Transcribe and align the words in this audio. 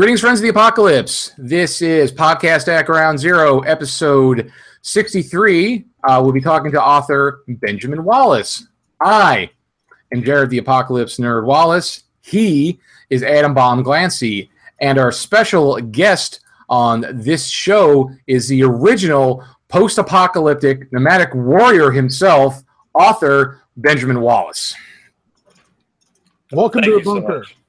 Greetings, 0.00 0.22
friends 0.22 0.38
of 0.38 0.44
the 0.44 0.48
apocalypse. 0.48 1.32
This 1.36 1.82
is 1.82 2.10
Podcast 2.10 2.68
at 2.68 2.86
Ground 2.86 3.18
Zero, 3.18 3.60
episode 3.60 4.50
63. 4.80 5.84
Uh, 6.02 6.20
we'll 6.24 6.32
be 6.32 6.40
talking 6.40 6.72
to 6.72 6.82
author 6.82 7.44
Benjamin 7.46 8.02
Wallace. 8.02 8.66
I 9.02 9.50
am 10.10 10.24
Jared 10.24 10.48
the 10.48 10.56
Apocalypse 10.56 11.18
Nerd 11.18 11.44
Wallace. 11.44 12.04
He 12.22 12.80
is 13.10 13.22
Adam 13.22 13.52
Bomb 13.52 13.84
Glancy. 13.84 14.48
And 14.80 14.96
our 14.96 15.12
special 15.12 15.76
guest 15.76 16.40
on 16.70 17.04
this 17.12 17.46
show 17.48 18.10
is 18.26 18.48
the 18.48 18.62
original 18.62 19.44
post 19.68 19.98
apocalyptic 19.98 20.90
nomadic 20.94 21.34
warrior 21.34 21.90
himself, 21.90 22.62
author 22.94 23.60
Benjamin 23.76 24.22
Wallace. 24.22 24.74
Welcome 26.52 26.84
Thank 26.84 27.04
to 27.04 27.14
the 27.14 27.20
bunker. 27.20 27.44
So 27.44 27.59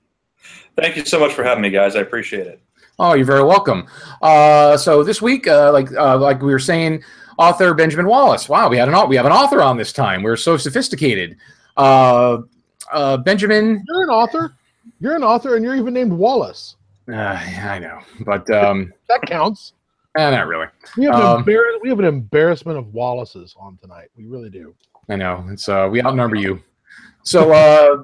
Thank 0.76 0.96
you 0.96 1.06
so 1.06 1.20
much 1.20 1.34
for 1.34 1.44
having 1.44 1.62
me, 1.62 1.70
guys. 1.70 1.96
I 1.96 2.00
appreciate 2.00 2.48
it. 2.48 2.62
Oh, 3.00 3.14
you're 3.14 3.26
very 3.26 3.44
welcome. 3.44 3.88
Uh, 4.22 4.78
so 4.78 5.04
this 5.04 5.22
week, 5.22 5.48
uh, 5.48 5.72
like 5.72 5.92
uh, 5.94 6.18
like 6.18 6.42
we 6.42 6.52
were 6.52 6.60
saying, 6.60 7.04
author 7.38 7.74
Benjamin 7.74 8.06
Wallace. 8.06 8.48
Wow, 8.48 8.70
we 8.70 8.78
had 8.78 8.88
an 8.88 9.10
we 9.10 9.16
have 9.16 9.26
an 9.26 9.32
author 9.32 9.62
on 9.62 9.78
this 9.78 9.92
time. 9.92 10.24
We're 10.24 10.38
so 10.38 10.58
sophisticated. 10.58 11.38
Uh, 11.78 12.42
uh, 12.92 13.18
Benjamin, 13.18 13.84
you're 13.88 14.04
an 14.04 14.10
author. 14.10 14.54
You're 15.00 15.16
an 15.16 15.24
author, 15.24 15.56
and 15.56 15.66
you're 15.66 15.76
even 15.76 15.94
named 15.94 16.14
Wallace. 16.14 16.76
Uh, 17.12 17.16
I 17.16 17.80
know, 17.80 18.00
but 18.26 18.50
um, 18.52 18.94
that 19.10 19.22
counts. 19.24 19.74
Eh, 20.18 20.30
not 20.30 20.48
really. 20.48 20.68
We 20.98 21.06
have, 21.06 21.16
um, 21.16 21.44
embar- 21.44 21.82
we 21.82 21.90
have 21.90 22.00
an 22.00 22.06
embarrassment 22.06 22.78
of 22.78 22.94
Wallaces 22.94 23.56
on 23.58 23.78
tonight. 23.78 24.10
We 24.18 24.26
really 24.26 24.50
do. 24.50 24.76
I 25.10 25.16
know. 25.16 25.46
It's 25.50 25.70
uh, 25.70 25.88
we 25.90 26.04
outnumber 26.04 26.36
you. 26.36 26.62
So 27.24 27.52
uh, 27.52 28.04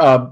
uh, 0.00 0.30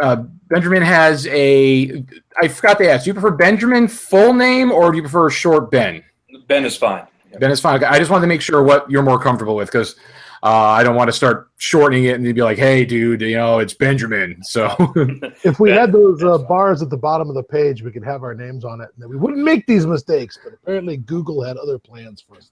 uh, 0.00 0.16
Benjamin 0.48 0.82
has 0.82 1.26
a. 1.28 2.04
I 2.40 2.48
forgot 2.48 2.78
to 2.78 2.90
ask. 2.90 3.04
Do 3.04 3.10
you 3.10 3.14
prefer 3.14 3.30
Benjamin 3.30 3.88
full 3.88 4.34
name 4.34 4.70
or 4.70 4.90
do 4.90 4.96
you 4.96 5.02
prefer 5.02 5.30
short 5.30 5.70
Ben? 5.70 6.02
Ben 6.48 6.64
is 6.64 6.76
fine. 6.76 7.06
Yep. 7.32 7.40
Ben 7.40 7.50
is 7.50 7.60
fine. 7.60 7.82
I 7.84 7.98
just 7.98 8.10
wanted 8.10 8.22
to 8.22 8.26
make 8.26 8.40
sure 8.40 8.62
what 8.62 8.90
you're 8.90 9.02
more 9.02 9.18
comfortable 9.18 9.54
with 9.54 9.70
because 9.70 9.96
uh, 10.42 10.48
I 10.48 10.82
don't 10.82 10.96
want 10.96 11.08
to 11.08 11.12
start 11.12 11.50
shortening 11.58 12.04
it 12.04 12.14
and 12.14 12.24
you'd 12.24 12.34
be 12.34 12.42
like, 12.42 12.58
"Hey, 12.58 12.84
dude, 12.84 13.20
you 13.20 13.36
know, 13.36 13.58
it's 13.58 13.74
Benjamin." 13.74 14.42
So 14.42 14.74
if 15.44 15.60
we 15.60 15.70
ben, 15.70 15.78
had 15.78 15.92
those 15.92 16.22
uh, 16.22 16.38
bars 16.38 16.82
at 16.82 16.90
the 16.90 16.96
bottom 16.96 17.28
of 17.28 17.34
the 17.34 17.42
page, 17.42 17.82
we 17.82 17.92
could 17.92 18.04
have 18.04 18.22
our 18.22 18.34
names 18.34 18.64
on 18.64 18.80
it, 18.80 18.88
and 18.98 19.08
we 19.08 19.16
wouldn't 19.16 19.44
make 19.44 19.66
these 19.66 19.86
mistakes. 19.86 20.38
But 20.42 20.54
apparently, 20.54 20.96
Google 20.96 21.42
had 21.42 21.56
other 21.56 21.78
plans 21.78 22.20
for 22.20 22.36
us. 22.36 22.50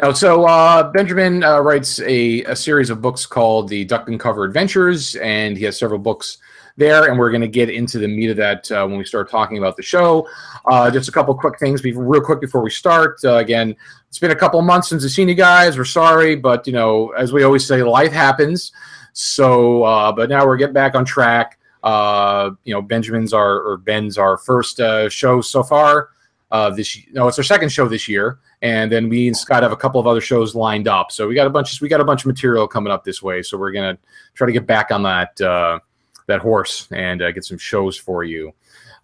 Oh, 0.00 0.12
so 0.12 0.44
uh, 0.44 0.90
Benjamin 0.90 1.42
uh, 1.42 1.58
writes 1.60 2.00
a, 2.00 2.44
a, 2.44 2.54
series 2.54 2.90
of 2.90 3.00
books 3.00 3.24
called 3.24 3.70
the 3.70 3.82
Duck 3.86 4.08
and 4.08 4.20
Cover 4.20 4.44
Adventures, 4.44 5.16
and 5.16 5.56
he 5.56 5.64
has 5.64 5.78
several 5.78 5.98
books 5.98 6.36
there, 6.76 7.08
and 7.08 7.18
we're 7.18 7.30
going 7.30 7.40
to 7.40 7.48
get 7.48 7.70
into 7.70 7.98
the 7.98 8.06
meat 8.06 8.28
of 8.28 8.36
that 8.36 8.70
uh, 8.70 8.86
when 8.86 8.98
we 8.98 9.06
start 9.06 9.30
talking 9.30 9.56
about 9.56 9.74
the 9.74 9.82
show. 9.82 10.28
Uh, 10.70 10.90
just 10.90 11.08
a 11.08 11.12
couple 11.12 11.34
quick 11.34 11.58
things, 11.58 11.82
real 11.82 12.20
quick 12.20 12.42
before 12.42 12.62
we 12.62 12.68
start. 12.68 13.18
Uh, 13.24 13.36
again, 13.36 13.74
it's 14.10 14.18
been 14.18 14.32
a 14.32 14.36
couple 14.36 14.60
months 14.60 14.90
since 14.90 15.02
I've 15.02 15.12
seen 15.12 15.30
you 15.30 15.34
guys. 15.34 15.78
We're 15.78 15.86
sorry, 15.86 16.36
but 16.36 16.66
you 16.66 16.74
know, 16.74 17.12
as 17.12 17.32
we 17.32 17.44
always 17.44 17.64
say, 17.64 17.82
life 17.82 18.12
happens. 18.12 18.72
So, 19.14 19.82
uh, 19.84 20.12
but 20.12 20.28
now 20.28 20.46
we're 20.46 20.58
getting 20.58 20.74
back 20.74 20.94
on 20.94 21.06
track. 21.06 21.58
you 21.82 22.74
know, 22.74 22.82
Benjamin's 22.82 23.32
our 23.32 23.60
or 23.62 23.78
Ben's 23.78 24.18
our 24.18 24.36
first 24.36 24.78
show 25.08 25.40
so 25.40 25.62
far. 25.62 26.10
This 26.50 26.98
no, 27.12 27.28
it's 27.28 27.38
our 27.38 27.44
second 27.44 27.70
show 27.70 27.88
this 27.88 28.08
year 28.08 28.38
and 28.62 28.90
then 28.90 29.08
we 29.08 29.26
and 29.26 29.36
Scott 29.36 29.62
have 29.62 29.72
a 29.72 29.76
couple 29.76 30.00
of 30.00 30.06
other 30.06 30.20
shows 30.20 30.54
lined 30.54 30.88
up. 30.88 31.12
So 31.12 31.28
we 31.28 31.34
got 31.34 31.46
a 31.46 31.50
bunch 31.50 31.74
of 31.74 31.80
we 31.80 31.88
got 31.88 32.00
a 32.00 32.04
bunch 32.04 32.22
of 32.22 32.26
material 32.26 32.66
coming 32.66 32.92
up 32.92 33.04
this 33.04 33.22
way. 33.22 33.42
So 33.42 33.58
we're 33.58 33.72
gonna 33.72 33.98
try 34.34 34.46
to 34.46 34.52
get 34.52 34.66
back 34.66 34.90
on 34.90 35.02
that 35.02 35.40
uh, 35.40 35.78
that 36.26 36.40
horse 36.40 36.88
and 36.90 37.22
uh, 37.22 37.32
get 37.32 37.44
some 37.44 37.58
shows 37.58 37.96
for 37.96 38.24
you. 38.24 38.52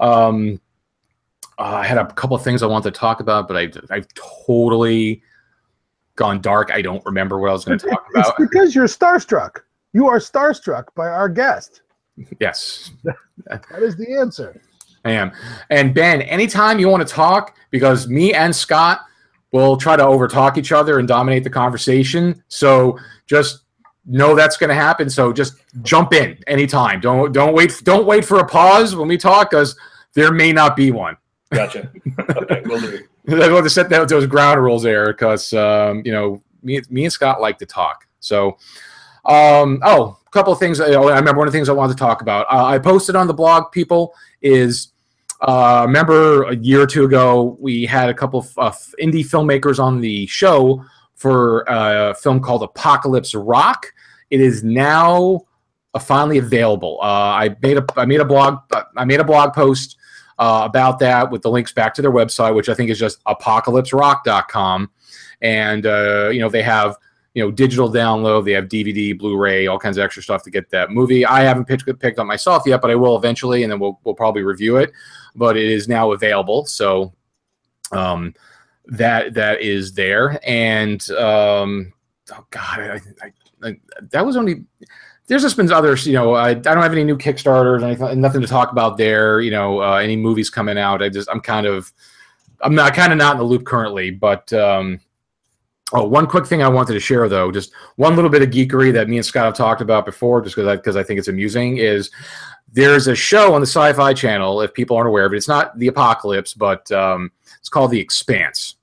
Um, 0.01 0.61
uh, 1.59 1.77
I 1.77 1.87
had 1.87 1.99
a 1.99 2.07
couple 2.13 2.37
of 2.37 2.43
things 2.43 2.63
I 2.63 2.67
wanted 2.67 2.93
to 2.95 2.99
talk 2.99 3.21
about, 3.21 3.47
but 3.47 3.57
I 3.57 3.71
I've 3.95 4.09
totally 4.15 5.23
gone 6.17 6.41
dark. 6.41 6.71
I 6.71 6.83
don't 6.83 7.05
remember 7.05 7.39
what 7.39 7.51
I 7.51 7.53
was 7.53 7.65
going 7.65 7.79
to 7.79 7.89
talk 7.89 8.07
about. 8.11 8.27
It's 8.29 8.51
because 8.51 8.75
you're 8.75 8.87
starstruck. 8.87 9.61
You 9.93 10.09
are 10.09 10.19
starstruck 10.19 10.87
by 10.95 11.09
our 11.09 11.29
guest. 11.29 11.83
Yes, 12.41 12.91
that 13.05 13.65
is 13.81 13.97
the 13.97 14.19
answer. 14.19 14.61
I 15.05 15.13
am. 15.13 15.33
And 15.71 15.95
Ben, 15.95 16.23
anytime 16.23 16.79
you 16.79 16.89
want 16.89 17.07
to 17.07 17.13
talk, 17.13 17.57
because 17.71 18.09
me 18.09 18.35
and 18.35 18.55
Scott 18.55 19.01
will 19.53 19.77
try 19.77 19.97
to 19.97 20.03
overtalk 20.03 20.57
each 20.57 20.73
other 20.73 20.99
and 20.99 21.07
dominate 21.07 21.45
the 21.45 21.51
conversation. 21.51 22.43
So 22.49 22.99
just 23.27 23.63
know 24.07 24.35
that's 24.35 24.57
going 24.57 24.69
to 24.69 24.75
happen. 24.75 25.09
So 25.11 25.33
just 25.33 25.57
jump 25.83 26.13
in 26.13 26.39
anytime. 26.47 27.01
Don't 27.01 27.33
don't 27.33 27.55
wait 27.55 27.81
don't 27.85 28.07
wait 28.07 28.25
for 28.25 28.39
a 28.39 28.47
pause 28.47 28.97
when 28.97 29.09
we 29.09 29.17
talk 29.17 29.51
because 29.51 29.77
there 30.15 30.33
may 30.33 30.53
not 30.53 30.77
be 30.77 30.91
one. 30.91 31.17
Gotcha. 31.51 31.91
Okay, 32.19 32.63
we'll 32.65 32.81
do. 32.81 33.07
I 33.43 33.53
want 33.53 33.65
to 33.65 33.71
set 33.71 33.89
that, 33.91 34.09
those 34.09 34.27
ground 34.27 34.61
rules 34.61 34.83
there 34.83 35.13
because 35.13 35.53
um, 35.53 36.03
you 36.05 36.13
know 36.13 36.43
me, 36.63 36.81
me 36.91 37.05
and 37.05 37.13
Scott 37.13 37.41
like 37.41 37.59
to 37.59 37.67
talk. 37.67 38.07
So 38.21 38.57
um, 39.25 39.81
oh, 39.85 40.19
a 40.27 40.31
couple 40.31 40.53
of 40.53 40.59
things. 40.59 40.81
I 40.81 40.89
remember 40.89 41.39
one 41.39 41.47
of 41.47 41.53
the 41.53 41.57
things 41.57 41.69
I 41.69 41.73
wanted 41.73 41.93
to 41.93 41.99
talk 41.99 42.23
about. 42.23 42.47
Uh, 42.51 42.65
I 42.65 42.79
posted 42.79 43.15
on 43.15 43.27
the 43.27 43.35
blog. 43.35 43.71
People 43.71 44.15
is 44.41 44.92
uh, 45.43 45.83
remember 45.87 46.45
a 46.45 46.57
year 46.57 46.83
or 46.83 46.87
two 46.87 47.05
ago, 47.05 47.57
we 47.61 47.85
had 47.85 48.09
a 48.09 48.15
couple 48.15 48.41
of 48.41 48.53
uh, 48.59 48.71
indie 49.01 49.27
filmmakers 49.27 49.83
on 49.83 50.01
the 50.01 50.25
show 50.27 50.85
for 51.17 51.65
a 51.69 52.15
film 52.15 52.41
called 52.41 52.63
Apocalypse 52.63 53.35
Rock. 53.35 53.93
It 54.31 54.41
is 54.41 54.63
now 54.63 55.41
uh, 55.95 55.99
finally 55.99 56.39
available. 56.39 56.99
Uh, 57.03 57.07
I 57.07 57.57
made 57.61 57.77
a 57.77 57.85
I 57.97 58.05
made 58.05 58.21
a 58.21 58.25
blog 58.25 58.59
I 58.97 59.05
made 59.05 59.19
a 59.19 59.25
blog 59.25 59.53
post 59.53 59.99
uh, 60.39 60.63
about 60.65 61.01
that 61.01 61.31
with 61.31 61.43
the 61.43 61.51
links 61.51 61.73
back 61.73 61.93
to 61.95 62.03
their 62.03 62.13
website, 62.13 62.55
which 62.55 62.69
I 62.69 62.75
think 62.75 62.91
is 62.91 62.99
just 62.99 63.23
apocalypserock.com. 63.25 64.91
And 65.41 65.87
uh, 65.87 66.31
you 66.33 66.39
know 66.39 66.51
they 66.51 66.63
have 66.63 66.97
you 67.35 67.43
know 67.43 67.51
digital 67.51 67.91
download, 67.93 68.45
they 68.45 68.53
have 68.53 68.67
DVD, 68.67 69.19
Blu-ray, 69.19 69.67
all 69.67 69.79
kinds 69.79 69.99
of 69.99 70.05
extra 70.05 70.23
stuff 70.23 70.45
to 70.45 70.51
get 70.51 70.71
that 70.71 70.91
movie. 70.91 71.27
I 71.27 71.41
haven't 71.41 71.65
picked 71.65 71.85
picked 71.99 72.21
up 72.21 72.27
myself 72.29 72.63
yet, 72.65 72.81
but 72.81 72.93
I 72.93 72.95
will 72.95 73.17
eventually, 73.17 73.65
and 73.65 73.73
then 73.73 73.81
we'll 73.81 73.99
we'll 74.05 74.15
probably 74.15 74.43
review 74.43 74.77
it 74.77 74.93
but 75.35 75.57
it 75.57 75.71
is 75.71 75.89
now 75.89 76.13
available. 76.13 76.67
So 76.67 77.13
um, 77.93 78.35
that 78.87 79.35
that 79.35 79.61
is 79.61 79.93
there, 79.93 80.41
and 80.43 81.09
um, 81.13 81.93
oh 82.33 82.47
god, 82.51 82.81
I, 82.81 83.01
I, 83.23 83.69
I, 83.69 83.81
that 84.11 84.25
was 84.25 84.37
only. 84.37 84.65
There's 85.29 85.43
just 85.43 85.57
been 85.57 85.71
others, 85.73 86.07
you 86.07 86.15
know. 86.15 86.35
I, 86.35 86.51
I 86.51 86.55
don't 86.55 86.83
have 86.83 86.93
any 86.93 87.05
new 87.05 87.17
Kickstarters, 87.17 87.83
anything, 87.83 88.21
nothing 88.21 88.41
to 88.41 88.47
talk 88.47 88.73
about 88.73 88.99
there. 88.99 89.41
You 89.41 89.53
know, 89.53 89.81
uh, 89.81 89.97
any 89.97 90.17
movies 90.17 90.51
coming 90.51 90.77
out. 90.77 91.03
I 91.03 91.09
just, 91.09 91.29
I'm 91.31 91.41
kind 91.41 91.65
of, 91.65 91.93
I'm 92.61 92.75
not 92.75 92.93
kind 92.93 93.13
of 93.13 93.19
not 93.19 93.35
in 93.35 93.39
the 93.39 93.45
loop 93.45 93.65
currently. 93.65 94.11
But 94.11 94.53
um, 94.53 95.01
oh, 95.93 96.05
one 96.05 96.27
quick 96.27 96.47
thing 96.47 96.63
I 96.63 96.69
wanted 96.69 96.95
to 96.95 97.01
share 97.01 97.29
though, 97.29 97.53
just 97.53 97.73
one 97.97 98.17
little 98.17 98.31
bit 98.31 98.43
of 98.43 98.51
geekery 98.51 98.93
that 98.95 99.09
me 99.09 99.17
and 99.17 99.25
Scott 99.25 99.45
have 99.45 99.55
talked 99.55 99.81
about 99.81 100.05
before, 100.05 100.43
just 100.43 100.57
because 100.57 100.69
I 100.69 100.77
because 100.77 100.97
I 100.97 101.03
think 101.05 101.19
it's 101.19 101.29
amusing 101.29 101.79
is 101.79 102.11
there's 102.73 103.07
a 103.07 103.15
show 103.15 103.55
on 103.55 103.61
the 103.61 103.67
Sci-Fi 103.67 104.15
Channel. 104.15 104.63
If 104.63 104.73
people 104.73 104.97
aren't 104.97 105.09
aware 105.09 105.27
of 105.27 105.33
it, 105.35 105.37
it's 105.37 105.49
not 105.49 105.79
the 105.79 105.89
Apocalypse, 105.89 106.55
but 106.55 106.91
um, 106.91 107.31
it's 107.59 107.69
called 107.69 107.91
The 107.91 108.01
Expanse. 108.01 108.77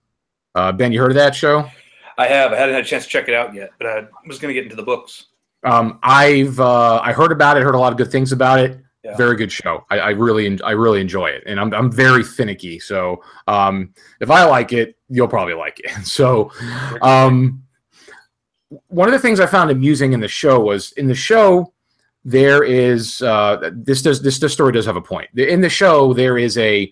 Uh, 0.55 0.71
ben, 0.71 0.91
you 0.91 0.99
heard 1.01 1.11
of 1.11 1.15
that 1.15 1.35
show? 1.35 1.69
I 2.17 2.27
have. 2.27 2.53
I 2.53 2.57
hadn't 2.57 2.75
had 2.75 2.83
a 2.83 2.87
chance 2.87 3.05
to 3.05 3.09
check 3.09 3.27
it 3.27 3.33
out 3.33 3.53
yet, 3.53 3.71
but 3.79 3.87
I 3.87 4.07
was 4.27 4.39
going 4.39 4.53
to 4.53 4.53
get 4.53 4.63
into 4.63 4.75
the 4.75 4.83
books. 4.83 5.27
Um, 5.63 5.99
I've 6.03 6.59
uh, 6.59 7.01
I 7.03 7.13
heard 7.13 7.31
about 7.31 7.57
it. 7.57 7.63
Heard 7.63 7.75
a 7.75 7.79
lot 7.79 7.91
of 7.91 7.97
good 7.97 8.11
things 8.11 8.31
about 8.31 8.59
it. 8.59 8.79
Yeah. 9.03 9.15
Very 9.15 9.37
good 9.37 9.51
show. 9.51 9.85
I, 9.89 9.99
I, 9.99 10.09
really 10.09 10.61
I 10.61 10.71
really 10.71 10.99
enjoy 10.99 11.27
it, 11.27 11.43
and 11.45 11.59
I'm 11.59 11.73
I'm 11.73 11.91
very 11.91 12.23
finicky. 12.23 12.79
So 12.79 13.23
um, 13.47 13.93
if 14.19 14.29
I 14.29 14.43
like 14.43 14.73
it, 14.73 14.97
you'll 15.07 15.29
probably 15.29 15.53
like 15.53 15.79
it. 15.79 15.91
So 16.05 16.51
um, 17.01 17.63
one 18.87 19.07
of 19.07 19.13
the 19.13 19.19
things 19.19 19.39
I 19.39 19.45
found 19.45 19.71
amusing 19.71 20.13
in 20.13 20.19
the 20.19 20.27
show 20.27 20.59
was 20.59 20.91
in 20.93 21.07
the 21.07 21.15
show 21.15 21.73
there 22.29 22.63
is 22.63 23.23
uh, 23.23 23.71
this 23.73 24.03
does 24.03 24.21
this, 24.21 24.37
this 24.37 24.53
story 24.53 24.71
does 24.71 24.85
have 24.85 24.95
a 24.95 25.01
point. 25.01 25.29
In 25.37 25.61
the 25.61 25.69
show 25.69 26.13
there 26.13 26.37
is 26.37 26.57
a 26.57 26.91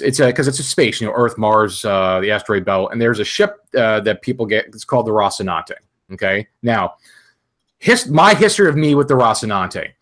it's 0.00 0.20
a 0.20 0.26
because 0.26 0.48
it's 0.48 0.58
a 0.58 0.62
space 0.62 1.00
you 1.00 1.06
know 1.06 1.12
earth 1.14 1.36
mars 1.38 1.84
uh, 1.84 2.20
the 2.20 2.30
asteroid 2.30 2.64
belt 2.64 2.92
and 2.92 3.00
there's 3.00 3.18
a 3.18 3.24
ship 3.24 3.60
uh, 3.76 4.00
that 4.00 4.22
people 4.22 4.46
get 4.46 4.66
it's 4.66 4.84
called 4.84 5.06
the 5.06 5.10
rocinante 5.10 5.72
okay? 6.12 6.46
Now 6.62 6.94
his, 7.78 8.08
my 8.08 8.34
history 8.34 8.68
of 8.68 8.76
me 8.76 8.94
with 8.94 9.08
the 9.08 9.14
rocinante 9.14 9.92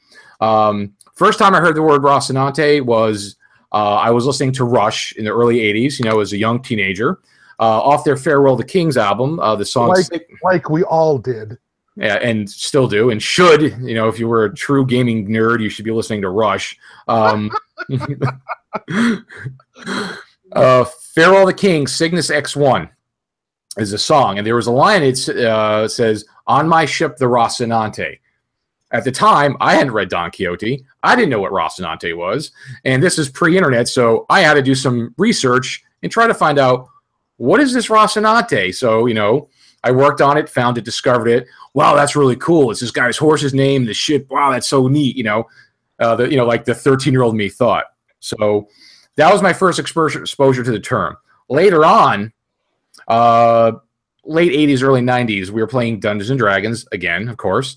um, 0.40 0.94
first 1.14 1.38
time 1.38 1.54
i 1.54 1.60
heard 1.60 1.74
the 1.74 1.82
word 1.82 2.02
rocinante 2.02 2.84
was 2.84 3.36
uh, 3.72 3.94
i 3.96 4.10
was 4.10 4.26
listening 4.26 4.52
to 4.52 4.64
rush 4.64 5.12
in 5.16 5.24
the 5.24 5.32
early 5.32 5.56
80s 5.56 5.98
you 5.98 6.04
know 6.08 6.20
as 6.20 6.32
a 6.32 6.38
young 6.38 6.62
teenager 6.62 7.20
uh, 7.58 7.80
off 7.80 8.04
their 8.04 8.16
farewell 8.16 8.56
to 8.56 8.64
kings 8.64 8.96
album 8.96 9.40
uh, 9.40 9.56
the 9.56 9.64
song 9.64 9.88
like, 9.88 10.30
like 10.42 10.70
we 10.70 10.84
all 10.84 11.18
did 11.18 11.58
and 11.98 12.48
still 12.48 12.86
do 12.86 13.10
and 13.10 13.22
should 13.22 13.62
you 13.82 13.94
know 13.94 14.08
if 14.08 14.18
you 14.18 14.28
were 14.28 14.44
a 14.44 14.54
true 14.54 14.86
gaming 14.86 15.28
nerd 15.28 15.60
you 15.60 15.68
should 15.68 15.84
be 15.84 15.90
listening 15.90 16.22
to 16.22 16.30
rush 16.30 16.78
um, 17.08 17.50
uh, 20.52 20.84
farewell 20.84 21.46
the 21.46 21.54
king 21.54 21.86
cygnus 21.86 22.30
x1 22.30 22.88
is 23.76 23.92
a 23.92 23.98
song 23.98 24.38
and 24.38 24.46
there 24.46 24.54
was 24.54 24.66
a 24.66 24.72
line 24.72 25.02
it 25.02 25.28
uh, 25.28 25.88
says 25.88 26.24
on 26.46 26.68
my 26.68 26.84
ship 26.84 27.16
the 27.16 27.24
rocinante 27.24 28.18
at 28.92 29.04
the 29.04 29.12
time, 29.12 29.56
I 29.60 29.74
hadn't 29.74 29.92
read 29.92 30.08
Don 30.08 30.30
Quixote. 30.30 30.84
I 31.02 31.14
didn't 31.14 31.30
know 31.30 31.40
what 31.40 31.52
Rocinante 31.52 32.16
was. 32.16 32.50
And 32.84 33.02
this 33.02 33.18
is 33.18 33.28
pre 33.28 33.56
internet. 33.56 33.88
So 33.88 34.26
I 34.28 34.40
had 34.40 34.54
to 34.54 34.62
do 34.62 34.74
some 34.74 35.14
research 35.16 35.84
and 36.02 36.10
try 36.10 36.26
to 36.26 36.34
find 36.34 36.58
out 36.58 36.88
what 37.36 37.60
is 37.60 37.72
this 37.72 37.86
Rocinante? 37.86 38.74
So, 38.74 39.06
you 39.06 39.14
know, 39.14 39.48
I 39.82 39.90
worked 39.92 40.20
on 40.20 40.36
it, 40.36 40.48
found 40.48 40.78
it, 40.78 40.84
discovered 40.84 41.28
it. 41.28 41.46
Wow, 41.74 41.94
that's 41.94 42.16
really 42.16 42.36
cool. 42.36 42.70
It's 42.70 42.80
this 42.80 42.90
guy's 42.90 43.16
horse's 43.16 43.54
name, 43.54 43.86
the 43.86 43.94
ship. 43.94 44.26
Wow, 44.30 44.50
that's 44.50 44.68
so 44.68 44.88
neat. 44.88 45.16
You 45.16 45.24
know, 45.24 45.48
uh, 45.98 46.16
the, 46.16 46.30
you 46.30 46.36
know, 46.36 46.46
like 46.46 46.64
the 46.64 46.74
13 46.74 47.12
year 47.12 47.22
old 47.22 47.34
me 47.34 47.48
thought. 47.48 47.86
So 48.20 48.68
that 49.16 49.32
was 49.32 49.42
my 49.42 49.52
first 49.52 49.78
exposure, 49.78 50.20
exposure 50.20 50.62
to 50.62 50.70
the 50.70 50.80
term. 50.80 51.16
Later 51.48 51.84
on, 51.84 52.32
uh, 53.08 53.72
late 54.24 54.52
80s, 54.52 54.82
early 54.82 55.00
90s, 55.00 55.50
we 55.50 55.60
were 55.60 55.66
playing 55.66 56.00
Dungeons 56.00 56.30
and 56.30 56.38
Dragons 56.38 56.86
again, 56.92 57.28
of 57.28 57.36
course. 57.36 57.76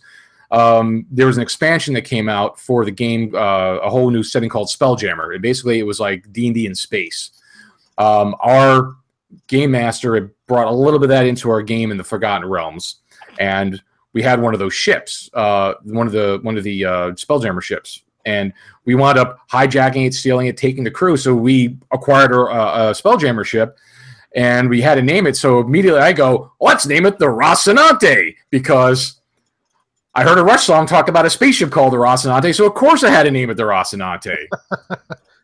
Um, 0.52 1.08
there 1.10 1.26
was 1.26 1.38
an 1.38 1.44
expansion 1.44 1.96
that 1.96 2.04
came 2.04 2.30
out 2.30 2.60
for 2.60 2.86
the 2.86 2.92
game, 2.92 3.34
uh, 3.34 3.78
a 3.78 3.90
whole 3.90 4.12
new 4.12 4.22
setting 4.22 4.50
called 4.50 4.68
Spelljammer. 4.68 5.34
And 5.34 5.42
basically, 5.42 5.80
it 5.80 5.84
was 5.84 6.00
like 6.00 6.32
D 6.32 6.46
and 6.46 6.54
D 6.54 6.68
in 6.68 6.76
space. 6.76 7.32
Um, 7.98 8.36
our 8.40 8.96
game 9.48 9.72
master 9.72 10.16
had 10.16 10.30
brought 10.48 10.68
a 10.68 10.76
little 10.76 11.00
bit 11.00 11.06
of 11.06 11.10
that 11.10 11.26
into 11.26 11.50
our 11.50 11.62
game 11.62 11.92
in 11.92 11.98
the 11.98 12.04
Forgotten 12.04 12.48
Realms, 12.48 12.98
and 13.40 13.82
we 14.14 14.22
had 14.22 14.42
one 14.42 14.54
of 14.54 14.60
those 14.60 14.74
ships, 14.74 15.30
uh, 15.34 15.74
one 15.84 16.08
of 16.08 16.14
the 16.14 16.40
one 16.44 16.58
of 16.58 16.64
the 16.64 16.86
uh, 16.86 17.12
Spelljammer 17.12 17.62
ships, 17.62 18.04
and 18.26 18.54
we 18.86 18.96
wound 18.96 19.18
up 19.18 19.40
hijacking 19.50 20.08
it, 20.08 20.14
stealing 20.14 20.48
it, 20.48 20.58
taking 20.58 20.84
the 20.84 20.92
crew. 20.92 21.18
So 21.18 21.36
we 21.36 21.78
acquired 21.92 22.32
a, 22.32 22.40
a 22.40 22.92
Spelljammer 22.92 23.46
ship, 23.46 23.78
and 24.36 24.70
we 24.70 24.82
had 24.82 24.96
to 24.96 25.02
name 25.02 25.28
it. 25.28 25.36
So 25.38 25.60
immediately 25.60 26.02
I 26.02 26.14
go, 26.14 26.52
let's 26.60 26.86
name 26.86 27.06
it 27.06 27.20
the 27.20 27.26
Rocinante 27.26 28.36
because 28.50 29.20
I 30.16 30.24
heard 30.24 30.38
a 30.38 30.44
Rush 30.44 30.66
song 30.66 30.86
talk 30.86 31.08
about 31.08 31.26
a 31.26 31.30
spaceship 31.30 31.72
called 31.72 31.94
the 31.94 31.98
Rocinante. 31.98 32.54
So 32.54 32.68
of 32.68 32.76
course 32.76 33.04
I 33.04 33.10
had 33.10 33.24
to 33.24 33.32
name 33.32 33.50
it 33.50 33.56
the 33.56 33.64
Rocinante. 33.64 34.36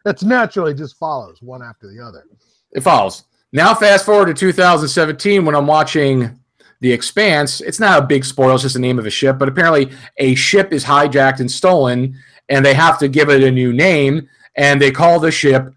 It's 0.06 0.24
naturally 0.24 0.74
just 0.74 0.98
follows 0.98 1.42
one 1.42 1.62
after 1.62 1.88
the 1.88 2.02
other. 2.04 2.24
it 2.72 2.82
follows. 2.82 3.26
Now 3.52 3.74
fast 3.74 4.06
forward 4.06 4.28
to 4.28 4.34
2017 4.34 5.44
when 5.44 5.56
I'm 5.56 5.66
watching 5.66 6.40
The 6.82 6.92
Expanse. 6.92 7.62
It's 7.62 7.80
not 7.80 8.04
a 8.04 8.06
big 8.06 8.24
spoil, 8.24 8.54
it's 8.54 8.64
just 8.64 8.76
the 8.76 8.80
name 8.80 9.00
of 9.00 9.08
a 9.08 9.10
ship, 9.10 9.40
but 9.40 9.48
apparently 9.50 9.92
a 10.18 10.36
ship 10.36 10.72
is 10.72 10.86
hijacked 10.86 11.40
and 11.40 11.50
stolen, 11.50 12.16
and 12.50 12.64
they 12.64 12.76
have 12.76 13.00
to 13.00 13.08
give 13.08 13.30
it 13.30 13.44
a 13.44 13.52
new 13.52 13.74
name, 13.74 14.30
and 14.56 14.80
they 14.80 14.92
call 14.92 15.20
the 15.20 15.32
ship 15.32 15.74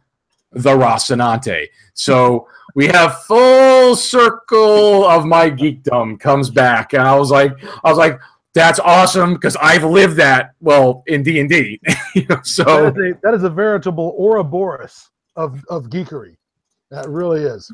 the 0.53 0.71
Rocinante. 0.71 1.69
So 1.95 2.47
we 2.75 2.89
have 2.89 3.23
full 3.23 3.97
circle 3.97 5.07
of 5.07 5.25
my 5.25 5.51
geekdom 5.51 6.21
comes 6.21 6.51
back, 6.51 6.93
and 6.93 7.03
I 7.03 7.17
was 7.17 7.31
like, 7.31 7.53
I 7.85 7.89
was 7.89 7.99
like, 7.99 8.21
that's 8.55 8.79
awesome 8.81 9.33
because 9.33 9.57
I've 9.57 9.85
lived 9.85 10.17
that 10.17 10.53
well 10.61 11.05
in 11.07 11.23
D 11.23 11.41
and 11.41 11.49
D. 11.49 11.81
So 12.43 12.65
That 12.65 12.99
is 12.99 13.15
a, 13.15 13.19
that 13.23 13.35
is 13.35 13.43
a 13.45 13.51
veritable 13.51 14.15
Ouroboros 14.19 15.09
of, 15.37 15.65
of 15.71 15.85
geekery. 15.85 16.37
That 16.93 17.09
really 17.09 17.41
is. 17.41 17.73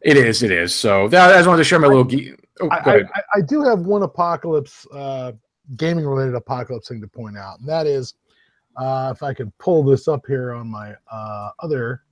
it 0.00 0.16
is, 0.16 0.42
it 0.42 0.50
is. 0.50 0.74
So 0.74 1.06
that, 1.08 1.30
I 1.30 1.36
just 1.36 1.46
wanted 1.46 1.58
to 1.58 1.64
share 1.64 1.78
my 1.78 1.86
little 1.86 2.02
geek. 2.02 2.34
Oh, 2.62 2.68
I, 2.70 2.76
I, 2.76 2.78
ahead. 2.78 3.08
I- 3.14 3.22
I 3.36 3.40
do 3.42 3.62
have 3.62 3.80
one 3.80 4.02
apocalypse, 4.02 4.86
uh, 4.92 5.32
gaming 5.76 6.06
related 6.06 6.34
apocalypse 6.34 6.88
thing 6.88 7.02
to 7.02 7.06
point 7.08 7.36
out, 7.36 7.60
and 7.60 7.68
that 7.68 7.86
is 7.86 8.14
uh, 8.78 9.12
if 9.14 9.22
I 9.22 9.34
could 9.34 9.56
pull 9.58 9.84
this 9.84 10.08
up 10.08 10.24
here 10.26 10.52
on 10.54 10.66
my 10.66 10.94
uh, 11.10 11.50
other 11.60 12.04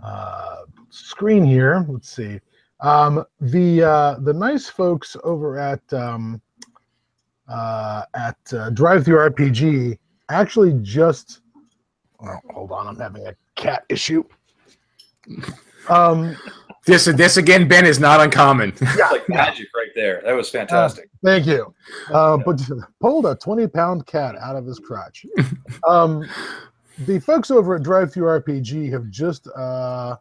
uh, 0.00 0.58
screen 0.90 1.44
here. 1.44 1.84
Let's 1.88 2.08
see. 2.14 2.38
Um, 2.80 3.24
the 3.40 3.82
uh, 3.82 4.14
the 4.20 4.32
nice 4.32 4.68
folks 4.68 5.16
over 5.24 5.58
at 5.58 5.80
um, 5.92 6.40
uh, 7.48 8.04
at 8.14 8.36
uh, 8.52 8.70
DriveThruRPG 8.70 9.98
actually 10.28 10.78
just. 10.82 11.40
Oh, 12.24 12.36
hold 12.54 12.70
on, 12.70 12.86
I'm 12.86 12.98
having 13.00 13.26
a 13.26 13.34
cat 13.56 13.84
issue. 13.88 14.22
Um, 15.88 16.36
This 16.84 17.04
this 17.04 17.36
again, 17.36 17.68
Ben, 17.68 17.86
is 17.86 18.00
not 18.00 18.20
uncommon. 18.20 18.72
It's 18.80 19.12
like 19.12 19.28
magic 19.28 19.68
right 19.74 19.90
there. 19.94 20.20
That 20.24 20.32
was 20.32 20.50
fantastic. 20.50 21.08
Thank 21.24 21.46
you. 21.46 21.72
Uh, 22.12 22.38
but 22.38 22.60
pulled 23.00 23.26
a 23.26 23.36
20 23.36 23.68
pound 23.68 24.06
cat 24.06 24.34
out 24.36 24.56
of 24.56 24.66
his 24.66 24.80
crotch. 24.80 25.24
um, 25.88 26.28
the 27.06 27.20
folks 27.20 27.50
over 27.52 27.76
at 27.76 27.84
Drive 27.84 28.12
Through 28.12 28.26
RPG 28.40 28.90
have 28.90 29.08
just 29.10 29.46
uh, 29.56 30.16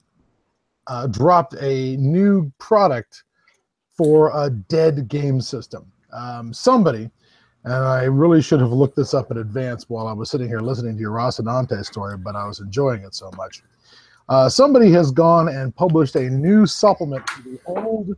uh, 0.86 1.08
dropped 1.08 1.56
a 1.60 1.98
new 1.98 2.52
product 2.60 3.24
for 3.98 4.32
a 4.36 4.50
dead 4.50 5.08
game 5.08 5.42
system. 5.42 5.92
Um, 6.14 6.54
somebody, 6.54 7.10
and 7.64 7.74
I 7.74 8.04
really 8.04 8.42
should 8.42 8.60
have 8.60 8.72
looked 8.72 8.96
this 8.96 9.14
up 9.16 9.32
in 9.32 9.38
advance 9.38 9.90
while 9.90 10.06
I 10.08 10.14
was 10.14 10.30
sitting 10.30 10.48
here 10.48 10.60
listening 10.60 10.94
to 10.96 11.00
your 11.00 11.12
Rocinante 11.12 11.84
story, 11.86 12.18
but 12.18 12.36
I 12.36 12.46
was 12.46 12.60
enjoying 12.60 13.04
it 13.04 13.16
so 13.16 13.32
much. 13.36 13.64
Uh, 14.32 14.48
somebody 14.48 14.90
has 14.90 15.12
gone 15.12 15.50
and 15.50 15.76
published 15.76 16.16
a 16.16 16.30
new 16.30 16.66
supplement 16.66 17.22
to 17.28 17.44
the 17.44 17.60
old 17.66 18.16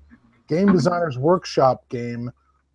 Game 0.48 0.71
Designers 0.71 1.18
Workshop 1.18 1.89
game 1.89 2.31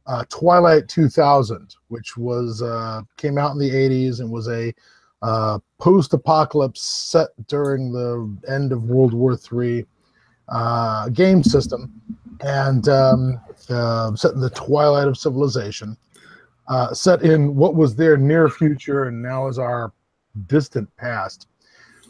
uh, 0.09 0.25
Twilight 0.29 0.89
2000, 0.89 1.77
which 1.87 2.17
was 2.17 2.63
uh, 2.63 3.03
came 3.17 3.39
out 3.39 3.53
in 3.53 3.59
the 3.61 3.71
80s 3.71 4.19
and 4.19 4.29
was 4.29 4.49
a 4.49 4.75
uh, 5.23 5.61
post-apocalypse 5.79 6.83
set 6.83 7.29
during 7.47 7.93
the 7.93 8.37
end 8.53 8.73
of 8.73 8.91
World 8.91 9.15
War 9.15 9.39
III 9.53 9.87
uh, 10.49 11.09
game 11.11 11.45
system, 11.45 11.93
and 12.41 12.89
um, 12.89 13.41
uh, 13.69 14.17
set 14.17 14.33
in 14.33 14.41
the 14.41 14.51
twilight 14.51 15.07
of 15.07 15.17
civilization, 15.17 15.97
set 16.93 17.23
in 17.23 17.55
what 17.55 17.77
was 17.77 17.95
their 17.95 18.17
near 18.17 18.49
future 18.49 19.05
and 19.05 19.23
now 19.23 19.47
is 19.47 19.61
our 19.61 19.93
distant 20.49 20.89
past. 20.97 21.47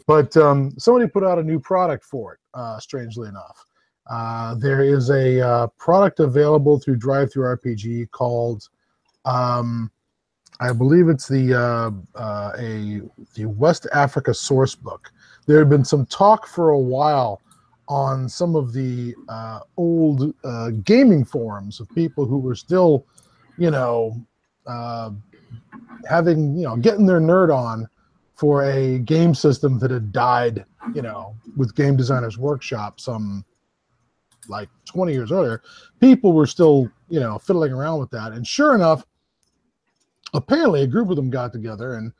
But 0.09 0.35
um, 0.37 0.73
somebody 0.79 1.07
put 1.07 1.23
out 1.23 1.37
a 1.37 1.43
new 1.43 1.59
product 1.59 2.03
for 2.03 2.33
it, 2.33 2.39
uh, 2.55 2.79
strangely 2.79 3.29
enough. 3.29 3.63
Uh, 4.09 4.55
there 4.55 4.81
is 4.81 5.11
a 5.11 5.39
uh, 5.39 5.67
product 5.77 6.19
available 6.19 6.79
through 6.79 6.95
Drive 6.95 7.31
Through 7.31 7.43
RPG 7.55 8.09
called, 8.09 8.69
um, 9.25 9.91
I 10.59 10.73
believe 10.73 11.09
it's 11.09 11.27
the 11.27 11.53
uh, 11.53 11.91
uh, 12.19 12.53
a 12.57 13.01
the 13.35 13.45
West 13.45 13.85
Africa 13.93 14.33
Source 14.33 14.73
Book. 14.73 15.11
There 15.45 15.59
had 15.59 15.69
been 15.69 15.85
some 15.85 16.07
talk 16.07 16.47
for 16.47 16.69
a 16.69 16.79
while 16.79 17.39
on 17.87 18.27
some 18.27 18.55
of 18.55 18.73
the 18.73 19.13
uh, 19.27 19.59
old 19.77 20.33
gaming 20.85 21.23
forums 21.23 21.79
of 21.79 21.87
people 21.93 22.25
who 22.25 22.39
were 22.39 22.55
still, 22.55 23.05
you 23.59 23.69
know, 23.69 24.19
having 26.09 26.55
you 26.57 26.63
know 26.63 26.77
getting 26.77 27.05
their 27.05 27.21
nerd 27.21 27.55
on 27.55 27.87
for 28.39 28.63
a 28.63 28.99
game 28.99 29.35
system 29.35 29.77
that 29.79 29.91
had 29.91 30.13
died, 30.13 30.63
you 30.95 31.01
know, 31.01 31.35
with 31.57 31.75
Game 31.75 31.97
Designers 31.97 32.37
Workshop 32.37 33.01
some 33.01 33.43
like 34.47 34.69
20 34.85 35.11
years 35.11 35.29
earlier, 35.29 35.61
people 35.99 36.31
were 36.31 36.45
still, 36.45 36.89
you 37.09 37.19
know, 37.19 37.37
fiddling 37.37 37.73
around 37.73 37.99
with 37.99 38.09
that. 38.11 38.31
And 38.31 38.47
sure 38.47 38.75
enough, 38.75 39.05
apparently 40.33 40.83
a 40.83 40.87
group 40.87 41.09
of 41.09 41.17
them 41.17 41.29
got 41.29 41.51
together, 41.51 41.95
and 41.95 42.13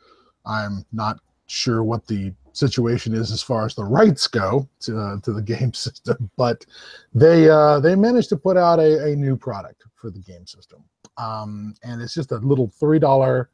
I'm 0.46 0.86
not 0.92 1.22
sure 1.48 1.86
what 1.86 2.06
the 2.06 2.34
situation 2.52 3.14
is 3.14 3.32
as 3.32 3.42
far 3.42 3.66
as 3.66 3.74
the 3.74 3.86
rights 3.86 4.28
go 4.28 4.68
to, 4.82 5.00
uh, 5.00 5.22
to 5.22 5.32
the 5.32 5.42
game 5.58 5.74
system, 5.74 6.30
but 6.36 6.66
they 7.14 7.50
uh, 7.50 7.80
they 7.80 7.96
managed 7.96 8.28
to 8.30 8.38
put 8.38 8.58
out 8.58 8.80
a, 8.80 9.06
a 9.06 9.16
new 9.16 9.38
product 9.38 9.86
for 9.96 10.12
the 10.12 10.20
game 10.20 10.46
system. 10.46 10.84
Um, 11.18 11.76
and 11.84 12.02
it's 12.02 12.14
just 12.14 12.34
a 12.34 12.40
little 12.40 12.68
three 12.68 13.00
dollar 13.00 13.50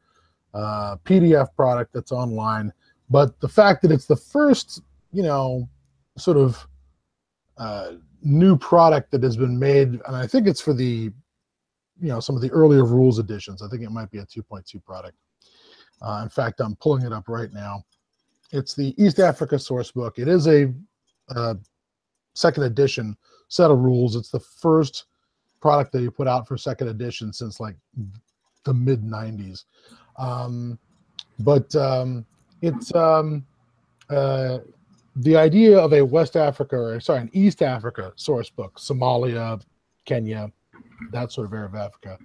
uh, 0.55 0.95
PDF 1.03 1.53
product 1.55 1.93
that's 1.93 2.11
online. 2.11 2.71
But 3.09 3.39
the 3.41 3.49
fact 3.49 3.81
that 3.81 3.91
it's 3.91 4.05
the 4.05 4.15
first, 4.15 4.81
you 5.11 5.21
know, 5.21 5.69
sort 6.17 6.37
of 6.37 6.65
uh, 7.57 7.91
new 8.23 8.57
product 8.57 9.11
that 9.11 9.21
has 9.21 9.37
been 9.37 9.59
made, 9.59 9.89
and 9.89 10.15
I 10.15 10.25
think 10.25 10.47
it's 10.47 10.61
for 10.61 10.73
the, 10.73 11.11
you 12.01 12.09
know, 12.09 12.19
some 12.19 12.35
of 12.35 12.41
the 12.41 12.49
earlier 12.51 12.85
rules 12.85 13.19
editions. 13.19 13.61
I 13.61 13.67
think 13.67 13.83
it 13.83 13.91
might 13.91 14.09
be 14.09 14.19
a 14.19 14.25
2.2 14.25 14.83
product. 14.83 15.17
Uh, 16.01 16.21
in 16.23 16.29
fact, 16.29 16.61
I'm 16.61 16.75
pulling 16.77 17.05
it 17.05 17.13
up 17.13 17.27
right 17.27 17.51
now. 17.53 17.83
It's 18.51 18.73
the 18.73 18.95
East 19.01 19.19
Africa 19.19 19.59
source 19.59 19.91
book. 19.91 20.17
It 20.17 20.27
is 20.27 20.47
a 20.47 20.73
uh, 21.29 21.55
second 22.33 22.63
edition 22.63 23.17
set 23.49 23.71
of 23.71 23.79
rules. 23.79 24.15
It's 24.15 24.29
the 24.29 24.39
first 24.39 25.05
product 25.61 25.91
that 25.93 26.01
you 26.01 26.11
put 26.11 26.27
out 26.27 26.47
for 26.47 26.57
second 26.57 26.89
edition 26.89 27.33
since 27.33 27.59
like 27.59 27.75
the 28.63 28.73
mid 28.73 29.03
90s. 29.03 29.65
Um, 30.17 30.79
but 31.39 31.73
um, 31.75 32.25
it's 32.61 32.93
um, 32.95 33.45
uh, 34.09 34.59
the 35.17 35.35
idea 35.35 35.77
of 35.77 35.93
a 35.93 36.01
West 36.03 36.35
Africa, 36.35 36.75
or 36.75 36.99
sorry, 36.99 37.21
an 37.21 37.29
East 37.33 37.61
Africa 37.61 38.13
source 38.15 38.49
book, 38.49 38.77
Somalia, 38.77 39.61
Kenya, 40.05 40.51
that 41.11 41.31
sort 41.31 41.47
of 41.47 41.53
area 41.53 41.65
of 41.65 41.75
Africa. 41.75 42.17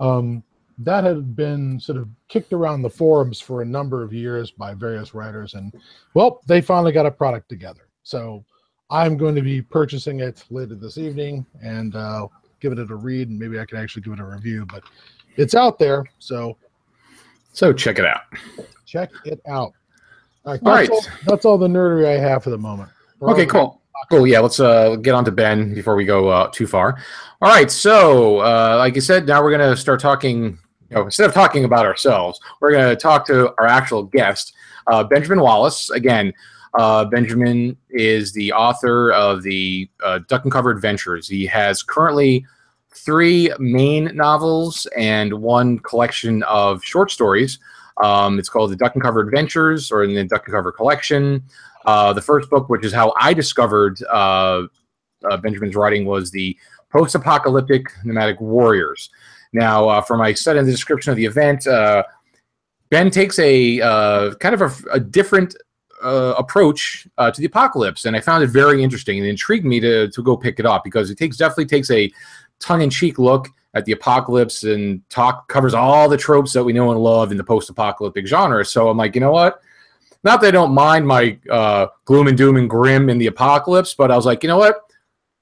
Um, 0.00 0.42
that 0.78 1.04
had 1.04 1.34
been 1.34 1.80
sort 1.80 1.98
of 1.98 2.08
kicked 2.28 2.52
around 2.52 2.82
the 2.82 2.90
forums 2.90 3.40
for 3.40 3.62
a 3.62 3.64
number 3.64 4.02
of 4.02 4.12
years 4.12 4.50
by 4.50 4.74
various 4.74 5.14
writers, 5.14 5.54
and 5.54 5.72
well, 6.14 6.42
they 6.46 6.60
finally 6.60 6.92
got 6.92 7.06
a 7.06 7.10
product 7.10 7.48
together. 7.48 7.88
So 8.02 8.44
I'm 8.90 9.16
going 9.16 9.34
to 9.34 9.42
be 9.42 9.62
purchasing 9.62 10.20
it 10.20 10.44
later 10.50 10.74
this 10.74 10.98
evening 10.98 11.46
and 11.62 11.96
uh, 11.96 12.28
giving 12.60 12.78
it 12.78 12.90
a 12.90 12.94
read, 12.94 13.30
and 13.30 13.38
maybe 13.38 13.58
I 13.58 13.64
can 13.64 13.78
actually 13.78 14.02
give 14.02 14.12
it 14.12 14.20
a 14.20 14.24
review. 14.24 14.66
But 14.66 14.84
it's 15.36 15.54
out 15.54 15.78
there. 15.78 16.04
So 16.18 16.56
So 17.56 17.72
check 17.72 17.98
it 17.98 18.04
out. 18.04 18.20
check 18.84 19.10
it 19.24 19.40
out. 19.48 19.72
All 20.44 20.52
right, 20.52 20.60
All 20.62 20.76
that's, 20.76 20.90
right. 20.90 20.90
all, 20.90 21.04
that's 21.24 21.44
all 21.46 21.56
the 21.56 21.66
nerdery 21.66 22.06
I 22.06 22.20
have 22.20 22.44
for 22.44 22.50
the 22.50 22.58
moment. 22.58 22.90
We're 23.18 23.30
Okay, 23.32 23.46
cool. 23.46 23.80
Cool. 24.10 24.26
Yeah, 24.26 24.40
let's 24.40 24.60
uh, 24.60 24.96
get 24.96 25.14
on 25.14 25.24
to 25.24 25.32
Ben 25.32 25.72
before 25.72 25.96
we 25.96 26.04
go 26.04 26.28
uh, 26.28 26.50
too 26.52 26.66
far. 26.66 26.98
All 27.40 27.48
right. 27.48 27.70
So, 27.70 28.40
uh, 28.40 28.76
like 28.78 28.94
I 28.94 29.00
said, 29.00 29.26
now 29.26 29.42
we're 29.42 29.56
going 29.56 29.70
to 29.70 29.76
start 29.76 30.00
talking. 30.00 30.58
You 30.90 30.96
know, 30.96 31.04
instead 31.06 31.28
of 31.28 31.34
talking 31.34 31.64
about 31.64 31.86
ourselves, 31.86 32.38
we're 32.60 32.72
going 32.72 32.90
to 32.90 32.94
talk 32.94 33.26
to 33.28 33.54
our 33.58 33.66
actual 33.66 34.02
guest, 34.02 34.52
uh, 34.88 35.02
Benjamin 35.02 35.40
Wallace. 35.40 35.88
Again, 35.88 36.34
uh, 36.78 37.06
Benjamin 37.06 37.74
is 37.88 38.34
the 38.34 38.52
author 38.52 39.12
of 39.12 39.42
the 39.42 39.88
uh, 40.04 40.20
Duck 40.28 40.44
and 40.44 40.52
Cover 40.52 40.70
Adventures. 40.70 41.26
He 41.26 41.46
has 41.46 41.82
currently 41.82 42.46
three 42.96 43.50
main 43.58 44.16
novels 44.16 44.86
and 44.96 45.32
one 45.32 45.78
collection 45.80 46.42
of 46.44 46.82
short 46.84 47.10
stories. 47.10 47.58
Um, 48.02 48.38
it's 48.38 48.48
called 48.48 48.70
the 48.70 48.76
Duck 48.76 48.94
and 48.94 49.02
Cover 49.02 49.20
Adventures, 49.20 49.90
or 49.90 50.04
in 50.04 50.14
the 50.14 50.24
Duck 50.24 50.46
and 50.46 50.54
Cover 50.54 50.72
Collection. 50.72 51.42
Uh, 51.84 52.12
the 52.12 52.20
first 52.20 52.50
book, 52.50 52.68
which 52.68 52.84
is 52.84 52.92
how 52.92 53.14
I 53.18 53.32
discovered 53.32 54.02
uh, 54.04 54.64
uh, 55.30 55.36
Benjamin's 55.38 55.76
writing, 55.76 56.04
was 56.04 56.30
the 56.30 56.56
Post-Apocalyptic 56.90 57.84
Nomadic 58.04 58.40
Warriors. 58.40 59.10
Now, 59.52 59.88
uh, 59.88 60.00
from 60.00 60.18
my 60.18 60.34
said 60.34 60.56
in 60.56 60.66
the 60.66 60.72
description 60.72 61.10
of 61.10 61.16
the 61.16 61.24
event, 61.24 61.66
uh, 61.66 62.02
Ben 62.90 63.10
takes 63.10 63.38
a 63.38 63.80
uh, 63.80 64.34
kind 64.34 64.54
of 64.54 64.62
a, 64.62 64.72
a 64.92 65.00
different 65.00 65.56
approach 66.02 67.08
to 67.18 67.40
the 67.40 67.46
apocalypse, 67.46 68.04
and 68.04 68.14
I 68.14 68.20
found 68.20 68.44
it 68.44 68.48
very 68.48 68.82
interesting 68.82 69.18
and 69.18 69.26
intrigued 69.26 69.64
me 69.64 69.80
to 69.80 70.08
to 70.08 70.22
go 70.22 70.36
pick 70.36 70.60
it 70.60 70.66
up 70.66 70.84
because 70.84 71.10
it 71.10 71.18
takes 71.18 71.36
definitely 71.36 71.66
takes 71.66 71.90
a 71.90 72.12
tongue-in-cheek 72.60 73.18
look 73.18 73.48
at 73.74 73.84
the 73.84 73.92
apocalypse 73.92 74.64
and 74.64 75.02
talk 75.10 75.48
covers 75.48 75.74
all 75.74 76.08
the 76.08 76.16
tropes 76.16 76.52
that 76.54 76.64
we 76.64 76.72
know 76.72 76.90
and 76.92 77.00
love 77.00 77.30
in 77.30 77.36
the 77.36 77.44
post-apocalyptic 77.44 78.26
genre. 78.26 78.64
So 78.64 78.88
I'm 78.88 78.96
like, 78.96 79.14
you 79.14 79.20
know 79.20 79.32
what? 79.32 79.60
Not 80.24 80.40
that 80.40 80.48
I 80.48 80.50
don't 80.50 80.72
mind 80.72 81.06
my 81.06 81.38
uh, 81.50 81.88
gloom 82.04 82.26
and 82.26 82.36
doom 82.36 82.56
and 82.56 82.68
grim 82.68 83.10
in 83.10 83.18
the 83.18 83.26
apocalypse, 83.26 83.94
but 83.94 84.10
I 84.10 84.16
was 84.16 84.26
like, 84.26 84.42
you 84.42 84.48
know 84.48 84.58
what? 84.58 84.80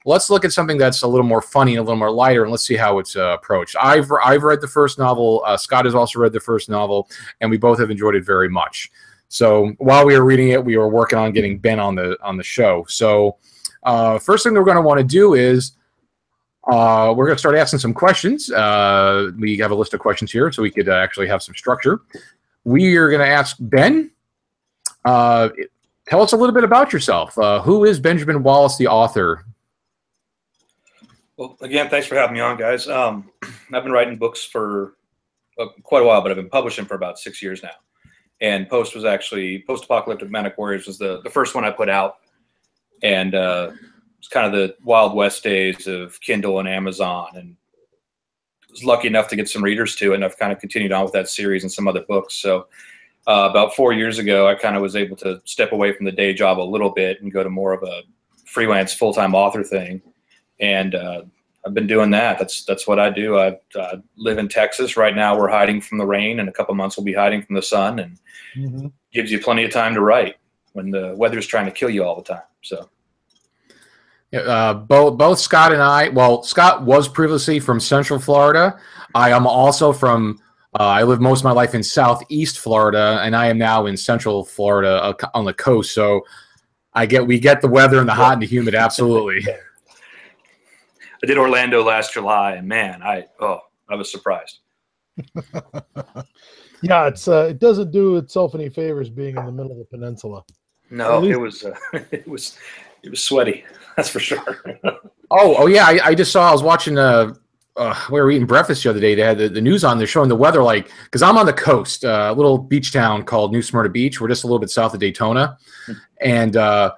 Let's 0.04 0.28
look 0.28 0.44
at 0.44 0.52
something 0.52 0.76
that's 0.76 1.00
a 1.02 1.06
little 1.06 1.25
more 1.25 1.40
funny 1.40 1.73
and 1.73 1.78
a 1.78 1.83
little 1.83 1.97
more 1.97 2.11
lighter, 2.11 2.42
and 2.42 2.50
let's 2.50 2.66
see 2.66 2.76
how 2.76 2.99
it's 2.99 3.16
uh, 3.16 3.37
approached. 3.40 3.75
I've 3.80 4.11
I've 4.23 4.42
read 4.42 4.61
the 4.61 4.68
first 4.68 4.99
novel. 4.99 5.42
Uh, 5.47 5.56
Scott 5.56 5.87
has 5.87 5.94
also 5.94 6.18
read 6.18 6.35
the 6.35 6.40
first 6.40 6.68
novel, 6.68 7.09
and 7.40 7.50
we 7.50 7.56
both 7.56 7.78
have 7.78 7.90
enjoyed 7.90 8.14
it 8.14 8.26
very 8.26 8.50
much. 8.50 8.90
So 9.28 9.73
while 9.78 10.04
we 10.04 10.18
were 10.18 10.25
reading 10.25 10.50
it, 10.50 10.62
we 10.62 10.76
were 10.76 10.88
working 10.88 11.18
on 11.18 11.33
getting 11.33 11.59
Ben 11.59 11.80
on 11.80 11.94
the 11.94 12.18
on 12.23 12.37
the 12.37 12.42
show. 12.42 12.85
So 12.87 13.38
uh, 13.85 14.18
first 14.18 14.44
thing 14.44 14.52
we're 14.52 14.64
going 14.64 14.76
to 14.76 14.83
want 14.83 14.99
to 14.99 15.04
do 15.04 15.33
is 15.33 15.73
uh, 16.66 17.12
we're 17.14 17.26
going 17.26 17.35
to 17.35 17.38
start 17.38 17.56
asking 17.56 17.78
some 17.78 17.92
questions. 17.92 18.50
Uh, 18.50 19.30
we 19.38 19.59
have 19.59 19.71
a 19.71 19.75
list 19.75 19.92
of 19.92 20.00
questions 20.00 20.33
here, 20.33 20.50
so 20.50 20.62
we 20.62 20.71
could 20.71 20.88
uh, 20.88 20.94
actually 20.94 21.28
have 21.28 21.42
some 21.42 21.54
structure. 21.54 22.00
We 22.64 22.97
are 22.97 23.11
going 23.11 23.21
to 23.21 23.28
ask 23.28 23.56
Ben. 23.61 24.11
Uh, 25.04 25.50
tell 26.09 26.23
us 26.23 26.33
a 26.33 26.37
little 26.37 26.54
bit 26.54 26.64
about 26.64 26.92
yourself. 26.92 27.37
Uh, 27.37 27.61
who 27.61 27.85
is 27.85 28.00
Benjamin 28.00 28.42
Wallace, 28.42 28.78
the 28.78 28.87
author? 28.87 29.44
Well, 31.37 31.59
again, 31.61 31.90
thanks 31.90 32.06
for 32.06 32.14
having 32.14 32.35
me 32.35 32.40
on, 32.40 32.56
guys. 32.56 32.88
Um, 32.88 33.30
I've 33.73 33.83
been 33.83 33.92
writing 33.92 34.16
books 34.16 34.44
for 34.44 34.94
uh, 35.59 35.66
quite 35.83 36.02
a 36.02 36.06
while, 36.06 36.23
but 36.23 36.30
I've 36.30 36.37
been 36.37 36.49
publishing 36.49 36.87
for 36.87 36.94
about 36.94 37.18
six 37.18 37.42
years 37.42 37.62
now. 37.62 37.71
And 38.40 38.68
Post 38.68 38.94
was 38.94 39.04
actually 39.04 39.64
Post 39.66 39.85
Apocalyptic 39.85 40.30
Manic 40.30 40.56
Warriors 40.56 40.87
was 40.87 40.99
the 40.99 41.21
the 41.23 41.30
first 41.30 41.54
one 41.54 41.64
I 41.64 41.71
put 41.71 41.88
out, 41.88 42.16
and 43.02 43.35
it's 44.25 44.33
kind 44.33 44.47
of 44.47 44.52
the 44.52 44.75
Wild 44.83 45.14
West 45.14 45.43
days 45.43 45.87
of 45.87 46.19
Kindle 46.21 46.59
and 46.59 46.69
Amazon, 46.69 47.28
and 47.35 47.57
was 48.71 48.85
lucky 48.85 49.07
enough 49.07 49.28
to 49.28 49.37
get 49.37 49.49
some 49.50 49.62
readers 49.62 49.95
to 49.97 50.12
it, 50.12 50.14
and 50.16 50.25
I've 50.25 50.38
kind 50.38 50.50
of 50.50 50.59
continued 50.59 50.93
on 50.93 51.04
with 51.04 51.12
that 51.12 51.28
series 51.28 51.62
and 51.62 51.71
some 51.71 51.88
other 51.88 52.02
books. 52.09 52.35
So. 52.35 52.66
Uh, 53.26 53.49
about 53.50 53.75
four 53.75 53.95
years 53.95 54.19
ago, 54.19 54.47
I 54.47 54.54
kind 54.54 54.76
of 54.76 54.83
was 54.83 54.95
able 54.95 55.16
to 55.16 55.40
step 55.47 55.73
away 55.73 55.95
from 55.95 56.04
the 56.04 56.12
day 56.12 56.35
job 56.35 56.61
a 56.61 56.61
little 56.61 56.90
bit 56.90 57.23
and 57.23 57.33
go 57.33 57.43
to 57.43 57.49
more 57.49 57.73
of 57.73 57.83
a 57.83 58.02
freelance 58.45 58.93
full 58.93 59.14
time 59.14 59.35
author 59.35 59.64
thing 59.64 60.02
and 60.61 60.95
uh, 60.95 61.23
I've 61.66 61.75
been 61.75 61.87
doing 61.87 62.11
that. 62.11 62.38
That's 62.38 62.64
that's 62.64 62.87
what 62.87 62.99
I 62.99 63.11
do. 63.11 63.38
I 63.38 63.59
uh, 63.78 63.97
live 64.16 64.38
in 64.38 64.49
Texas 64.49 64.97
right 64.97 65.14
now. 65.16 65.38
We're 65.38 65.49
hiding 65.49 65.81
from 65.81 65.99
the 65.99 66.07
rain, 66.07 66.38
and 66.40 66.49
a 66.49 66.52
couple 66.52 66.75
months 66.75 66.97
we'll 66.97 67.04
be 67.04 67.14
hiding 67.14 67.43
from 67.43 67.54
the 67.57 67.62
sun, 67.62 67.99
and 67.99 68.19
Mhm. 68.57 68.93
gives 69.12 69.33
you 69.33 69.40
plenty 69.40 69.64
of 69.64 69.73
time 69.73 69.95
to 69.95 70.00
write 70.00 70.37
when 70.73 70.90
the 70.90 71.14
weather's 71.16 71.47
trying 71.47 71.64
to 71.64 71.73
kill 71.73 71.90
you 71.90 72.04
all 72.04 72.16
the 72.16 72.23
time. 72.23 72.43
So 72.62 72.88
Uh, 74.35 74.75
both 74.75 75.17
both 75.19 75.38
Scott 75.38 75.73
and 75.73 75.83
I. 75.83 76.09
Well, 76.09 76.43
Scott 76.43 76.83
was 76.83 77.09
previously 77.09 77.61
from 77.61 77.81
Central 77.81 78.19
Florida. 78.19 78.79
I 79.14 79.31
am 79.31 79.47
also 79.47 79.93
from. 79.93 80.41
Uh, 80.79 80.83
I 80.83 81.03
live 81.05 81.21
most 81.21 81.41
of 81.41 81.45
my 81.45 81.53
life 81.53 81.75
in 81.75 81.85
Southeast 81.85 82.59
Florida, 82.59 83.21
and 83.23 83.37
I 83.37 83.47
am 83.47 83.59
now 83.59 83.87
in 83.87 83.97
Central 83.97 84.45
Florida 84.45 85.03
uh, 85.03 85.14
on 85.33 85.45
the 85.45 85.55
coast. 85.55 85.95
So 85.95 86.23
I 86.95 87.07
get 87.07 87.26
we 87.26 87.38
get 87.38 87.61
the 87.61 87.69
weather 87.69 88.00
and 88.00 88.09
the 88.09 88.14
hot 88.14 88.35
and 88.35 88.43
the 88.43 88.47
humid. 88.47 88.75
Absolutely. 88.75 89.47
I 91.23 91.26
did 91.26 91.38
Orlando 91.38 91.83
last 91.85 92.12
July, 92.12 92.55
and 92.55 92.67
man, 92.67 93.03
I 93.03 93.26
oh 93.41 93.61
I 93.88 93.95
was 93.95 94.11
surprised. 94.11 94.59
Yeah, 96.85 97.07
it's 97.07 97.29
uh, 97.29 97.47
it 97.49 97.61
doesn't 97.61 97.93
do 97.93 98.17
itself 98.17 98.55
any 98.55 98.69
favors 98.69 99.09
being 99.09 99.38
in 99.38 99.47
the 99.47 99.53
middle 99.53 99.73
of 99.73 99.79
the 99.79 99.87
peninsula. 99.87 100.45
No, 100.91 101.19
least- 101.19 101.33
it 101.33 101.41
was 101.41 101.64
uh, 101.64 101.75
it 102.11 102.29
was 102.29 102.59
it 103.04 103.11
was 103.11 103.23
sweaty. 103.23 103.64
That's 103.96 104.08
for 104.08 104.18
sure. 104.20 104.42
Oh, 105.30 105.54
oh 105.56 105.66
yeah. 105.66 105.84
I, 105.87 106.00
I 106.06 106.14
just 106.14 106.32
saw. 106.32 106.49
I 106.49 106.52
was 106.52 106.62
watching. 106.62 106.99
Uh, 106.99 107.34
uh, 107.76 107.94
we 108.11 108.20
were 108.20 108.30
eating 108.30 108.46
breakfast 108.46 108.84
the 108.84 108.90
other 108.90 109.00
day. 109.00 109.14
They 109.14 109.23
had 109.23 109.38
the, 109.38 109.49
the 109.49 109.61
news 109.61 109.84
on. 109.84 109.99
They're 109.99 110.06
showing 110.06 110.28
the 110.28 110.37
weather 110.37 110.62
like 110.62 110.90
because 111.04 111.23
I'm 111.23 111.37
on 111.37 111.46
the 111.46 111.52
coast, 111.52 112.04
uh, 112.04 112.30
a 112.32 112.34
little 112.34 112.58
beach 112.58 112.92
town 112.92 113.25
called 113.25 113.52
New 113.52 113.62
Smyrna 113.62 113.88
Beach. 113.88 114.20
We're 114.20 114.28
just 114.28 114.44
a 114.44 114.46
little 114.46 114.58
bit 114.61 114.70
south 114.70 114.94
of 114.94 115.00
Daytona, 115.00 115.58
and 116.20 116.56
uh, 116.56 116.94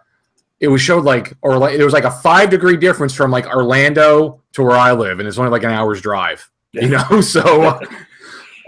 it 0.60 0.68
was 0.68 0.80
showed 0.82 1.04
like 1.04 1.34
or 1.42 1.58
like 1.58 1.76
there 1.76 1.84
was 1.84 1.94
like 1.94 2.04
a 2.04 2.10
five 2.10 2.50
degree 2.50 2.76
difference 2.76 3.14
from 3.14 3.30
like 3.30 3.46
Orlando 3.46 4.42
to 4.52 4.62
where 4.62 4.76
I 4.76 4.92
live, 4.92 5.18
and 5.18 5.26
it's 5.26 5.38
only 5.38 5.50
like 5.50 5.62
an 5.62 5.70
hour's 5.70 6.00
drive. 6.00 6.48
You 6.72 6.88
know, 6.88 7.20
so. 7.20 7.62
uh, 7.62 7.80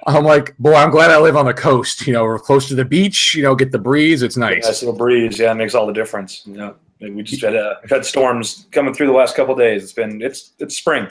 I'm 0.06 0.24
like, 0.24 0.56
boy, 0.56 0.74
I'm 0.74 0.90
glad 0.90 1.10
I 1.10 1.18
live 1.18 1.36
on 1.36 1.44
the 1.44 1.52
coast. 1.52 2.06
You 2.06 2.14
know, 2.14 2.24
we're 2.24 2.38
close 2.38 2.66
to 2.68 2.74
the 2.74 2.84
beach. 2.84 3.34
You 3.34 3.42
know, 3.42 3.54
get 3.54 3.70
the 3.70 3.78
breeze. 3.78 4.22
It's 4.22 4.38
nice. 4.38 4.64
Nice 4.64 4.82
little 4.82 4.96
breeze, 4.96 5.38
yeah, 5.38 5.52
it 5.52 5.56
makes 5.56 5.74
all 5.74 5.86
the 5.86 5.92
difference. 5.92 6.46
You 6.46 6.56
know, 6.56 6.76
we 7.00 7.22
just 7.22 7.42
had 7.42 7.56
uh, 7.56 7.74
we've 7.82 7.90
had 7.90 8.04
storms 8.04 8.66
coming 8.72 8.94
through 8.94 9.06
the 9.06 9.12
last 9.12 9.36
couple 9.36 9.54
days. 9.54 9.82
It's 9.82 9.92
been 9.92 10.20
it's 10.22 10.52
it's 10.58 10.76
spring. 10.76 11.08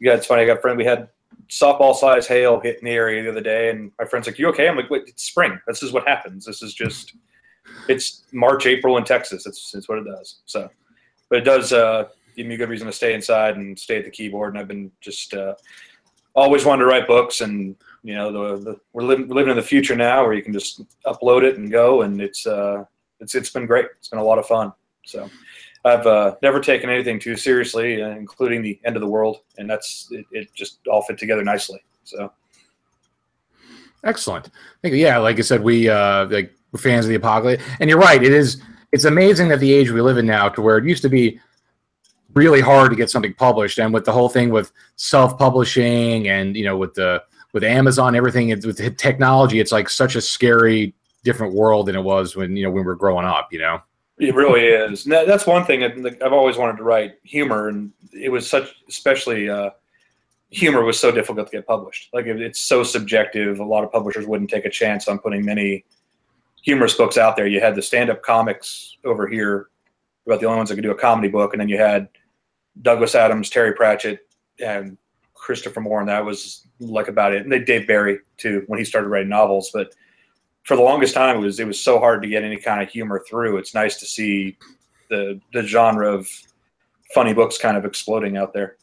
Yeah, 0.00 0.14
it's 0.14 0.26
funny. 0.26 0.42
I 0.42 0.46
got 0.46 0.58
a 0.58 0.60
friend. 0.60 0.76
We 0.76 0.84
had 0.84 1.08
softball 1.48 1.94
size 1.94 2.26
hail 2.26 2.60
hit 2.60 2.78
in 2.78 2.86
the 2.86 2.92
area 2.92 3.22
the 3.22 3.30
other 3.30 3.40
day, 3.40 3.70
and 3.70 3.92
my 3.98 4.04
friend's 4.04 4.26
like, 4.26 4.38
"You 4.38 4.48
okay?" 4.48 4.68
I'm 4.68 4.76
like, 4.76 4.90
"Wait, 4.90 5.04
it's 5.06 5.22
spring. 5.22 5.60
This 5.66 5.82
is 5.82 5.92
what 5.92 6.06
happens. 6.08 6.44
This 6.44 6.62
is 6.62 6.74
just 6.74 7.14
it's 7.88 8.24
March, 8.32 8.66
April 8.66 8.96
in 8.96 9.04
Texas. 9.04 9.46
It's 9.46 9.74
it's 9.74 9.88
what 9.88 9.98
it 9.98 10.04
does." 10.04 10.40
So, 10.46 10.68
but 11.28 11.38
it 11.38 11.44
does 11.44 11.72
uh, 11.72 12.08
give 12.36 12.46
me 12.46 12.54
a 12.54 12.58
good 12.58 12.68
reason 12.68 12.86
to 12.86 12.92
stay 12.92 13.14
inside 13.14 13.56
and 13.56 13.78
stay 13.78 13.98
at 13.98 14.04
the 14.04 14.10
keyboard. 14.10 14.54
And 14.54 14.58
I've 14.58 14.68
been 14.68 14.90
just 15.00 15.34
uh, 15.34 15.54
always 16.34 16.64
wanted 16.64 16.80
to 16.80 16.86
write 16.86 17.06
books, 17.06 17.40
and 17.40 17.76
you 18.02 18.14
know, 18.14 18.32
the, 18.32 18.64
the 18.64 18.80
we're 18.92 19.04
living 19.04 19.28
we're 19.28 19.36
living 19.36 19.50
in 19.50 19.56
the 19.56 19.62
future 19.62 19.94
now, 19.94 20.24
where 20.24 20.34
you 20.34 20.42
can 20.42 20.52
just 20.52 20.82
upload 21.06 21.44
it 21.44 21.58
and 21.58 21.70
go, 21.70 22.02
and 22.02 22.20
it's 22.20 22.46
uh, 22.46 22.84
it's 23.20 23.34
it's 23.34 23.50
been 23.50 23.66
great. 23.66 23.86
It's 23.98 24.08
been 24.08 24.18
a 24.18 24.24
lot 24.24 24.38
of 24.38 24.46
fun. 24.46 24.72
So 25.04 25.28
I've 25.84 26.06
uh, 26.06 26.36
never 26.42 26.60
taken 26.60 26.90
anything 26.90 27.18
too 27.18 27.36
seriously, 27.36 28.02
uh, 28.02 28.10
including 28.10 28.62
the 28.62 28.78
end 28.84 28.96
of 28.96 29.00
the 29.00 29.08
world, 29.08 29.40
and 29.58 29.68
that's 29.68 30.08
it, 30.10 30.24
it. 30.32 30.54
Just 30.54 30.78
all 30.86 31.02
fit 31.02 31.18
together 31.18 31.42
nicely. 31.42 31.80
So 32.04 32.32
Excellent. 34.04 34.50
Thank 34.82 34.94
you. 34.94 35.00
Yeah, 35.00 35.18
like 35.18 35.38
I 35.38 35.42
said, 35.42 35.62
we 35.62 35.88
uh 35.88 36.26
like 36.26 36.52
we're 36.72 36.80
fans 36.80 37.04
of 37.04 37.10
the 37.10 37.14
apocalypse, 37.16 37.62
and 37.80 37.88
you're 37.88 37.98
right. 37.98 38.22
It 38.22 38.32
is. 38.32 38.60
It's 38.90 39.04
amazing 39.04 39.48
that 39.48 39.60
the 39.60 39.72
age 39.72 39.90
we 39.90 40.00
live 40.02 40.18
in 40.18 40.26
now, 40.26 40.48
to 40.50 40.60
where 40.60 40.76
it 40.76 40.84
used 40.84 41.02
to 41.02 41.08
be 41.08 41.40
really 42.34 42.60
hard 42.60 42.90
to 42.90 42.96
get 42.96 43.10
something 43.10 43.32
published, 43.34 43.78
and 43.78 43.92
with 43.94 44.04
the 44.04 44.12
whole 44.12 44.28
thing 44.28 44.50
with 44.50 44.72
self-publishing, 44.96 46.28
and 46.28 46.56
you 46.56 46.64
know, 46.64 46.76
with 46.76 46.94
the 46.94 47.22
with 47.52 47.64
Amazon, 47.64 48.16
everything 48.16 48.48
with 48.48 48.96
technology, 48.96 49.60
it's 49.60 49.72
like 49.72 49.88
such 49.88 50.16
a 50.16 50.20
scary, 50.20 50.94
different 51.24 51.54
world 51.54 51.86
than 51.86 51.96
it 51.96 52.02
was 52.02 52.34
when 52.34 52.56
you 52.56 52.64
know 52.64 52.70
when 52.70 52.82
we 52.82 52.86
were 52.86 52.96
growing 52.96 53.26
up. 53.26 53.52
You 53.52 53.60
know. 53.60 53.82
It 54.22 54.34
really 54.34 54.64
is. 54.64 55.04
That's 55.04 55.46
one 55.46 55.64
thing 55.64 55.82
I've 55.82 56.32
always 56.32 56.56
wanted 56.56 56.76
to 56.76 56.84
write 56.84 57.14
humor, 57.24 57.68
and 57.68 57.92
it 58.12 58.30
was 58.30 58.48
such, 58.48 58.74
especially 58.88 59.50
uh, 59.50 59.70
humor 60.50 60.84
was 60.84 60.98
so 60.98 61.10
difficult 61.10 61.50
to 61.50 61.56
get 61.56 61.66
published. 61.66 62.10
Like 62.12 62.26
it's 62.26 62.60
so 62.60 62.84
subjective. 62.84 63.58
A 63.58 63.64
lot 63.64 63.84
of 63.84 63.90
publishers 63.90 64.26
wouldn't 64.26 64.50
take 64.50 64.64
a 64.64 64.70
chance 64.70 65.08
on 65.08 65.18
putting 65.18 65.44
many 65.44 65.84
humorous 66.62 66.94
books 66.94 67.18
out 67.18 67.34
there. 67.34 67.46
You 67.46 67.60
had 67.60 67.74
the 67.74 67.82
stand-up 67.82 68.22
comics 68.22 68.96
over 69.04 69.26
here, 69.26 69.68
about 70.26 70.40
the 70.40 70.46
only 70.46 70.58
ones 70.58 70.68
that 70.68 70.76
could 70.76 70.84
do 70.84 70.92
a 70.92 70.98
comedy 70.98 71.28
book, 71.28 71.52
and 71.52 71.60
then 71.60 71.68
you 71.68 71.78
had 71.78 72.08
Douglas 72.80 73.16
Adams, 73.16 73.50
Terry 73.50 73.72
Pratchett, 73.72 74.20
and 74.64 74.96
Christopher 75.34 75.80
Moore, 75.80 76.00
and 76.00 76.08
that 76.08 76.24
was 76.24 76.68
like 76.78 77.08
about 77.08 77.34
it. 77.34 77.42
And 77.42 77.50
they 77.50 77.58
Dave 77.58 77.88
Barry 77.88 78.20
too 78.36 78.62
when 78.68 78.78
he 78.78 78.84
started 78.84 79.08
writing 79.08 79.30
novels, 79.30 79.70
but 79.74 79.92
for 80.64 80.76
the 80.76 80.82
longest 80.82 81.14
time 81.14 81.36
it 81.36 81.40
was 81.40 81.58
it 81.60 81.66
was 81.66 81.80
so 81.80 81.98
hard 81.98 82.22
to 82.22 82.28
get 82.28 82.44
any 82.44 82.56
kind 82.56 82.82
of 82.82 82.88
humor 82.88 83.22
through. 83.28 83.58
It's 83.58 83.74
nice 83.74 83.98
to 83.98 84.06
see 84.06 84.56
the 85.10 85.40
the 85.52 85.62
genre 85.62 86.12
of 86.12 86.28
funny 87.14 87.32
books 87.32 87.58
kind 87.58 87.76
of 87.76 87.84
exploding 87.84 88.36
out 88.36 88.52
there. 88.52 88.76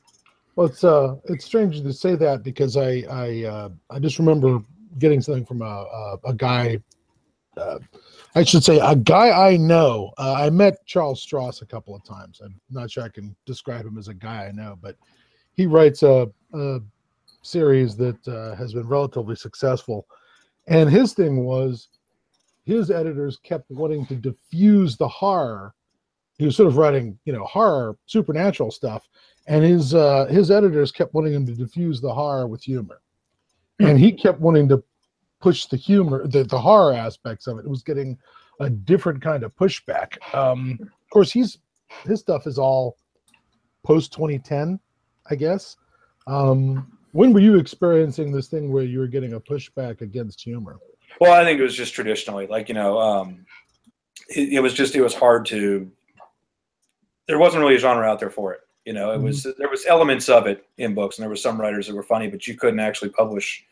Well, 0.55 0.67
it's 0.67 0.83
uh, 0.83 1.15
it's 1.25 1.45
strange 1.45 1.81
to 1.81 1.93
say 1.93 2.15
that 2.15 2.43
because 2.43 2.75
I 2.75 3.03
I 3.09 3.43
uh, 3.45 3.69
I 3.89 3.99
just 3.99 4.19
remember 4.19 4.59
getting 4.97 5.21
something 5.21 5.45
from 5.45 5.61
a 5.61 5.65
a, 5.65 6.17
a 6.25 6.33
guy. 6.33 6.79
Uh, 7.57 7.79
I 8.35 8.43
should 8.43 8.63
say 8.63 8.79
a 8.79 8.95
guy 8.95 9.31
I 9.31 9.57
know. 9.57 10.11
Uh, 10.17 10.33
I 10.33 10.49
met 10.49 10.85
Charles 10.85 11.25
Stross 11.25 11.61
a 11.61 11.65
couple 11.65 11.95
of 11.95 12.03
times. 12.03 12.41
I'm 12.43 12.59
not 12.69 12.91
sure 12.91 13.03
I 13.03 13.09
can 13.09 13.35
describe 13.45 13.85
him 13.85 13.97
as 13.97 14.07
a 14.07 14.13
guy 14.13 14.45
I 14.45 14.51
know, 14.51 14.77
but 14.79 14.95
he 15.55 15.65
writes 15.65 16.03
a, 16.03 16.29
a 16.53 16.79
series 17.41 17.95
that 17.97 18.27
uh, 18.27 18.55
has 18.55 18.73
been 18.73 18.87
relatively 18.87 19.35
successful. 19.35 20.07
And 20.67 20.89
his 20.89 21.13
thing 21.13 21.43
was 21.43 21.89
his 22.65 22.91
editors 22.91 23.37
kept 23.37 23.69
wanting 23.71 24.05
to 24.07 24.15
diffuse 24.15 24.97
the 24.97 25.07
horror. 25.07 25.73
He 26.37 26.45
was 26.45 26.55
sort 26.55 26.67
of 26.67 26.77
writing, 26.77 27.17
you 27.25 27.33
know, 27.33 27.43
horror, 27.45 27.97
supernatural 28.05 28.71
stuff, 28.71 29.07
and 29.47 29.63
his 29.63 29.93
uh, 29.93 30.25
his 30.27 30.51
editors 30.51 30.91
kept 30.91 31.13
wanting 31.13 31.33
him 31.33 31.45
to 31.47 31.55
diffuse 31.55 31.99
the 31.99 32.13
horror 32.13 32.47
with 32.47 32.61
humor, 32.61 33.01
and 33.79 33.99
he 33.99 34.11
kept 34.11 34.39
wanting 34.39 34.69
to 34.69 34.83
push 35.41 35.65
the 35.65 35.77
humor, 35.77 36.27
the, 36.27 36.43
the 36.43 36.59
horror 36.59 36.93
aspects 36.93 37.47
of 37.47 37.57
it. 37.57 37.65
It 37.65 37.69
was 37.69 37.83
getting 37.83 38.17
a 38.59 38.69
different 38.69 39.21
kind 39.21 39.43
of 39.43 39.55
pushback. 39.55 40.17
Um, 40.35 40.77
of 40.81 41.09
course, 41.11 41.31
he's 41.31 41.57
his 42.05 42.19
stuff 42.19 42.45
is 42.45 42.59
all 42.59 42.97
post 43.83 44.13
2010, 44.13 44.79
I 45.29 45.35
guess. 45.35 45.77
Um, 46.27 46.98
when 47.11 47.33
were 47.33 47.39
you 47.39 47.57
experiencing 47.57 48.31
this 48.31 48.47
thing 48.47 48.71
where 48.71 48.83
you 48.83 48.99
were 48.99 49.07
getting 49.07 49.33
a 49.33 49.39
pushback 49.39 50.01
against 50.01 50.41
humor? 50.41 50.77
Well, 51.19 51.33
I 51.33 51.43
think 51.43 51.59
it 51.59 51.63
was 51.63 51.75
just 51.75 51.93
traditionally, 51.93 52.47
like 52.47 52.69
you 52.69 52.75
know, 52.75 52.99
um, 52.99 53.45
it, 54.29 54.53
it 54.53 54.59
was 54.61 54.73
just 54.73 54.95
it 54.95 55.01
was 55.01 55.13
hard 55.13 55.45
to. 55.47 55.91
There 57.27 57.39
wasn't 57.39 57.61
really 57.61 57.75
a 57.75 57.79
genre 57.79 58.07
out 58.07 58.19
there 58.19 58.29
for 58.29 58.53
it. 58.53 58.61
You 58.85 58.93
know, 58.93 59.11
it 59.11 59.21
was 59.21 59.43
there 59.57 59.69
was 59.69 59.85
elements 59.85 60.29
of 60.29 60.47
it 60.47 60.65
in 60.77 60.93
books, 60.95 61.17
and 61.17 61.23
there 61.23 61.29
were 61.29 61.35
some 61.35 61.59
writers 61.59 61.87
that 61.87 61.95
were 61.95 62.03
funny, 62.03 62.27
but 62.27 62.47
you 62.47 62.55
couldn't 62.55 62.79
actually 62.79 63.09
publish. 63.09 63.65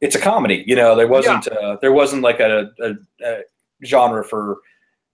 It's 0.00 0.14
a 0.14 0.20
comedy, 0.20 0.64
you 0.66 0.76
know. 0.76 0.94
There 0.94 1.08
wasn't 1.08 1.48
uh, 1.48 1.76
there 1.80 1.92
wasn't 1.92 2.22
like 2.22 2.40
a, 2.40 2.70
a, 2.80 2.94
a 3.24 3.40
genre 3.84 4.24
for 4.24 4.58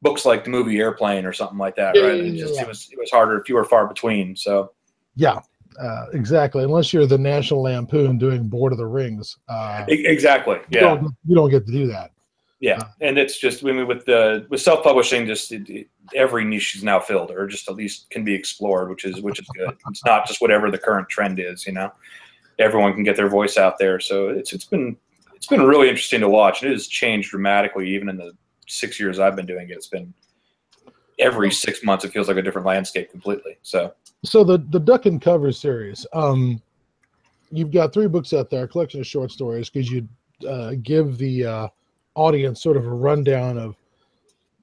books 0.02 0.24
like 0.26 0.44
the 0.44 0.50
movie 0.50 0.78
Airplane 0.78 1.24
or 1.24 1.32
something 1.32 1.58
like 1.58 1.76
that, 1.76 1.94
Yeah, 1.96 2.02
right? 2.02 2.16
yeah, 2.18 2.32
It 2.32 2.36
just 2.36 2.60
it 2.60 2.68
was 2.68 2.88
it 2.92 2.98
was 2.98 3.10
harder, 3.10 3.42
fewer 3.44 3.64
far 3.64 3.86
between. 3.86 4.36
So 4.36 4.72
Yeah, 5.16 5.40
uh, 5.80 6.06
exactly. 6.12 6.64
Unless 6.64 6.92
you're 6.92 7.06
the 7.06 7.18
National 7.18 7.62
Lampoon 7.62 8.18
doing 8.18 8.48
Bored 8.48 8.72
of 8.72 8.78
the 8.78 8.86
Rings, 8.86 9.36
uh, 9.48 9.84
exactly, 9.88 10.56
you, 10.56 10.62
yeah, 10.70 10.80
don't, 10.80 11.14
you 11.26 11.34
don't 11.34 11.50
get 11.50 11.66
to 11.66 11.72
do 11.72 11.86
that. 11.88 12.12
yeah. 12.60 12.80
And 13.00 13.18
it's 13.18 13.38
just 13.38 13.64
I 13.64 13.72
mean 13.72 13.86
with 13.86 14.04
the 14.04 14.46
with 14.50 14.60
self 14.60 14.82
publishing, 14.84 15.26
just 15.26 15.52
it, 15.52 15.68
it- 15.70 15.88
every 16.16 16.44
niche 16.44 16.74
is 16.74 16.82
now 16.82 16.98
filled, 16.98 17.30
or 17.30 17.46
just 17.46 17.68
at 17.68 17.76
least 17.76 18.10
can 18.10 18.24
be 18.24 18.34
explored, 18.34 18.90
which 18.90 19.04
is 19.04 19.20
which 19.22 19.38
is 19.40 19.46
good. 19.56 19.76
It's 19.88 20.04
not 20.04 20.26
just 20.26 20.40
whatever 20.40 20.70
the 20.70 20.78
current 20.78 21.08
trend 21.08 21.38
is, 21.38 21.66
you 21.66 21.72
know. 21.72 21.92
Everyone 22.58 22.92
can 22.92 23.02
get 23.04 23.16
their 23.16 23.28
voice 23.28 23.56
out 23.56 23.78
there, 23.78 24.00
so 24.00 24.28
it's 24.28 24.52
it's 24.52 24.64
been 24.64 24.96
it's 25.34 25.46
been 25.46 25.62
really 25.62 25.88
interesting 25.88 26.20
to 26.20 26.28
watch. 26.28 26.62
It 26.62 26.70
has 26.72 26.86
changed 26.88 27.30
dramatically, 27.30 27.88
even 27.94 28.08
in 28.08 28.16
the 28.16 28.32
six 28.68 28.98
years 29.00 29.18
I've 29.20 29.36
been 29.36 29.46
doing 29.46 29.70
it. 29.70 29.74
It's 29.74 29.86
been 29.86 30.12
every 31.18 31.50
six 31.50 31.84
months 31.84 32.04
it 32.04 32.12
feels 32.12 32.26
like 32.28 32.36
a 32.36 32.42
different 32.42 32.66
landscape 32.66 33.10
completely. 33.10 33.56
So 33.62 33.92
So 34.24 34.44
the 34.44 34.58
the 34.70 34.80
Duck 34.80 35.06
and 35.06 35.20
Cover 35.20 35.50
series, 35.52 36.06
um, 36.12 36.62
you've 37.50 37.72
got 37.72 37.92
three 37.92 38.06
books 38.06 38.32
out 38.32 38.50
there, 38.50 38.64
a 38.64 38.68
collection 38.68 39.00
of 39.00 39.06
short 39.06 39.30
stories. 39.30 39.68
Because 39.68 39.90
you 39.90 40.08
uh, 40.48 40.74
give 40.82 41.18
the 41.18 41.44
uh, 41.44 41.68
audience 42.14 42.62
sort 42.62 42.76
of 42.76 42.86
a 42.86 42.90
rundown 42.90 43.58
of, 43.58 43.76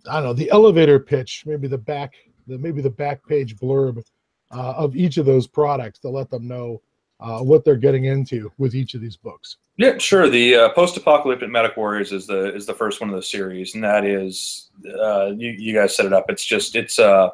I 0.10 0.16
don't 0.16 0.24
know, 0.24 0.34
the 0.34 0.50
elevator 0.52 1.00
pitch, 1.00 1.44
maybe 1.46 1.68
the 1.68 1.78
back, 1.78 2.14
the 2.48 2.58
maybe 2.58 2.82
the 2.82 2.90
back 2.90 3.26
page 3.28 3.58
blurb 3.58 4.04
uh, 4.52 4.74
of 4.78 4.96
each 4.96 5.18
of 5.18 5.26
those 5.26 5.48
products 5.48 6.00
to 6.00 6.10
let 6.10 6.30
them 6.30 6.48
know 6.48 6.82
uh, 7.20 7.40
what 7.40 7.66
they're 7.66 7.76
getting 7.76 8.06
into 8.06 8.52
with 8.58 8.76
each 8.76 8.94
of 8.94 9.02
these 9.02 9.18
books. 9.18 9.58
Yeah, 9.78 9.98
sure. 9.98 10.30
The 10.30 10.56
uh, 10.56 10.70
post-apocalyptic 10.70 11.50
medic 11.50 11.78
warriors 11.78 12.12
is 12.12 12.28
the 12.28 12.54
is 12.56 12.66
the 12.66 12.74
first 12.74 13.00
one 13.00 13.10
of 13.10 13.16
the 13.16 13.24
series, 13.24 13.76
and 13.76 13.84
that 13.84 14.06
is 14.06 14.70
uh, 15.02 15.32
you, 15.38 15.50
you 15.52 15.74
guys 15.74 15.96
set 15.96 16.06
it 16.06 16.14
up. 16.14 16.26
It's 16.30 16.44
just 16.44 16.76
it's 16.76 17.00
uh, 17.00 17.30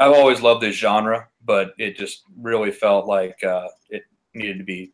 I've 0.00 0.12
always 0.12 0.40
loved 0.40 0.62
this 0.62 0.74
genre, 0.74 1.28
but 1.44 1.72
it 1.78 1.96
just 1.96 2.22
really 2.36 2.72
felt 2.72 3.06
like 3.06 3.44
uh, 3.44 3.68
it 3.90 4.02
needed 4.34 4.58
to 4.58 4.64
be 4.64 4.92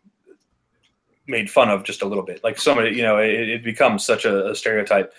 made 1.27 1.51
fun 1.51 1.71
of 1.71 1.85
just 1.85 2.03
a 2.03 2.07
little 2.07 2.25
bit. 2.25 2.43
Like 2.45 2.59
somebody, 2.59 2.91
you 2.97 3.03
know, 3.03 3.19
it, 3.19 3.49
it 3.49 3.65
becomes 3.65 4.05
such 4.05 4.25
a, 4.27 4.51
a 4.51 4.55
stereotype. 4.55 5.13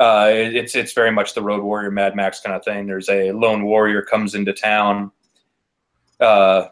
Uh, 0.00 0.30
it- 0.32 0.54
it's 0.56 0.74
it's 0.74 0.92
very 0.94 1.10
much 1.12 1.34
the 1.34 1.42
Road 1.42 1.62
Warrior, 1.62 1.90
Mad 1.90 2.16
Max 2.16 2.40
kind 2.40 2.56
of 2.56 2.64
thing. 2.64 2.86
There's 2.86 3.08
a 3.08 3.32
lone 3.32 3.64
warrior 3.64 4.00
comes 4.02 4.34
into 4.34 4.52
town. 4.52 5.10
Uh, 6.20 6.68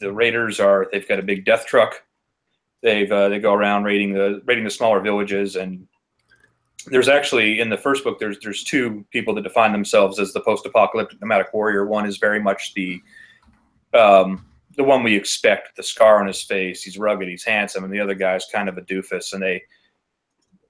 the 0.00 0.10
raiders 0.12 0.58
are 0.60 0.88
they've 0.92 1.06
got 1.06 1.18
a 1.18 1.22
big 1.22 1.44
death 1.44 1.66
truck 1.66 2.02
they've 2.82 3.12
uh, 3.12 3.28
they 3.28 3.38
go 3.38 3.52
around 3.52 3.84
raiding 3.84 4.14
the 4.14 4.40
raiding 4.46 4.64
the 4.64 4.70
smaller 4.70 5.00
villages 5.00 5.56
and 5.56 5.86
there's 6.86 7.08
actually 7.08 7.60
in 7.60 7.68
the 7.68 7.76
first 7.76 8.04
book 8.04 8.18
there's 8.18 8.38
there's 8.40 8.64
two 8.64 9.04
people 9.10 9.34
that 9.34 9.42
define 9.42 9.72
themselves 9.72 10.18
as 10.18 10.32
the 10.32 10.40
post-apocalyptic 10.40 11.20
nomadic 11.20 11.52
warrior 11.52 11.86
one 11.86 12.06
is 12.06 12.18
very 12.18 12.40
much 12.40 12.74
the 12.74 13.00
um, 13.92 14.46
the 14.76 14.84
one 14.84 15.02
we 15.02 15.16
expect 15.16 15.76
the 15.76 15.82
scar 15.82 16.20
on 16.20 16.26
his 16.26 16.42
face 16.42 16.82
he's 16.82 16.98
rugged 16.98 17.28
he's 17.28 17.44
handsome 17.44 17.84
and 17.84 17.92
the 17.92 18.00
other 18.00 18.14
guy's 18.14 18.46
kind 18.52 18.68
of 18.68 18.78
a 18.78 18.82
doofus 18.82 19.32
and 19.32 19.42
they 19.42 19.62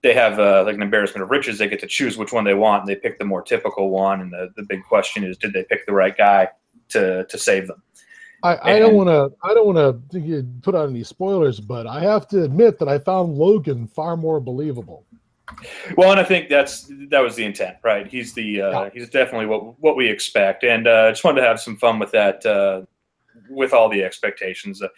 they 0.02 0.14
have 0.14 0.40
uh, 0.40 0.64
like 0.64 0.74
an 0.74 0.82
embarrassment 0.82 1.22
of 1.22 1.30
riches 1.30 1.58
they 1.58 1.68
get 1.68 1.80
to 1.80 1.86
choose 1.86 2.16
which 2.16 2.32
one 2.32 2.44
they 2.44 2.54
want 2.54 2.82
and 2.82 2.88
they 2.88 2.96
pick 2.96 3.18
the 3.18 3.24
more 3.24 3.42
typical 3.42 3.90
one 3.90 4.20
and 4.20 4.32
the, 4.32 4.50
the 4.56 4.62
big 4.62 4.82
question 4.84 5.24
is 5.24 5.36
did 5.36 5.52
they 5.52 5.64
pick 5.64 5.86
the 5.86 5.92
right 5.92 6.16
guy 6.16 6.48
to 6.88 7.24
to 7.26 7.38
save 7.38 7.66
them 7.66 7.82
I, 8.42 8.76
I 8.76 8.78
don't 8.78 8.94
want 8.94 9.08
to. 9.08 9.30
I 9.46 9.52
don't 9.52 9.66
want 9.66 10.12
to 10.12 10.44
put 10.62 10.74
out 10.74 10.88
any 10.88 11.04
spoilers, 11.04 11.60
but 11.60 11.86
I 11.86 12.00
have 12.00 12.26
to 12.28 12.42
admit 12.42 12.78
that 12.78 12.88
I 12.88 12.98
found 12.98 13.36
Logan 13.36 13.86
far 13.86 14.16
more 14.16 14.40
believable. 14.40 15.04
Well, 15.96 16.10
and 16.10 16.20
I 16.20 16.24
think 16.24 16.48
that's 16.48 16.90
that 17.08 17.20
was 17.20 17.36
the 17.36 17.44
intent, 17.44 17.76
right? 17.82 18.06
He's 18.06 18.32
the 18.34 18.62
uh, 18.62 18.70
Yeah. 18.84 18.90
he's 18.92 19.08
definitely 19.08 19.46
what 19.46 19.78
what 19.80 19.96
we 19.96 20.08
expect, 20.08 20.64
and 20.64 20.86
uh, 20.86 21.06
I 21.06 21.10
just 21.10 21.24
wanted 21.24 21.40
to 21.42 21.46
have 21.46 21.60
some 21.60 21.76
fun 21.76 21.98
with 21.98 22.10
that, 22.12 22.44
uh, 22.46 22.82
with 23.48 23.72
all 23.72 23.88
the 23.88 24.02
expectations. 24.02 24.82
Uh, 24.82 24.88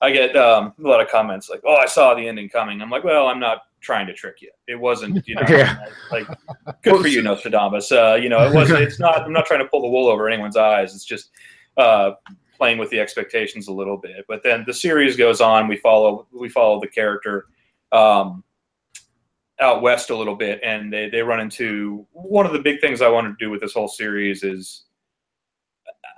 I 0.00 0.10
get 0.10 0.36
um, 0.36 0.74
a 0.82 0.86
lot 0.88 1.00
of 1.00 1.08
comments 1.08 1.48
like, 1.48 1.60
"Oh, 1.64 1.76
I 1.76 1.86
saw 1.86 2.14
the 2.14 2.26
ending 2.26 2.48
coming." 2.48 2.80
I'm 2.82 2.90
like, 2.90 3.04
"Well, 3.04 3.26
I'm 3.28 3.40
not 3.40 3.62
trying 3.80 4.06
to 4.06 4.12
trick 4.14 4.40
you. 4.40 4.50
It 4.66 4.76
wasn't, 4.76 5.26
you 5.28 5.34
know, 5.34 5.42
Yeah. 5.48 5.84
like 6.10 6.26
good 6.82 7.00
for 7.00 7.08
you, 7.08 7.22
Nostradamus. 7.22 7.92
Uh, 7.92 8.18
you 8.20 8.28
know, 8.28 8.46
it 8.46 8.54
wasn't. 8.54 8.80
It's 8.82 8.98
not. 9.00 9.22
I'm 9.22 9.32
not 9.32 9.46
trying 9.46 9.60
to 9.60 9.66
pull 9.66 9.82
the 9.82 9.88
wool 9.88 10.08
over 10.08 10.28
anyone's 10.28 10.56
eyes. 10.56 10.94
It's 10.94 11.04
just." 11.04 11.30
Uh, 11.76 12.12
playing 12.56 12.78
with 12.78 12.88
the 12.90 13.00
expectations 13.00 13.66
a 13.66 13.72
little 13.72 13.96
bit 13.96 14.24
but 14.28 14.40
then 14.44 14.62
the 14.64 14.72
series 14.72 15.16
goes 15.16 15.40
on 15.40 15.66
we 15.66 15.76
follow 15.76 16.24
we 16.32 16.48
follow 16.48 16.80
the 16.80 16.86
character 16.86 17.46
um, 17.90 18.44
out 19.60 19.82
west 19.82 20.10
a 20.10 20.16
little 20.16 20.34
bit 20.34 20.60
and 20.64 20.92
they, 20.92 21.08
they 21.08 21.22
run 21.22 21.40
into 21.40 22.06
one 22.12 22.44
of 22.44 22.52
the 22.52 22.58
big 22.58 22.80
things 22.80 23.00
i 23.00 23.08
want 23.08 23.26
to 23.26 23.44
do 23.44 23.50
with 23.50 23.60
this 23.60 23.72
whole 23.74 23.88
series 23.88 24.42
is 24.42 24.82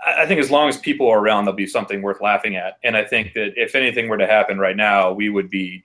I- 0.07 0.23
i 0.23 0.27
think 0.27 0.41
as 0.41 0.51
long 0.51 0.69
as 0.69 0.79
people 0.79 1.09
are 1.09 1.19
around 1.19 1.45
there'll 1.45 1.57
be 1.57 1.67
something 1.67 2.01
worth 2.01 2.21
laughing 2.23 2.57
at. 2.57 2.79
And 2.83 2.97
i 2.97 3.05
think 3.05 3.35
that 3.35 3.53
if 3.57 3.75
anything 3.75 4.09
were 4.09 4.17
to 4.17 4.27
happen 4.27 4.59
right 4.59 4.77
now 4.77 5.13
we 5.13 5.29
would 5.29 5.51
be 5.51 5.85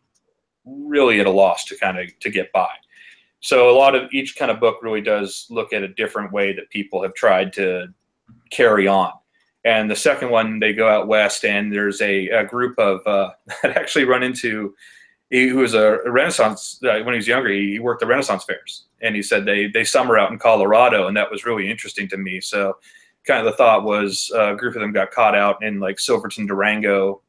really 0.66 1.20
at 1.20 1.26
a 1.26 1.32
loss 1.32 1.66
to 1.66 1.78
kind 1.78 1.98
of 2.00 2.08
to 2.20 2.30
get 2.30 2.52
by. 2.52 2.70
So 3.40 3.70
a 3.70 3.78
lot 3.78 3.96
of 3.96 4.12
each 4.14 4.36
kind 4.36 4.52
of 4.52 4.60
book 4.60 4.78
really 4.84 5.02
does 5.02 5.48
look 5.50 5.74
at 5.74 5.84
a 5.84 5.88
different 5.88 6.32
way 6.32 6.54
that 6.54 6.70
people 6.70 7.02
have 7.02 7.14
tried 7.16 7.54
to 7.54 7.88
carry 8.52 8.88
on. 8.88 9.12
And 9.66 9.90
the 9.90 9.96
second 9.96 10.30
one 10.30 10.60
they 10.60 10.74
go 10.74 10.88
out 10.88 11.08
west 11.08 11.46
and 11.46 11.72
there's 11.74 12.02
a, 12.02 12.28
a 12.30 12.46
group 12.46 12.78
of 12.78 13.06
uh, 13.06 13.32
that 13.64 13.78
actually 13.78 14.06
run 14.06 14.24
into 14.24 14.76
he 15.32 15.48
who 15.48 15.58
was 15.58 15.74
a 15.74 16.00
Renaissance 16.06 16.80
uh, 16.84 17.00
when 17.04 17.14
he 17.14 17.18
was 17.18 17.28
younger. 17.28 17.50
He 17.50 17.80
worked 17.80 18.02
the 18.02 18.06
Renaissance 18.06 18.44
fairs, 18.44 18.86
and 19.02 19.16
he 19.16 19.24
said 19.24 19.46
they 19.46 19.68
they 19.68 19.84
summer 19.84 20.20
out 20.20 20.32
in 20.32 20.38
Colorado, 20.38 21.08
and 21.08 21.18
that 21.18 21.32
was 21.32 21.46
really 21.46 21.72
interesting 21.72 22.08
to 22.10 22.18
me. 22.18 22.42
So, 22.42 22.78
kind 23.26 23.40
of 23.40 23.46
the 23.46 23.58
thought 23.58 23.84
was 23.84 24.30
uh, 24.36 24.54
a 24.54 24.58
group 24.58 24.76
of 24.76 24.82
them 24.82 24.92
got 24.92 25.12
caught 25.12 25.34
out 25.34 25.64
in 25.64 25.80
like 25.80 26.00
Silverton, 26.00 26.46
Durango 26.46 27.22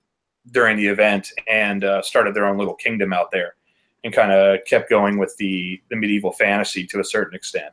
during 0.51 0.77
the 0.77 0.87
event, 0.87 1.29
and 1.49 1.85
uh, 1.85 2.03
started 2.03 2.35
their 2.35 2.47
own 2.47 2.59
little 2.59 2.75
kingdom 2.75 3.12
out 3.12 3.31
there, 3.31 3.55
and 4.03 4.12
kind 4.12 4.33
of 4.33 4.59
kept 4.67 4.91
going 4.91 5.17
with 5.17 5.35
the 5.38 5.81
the 5.88 5.97
medieval 5.97 6.33
fantasy 6.33 6.85
to 6.88 6.99
a 6.99 7.05
certain 7.05 7.37
extent. 7.37 7.73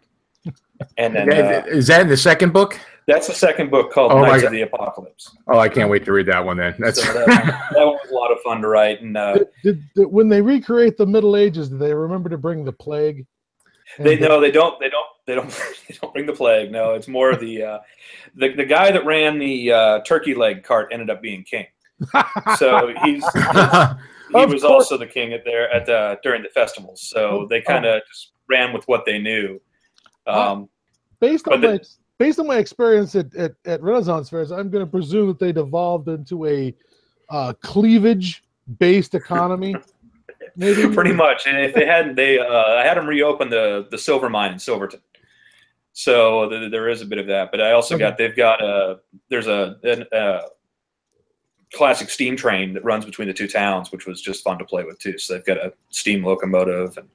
And 0.97 1.15
then 1.15 1.29
uh, 1.29 1.63
is 1.67 1.87
that 1.87 2.01
in 2.01 2.07
the 2.07 2.15
second 2.15 2.53
book? 2.53 2.79
That's 3.09 3.27
the 3.27 3.33
second 3.33 3.69
book 3.71 3.91
called 3.91 4.11
Oh 4.11 4.21
Knights 4.21 4.43
of 4.43 4.51
the 4.51 4.61
Apocalypse. 4.61 5.35
Oh, 5.47 5.57
I 5.59 5.67
can't 5.67 5.89
wait 5.89 6.05
to 6.05 6.11
read 6.13 6.27
that 6.27 6.43
one 6.45 6.57
then. 6.57 6.75
That's 6.79 7.03
So 7.03 7.11
that, 7.25 7.27
one, 7.27 7.47
that 7.47 7.85
one 7.85 7.95
was 7.95 8.09
a 8.11 8.13
lot 8.13 8.31
of 8.31 8.39
fun 8.41 8.61
to 8.61 8.67
write, 8.67 9.01
and 9.01 9.17
uh, 9.17 9.33
Did, 9.33 9.47
did, 9.63 9.83
did- 9.95 10.07
when 10.11 10.29
they 10.29 10.41
recreate 10.41 10.95
the 10.97 11.05
Middle 11.05 11.35
Ages, 11.35 11.69
do 11.69 11.77
they 11.77 11.93
remember 11.93 12.29
to 12.29 12.37
bring 12.37 12.63
the 12.63 12.71
plague? 12.71 13.25
They 13.97 14.13
And- 14.13 14.21
no, 14.21 14.39
they 14.39 14.51
don't. 14.51 14.79
They 14.79 14.89
don't. 14.89 15.05
They 15.25 15.35
don't. 15.35 15.49
They 15.89 15.95
don't 16.01 16.13
bring 16.13 16.25
the 16.27 16.33
plague. 16.33 16.71
No, 16.71 16.93
it's 16.93 17.07
more 17.07 17.31
of 17.31 17.39
the 17.39 17.63
uh, 17.63 17.79
the 18.35 18.53
the 18.53 18.65
guy 18.65 18.91
that 18.91 19.03
ran 19.05 19.39
the 19.39 19.71
uh, 19.71 19.99
turkey 20.01 20.35
leg 20.35 20.63
cart 20.63 20.89
ended 20.91 21.09
up 21.09 21.19
being 21.21 21.43
king. 21.43 21.65
So 22.57 22.93
he's 23.03 23.23
he 23.33 23.39
Of 24.35 24.51
was 24.51 24.61
course. 24.61 24.63
also 24.63 24.97
the 24.97 25.07
king 25.07 25.33
at 25.33 25.43
there 25.45 25.69
at 25.73 25.87
the 25.87 26.19
during 26.21 26.43
the 26.43 26.49
festivals. 26.49 27.01
So 27.09 27.47
they 27.49 27.61
kind 27.61 27.85
of 27.85 28.01
just 28.07 28.31
ran 28.47 28.71
with 28.71 28.87
what 28.87 29.05
they 29.05 29.17
knew. 29.17 29.59
Um, 30.27 30.69
based 31.19 31.47
on 31.47 31.59
the- 31.61 31.67
my 31.67 31.79
based 32.19 32.37
on 32.37 32.45
my 32.45 32.57
experience 32.57 33.15
at, 33.15 33.33
at, 33.33 33.53
at 33.65 33.81
Renaissance 33.81 34.29
fairs, 34.29 34.51
I'm 34.51 34.69
going 34.69 34.85
to 34.85 34.91
presume 34.91 35.27
that 35.29 35.39
they 35.39 35.51
devolved 35.51 36.09
into 36.09 36.45
a 36.45 36.75
uh, 37.29 37.53
cleavage 37.61 38.43
based 38.77 39.15
economy. 39.15 39.75
Maybe 40.55 40.87
Pretty 40.93 41.13
much. 41.13 41.47
And 41.47 41.57
if 41.57 41.73
they 41.73 41.85
hadn't, 41.85 42.15
they 42.15 42.37
uh, 42.37 42.45
I 42.45 42.83
had 42.85 42.97
them 42.97 43.07
reopen 43.07 43.49
the 43.49 43.87
the 43.89 43.97
silver 43.97 44.29
mine 44.29 44.51
in 44.51 44.59
Silverton. 44.59 44.99
So 45.93 46.49
th- 46.49 46.71
there 46.71 46.89
is 46.89 47.01
a 47.01 47.05
bit 47.05 47.17
of 47.17 47.27
that. 47.27 47.49
But 47.51 47.61
I 47.61 47.71
also 47.71 47.95
Okay. 47.95 48.03
got 48.03 48.17
they've 48.17 48.35
got 48.35 48.61
a 48.61 48.99
there's 49.29 49.47
a, 49.47 49.77
an, 49.83 50.05
a 50.11 50.41
classic 51.73 52.09
steam 52.09 52.35
train 52.35 52.73
that 52.73 52.83
runs 52.83 53.05
between 53.05 53.27
the 53.27 53.33
two 53.33 53.47
towns, 53.47 53.91
which 53.91 54.05
was 54.05 54.21
just 54.21 54.43
fun 54.43 54.57
to 54.59 54.65
play 54.65 54.83
with 54.83 54.99
too. 54.99 55.17
So 55.17 55.33
they've 55.33 55.45
got 55.45 55.57
a 55.57 55.73
steam 55.89 56.23
locomotive 56.23 56.97
and 56.97 57.07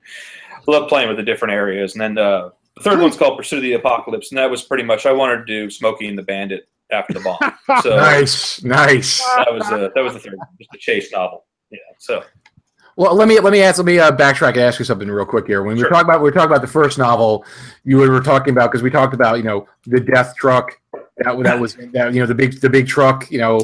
I 0.51 0.71
love 0.71 0.89
playing 0.89 1.09
with 1.09 1.17
the 1.17 1.23
different 1.23 1.53
areas. 1.53 1.95
And 1.95 2.01
then 2.01 2.19
uh, 2.19 2.51
the 2.77 2.83
third 2.83 3.01
one's 3.01 3.17
called 3.17 3.37
Pursuit 3.39 3.59
of 3.59 3.63
the 3.63 3.75
Apocalypse, 3.75 4.31
and 4.31 4.39
that 4.39 4.51
was 4.51 4.63
pretty 4.63 4.85
much 4.85 5.07
I 5.07 5.13
wanted 5.13 5.39
to 5.39 5.45
do 5.45 5.71
Smokey 5.71 6.09
and 6.09 6.19
the 6.19 6.23
Bandit 6.23 6.69
after 6.93 7.15
the 7.15 7.21
bomb. 7.21 7.39
So 7.83 7.97
Nice, 7.97 8.63
nice. 8.63 9.21
that 9.37 9.53
was 9.53 9.63
uh, 9.71 9.89
that 9.95 10.03
was 10.03 10.13
the 10.15 10.21
third, 10.21 10.37
one, 10.37 10.47
just 10.59 10.71
a 10.75 10.79
chase 10.79 11.11
novel. 11.13 11.45
Yeah. 11.71 11.79
So 11.99 12.23
Well, 12.97 13.15
let 13.15 13.27
me 13.29 13.41
let 13.41 13.53
me 13.53 13.63
ask 13.63 13.79
let 13.79 13.87
me 13.87 13.99
uh, 13.99 14.13
backtrack 14.13 14.51
and 14.51 14.61
ask 14.61 14.79
you 14.79 14.85
something 14.85 15.09
real 15.09 15.25
quick 15.25 15.47
here. 15.47 15.63
When 15.63 15.75
we 15.75 15.81
Sure. 15.81 15.89
were 15.89 15.95
talking 15.95 16.09
about 16.09 16.21
we 16.21 16.25
were 16.25 16.33
talking 16.33 16.51
about 16.51 16.61
the 16.61 16.69
first 16.69 16.99
novel, 16.99 17.45
you 17.85 17.97
were 17.97 18.21
talking 18.21 18.53
about 18.53 18.71
because 18.71 18.83
we 18.83 18.91
talked 18.91 19.15
about 19.15 19.39
you 19.39 19.45
know 19.45 19.67
the 19.87 20.01
death 20.01 20.35
truck 20.37 20.79
that 21.19 21.43
that 21.43 21.59
was 21.59 21.75
that 21.93 22.13
you 22.13 22.21
know 22.21 22.27
the 22.27 22.35
big 22.35 22.61
the 22.61 22.69
big 22.71 22.87
truck 22.87 23.31
you 23.31 23.39
know 23.39 23.61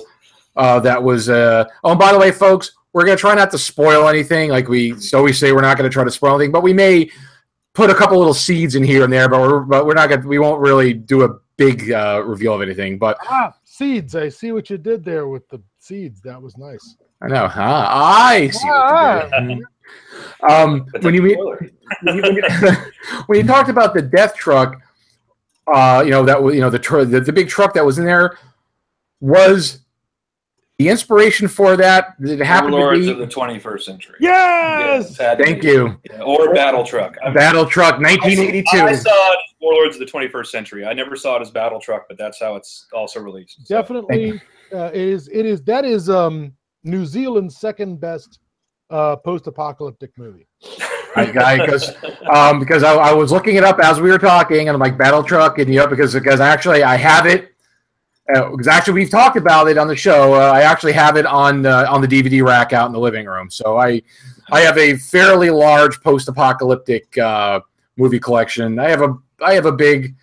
uh, 0.57 0.81
that 0.81 1.01
was 1.03 1.29
uh, 1.29 1.65
oh 1.85 1.91
and 1.91 1.99
by 2.01 2.13
the 2.13 2.19
way, 2.19 2.31
folks, 2.33 2.73
we're 2.93 3.05
gonna 3.05 3.17
try 3.17 3.35
not 3.35 3.51
to 3.51 3.59
spoil 3.59 4.09
anything. 4.09 4.51
Like 4.51 4.69
we 4.69 4.95
always 5.15 5.39
say, 5.39 5.53
we're 5.53 5.61
not 5.61 5.77
gonna 5.77 5.91
try 5.91 6.05
to 6.05 6.11
spoil 6.11 6.35
anything, 6.37 6.53
but 6.53 6.63
we 6.63 6.73
may 6.73 7.11
put 7.75 7.91
a 7.91 7.95
couple 7.95 8.19
little 8.19 8.35
seeds 8.35 8.75
in 8.75 8.83
here 8.85 9.05
and 9.05 9.13
there, 9.13 9.29
but 9.29 9.41
we're 9.41 9.61
but 9.61 9.87
we're 9.87 9.95
not 9.95 10.09
gonna 10.09 10.27
we 10.27 10.39
won't 10.39 10.61
really 10.61 10.93
do 10.93 11.23
a 11.25 11.39
big 11.57 11.91
uh, 11.93 12.23
reveal 12.25 12.55
of 12.55 12.63
anything. 12.63 12.99
But 12.99 13.19
ah, 13.29 13.55
seeds. 13.65 14.15
I 14.17 14.29
see 14.29 14.53
what 14.53 14.71
you 14.71 14.79
did 14.79 15.05
there 15.05 15.29
with 15.29 15.49
the 15.49 15.61
seeds. 15.79 16.21
That 16.23 16.41
was 16.41 16.57
nice. 16.57 16.97
I 17.23 17.29
know, 17.29 17.49
huh? 17.49 17.87
I 17.89 18.49
see. 18.51 18.69
What 18.69 19.49
you 19.49 19.57
did. 19.57 19.65
Um, 20.49 20.87
when 21.01 21.15
you 21.15 21.23
mean 21.23 21.37
when 22.03 22.17
you, 22.17 22.23
when 22.23 22.35
you- 22.35 22.77
when 23.27 23.39
you 23.41 23.45
talked 23.47 23.69
about 23.69 23.95
the 23.95 24.03
death 24.03 24.35
truck, 24.37 24.81
uh, 25.73 26.03
you 26.05 26.11
know 26.11 26.25
that 26.25 26.41
was 26.43 26.55
you 26.55 26.61
know 26.61 26.71
the, 26.71 26.79
tr- 26.79 27.03
the 27.05 27.21
the 27.21 27.33
big 27.33 27.49
truck 27.49 27.75
that 27.75 27.85
was 27.85 27.99
in 27.99 28.05
there 28.05 28.39
was 29.21 29.81
the 30.81 30.89
inspiration 30.89 31.47
for 31.47 31.77
that. 31.77 32.19
Did 32.23 32.41
it 32.41 32.45
happen 32.47 32.71
to 32.71 32.77
Warlords 32.79 33.05
be? 33.05 33.13
of 33.13 33.19
the 33.19 33.27
21st 33.27 33.83
century. 33.83 34.17
Yes. 34.19 35.15
had 35.19 35.39
Thank 35.39 35.63
you, 35.63 36.01
Yeah, 36.11 36.23
or 36.23 36.55
Battle 36.55 36.85
Truck. 36.85 37.19
I- 37.23 37.31
Battle 37.35 37.67
Truck, 37.67 38.01
1982. 38.01 38.79
I 38.79 38.85
1982. 38.85 39.03
saw 39.03 39.33
it 39.33 39.35
as 39.35 39.55
Warlords 39.61 39.97
of 39.97 40.01
the 40.01 40.07
21st 40.07 40.47
century. 40.47 40.87
I 40.87 40.95
never 40.95 41.17
saw 41.17 41.37
it 41.37 41.43
as 41.43 41.51
Battle 41.51 41.81
Truck, 41.81 42.09
but 42.09 42.17
that's 42.17 42.41
how 42.41 42.57
it's 42.57 42.87
also 42.95 43.21
released. 43.21 43.59
So, 43.67 43.77
Definitely, 43.77 44.41
uh, 44.73 44.87
it 44.95 45.01
is. 45.01 45.29
It 45.29 45.45
is. 45.45 45.61
That 45.65 45.85
is 45.85 46.09
um, 46.09 46.55
New 46.83 47.05
Zealand's 47.05 47.59
second 47.59 48.01
best 48.01 48.39
uh, 48.89 49.17
post-apocalyptic 49.17 50.17
movie. 50.17 50.47
I, 51.15 51.31
I, 51.39 51.59
because 51.59 51.93
um, 52.33 52.59
because 52.59 52.83
I, 52.85 52.95
I 52.95 53.13
was 53.13 53.33
looking 53.33 53.57
it 53.57 53.65
up 53.65 53.81
as 53.81 54.01
we 54.01 54.09
were 54.11 54.19
talking, 54.19 54.69
and 54.69 54.71
I'm 54.71 54.81
like 54.81 54.97
Battle 54.97 55.23
Truck, 55.23 55.59
and 55.59 55.69
you 55.69 55.81
know 55.81 55.87
because 55.87 56.15
because 56.15 56.41
actually 56.41 56.83
I 56.83 56.97
have 56.97 57.27
it. 57.27 57.50
Uh, 58.35 58.57
actually 58.69 58.95
we've 58.95 59.11
talked 59.11 59.37
about 59.37 59.69
it 59.69 59.79
on 59.79 59.89
the 59.89 59.97
show. 59.97 60.35
Uh, 60.35 60.53
I 60.53 60.63
actually 60.63 60.93
have 60.93 61.17
it 61.17 61.27
on 61.27 61.67
uh, 61.67 61.87
on 61.89 62.01
the 62.01 62.09
DVD 62.09 62.45
rack 62.45 62.73
out 62.73 62.87
in 62.87 62.93
the 62.93 63.01
living 63.01 63.27
room. 63.27 63.51
So 63.51 63.79
I 63.79 64.03
I 64.51 64.61
have 64.61 64.79
a 64.79 64.97
fairly 64.97 65.51
large 65.51 66.01
post-apocalyptic 66.01 67.17
uh, 67.19 67.61
movie 67.97 68.21
collection. 68.21 68.79
I 68.79 68.89
have 68.89 69.03
a 69.03 69.17
I 69.43 69.55
have 69.55 69.67
a 69.67 69.73
big 69.73 70.15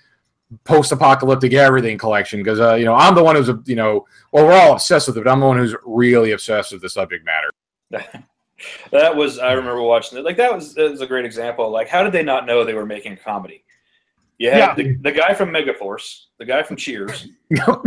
post-apocalyptic 0.63 1.54
everything 1.54 1.98
collection 1.98 2.41
because 2.41 2.60
uh, 2.60 2.76
you 2.76 2.86
know 2.86 2.93
I'm 2.93 3.15
the 3.15 3.24
one 3.24 3.36
who's 3.36 3.50
you 3.65 3.76
know 3.76 4.06
well 4.32 4.46
we're 4.46 4.54
all 4.54 4.74
obsessed 4.74 5.08
with 5.08 5.17
it, 5.17 5.24
but 5.24 5.32
I'm 5.32 5.39
the 5.39 5.46
one 5.46 5.58
who's 5.58 5.76
really 5.86 6.32
obsessed 6.32 6.72
with 6.72 6.82
the 6.82 6.89
subject 6.89 7.26
matter. 7.26 7.52
that 8.91 9.15
was 9.15 9.39
I 9.39 9.54
remember 9.54 9.82
watching 9.82 10.17
it. 10.17 10.26
Like 10.26 10.38
that 10.38 10.54
was, 10.54 10.74
that 10.76 10.91
was 10.91 11.02
a 11.02 11.08
great 11.08 11.26
example. 11.26 11.70
Like 11.70 11.88
how 11.88 12.04
did 12.04 12.13
they 12.13 12.24
not 12.24 12.46
know 12.46 12.63
they 12.63 12.74
were 12.74 12.86
making 12.86 13.17
comedy? 13.17 13.63
You 14.39 14.52
had 14.52 14.58
Yeah. 14.60 14.76
the, 14.76 14.95
the 15.02 15.12
guy 15.12 15.34
from 15.34 15.50
Megaforce, 15.50 16.26
the 16.39 16.45
guy 16.45 16.63
from 16.63 16.76
Cheers, 16.78 17.28
You 17.50 17.58
know? 17.58 17.82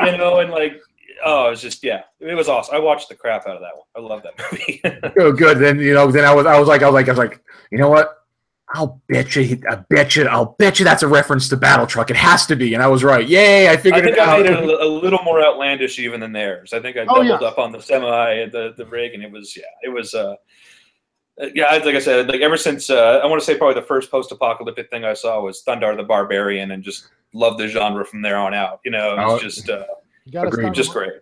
and 0.00 0.50
like 0.50 0.80
oh, 1.24 1.46
it 1.48 1.50
was 1.50 1.62
just 1.62 1.82
yeah, 1.84 2.02
it 2.20 2.34
was 2.34 2.48
awesome. 2.48 2.74
I 2.74 2.78
watched 2.78 3.08
the 3.08 3.14
crap 3.14 3.46
out 3.46 3.56
of 3.56 3.62
that 3.62 3.74
one. 3.74 3.84
I 3.96 4.00
love 4.00 4.22
that 4.22 4.34
movie. 4.52 4.80
Oh, 5.22 5.32
good. 5.32 5.58
Then 5.58 5.78
you 5.78 5.94
know, 5.94 6.10
then 6.10 6.24
I 6.24 6.34
was, 6.34 6.46
I 6.46 6.58
was 6.58 6.68
like, 6.68 6.82
I 6.82 6.86
was 6.86 6.94
like, 6.94 7.08
I 7.08 7.12
was 7.12 7.18
like, 7.18 7.40
you 7.70 7.78
know 7.78 7.88
what? 7.88 8.12
I'll 8.74 9.00
bet 9.08 9.36
you, 9.36 9.62
I 9.70 9.76
bet 9.88 10.16
you, 10.16 10.24
I'll 10.26 10.56
bet 10.58 10.80
you 10.80 10.84
that's 10.84 11.04
a 11.04 11.08
reference 11.08 11.48
to 11.50 11.56
Battle 11.56 11.86
Truck. 11.86 12.10
It 12.10 12.16
has 12.16 12.46
to 12.46 12.56
be, 12.56 12.74
and 12.74 12.82
I 12.82 12.88
was 12.88 13.04
right. 13.04 13.26
Yay! 13.26 13.68
I 13.68 13.72
I 13.72 13.76
figured 13.76 14.02
think 14.04 14.16
it 14.16 14.20
I 14.20 14.24
out. 14.34 14.42
made 14.42 14.50
it 14.50 14.58
a, 14.58 14.82
a 14.82 14.84
little 14.88 15.22
more 15.24 15.40
outlandish 15.40 16.00
even 16.00 16.18
than 16.20 16.32
theirs. 16.32 16.72
I 16.72 16.80
think 16.80 16.96
I 16.96 17.02
Oh, 17.02 17.22
doubled 17.22 17.42
yeah. 17.42 17.46
up 17.46 17.58
on 17.58 17.70
the 17.70 17.80
semi, 17.80 18.46
the 18.46 18.74
the 18.76 18.84
rig, 18.86 19.14
and 19.14 19.22
it 19.22 19.30
was 19.30 19.56
yeah, 19.56 19.62
it 19.84 19.88
was. 19.90 20.14
uh, 20.14 20.34
yeah, 21.54 21.70
like 21.72 21.94
I 21.94 21.98
said, 21.98 22.28
like 22.28 22.40
ever 22.40 22.56
since 22.56 22.88
uh, 22.90 23.20
I 23.22 23.26
want 23.26 23.40
to 23.40 23.44
say 23.46 23.56
probably 23.56 23.80
the 23.80 23.86
first 23.86 24.10
post-apocalyptic 24.10 24.90
thing 24.90 25.04
I 25.04 25.14
saw 25.14 25.40
was 25.40 25.62
Thundarr 25.66 25.96
the 25.96 26.02
Barbarian, 26.02 26.70
and 26.70 26.82
just 26.82 27.08
loved 27.34 27.58
the 27.60 27.68
genre 27.68 28.04
from 28.04 28.22
there 28.22 28.36
on 28.38 28.54
out. 28.54 28.80
You 28.84 28.90
know, 28.90 29.12
it 29.12 29.16
was 29.16 29.40
Oh. 29.40 29.42
just 29.42 29.68
uh, 29.68 29.84
You 30.24 30.32
got 30.32 30.42
to 30.42 30.48
Agreed. 30.48 30.72
just 30.72 30.92
great. 30.92 31.12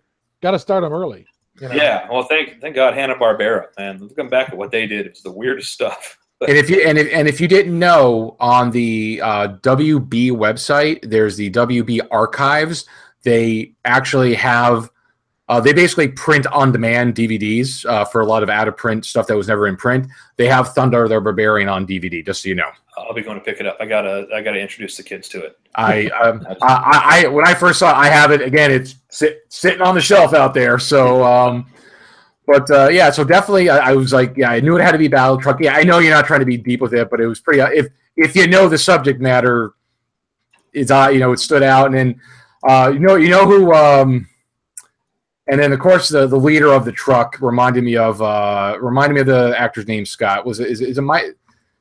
Got 0.42 0.52
to 0.52 0.58
start 0.58 0.82
them 0.82 0.92
early. 0.92 1.26
you 1.60 1.68
know? 1.68 1.74
Yeah, 1.74 2.06
well, 2.10 2.22
thank 2.24 2.60
thank 2.60 2.74
God 2.76 2.94
Hanna 2.94 3.14
Barbera, 3.16 3.66
man. 3.78 3.98
Looking 3.98 4.28
back 4.28 4.50
at 4.50 4.56
what 4.56 4.70
they 4.70 4.86
did, 4.86 5.06
it's 5.06 5.22
the 5.22 5.32
weirdest 5.32 5.72
stuff. 5.72 6.18
and 6.46 6.56
if 6.56 6.68
you 6.70 6.80
and 6.86 6.98
if, 6.98 7.12
and 7.12 7.26
if 7.26 7.40
you 7.40 7.48
didn't 7.48 7.76
know, 7.78 8.36
on 8.40 8.70
the 8.70 9.20
uh, 9.22 9.48
WB 9.62 10.30
website, 10.32 10.98
there's 11.08 11.36
the 11.36 11.50
WB 11.50 12.00
archives. 12.10 12.86
They 13.22 13.74
actually 13.84 14.34
have. 14.34 14.90
Uh, 15.48 15.60
they 15.60 15.74
basically 15.74 16.08
print 16.08 16.46
on 16.46 16.72
demand 16.72 17.14
DVDs 17.14 17.84
uh, 17.86 18.04
for 18.04 18.22
a 18.22 18.26
lot 18.26 18.42
of 18.42 18.48
out 18.48 18.66
of 18.66 18.76
print 18.76 19.04
stuff 19.04 19.26
that 19.26 19.36
was 19.36 19.48
never 19.48 19.66
in 19.66 19.76
print. 19.76 20.06
They 20.36 20.48
have 20.48 20.70
Thundarr 20.70 21.06
the 21.08 21.20
Barbarian 21.20 21.68
on 21.68 21.86
DVD, 21.86 22.24
just 22.24 22.42
so 22.42 22.48
you 22.48 22.54
know. 22.54 22.70
I'll 22.96 23.12
be 23.12 23.22
going 23.22 23.38
to 23.38 23.44
pick 23.44 23.60
it 23.60 23.66
up. 23.66 23.76
I 23.78 23.86
gotta 23.86 24.26
I 24.34 24.40
gotta 24.40 24.58
introduce 24.58 24.96
the 24.96 25.02
kids 25.02 25.28
to 25.30 25.42
it. 25.44 25.58
I, 25.74 26.06
um, 26.22 26.46
I, 26.62 27.22
I, 27.22 27.24
I 27.24 27.28
when 27.28 27.46
I 27.46 27.52
first 27.52 27.78
saw 27.78 27.90
it, 27.90 27.94
I 27.94 28.08
have 28.08 28.30
it 28.30 28.40
again. 28.40 28.70
It's 28.70 28.96
sit, 29.10 29.44
sitting 29.48 29.82
on 29.82 29.94
the 29.94 30.00
shelf 30.00 30.32
out 30.32 30.54
there. 30.54 30.78
So, 30.78 31.22
um, 31.24 31.66
but 32.46 32.70
uh, 32.70 32.88
yeah, 32.88 33.10
so 33.10 33.22
definitely, 33.24 33.68
I, 33.68 33.90
I 33.90 33.92
was 33.92 34.12
like, 34.12 34.34
yeah, 34.36 34.50
I 34.50 34.60
knew 34.60 34.76
it 34.76 34.82
had 34.82 34.92
to 34.92 34.98
be 34.98 35.08
Battle 35.08 35.38
Truck. 35.38 35.60
Yeah, 35.60 35.74
I 35.74 35.82
know 35.82 35.98
you're 35.98 36.14
not 36.14 36.26
trying 36.26 36.40
to 36.40 36.46
be 36.46 36.56
deep 36.56 36.80
with 36.80 36.94
it, 36.94 37.10
but 37.10 37.20
it 37.20 37.26
was 37.26 37.40
pretty. 37.40 37.60
uh, 37.60 37.68
If 37.68 37.88
if 38.16 38.34
you 38.34 38.46
know 38.46 38.68
the 38.68 38.78
subject 38.78 39.20
matter, 39.20 39.74
it's 40.72 40.90
uh, 40.90 41.10
you 41.12 41.18
know, 41.18 41.32
it 41.32 41.38
stood 41.38 41.62
out. 41.62 41.86
And 41.86 41.94
then, 41.94 42.20
uh, 42.66 42.90
you 42.94 43.00
know, 43.00 43.16
you 43.16 43.28
know 43.28 43.44
who. 43.44 43.74
Um, 43.74 44.26
and 45.46 45.60
then, 45.60 45.72
of 45.72 45.80
course, 45.80 46.08
the, 46.08 46.26
the 46.26 46.36
leader 46.36 46.72
of 46.72 46.84
the 46.84 46.92
truck 46.92 47.36
reminded 47.40 47.84
me 47.84 47.96
of 47.96 48.22
uh, 48.22 48.78
reminded 48.80 49.14
me 49.14 49.20
of 49.20 49.26
the 49.26 49.54
actor's 49.58 49.86
name. 49.86 50.06
Scott 50.06 50.46
was 50.46 50.60
it, 50.60 50.68
is 50.68 50.80
it, 50.80 50.88
is 50.88 50.98
it 50.98 51.02
my 51.02 51.30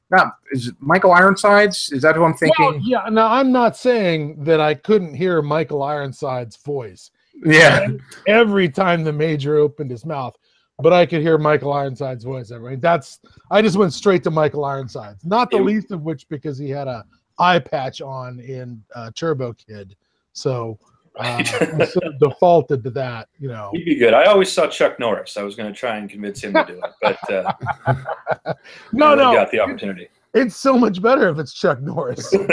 not 0.09 0.37
is 0.51 0.71
Michael 0.79 1.13
Ironsides? 1.13 1.91
Is 1.91 2.01
that 2.01 2.15
who 2.15 2.23
I'm 2.23 2.33
thinking? 2.33 2.65
Well, 2.65 2.79
yeah. 2.81 3.07
Now 3.09 3.27
I'm 3.27 3.51
not 3.51 3.77
saying 3.77 4.43
that 4.43 4.59
I 4.59 4.73
couldn't 4.73 5.13
hear 5.13 5.41
Michael 5.41 5.81
Ironside's 5.81 6.57
voice 6.57 7.11
yeah. 7.45 7.87
every 8.27 8.69
time 8.69 9.03
the 9.03 9.13
major 9.13 9.57
opened 9.57 9.91
his 9.91 10.05
mouth, 10.05 10.35
but 10.79 10.93
I 10.93 11.05
could 11.05 11.21
hear 11.21 11.37
Michael 11.37 11.73
Ironside's 11.73 12.23
voice. 12.23 12.51
Every 12.51 12.75
that's 12.75 13.19
I 13.49 13.61
just 13.61 13.77
went 13.77 13.93
straight 13.93 14.23
to 14.23 14.31
Michael 14.31 14.65
Ironsides. 14.65 15.25
Not 15.25 15.51
the 15.51 15.57
It- 15.57 15.63
least 15.63 15.91
of 15.91 16.01
which 16.01 16.27
because 16.29 16.57
he 16.57 16.69
had 16.69 16.87
a 16.87 17.05
eye 17.39 17.59
patch 17.59 18.01
on 18.01 18.39
in 18.39 18.83
uh, 18.93 19.11
Turbo 19.15 19.53
Kid, 19.53 19.95
so 20.33 20.77
uh, 21.19 21.37
I 21.79 21.85
sort 21.85 22.05
of 22.05 22.19
defaulted 22.19 22.83
to 22.83 22.89
that. 22.91 23.27
You 23.39 23.49
know. 23.49 23.69
He'd 23.73 23.85
be 23.85 23.95
good. 23.95 24.13
I 24.13 24.25
always 24.25 24.51
saw 24.51 24.67
Chuck 24.67 24.99
Norris. 24.99 25.37
I 25.37 25.43
was 25.43 25.55
going 25.55 25.71
to 25.71 25.77
try 25.79 25.97
and 25.97 26.09
convince 26.09 26.43
him 26.43 26.53
to 26.53 26.65
do 26.65 26.81
it, 26.83 26.91
but 27.01 27.31
uh, 27.31 27.53
No, 28.93 29.07
I 29.07 29.15
never 29.15 29.15
no, 29.15 29.33
got 29.33 29.51
the 29.51 29.59
opportunity. 29.59 30.07
it's 30.33 30.55
so 30.55 30.77
much 30.77 31.01
better 31.01 31.29
if 31.29 31.37
it's 31.39 31.53
Chuck 31.53 31.81
Norris. 31.81 32.33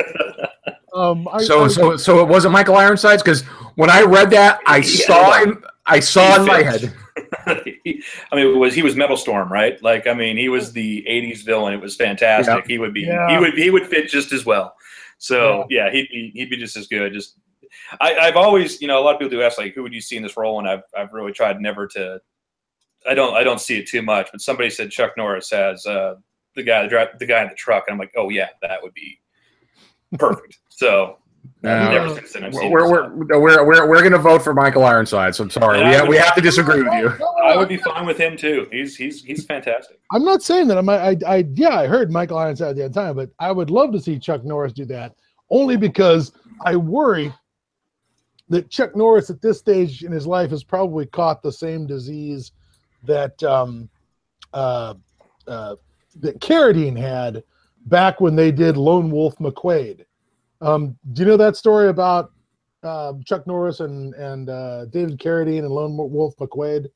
Um, 0.93 1.29
I, 1.33 1.41
So 1.45 1.67
I- 1.67 1.69
so 1.69 1.97
so 1.97 2.21
it 2.21 2.27
wasn't 2.27 2.53
Michael 2.53 2.75
Ironsides 2.77 3.23
because 3.23 3.43
when 3.77 3.89
I 3.89 4.03
read 4.03 4.29
that, 4.31 4.59
I 4.67 4.79
Yeah. 4.79 4.83
saw 5.07 5.39
him. 5.39 5.65
I 5.87 6.01
saw 6.01 6.35
in 6.41 6.47
my 6.47 6.63
head. 6.63 6.93
He- 7.85 8.03
I 8.33 8.37
mean, 8.37 8.49
it 8.49 8.57
was 8.57 8.75
he 8.75 8.83
was 8.83 8.97
Metal 8.97 9.17
Storm, 9.17 9.53
right? 9.53 9.81
Like, 9.85 10.09
I 10.09 10.15
mean, 10.15 10.37
he 10.37 10.49
was 10.49 10.73
the 10.73 11.05
'80s 11.09 11.45
villain. 11.45 11.75
It 11.75 11.81
was 11.81 11.95
fantastic. 11.95 12.55
Yeah. 12.57 12.63
He 12.67 12.79
would 12.79 12.93
be, 12.93 13.03
Yeah. 13.03 13.31
he 13.31 13.39
would, 13.39 13.55
he 13.55 13.71
would 13.71 13.87
fit 13.87 14.09
just 14.09 14.33
as 14.33 14.45
well. 14.45 14.75
So 15.19 15.65
yeah, 15.71 15.93
he'd 15.93 16.09
be, 16.09 16.33
he'd 16.35 16.51
be 16.51 16.57
just 16.57 16.77
as 16.77 16.89
good. 16.89 17.13
Just, 17.13 17.37
I, 18.01 18.17
I've 18.17 18.37
always, 18.37 18.81
you 18.81 18.89
know, 18.89 18.99
a 18.99 19.03
lot 19.03 19.15
of 19.15 19.19
people 19.21 19.31
do 19.31 19.43
ask 19.43 19.59
like, 19.59 19.75
who 19.75 19.83
would 19.83 19.93
you 19.93 20.01
see 20.01 20.17
in 20.17 20.23
this 20.23 20.37
role? 20.37 20.59
And 20.59 20.69
I've, 20.69 20.83
I've 20.97 21.13
really 21.13 21.33
tried 21.33 21.61
never 21.61 21.87
to. 21.89 22.21
I 23.09 23.15
don't, 23.15 23.35
I 23.35 23.43
don't 23.43 23.61
see 23.61 23.79
it 23.79 23.89
too 23.89 24.03
much. 24.03 24.29
But 24.31 24.41
somebody 24.41 24.71
said 24.71 24.91
Chuck 24.91 25.13
Norris 25.17 25.53
as 25.53 25.87
uh, 25.87 26.17
the 26.55 26.63
guy, 26.63 26.87
the, 26.87 27.09
the 27.19 27.27
guy 27.27 27.43
in 27.43 27.49
the 27.49 27.55
truck, 27.55 27.85
and 27.87 27.95
I'm 27.95 27.99
like, 27.99 28.13
oh 28.17 28.29
yeah, 28.29 28.49
that 28.63 28.83
would 28.83 28.95
be 28.95 29.21
perfect. 30.19 30.59
So 30.71 31.19
No. 31.63 31.91
never 31.91 32.15
since 32.15 32.33
then 32.33 32.45
I've 32.45 32.55
We're, 32.55 32.71
we're, 32.91 33.15
we're, 33.39 33.65
we're, 33.67 33.87
we're 33.87 34.01
going 34.01 34.13
to 34.13 34.19
vote 34.19 34.41
for 34.43 34.55
Michael 34.55 34.85
Ironsides. 34.85 35.39
I'm 35.41 35.51
sorry. 35.51 35.79
Yeah, 35.79 35.85
we, 35.85 35.95
I 35.95 35.99
have, 35.99 36.09
we 36.09 36.17
have 36.17 36.35
to 36.37 36.41
disagree 36.41 36.83
with 36.83 36.95
you. 36.95 37.13
I 37.45 37.55
would 37.55 37.69
be 37.69 37.77
fine 37.77 38.07
with 38.07 38.17
him 38.17 38.35
too. 38.35 38.67
He's, 38.73 38.97
he's, 38.97 39.23
he's 39.23 39.45
fantastic. 39.45 40.01
I'm 40.11 40.25
not 40.25 40.43
saying 40.43 40.69
that. 40.69 40.79
I'm, 40.79 40.89
I, 40.89 41.17
I, 41.27 41.45
yeah, 41.55 41.77
I 41.81 41.87
heard 41.87 42.11
Michael 42.11 42.39
Ironside 42.39 42.71
at 42.71 42.77
the 42.77 42.85
other 42.87 42.95
time, 42.95 43.15
but 43.15 43.29
I 43.39 43.53
would 43.53 43.69
love 43.69 43.93
to 43.93 44.01
see 44.01 44.19
Chuck 44.19 44.43
Norris 44.43 44.73
do 44.73 44.87
that. 44.87 45.15
only 45.51 45.77
because 45.77 46.33
I 46.65 46.77
worry 46.77 47.31
that 48.51 48.69
Chuck 48.69 48.95
Norris 48.95 49.31
at 49.31 49.41
this 49.41 49.59
stage 49.59 50.05
in 50.05 50.13
his 50.13 50.27
life 50.27 50.51
has 50.51 50.65
probably 50.65 51.07
caught 51.07 51.43
the 51.43 51.53
same 51.53 51.87
disease 51.87 52.53
that 53.05 53.41
um, 53.43 53.89
uh, 54.53 54.95
uh, 55.47 55.77
that 56.17 56.41
Carradine 56.41 56.99
had 56.99 57.43
back 57.87 58.21
when 58.21 58.37
they 58.37 58.51
did 58.51 58.77
Lone 58.77 59.11
Wolf 59.11 59.37
McQuade. 59.39 60.05
Um, 60.61 60.99
do 61.13 61.23
you 61.23 61.29
know 61.29 61.37
that 61.37 61.57
story 61.57 61.89
about 61.89 62.33
uh, 62.83 63.15
Chuck 63.25 63.47
Norris 63.47 63.81
and 63.81 64.15
and 64.15 64.51
uh, 64.51 64.87
David 64.87 65.19
Carradine 65.19 65.61
and 65.61 65.71
Lone 65.71 65.97
Wolf 65.97 66.37
McQuade, 66.37 66.89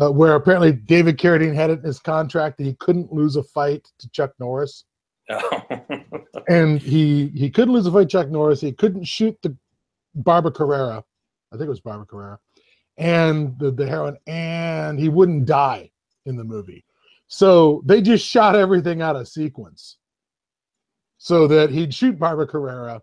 uh, 0.00 0.10
where 0.10 0.34
apparently 0.34 0.72
David 0.72 1.18
Carradine 1.18 1.54
had 1.54 1.70
it 1.70 1.80
in 1.80 1.84
his 1.84 2.00
contract 2.00 2.58
that 2.58 2.64
he 2.64 2.74
couldn't 2.74 3.12
lose 3.12 3.36
a 3.36 3.42
fight 3.42 3.86
to 3.98 4.08
Chuck 4.10 4.32
Norris, 4.40 4.84
and 6.48 6.78
he 6.78 7.28
he 7.28 7.50
couldn't 7.50 7.74
lose 7.74 7.86
a 7.86 7.92
fight 7.92 8.08
to 8.08 8.08
Chuck 8.08 8.30
Norris. 8.30 8.60
He 8.62 8.72
couldn't 8.72 9.04
shoot 9.04 9.36
the 9.42 9.54
Barbara 10.14 10.52
Carrera, 10.52 11.02
I 11.52 11.56
think 11.56 11.66
it 11.66 11.70
was 11.70 11.80
Barbara 11.80 12.06
Carrera, 12.06 12.38
and 12.98 13.58
the 13.58 13.70
the 13.70 13.86
heroine, 13.86 14.18
and 14.26 14.98
he 14.98 15.08
wouldn't 15.08 15.46
die 15.46 15.90
in 16.26 16.36
the 16.36 16.44
movie. 16.44 16.84
So 17.28 17.82
they 17.86 18.02
just 18.02 18.26
shot 18.26 18.54
everything 18.54 19.00
out 19.00 19.16
of 19.16 19.26
sequence 19.26 19.96
so 21.22 21.46
that 21.46 21.70
he'd 21.70 21.94
shoot 21.94 22.18
Barbara 22.18 22.46
Carrera. 22.46 23.00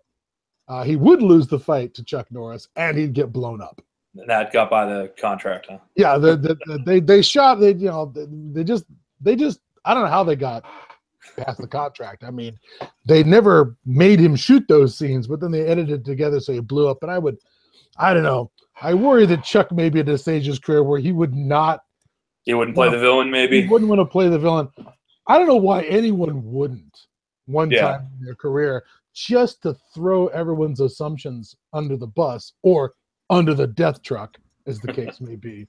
Uh, 0.68 0.84
he 0.84 0.94
would 0.94 1.22
lose 1.22 1.48
the 1.48 1.58
fight 1.58 1.94
to 1.94 2.04
Chuck 2.04 2.30
Norris 2.30 2.68
and 2.76 2.96
he'd 2.96 3.12
get 3.12 3.32
blown 3.32 3.60
up. 3.60 3.82
And 4.14 4.28
that 4.28 4.52
got 4.52 4.70
by 4.70 4.84
the 4.84 5.12
contract, 5.18 5.66
huh? 5.70 5.78
Yeah, 5.96 6.18
the, 6.18 6.36
the, 6.36 6.56
the, 6.66 6.78
they 6.84 7.00
they 7.00 7.22
shot 7.22 7.60
they 7.60 7.72
you 7.72 7.88
know 7.88 8.12
they 8.14 8.62
just 8.62 8.84
they 9.20 9.36
just 9.36 9.60
I 9.84 9.94
don't 9.94 10.04
know 10.04 10.10
how 10.10 10.22
they 10.22 10.36
got 10.36 10.64
past 11.36 11.60
the 11.60 11.66
contract. 11.66 12.24
I 12.24 12.30
mean, 12.30 12.58
they 13.06 13.22
never 13.22 13.76
made 13.84 14.20
him 14.20 14.36
shoot 14.36 14.66
those 14.68 14.96
scenes, 14.96 15.26
but 15.26 15.40
then 15.40 15.50
they 15.50 15.66
edited 15.66 16.04
together 16.04 16.40
so 16.40 16.52
he 16.52 16.60
blew 16.60 16.88
up. 16.88 17.02
And 17.02 17.10
I 17.10 17.18
would, 17.18 17.38
I 17.96 18.14
don't 18.14 18.22
know, 18.22 18.50
I 18.80 18.94
worry 18.94 19.26
that 19.26 19.44
Chuck 19.44 19.72
maybe 19.72 20.00
at 20.00 20.06
this 20.06 20.22
stage 20.22 20.42
of 20.42 20.52
his 20.52 20.58
career 20.58 20.82
where 20.82 20.98
he 20.98 21.12
would 21.12 21.34
not 21.34 21.82
he 22.44 22.54
wouldn't 22.54 22.74
play 22.74 22.90
the 22.90 22.98
villain, 22.98 23.30
maybe. 23.30 23.62
He 23.62 23.68
wouldn't 23.68 23.88
want 23.88 24.00
to 24.00 24.06
play 24.06 24.28
the 24.28 24.38
villain. 24.38 24.68
I 25.26 25.38
don't 25.38 25.46
know 25.46 25.56
why 25.56 25.82
anyone 25.82 26.42
wouldn't 26.50 27.06
one 27.46 27.70
yeah. 27.70 27.82
time 27.82 28.08
in 28.18 28.24
their 28.24 28.34
career 28.34 28.84
just 29.12 29.62
to 29.62 29.76
throw 29.94 30.28
everyone's 30.28 30.80
assumptions 30.80 31.54
under 31.72 31.96
the 31.96 32.06
bus 32.06 32.54
or 32.62 32.94
under 33.28 33.54
the 33.54 33.66
death 33.66 34.02
truck, 34.02 34.38
as 34.66 34.80
the 34.80 34.92
case 34.92 35.20
may 35.20 35.36
be. 35.36 35.66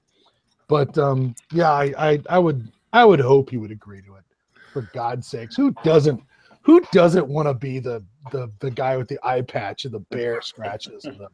But 0.68 0.98
um, 0.98 1.36
yeah, 1.52 1.72
I, 1.72 1.94
I, 1.98 2.22
I 2.30 2.40
would 2.40 2.72
I 2.94 3.04
would 3.04 3.20
hope 3.20 3.50
he 3.50 3.58
would 3.58 3.72
agree 3.72 4.02
to 4.02 4.16
it. 4.16 4.24
For 4.72 4.84
God's 4.94 5.28
sakes, 5.28 5.56
who 5.56 5.72
doesn't 5.84 6.22
who 6.64 6.82
doesn't 6.92 7.28
want 7.28 7.48
to 7.48 7.54
be 7.54 7.80
the, 7.80 8.04
the 8.32 8.52
the 8.60 8.72
guy 8.72 8.98
with 8.98 9.08
the 9.08 9.20
eye 9.24 9.42
patch 9.42 9.86
and 9.86 9.94
the 9.94 10.00
bear 10.12 10.42
scratches 10.42 11.06
and 11.06 11.20
the 11.20 11.28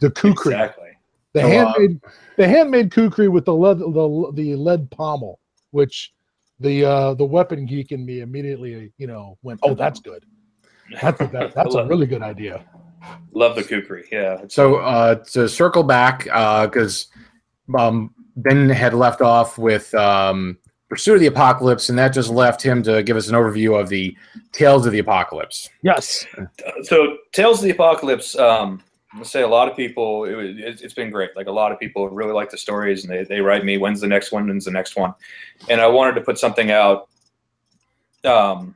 the 0.00 0.10
kukri? 0.10 0.54
Exactly. 0.54 0.88
The 1.32 1.42
oh, 1.42 1.48
handmade 1.48 2.00
the 2.36 2.48
handmade 2.48 2.90
kukri 2.90 3.28
with 3.28 3.44
the 3.44 3.54
lead 3.54 3.78
the, 3.78 4.32
the 4.34 4.56
lead 4.56 4.90
pommel, 4.90 5.40
which 5.70 6.12
the 6.60 6.84
uh 6.84 7.14
the 7.14 7.24
weapon 7.24 7.66
geek 7.66 7.92
in 7.92 8.04
me 8.06 8.20
immediately 8.20 8.92
you 8.96 9.06
know 9.06 9.36
went, 9.42 9.60
oh 9.62 9.74
that's 9.74 10.00
good. 10.00 10.24
That's 11.02 11.20
a, 11.20 11.26
that, 11.28 11.54
that's 11.54 11.74
a 11.74 11.84
really 11.88 12.06
good 12.06 12.22
idea. 12.22 12.64
Love 13.32 13.56
the 13.56 13.62
kukri, 13.62 14.04
yeah. 14.10 14.44
So 14.48 14.76
uh 14.76 15.16
to 15.32 15.48
circle 15.48 15.82
back, 15.82 16.26
uh 16.32 16.66
because 16.66 17.08
um 17.78 18.14
Ben 18.36 18.68
had 18.68 18.94
left 18.94 19.20
off 19.20 19.58
with 19.58 19.94
um 19.94 20.56
Pursuit 20.88 21.14
of 21.14 21.20
the 21.20 21.26
Apocalypse, 21.26 21.88
and 21.88 21.98
that 21.98 22.12
just 22.12 22.30
left 22.30 22.62
him 22.62 22.82
to 22.84 23.02
give 23.02 23.16
us 23.16 23.28
an 23.28 23.34
overview 23.34 23.80
of 23.80 23.88
the 23.88 24.16
Tales 24.52 24.86
of 24.86 24.92
the 24.92 25.00
Apocalypse. 25.00 25.68
Yes. 25.82 26.24
So, 26.82 27.16
Tales 27.32 27.58
of 27.58 27.64
the 27.64 27.70
Apocalypse, 27.70 28.38
um, 28.38 28.82
let's 29.16 29.30
say 29.30 29.42
a 29.42 29.48
lot 29.48 29.68
of 29.68 29.76
people 29.76 30.24
it, 30.24 30.80
has 30.80 30.94
been 30.94 31.10
great 31.10 31.30
like 31.36 31.46
a 31.46 31.52
lot 31.52 31.72
of 31.72 31.78
people 31.78 32.08
really 32.08 32.32
like 32.32 32.50
the 32.50 32.58
stories 32.58 33.04
and 33.04 33.12
they, 33.12 33.24
they 33.24 33.40
write 33.40 33.64
me 33.64 33.78
when's 33.78 34.00
the 34.00 34.06
next 34.06 34.32
one 34.32 34.46
when's 34.46 34.64
the 34.64 34.70
next 34.70 34.96
one 34.96 35.14
and 35.68 35.80
i 35.80 35.86
wanted 35.86 36.14
to 36.14 36.20
put 36.20 36.38
something 36.38 36.70
out 36.70 37.08
um, 38.24 38.74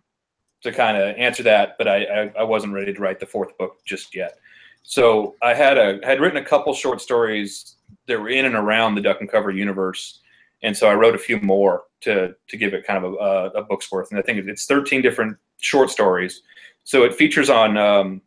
to 0.63 0.71
kind 0.71 0.97
of 0.97 1.17
answer 1.17 1.43
that 1.43 1.77
but 1.79 1.89
I, 1.89 2.05
I, 2.05 2.33
I 2.41 2.43
wasn't 2.43 2.73
ready 2.73 2.93
to 2.93 3.01
write 3.01 3.21
the 3.21 3.27
fourth 3.27 3.57
book 3.59 3.79
just 3.85 4.15
yet 4.15 4.39
so 4.83 5.35
i 5.43 5.53
had 5.53 5.77
a 5.79 6.01
had 6.05 6.21
written 6.21 6.39
a 6.39 6.45
couple 6.45 6.73
short 6.75 7.01
stories 7.01 7.77
that 8.07 8.21
were 8.21 8.29
in 8.29 8.45
and 8.45 8.55
around 8.55 8.95
the 8.95 9.01
duck 9.01 9.21
and 9.21 9.31
cover 9.31 9.51
universe 9.51 10.21
and 10.63 10.77
so 10.77 10.89
i 10.89 10.95
wrote 10.95 11.15
a 11.15 11.19
few 11.19 11.41
more 11.41 11.85
to 12.01 12.35
to 12.49 12.57
give 12.57 12.75
it 12.75 12.87
kind 12.87 13.05
of 13.05 13.13
a, 13.15 13.59
a 13.59 13.63
book's 13.63 13.91
worth 13.91 14.11
and 14.11 14.19
i 14.19 14.23
think 14.23 14.39
it's 14.47 14.67
13 14.67 15.03
different 15.03 15.37
short 15.61 15.91
stories 15.91 16.43
so 16.85 17.05
it 17.05 17.15
features 17.15 17.51
on 17.51 17.77
um, 17.77 18.23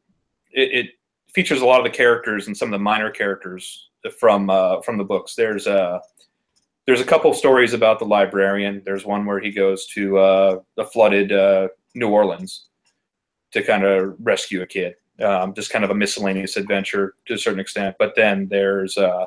it, 0.52 0.86
it 0.86 0.90
features 1.34 1.62
a 1.62 1.66
lot 1.66 1.80
of 1.80 1.84
the 1.84 1.96
characters 1.98 2.48
and 2.48 2.56
some 2.56 2.70
of 2.70 2.72
the 2.72 2.84
minor 2.84 3.10
characters 3.10 3.90
from 4.18 4.50
uh, 4.50 4.82
from 4.82 4.98
the 4.98 5.04
books. 5.04 5.36
There's 5.36 5.68
a 5.68 5.80
uh, 5.80 6.00
there's 6.86 7.02
a 7.02 7.06
couple 7.06 7.34
stories 7.34 7.74
about 7.74 8.00
the 8.00 8.06
librarian. 8.06 8.82
There's 8.86 9.06
one 9.06 9.26
where 9.26 9.40
he 9.40 9.52
goes 9.52 9.88
to 9.88 10.18
uh, 10.18 10.60
the 10.76 10.86
flooded 10.86 11.32
uh, 11.32 11.70
New 11.96 12.10
Orleans 12.10 12.68
to 13.52 13.64
kind 13.64 13.84
of 13.84 14.16
rescue 14.20 14.62
a 14.62 14.68
kid. 14.68 14.96
Um, 15.22 15.54
just 15.54 15.70
kind 15.70 15.86
of 15.86 15.92
a 15.92 15.96
miscellaneous 15.96 16.58
adventure 16.58 17.14
to 17.28 17.36
a 17.36 17.38
certain 17.38 17.60
extent. 17.60 17.96
But 18.00 18.16
then 18.16 18.48
there's 18.50 18.98
uh, 18.98 19.26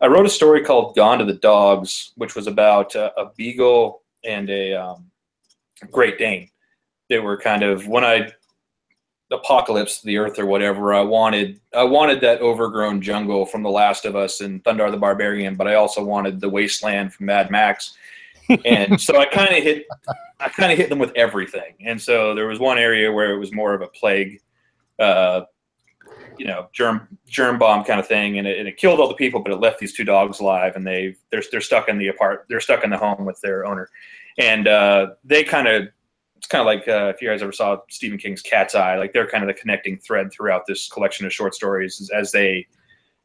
I 0.00 0.06
wrote 0.06 0.26
a 0.26 0.30
story 0.30 0.62
called 0.62 0.96
Gone 0.96 1.18
to 1.18 1.24
the 1.24 1.34
Dogs, 1.34 2.12
which 2.16 2.34
was 2.34 2.46
about 2.46 2.94
uh, 2.96 3.10
a 3.16 3.26
beagle 3.36 4.02
and 4.24 4.50
a 4.50 4.74
um, 4.74 5.10
Great 5.90 6.18
Dane. 6.18 6.50
They 7.08 7.18
were 7.18 7.36
kind 7.36 7.62
of 7.62 7.86
when 7.86 8.04
I 8.04 8.32
apocalypse 9.32 10.00
the 10.02 10.16
earth 10.18 10.38
or 10.38 10.46
whatever 10.46 10.92
i 10.92 11.00
wanted 11.00 11.60
i 11.74 11.82
wanted 11.82 12.20
that 12.20 12.40
overgrown 12.40 13.00
jungle 13.00 13.46
from 13.46 13.62
the 13.62 13.70
last 13.70 14.04
of 14.04 14.14
us 14.14 14.40
and 14.40 14.62
thundarr 14.64 14.90
the 14.90 14.96
barbarian 14.96 15.54
but 15.54 15.66
i 15.66 15.74
also 15.74 16.04
wanted 16.04 16.40
the 16.40 16.48
wasteland 16.48 17.12
from 17.12 17.26
mad 17.26 17.50
max 17.50 17.94
and 18.64 19.00
so 19.00 19.18
i 19.18 19.24
kind 19.32 19.54
of 19.54 19.62
hit 19.62 19.86
i 20.40 20.48
kind 20.48 20.70
of 20.70 20.78
hit 20.78 20.88
them 20.88 20.98
with 20.98 21.12
everything 21.16 21.74
and 21.80 22.00
so 22.00 22.34
there 22.34 22.46
was 22.46 22.58
one 22.58 22.78
area 22.78 23.10
where 23.10 23.32
it 23.32 23.38
was 23.38 23.52
more 23.52 23.74
of 23.74 23.80
a 23.80 23.88
plague 23.88 24.40
uh, 24.98 25.42
you 26.38 26.46
know 26.46 26.68
germ 26.72 27.06
germ 27.26 27.58
bomb 27.58 27.84
kind 27.84 28.00
of 28.00 28.06
thing 28.06 28.38
and 28.38 28.46
it, 28.46 28.58
and 28.58 28.68
it, 28.68 28.76
killed 28.76 29.00
all 29.00 29.08
the 29.08 29.14
people 29.14 29.40
but 29.40 29.52
it 29.52 29.60
left 29.60 29.78
these 29.78 29.92
two 29.92 30.04
dogs 30.04 30.40
alive 30.40 30.74
and 30.76 30.86
they 30.86 31.14
they're, 31.30 31.42
they're 31.50 31.60
stuck 31.60 31.88
in 31.88 31.98
the 31.98 32.08
apart 32.08 32.46
they're 32.48 32.60
stuck 32.60 32.82
in 32.82 32.90
the 32.90 32.96
home 32.98 33.24
with 33.24 33.40
their 33.40 33.66
owner 33.66 33.88
and 34.38 34.66
uh, 34.66 35.08
they 35.24 35.44
kind 35.44 35.68
of 35.68 35.88
it's 36.36 36.46
kind 36.50 36.60
of 36.60 36.66
like 36.66 36.86
uh, 36.88 37.12
if 37.14 37.22
you 37.22 37.28
guys 37.28 37.42
ever 37.42 37.52
saw 37.52 37.78
Stephen 37.88 38.18
King's 38.18 38.42
Cat's 38.42 38.74
Eye, 38.74 38.98
like 38.98 39.14
they're 39.14 39.26
kind 39.26 39.42
of 39.42 39.48
the 39.48 39.58
connecting 39.58 39.96
thread 39.96 40.30
throughout 40.30 40.66
this 40.66 40.88
collection 40.88 41.24
of 41.24 41.32
short 41.32 41.54
stories 41.54 42.10
as 42.14 42.32
they 42.32 42.66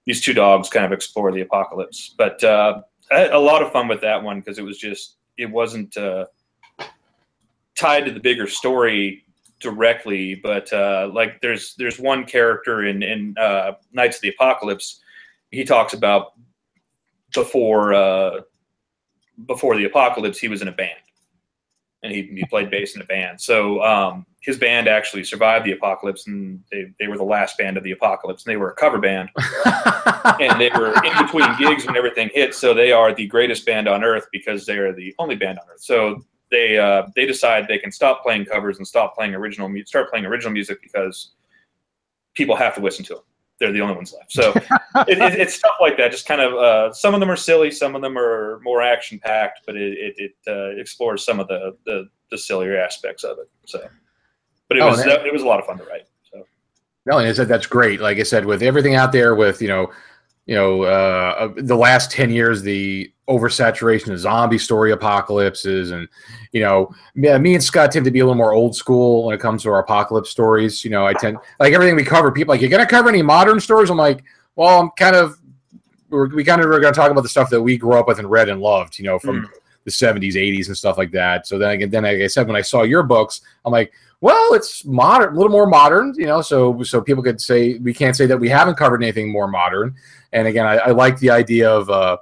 these 0.06 0.22
two 0.22 0.34
dogs 0.34 0.70
kind 0.70 0.86
of 0.86 0.94
explore 0.94 1.32
the 1.34 1.42
apocalypse. 1.42 2.16
But 2.18 2.42
uh, 2.46 2.82
a 3.12 3.38
lot 3.38 3.62
of 3.62 3.74
fun 3.74 3.90
with 3.90 4.00
that 4.02 4.24
one 4.24 4.40
because 4.40 4.58
it 4.58 4.64
was 4.64 4.78
just 4.78 5.18
it 5.38 5.48
wasn't 5.48 5.98
uh, 5.98 6.28
tied 7.76 8.06
to 8.06 8.12
the 8.12 8.22
bigger 8.22 8.48
story 8.48 9.26
directly, 9.60 10.36
but 10.36 10.72
uh, 10.74 11.10
like 11.14 11.42
there's 11.42 11.76
there's 11.76 12.00
one 12.00 12.26
character 12.26 12.86
in 12.86 13.04
in 13.04 13.36
uh, 13.38 13.74
Knights 13.92 14.18
of 14.18 14.22
the 14.22 14.30
Apocalypse. 14.30 15.02
He 15.52 15.64
talks 15.64 15.94
about 15.94 16.34
before 17.34 17.94
uh, 17.94 18.42
before 19.46 19.78
the 19.78 19.86
apocalypse, 19.86 20.40
he 20.40 20.48
was 20.48 20.62
in 20.62 20.68
a 20.68 20.72
band 20.72 21.00
and 22.04 22.12
he, 22.14 22.24
he 22.24 22.46
played 22.46 22.70
bass 22.70 22.96
in 22.96 23.02
a 23.02 23.06
band. 23.06 23.40
So 23.40 23.84
um, 23.84 24.26
his 24.42 24.58
band 24.58 24.88
actually 24.88 25.24
survived 25.24 25.66
the 25.66 25.74
apocalypse, 25.74 26.28
and 26.28 26.64
they, 26.72 26.92
they 27.00 27.08
were 27.08 27.18
the 27.18 27.24
last 27.24 27.58
band 27.58 27.78
of 27.78 27.84
the 27.84 27.92
apocalypse. 27.92 28.46
And 28.46 28.52
they 28.52 28.58
were 28.58 28.70
a 28.70 28.76
cover 28.76 29.00
band, 29.00 29.30
and 30.40 30.60
they 30.60 30.70
were 30.70 30.94
in 31.04 31.26
between 31.26 31.58
gigs 31.58 31.86
when 31.86 31.98
everything 31.98 32.30
hit. 32.34 32.56
So 32.56 32.74
they 32.74 32.92
are 32.92 33.14
the 33.14 33.28
greatest 33.28 33.66
band 33.66 33.88
on 33.88 34.04
earth 34.04 34.28
because 34.32 34.66
they 34.66 34.78
are 34.78 34.94
the 34.94 35.14
only 35.20 35.36
band 35.36 35.60
on 35.60 35.66
earth. 35.72 35.82
So 35.82 36.24
they 36.52 36.78
uh, 36.78 37.04
they 37.16 37.26
decide 37.26 37.68
they 37.68 37.78
can 37.78 37.92
stop 37.92 38.24
playing 38.24 38.46
covers 38.46 38.78
and 38.78 38.88
stop 38.88 39.16
playing 39.16 39.36
original 39.36 39.70
music, 39.70 39.88
start 39.88 40.10
playing 40.10 40.26
original 40.26 40.52
music 40.52 40.82
because 40.82 41.32
people 42.34 42.56
have 42.56 42.76
to 42.76 42.82
listen 42.82 43.06
to 43.06 43.16
them 43.16 43.24
they're 43.60 43.72
the 43.72 43.82
only 43.82 43.96
ones 43.96 44.14
left. 44.14 44.32
So 44.32 44.52
it, 45.08 45.20
it, 45.20 45.40
it's 45.40 45.56
stuff 45.56 45.76
like 45.80 45.98
that. 45.98 46.12
Just 46.12 46.26
kind 46.26 46.42
of 46.42 46.54
uh, 46.54 46.94
some 46.94 47.14
of 47.14 47.20
them 47.20 47.30
are 47.30 47.36
silly, 47.36 47.70
some 47.70 47.96
of 47.96 48.02
them 48.02 48.18
are 48.18 48.60
more 48.64 48.82
action 48.82 49.20
packed, 49.20 49.62
but 49.66 49.76
it, 49.76 50.16
it 50.18 50.32
uh, 50.48 50.80
explores 50.80 51.24
some 51.26 51.40
of 51.40 51.48
the, 51.48 51.76
the, 51.86 52.10
the 52.32 52.38
sillier 52.38 52.78
aspects 52.78 53.24
of 53.24 53.38
it. 53.38 53.50
So, 53.66 53.86
but 54.68 54.78
it 54.78 54.82
oh, 54.82 54.90
was 54.90 55.06
it 55.06 55.34
was 55.34 55.44
a 55.44 55.48
lot 55.48 55.60
of 55.60 55.66
fun 55.66 55.78
to 55.78 55.84
write. 55.84 56.08
So 56.32 56.46
no, 57.06 57.18
and 57.18 57.28
I 57.28 57.34
said 57.34 57.48
that's 57.48 57.68
great. 57.68 58.00
Like 58.00 58.18
I 58.18 58.24
said, 58.24 58.46
with 58.46 58.64
everything 58.64 58.96
out 58.96 59.12
there, 59.12 59.36
with 59.36 59.62
you 59.62 59.68
know, 59.68 59.92
you 60.50 60.56
know, 60.56 60.82
uh, 60.82 61.54
the 61.58 61.76
last 61.76 62.10
ten 62.10 62.32
years, 62.32 62.64
the 62.64 63.14
oversaturation 63.30 64.12
of 64.12 64.18
zombie 64.18 64.58
story 64.58 64.92
apocalypses 64.92 65.92
and 65.92 66.10
you 66.52 66.60
know 66.60 66.92
me 67.14 67.54
and 67.54 67.64
scott 67.64 67.92
tend 67.92 68.04
to 68.04 68.10
be 68.10 68.22
a 68.22 68.26
little 68.26 68.36
more 68.36 68.54
old 68.54 68.76
school 68.76 69.26
when 69.26 69.36
it 69.36 69.40
comes 69.40 69.62
to 69.62 69.70
our 69.70 69.82
apocalypse 69.82 70.32
stories 70.32 70.84
you 70.84 70.90
know 70.90 71.06
i 71.06 71.14
tend 71.14 71.38
like 71.60 71.72
everything 71.72 71.96
we 71.96 72.04
cover 72.04 72.32
people 72.32 72.52
like 72.52 72.60
you're 72.60 72.72
gonna 72.72 72.88
cover 72.88 73.08
any 73.08 73.22
modern 73.22 73.60
stories 73.60 73.92
i'm 73.92 73.98
like 73.98 74.24
well 74.56 74.80
i'm 74.80 74.90
kind 74.98 75.16
of 75.16 75.38
we're, 76.10 76.28
we 76.30 76.44
kind 76.44 76.60
of 76.60 76.68
are 76.72 76.80
gonna 76.80 76.92
talk 76.92 77.12
about 77.12 77.22
the 77.22 77.30
stuff 77.30 77.52
that 77.52 77.62
we 77.62 77.78
grew 77.78 77.94
up 77.94 78.08
with 78.08 78.18
and 78.18 78.32
read 78.32 78.50
and 78.50 78.60
loved 78.60 78.98
you 78.98 79.06
know 79.06 79.20
from 79.20 79.44
mm. 79.44 79.50
the 79.84 79.92
70s 79.92 80.34
80s 80.34 80.66
and 80.66 80.76
stuff 80.76 80.98
like 80.98 81.12
that 81.12 81.46
so 81.46 81.60
then 81.60 81.70
again 81.70 81.92
then 81.92 82.04
like 82.06 82.20
i 82.20 82.26
said 82.26 82.48
when 82.48 82.56
i 82.56 82.62
saw 82.62 82.82
your 82.82 83.04
books 83.04 83.42
i'm 83.64 83.72
like 83.72 83.94
Well, 84.22 84.54
it's 84.54 84.84
modern, 84.84 85.34
a 85.34 85.38
little 85.38 85.52
more 85.52 85.68
modern, 85.68 86.14
you 86.18 86.26
know. 86.26 86.42
So, 86.42 86.84
so 86.84 87.02
people 87.02 87.24
could 87.24 87.40
say 87.40 87.78
we 87.78 87.94
can't 87.94 88.16
say 88.16 88.26
that 88.26 88.38
we 88.38 88.50
haven't 88.50 88.76
covered 88.76 89.02
anything 89.02 89.32
more 89.32 89.48
modern. 89.48 89.96
And 90.34 90.48
again, 90.48 90.66
I, 90.66 90.76
I 90.78 90.92
like 90.92 91.18
the 91.20 91.30
idea 91.30 91.70
of 91.70 91.90
uh, 91.90 92.18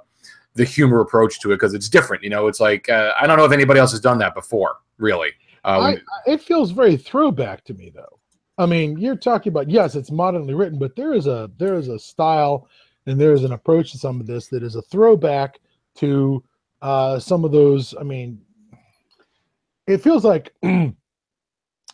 the 0.54 0.64
humor 0.64 1.00
approach 1.00 1.40
to 1.40 1.50
it 1.50 1.56
because 1.56 1.74
it's 1.74 1.88
different. 1.88 2.22
You 2.22 2.30
know, 2.30 2.46
it's 2.46 2.60
like 2.60 2.88
uh, 2.88 3.12
I 3.20 3.26
don't 3.26 3.36
know 3.36 3.44
if 3.44 3.52
anybody 3.52 3.80
else 3.80 3.90
has 3.90 4.00
done 4.00 4.18
that 4.18 4.34
before, 4.34 4.76
really. 4.98 5.30
Uh, 5.64 5.94
I, 6.26 6.30
it 6.30 6.40
feels 6.40 6.70
very 6.70 6.96
throwback 6.96 7.64
to 7.64 7.74
me, 7.74 7.90
though. 7.92 8.18
I 8.58 8.66
mean, 8.66 8.98
you're 8.98 9.16
talking 9.16 9.50
about 9.50 9.70
yes, 9.70 9.94
it's 9.94 10.10
modernly 10.10 10.54
written, 10.54 10.78
but 10.78 10.94
there 10.94 11.14
is 11.14 11.26
a 11.26 11.50
there 11.58 11.74
is 11.74 11.88
a 11.88 11.98
style 11.98 12.68
and 13.06 13.20
there 13.20 13.32
is 13.32 13.44
an 13.44 13.52
approach 13.52 13.92
to 13.92 13.98
some 13.98 14.20
of 14.20 14.26
this 14.26 14.48
that 14.48 14.62
is 14.62 14.76
a 14.76 14.82
throwback 14.82 15.58
to 15.96 16.44
uh, 16.82 17.18
some 17.18 17.44
of 17.44 17.52
those. 17.52 17.94
I 17.98 18.02
mean, 18.02 18.40
it 19.86 19.98
feels 19.98 20.24
like 20.24 20.52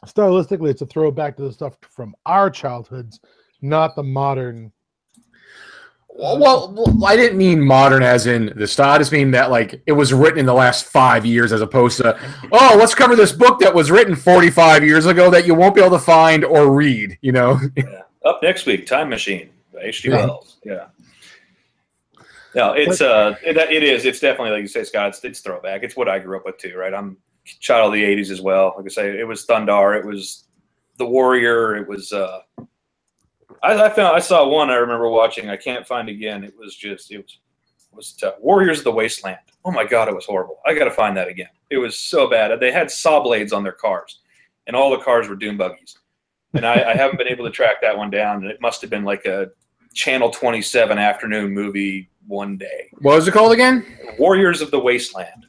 stylistically, 0.05 0.71
it's 0.71 0.83
a 0.83 0.87
throwback 0.87 1.37
to 1.37 1.43
the 1.43 1.53
stuff 1.53 1.77
from 1.91 2.15
our 2.27 2.51
childhoods, 2.51 3.21
not 3.63 3.97
the 3.97 4.03
modern. 4.03 4.73
Well, 6.09 6.73
well, 6.73 7.05
I 7.05 7.17
didn't 7.17 7.39
mean 7.39 7.61
modern 7.61 8.05
as 8.05 8.27
in 8.27 8.53
the 8.55 8.69
style. 8.69 8.93
I 8.93 8.99
just 8.99 9.11
mean 9.11 9.33
that 9.33 9.51
like 9.51 9.83
it 9.87 9.93
was 9.93 10.13
written 10.13 10.39
in 10.39 10.47
the 10.47 10.55
last 10.55 10.85
five 10.85 11.27
years, 11.27 11.53
as 11.53 11.61
opposed 11.61 11.97
to 11.99 12.17
oh, 12.53 12.77
let's 12.79 12.95
cover 12.95 13.17
this 13.17 13.33
book 13.33 13.59
that 13.61 13.75
was 13.75 13.91
written 13.91 14.15
forty 14.15 14.49
five 14.49 14.85
years 14.85 15.07
ago 15.07 15.29
that 15.31 15.45
you 15.45 15.57
won't 15.57 15.75
be 15.75 15.81
able 15.81 15.99
to 15.99 16.05
find 16.05 16.45
or 16.45 16.73
read. 16.73 17.19
You 17.21 17.33
know. 17.33 17.59
yeah. 17.77 18.03
Up 18.25 18.41
next 18.43 18.65
week, 18.65 18.87
Time 18.87 19.09
Machine 19.11 19.51
by 19.73 19.83
H.G. 19.83 20.09
Yeah. 20.09 20.29
Yeah. 20.65 20.87
No, 22.55 22.73
it's 22.73 23.01
uh, 23.01 23.35
it, 23.45 23.57
it 23.57 23.83
is. 23.83 24.05
It's 24.05 24.21
definitely 24.21 24.53
like 24.53 24.63
you 24.63 24.69
say, 24.69 24.85
Scott. 24.85 25.09
It's, 25.09 25.25
it's 25.25 25.41
throwback. 25.41 25.83
It's 25.83 25.97
what 25.97 26.09
I 26.09 26.21
grew 26.21 26.37
up 26.37 26.45
with 26.47 26.59
too, 26.59 26.77
right? 26.77 26.95
I'm 26.95 27.17
child 27.45 27.89
of 27.89 27.93
the 27.93 28.05
'80s 28.05 28.31
as 28.31 28.41
well. 28.41 28.75
Like 28.77 28.87
I 28.87 28.89
say, 28.89 29.19
it 29.19 29.27
was 29.27 29.47
Thundarr. 29.47 29.99
It 29.99 30.05
was 30.05 30.45
the 30.99 31.07
Warrior. 31.07 31.77
It 31.77 31.89
was. 31.89 32.13
uh 32.13 32.41
I, 33.63 33.85
I 33.85 33.89
found 33.89 34.15
I 34.17 34.21
saw 34.21 34.47
one 34.47 34.71
I 34.71 34.77
remember 34.77 35.09
watching. 35.09 35.49
I 35.49 35.57
can't 35.57 35.87
find 35.87 36.09
again. 36.09 36.45
It 36.45 36.55
was 36.59 36.77
just 36.77 37.11
it 37.11 37.19
was 37.19 37.39
it 37.93 37.97
was 37.97 38.13
tough. 38.13 38.35
Warriors 38.41 38.79
of 38.79 38.85
the 38.85 38.93
Wasteland. 38.93 39.39
Oh 39.65 39.71
my 39.71 39.85
god, 39.85 40.09
it 40.09 40.15
was 40.15 40.27
horrible. 40.27 40.59
I 40.67 40.75
got 40.75 40.85
to 40.85 40.91
find 40.91 41.17
that 41.17 41.29
again. 41.29 41.49
It 41.71 41.79
was 41.79 41.99
so 41.99 42.29
bad. 42.29 42.59
They 42.61 42.73
had 42.73 42.91
saw 42.91 43.23
blades 43.23 43.53
on 43.53 43.63
their 43.63 43.73
cars, 43.73 44.21
and 44.67 44.77
all 44.77 44.91
the 44.91 45.03
cars 45.03 45.29
were 45.29 45.37
doom 45.37 45.57
buggies. 45.57 45.97
And 46.55 46.67
I, 46.67 46.93
I 46.93 46.95
haven't 46.95 47.19
been 47.19 47.29
able 47.29 47.45
to 47.45 47.51
track 47.51 47.77
that 47.83 47.97
one 47.97 48.11
down. 48.11 48.43
And 48.43 48.51
it 48.51 48.61
must 48.61 48.81
have 48.81 48.91
been 48.91 49.05
like 49.05 49.25
a 49.27 49.51
Channel 49.93 50.31
27 50.31 50.99
afternoon 50.99 51.53
movie 51.53 52.11
one 52.27 52.57
day. 52.57 52.91
What 52.99 53.17
was 53.17 53.29
it 53.29 53.33
called 53.33 53.53
again? 53.53 53.85
Warriors 54.19 54.61
of 54.61 54.71
the 54.71 54.79
Wasteland. 54.79 55.47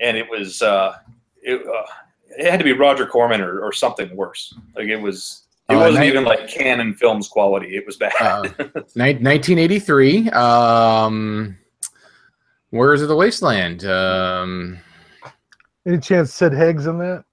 And 0.00 0.16
it 0.16 0.28
was 0.28 0.62
uh, 0.62 0.96
it, 1.42 1.66
uh, 1.66 1.86
it 2.38 2.50
had 2.50 2.58
to 2.58 2.64
be 2.64 2.72
Roger 2.72 3.06
Corman 3.06 3.40
or, 3.40 3.60
or 3.60 3.72
something 3.72 4.14
worse. 4.16 4.54
Like 4.74 4.88
it 4.88 4.96
was 4.96 5.44
it 5.68 5.74
uh, 5.74 5.78
wasn't 5.78 6.04
19, 6.04 6.10
even 6.10 6.24
like 6.24 6.48
Cannon 6.48 6.94
Films 6.94 7.28
quality. 7.28 7.76
It 7.76 7.86
was 7.86 7.96
bad. 7.96 8.12
uh, 8.20 8.42
1983. 8.94 10.30
Um, 10.30 11.56
Warriors 12.72 13.02
of 13.02 13.08
the 13.08 13.16
Wasteland. 13.16 13.84
Um, 13.84 14.78
Any 15.86 15.98
chance 15.98 16.32
Sid 16.32 16.52
Higgs 16.52 16.86
in 16.86 16.98
that? 16.98 17.24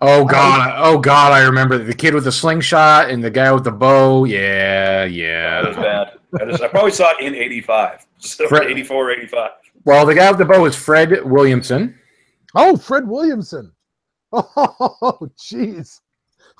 Oh 0.00 0.26
god! 0.26 0.74
Oh 0.76 0.98
god! 0.98 1.32
I 1.32 1.42
remember 1.44 1.78
the 1.78 1.94
kid 1.94 2.12
with 2.12 2.24
the 2.24 2.32
slingshot 2.32 3.08
and 3.08 3.24
the 3.24 3.30
guy 3.30 3.50
with 3.50 3.64
the 3.64 3.72
bow. 3.72 4.24
Yeah, 4.24 5.04
yeah. 5.04 5.62
That 5.62 5.68
was 5.68 5.76
bad. 5.76 6.12
I, 6.38 6.50
just, 6.50 6.62
I 6.62 6.68
probably 6.68 6.90
saw 6.90 7.12
it 7.12 7.24
in 7.24 7.34
'85, 7.34 8.06
so 8.18 8.46
Fred, 8.46 8.70
84, 8.70 9.10
85. 9.12 9.50
Well, 9.86 10.04
the 10.04 10.16
guy 10.16 10.28
with 10.28 10.38
the 10.38 10.44
bow 10.44 10.64
is 10.64 10.74
Fred 10.74 11.24
Williamson. 11.24 11.96
Oh, 12.56 12.76
Fred 12.76 13.08
Williamson. 13.08 13.72
Oh, 14.32 15.30
jeez. 15.38 16.00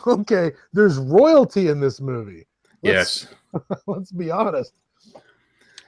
Okay, 0.06 0.52
there's 0.72 0.98
royalty 0.98 1.68
in 1.68 1.80
this 1.80 2.00
movie. 2.00 2.46
Let's, 2.82 3.26
yes. 3.52 3.74
Let's 3.86 4.12
be 4.12 4.30
honest. 4.30 4.72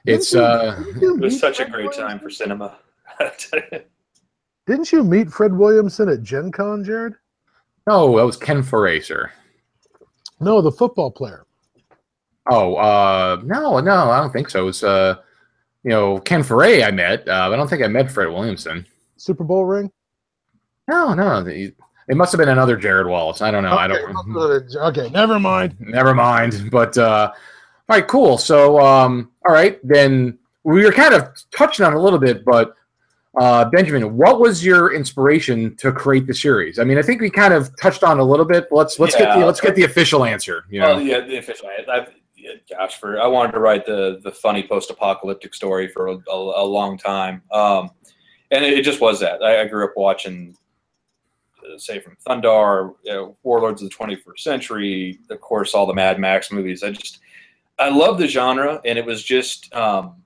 It's 0.05 0.35
you, 0.35 0.41
uh. 0.41 0.83
It 1.01 1.21
was 1.21 1.39
such 1.39 1.59
Fred 1.59 1.69
a 1.69 1.71
great 1.71 1.85
Williamson? 1.87 2.09
time 2.09 2.19
for 2.19 2.29
cinema. 2.29 2.79
Didn't 4.67 4.93
you 4.93 5.05
meet 5.05 5.31
Fred 5.31 5.53
Williamson 5.53 6.09
at 6.09 6.23
Gen 6.25 6.51
Con, 6.51 6.83
Jared? 6.83 7.15
No, 7.87 8.17
that 8.17 8.27
was 8.27 8.37
Ken 8.37 8.63
Foree, 8.63 9.31
No, 10.41 10.61
the 10.61 10.73
football 10.73 11.13
player. 11.13 11.47
Oh, 12.51 12.75
uh, 12.75 13.41
no, 13.45 13.79
no, 13.79 14.11
I 14.11 14.21
don't 14.21 14.33
think 14.33 14.51
so. 14.51 14.67
It's 14.69 14.83
uh, 14.83 15.19
you 15.85 15.91
know, 15.91 16.19
Ken 16.19 16.43
Foree 16.43 16.85
I 16.87 16.91
met. 16.91 17.29
Uh, 17.29 17.51
I 17.53 17.57
don't 17.57 17.69
think 17.69 17.83
I 17.83 17.89
met 17.89 18.11
Fred 18.11 18.29
Williamson. 18.29 18.87
Super 19.17 19.45
Bowl 19.45 19.65
ring? 19.65 19.91
No, 20.89 21.15
no. 21.15 21.45
It 21.47 22.17
must 22.17 22.33
have 22.33 22.39
been 22.39 22.49
another 22.49 22.77
Jared 22.77 23.07
Wallace. 23.07 23.43
I 23.43 23.51
don't 23.51 23.63
know. 23.63 23.75
Okay, 23.75 23.83
I 23.83 23.89
don't. 23.89 24.77
Okay, 24.77 25.11
never 25.11 25.39
mind. 25.39 25.77
Never 25.79 26.15
mind. 26.15 26.71
But 26.71 26.97
uh, 26.97 27.31
all 27.35 27.97
right, 27.97 28.07
cool. 28.07 28.39
So, 28.39 28.81
um, 28.81 29.31
all 29.47 29.55
right, 29.55 29.79
then 29.87 30.39
we 30.65 30.85
were 30.85 30.93
kind 30.93 31.15
of 31.15 31.29
touching 31.55 31.85
on 31.85 31.93
a 31.93 32.01
little 32.01 32.19
bit, 32.19 32.45
but 32.45 32.75
uh, 33.39 33.67
Benjamin, 33.67 34.17
what 34.17 34.41
was 34.41 34.65
your 34.65 34.95
inspiration 34.95 35.77
to 35.77 35.93
create 35.93 36.27
the 36.27 36.35
series? 36.35 36.79
I 36.79 36.85
mean, 36.85 36.99
I 36.99 37.03
think 37.03 37.21
we 37.21 37.31
kind 37.31 37.55
of 37.55 37.71
touched 37.81 38.03
on 38.03 38.19
a 38.19 38.25
little 38.25 38.45
bit. 38.45 38.69
let's 38.71 38.99
let's 38.99 39.15
yeah, 39.15 39.27
get 39.27 39.39
the 39.39 39.47
let's 39.47 39.61
get 39.61 39.75
the 39.75 39.85
official 39.85 40.25
answer. 40.25 40.65
You 40.71 40.81
know? 40.81 40.97
Well, 40.97 41.03
yeah, 41.03 41.21
the 41.21 41.37
official. 41.37 41.69
I, 41.69 42.07
gosh, 42.71 42.97
for 42.99 43.21
I 43.21 43.27
wanted 43.27 43.53
to 43.53 43.61
write 43.61 43.87
the 43.87 44.21
the 44.23 44.31
funny 44.31 44.67
post 44.67 44.91
apocalyptic 44.91 45.55
story 45.55 45.89
for 45.89 46.09
a, 46.09 46.19
a, 46.31 46.63
a 46.63 46.65
long 46.65 46.99
time, 46.99 47.43
um, 47.53 47.91
and 48.51 48.65
it, 48.65 48.79
it, 48.79 48.83
just 48.83 49.01
was 49.01 49.21
that. 49.21 49.43
I, 49.43 49.63
I 49.63 49.67
grew 49.67 49.85
up 49.85 49.93
watching, 49.97 50.57
uh, 51.65 51.79
say, 51.79 52.01
from 52.01 52.17
Thundarr, 52.27 52.95
you 53.05 53.13
know, 53.13 53.37
Warlords 53.43 53.83
of 53.83 53.91
the 53.91 53.95
21st 53.95 54.39
Century, 54.39 55.19
of 55.31 55.41
course, 55.41 55.75
all 55.75 55.87
the 55.87 55.95
Mad 55.95 56.19
Max 56.19 56.53
movies. 56.53 56.83
I 56.83 56.91
just 56.91 57.21
I 57.79 57.89
love 57.89 58.19
the 58.19 58.29
genre, 58.29 58.81
and 58.85 58.99
it 58.99 59.05
was 59.05 59.23
just. 59.23 59.75
Um, 59.75 60.23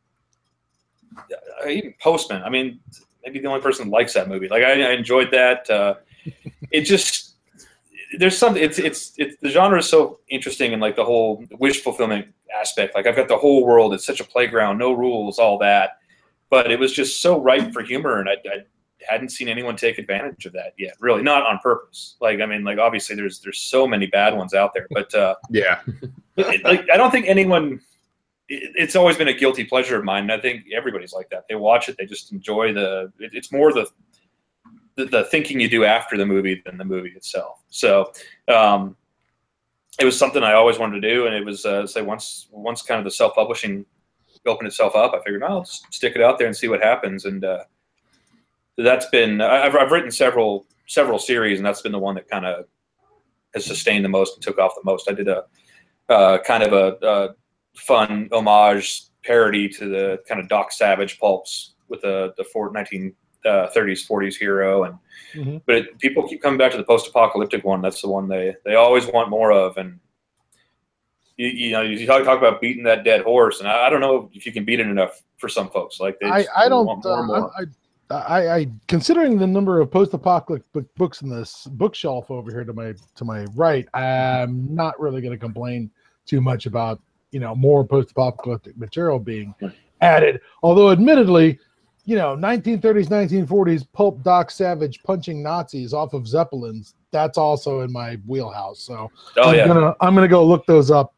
even 1.68 1.94
Postman. 2.00 2.42
I 2.42 2.48
mean, 2.48 2.80
maybe 3.24 3.38
the 3.38 3.48
only 3.48 3.60
person 3.60 3.90
likes 3.90 4.14
that 4.14 4.28
movie. 4.28 4.48
Like 4.48 4.62
I, 4.62 4.82
I 4.82 4.92
enjoyed 4.92 5.30
that. 5.32 5.68
Uh, 5.68 5.94
it 6.70 6.82
just 6.82 7.31
there's 8.18 8.36
something. 8.36 8.62
It's 8.62 8.78
it's 8.78 9.12
it's 9.18 9.36
the 9.40 9.48
genre 9.48 9.78
is 9.78 9.88
so 9.88 10.20
interesting 10.28 10.72
and 10.72 10.80
like 10.80 10.96
the 10.96 11.04
whole 11.04 11.44
wish 11.58 11.80
fulfillment 11.82 12.26
aspect. 12.58 12.94
Like 12.94 13.06
I've 13.06 13.16
got 13.16 13.28
the 13.28 13.36
whole 13.36 13.64
world. 13.64 13.94
It's 13.94 14.06
such 14.06 14.20
a 14.20 14.24
playground, 14.24 14.78
no 14.78 14.92
rules, 14.92 15.38
all 15.38 15.58
that. 15.58 15.98
But 16.50 16.70
it 16.70 16.78
was 16.78 16.92
just 16.92 17.22
so 17.22 17.40
ripe 17.40 17.72
for 17.72 17.82
humor, 17.82 18.20
and 18.20 18.28
I, 18.28 18.36
I 18.46 18.64
hadn't 19.08 19.30
seen 19.30 19.48
anyone 19.48 19.76
take 19.76 19.98
advantage 19.98 20.44
of 20.44 20.52
that 20.52 20.74
yet. 20.78 20.94
Really, 21.00 21.22
not 21.22 21.46
on 21.46 21.58
purpose. 21.58 22.16
Like 22.20 22.40
I 22.40 22.46
mean, 22.46 22.64
like 22.64 22.78
obviously 22.78 23.16
there's 23.16 23.40
there's 23.40 23.58
so 23.58 23.86
many 23.86 24.06
bad 24.06 24.36
ones 24.36 24.54
out 24.54 24.72
there, 24.74 24.86
but 24.90 25.14
uh, 25.14 25.36
yeah, 25.50 25.80
it, 26.36 26.64
like 26.64 26.86
I 26.92 26.96
don't 26.96 27.10
think 27.10 27.26
anyone 27.26 27.80
it's 28.52 28.96
always 28.96 29.16
been 29.16 29.28
a 29.28 29.32
guilty 29.32 29.64
pleasure 29.64 29.96
of 29.96 30.04
mine. 30.04 30.24
And 30.24 30.32
I 30.32 30.38
think 30.38 30.64
everybody's 30.74 31.12
like 31.12 31.30
that. 31.30 31.44
They 31.48 31.54
watch 31.54 31.88
it, 31.88 31.96
they 31.96 32.06
just 32.06 32.32
enjoy 32.32 32.72
the. 32.72 33.12
it's 33.18 33.50
more 33.52 33.72
the, 33.72 33.86
the, 34.96 35.06
the 35.06 35.24
thinking 35.24 35.60
you 35.60 35.68
do 35.68 35.84
after 35.84 36.16
the 36.16 36.26
movie 36.26 36.62
than 36.64 36.78
the 36.78 36.84
movie 36.84 37.10
itself. 37.10 37.62
So, 37.68 38.12
um, 38.48 38.96
it 39.98 40.04
was 40.04 40.18
something 40.18 40.42
I 40.42 40.54
always 40.54 40.78
wanted 40.78 41.00
to 41.00 41.08
do, 41.08 41.26
and 41.26 41.34
it 41.34 41.44
was 41.44 41.66
uh, 41.66 41.86
say 41.86 42.02
once 42.02 42.48
once 42.50 42.82
kind 42.82 42.98
of 42.98 43.04
the 43.04 43.10
self 43.10 43.34
publishing 43.34 43.84
opened 44.46 44.66
itself 44.66 44.96
up, 44.96 45.14
I 45.14 45.22
figured, 45.22 45.42
oh, 45.42 45.46
I'll 45.46 45.60
just 45.60 45.92
stick 45.92 46.14
it 46.16 46.22
out 46.22 46.38
there 46.38 46.46
and 46.46 46.56
see 46.56 46.68
what 46.68 46.82
happens. 46.82 47.24
And 47.24 47.44
uh, 47.44 47.64
that's 48.78 49.06
been 49.06 49.40
I've 49.40 49.76
I've 49.76 49.92
written 49.92 50.10
several 50.10 50.66
several 50.86 51.18
series, 51.18 51.58
and 51.58 51.66
that's 51.66 51.82
been 51.82 51.92
the 51.92 51.98
one 51.98 52.14
that 52.14 52.28
kind 52.28 52.46
of 52.46 52.66
has 53.54 53.64
sustained 53.64 54.04
the 54.04 54.08
most 54.08 54.34
and 54.34 54.42
took 54.42 54.58
off 54.58 54.72
the 54.74 54.90
most. 54.90 55.10
I 55.10 55.14
did 55.14 55.28
a 55.28 55.44
uh, 56.08 56.38
kind 56.38 56.62
of 56.62 56.72
a, 56.72 56.96
a 57.06 57.28
fun 57.76 58.28
homage 58.32 59.04
parody 59.24 59.68
to 59.68 59.88
the 59.88 60.18
kind 60.28 60.40
of 60.40 60.48
Doc 60.48 60.72
Savage 60.72 61.18
pulps 61.18 61.74
with 61.88 62.00
the 62.00 62.32
the 62.36 62.44
1930s, 62.44 62.72
40s 62.74 63.14
uh, 63.44 63.68
hero, 64.38 64.84
and 64.84 64.94
mm-hmm. 65.34 65.56
but 65.66 65.74
it, 65.76 65.98
people 65.98 66.26
keep 66.28 66.42
coming 66.42 66.58
back 66.58 66.72
to 66.72 66.76
the 66.76 66.84
post-apocalyptic 66.84 67.64
one. 67.64 67.82
That's 67.82 68.02
the 68.02 68.08
one 68.08 68.28
they 68.28 68.54
they 68.64 68.74
always 68.74 69.06
want 69.06 69.30
more 69.30 69.52
of, 69.52 69.76
and 69.76 69.98
you, 71.36 71.48
you 71.48 71.70
know 71.72 71.82
you 71.82 72.06
talk, 72.06 72.24
talk 72.24 72.38
about 72.38 72.60
beating 72.60 72.84
that 72.84 73.04
dead 73.04 73.22
horse, 73.22 73.60
and 73.60 73.68
I, 73.68 73.86
I, 73.86 73.90
don't 73.90 74.00
know 74.00 74.30
if 74.32 74.46
you 74.46 74.52
can 74.52 74.64
beat 74.64 74.80
it 74.80 74.86
enough 74.86 75.22
for 75.38 75.48
some 75.48 75.70
folks. 75.70 76.00
Like 76.00 76.18
they 76.20 76.28
I, 76.28 76.46
I 76.56 76.68
don't. 76.68 77.04
Uh, 77.04 77.48
I, 77.58 77.64
I, 78.10 78.54
I, 78.56 78.66
considering 78.88 79.38
the 79.38 79.46
number 79.46 79.80
of 79.80 79.90
post-apocalyptic 79.90 80.94
books 80.96 81.22
in 81.22 81.30
this 81.30 81.66
bookshelf 81.72 82.30
over 82.30 82.50
here 82.50 82.64
to 82.64 82.72
my 82.72 82.94
to 83.14 83.24
my 83.24 83.44
right, 83.54 83.86
I'm 83.94 84.74
not 84.74 84.98
really 85.00 85.20
going 85.20 85.32
to 85.32 85.38
complain 85.38 85.90
too 86.26 86.40
much 86.40 86.66
about 86.66 87.00
you 87.30 87.40
know 87.40 87.54
more 87.54 87.84
post-apocalyptic 87.84 88.76
material 88.76 89.18
being 89.18 89.54
added. 90.00 90.40
Although, 90.62 90.90
admittedly, 90.90 91.58
you 92.04 92.16
know, 92.16 92.36
1930s, 92.36 93.08
1940s 93.08 93.86
pulp 93.92 94.22
Doc 94.22 94.50
Savage 94.50 95.02
punching 95.02 95.42
Nazis 95.42 95.92
off 95.92 96.14
of 96.14 96.26
Zeppelins. 96.26 96.94
That's 97.12 97.38
also 97.38 97.80
in 97.82 97.92
my 97.92 98.16
wheelhouse. 98.26 98.80
So 98.80 99.10
oh, 99.36 99.50
I'm 99.50 99.54
yeah. 99.54 99.66
gonna 99.66 99.94
I'm 100.00 100.14
gonna 100.14 100.28
go 100.28 100.44
look 100.44 100.66
those 100.66 100.90
up. 100.90 101.14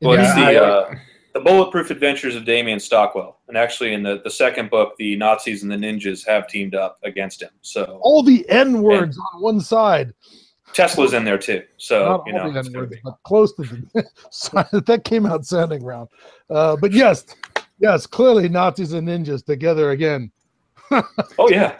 Well, 0.00 0.18
it's 0.18 0.34
the 0.34 0.62
uh, 0.62 0.94
the 1.34 1.40
Bulletproof 1.40 1.90
Adventures 1.90 2.34
of 2.34 2.44
Damien 2.44 2.80
Stockwell, 2.80 3.40
and 3.48 3.56
actually 3.56 3.92
in 3.92 4.02
the 4.02 4.20
the 4.24 4.30
second 4.30 4.70
book, 4.70 4.94
the 4.98 5.16
Nazis 5.16 5.62
and 5.62 5.70
the 5.70 5.76
ninjas 5.76 6.26
have 6.26 6.48
teamed 6.48 6.74
up 6.74 6.98
against 7.04 7.42
him. 7.42 7.50
So 7.60 7.98
All 8.02 8.22
the 8.22 8.48
N 8.48 8.82
words 8.82 9.18
on 9.18 9.42
one 9.42 9.60
side. 9.60 10.12
Tesla's 10.72 11.12
in 11.12 11.24
there 11.24 11.38
too. 11.38 11.62
So 11.76 12.04
Not 12.04 12.26
you 12.26 12.32
know, 12.32 12.42
all 12.44 12.52
the 12.52 12.58
n 12.58 12.72
words, 12.72 12.96
but 13.04 13.16
close 13.22 13.54
to 13.54 13.62
the. 13.62 14.82
that 14.86 15.04
came 15.04 15.24
out 15.24 15.46
sounding 15.46 15.84
wrong. 15.84 16.08
Uh, 16.50 16.76
but 16.76 16.92
yes, 16.92 17.24
yes, 17.78 18.06
clearly 18.06 18.48
Nazis 18.48 18.92
and 18.92 19.06
ninjas 19.08 19.44
together 19.44 19.90
again. 19.90 20.30
oh 20.90 21.48
yeah, 21.50 21.78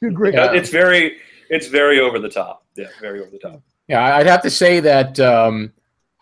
Two 0.00 0.10
great. 0.10 0.34
Yeah. 0.34 0.52
it's 0.52 0.70
very 0.70 1.18
it's 1.50 1.66
very 1.68 2.00
over 2.00 2.18
the 2.18 2.28
top. 2.28 2.64
Yeah, 2.76 2.86
very 3.00 3.20
over 3.20 3.30
the 3.30 3.38
top. 3.38 3.62
Yeah, 3.88 4.16
I'd 4.16 4.26
have 4.26 4.42
to 4.42 4.50
say 4.50 4.80
that 4.80 5.18
um, 5.20 5.72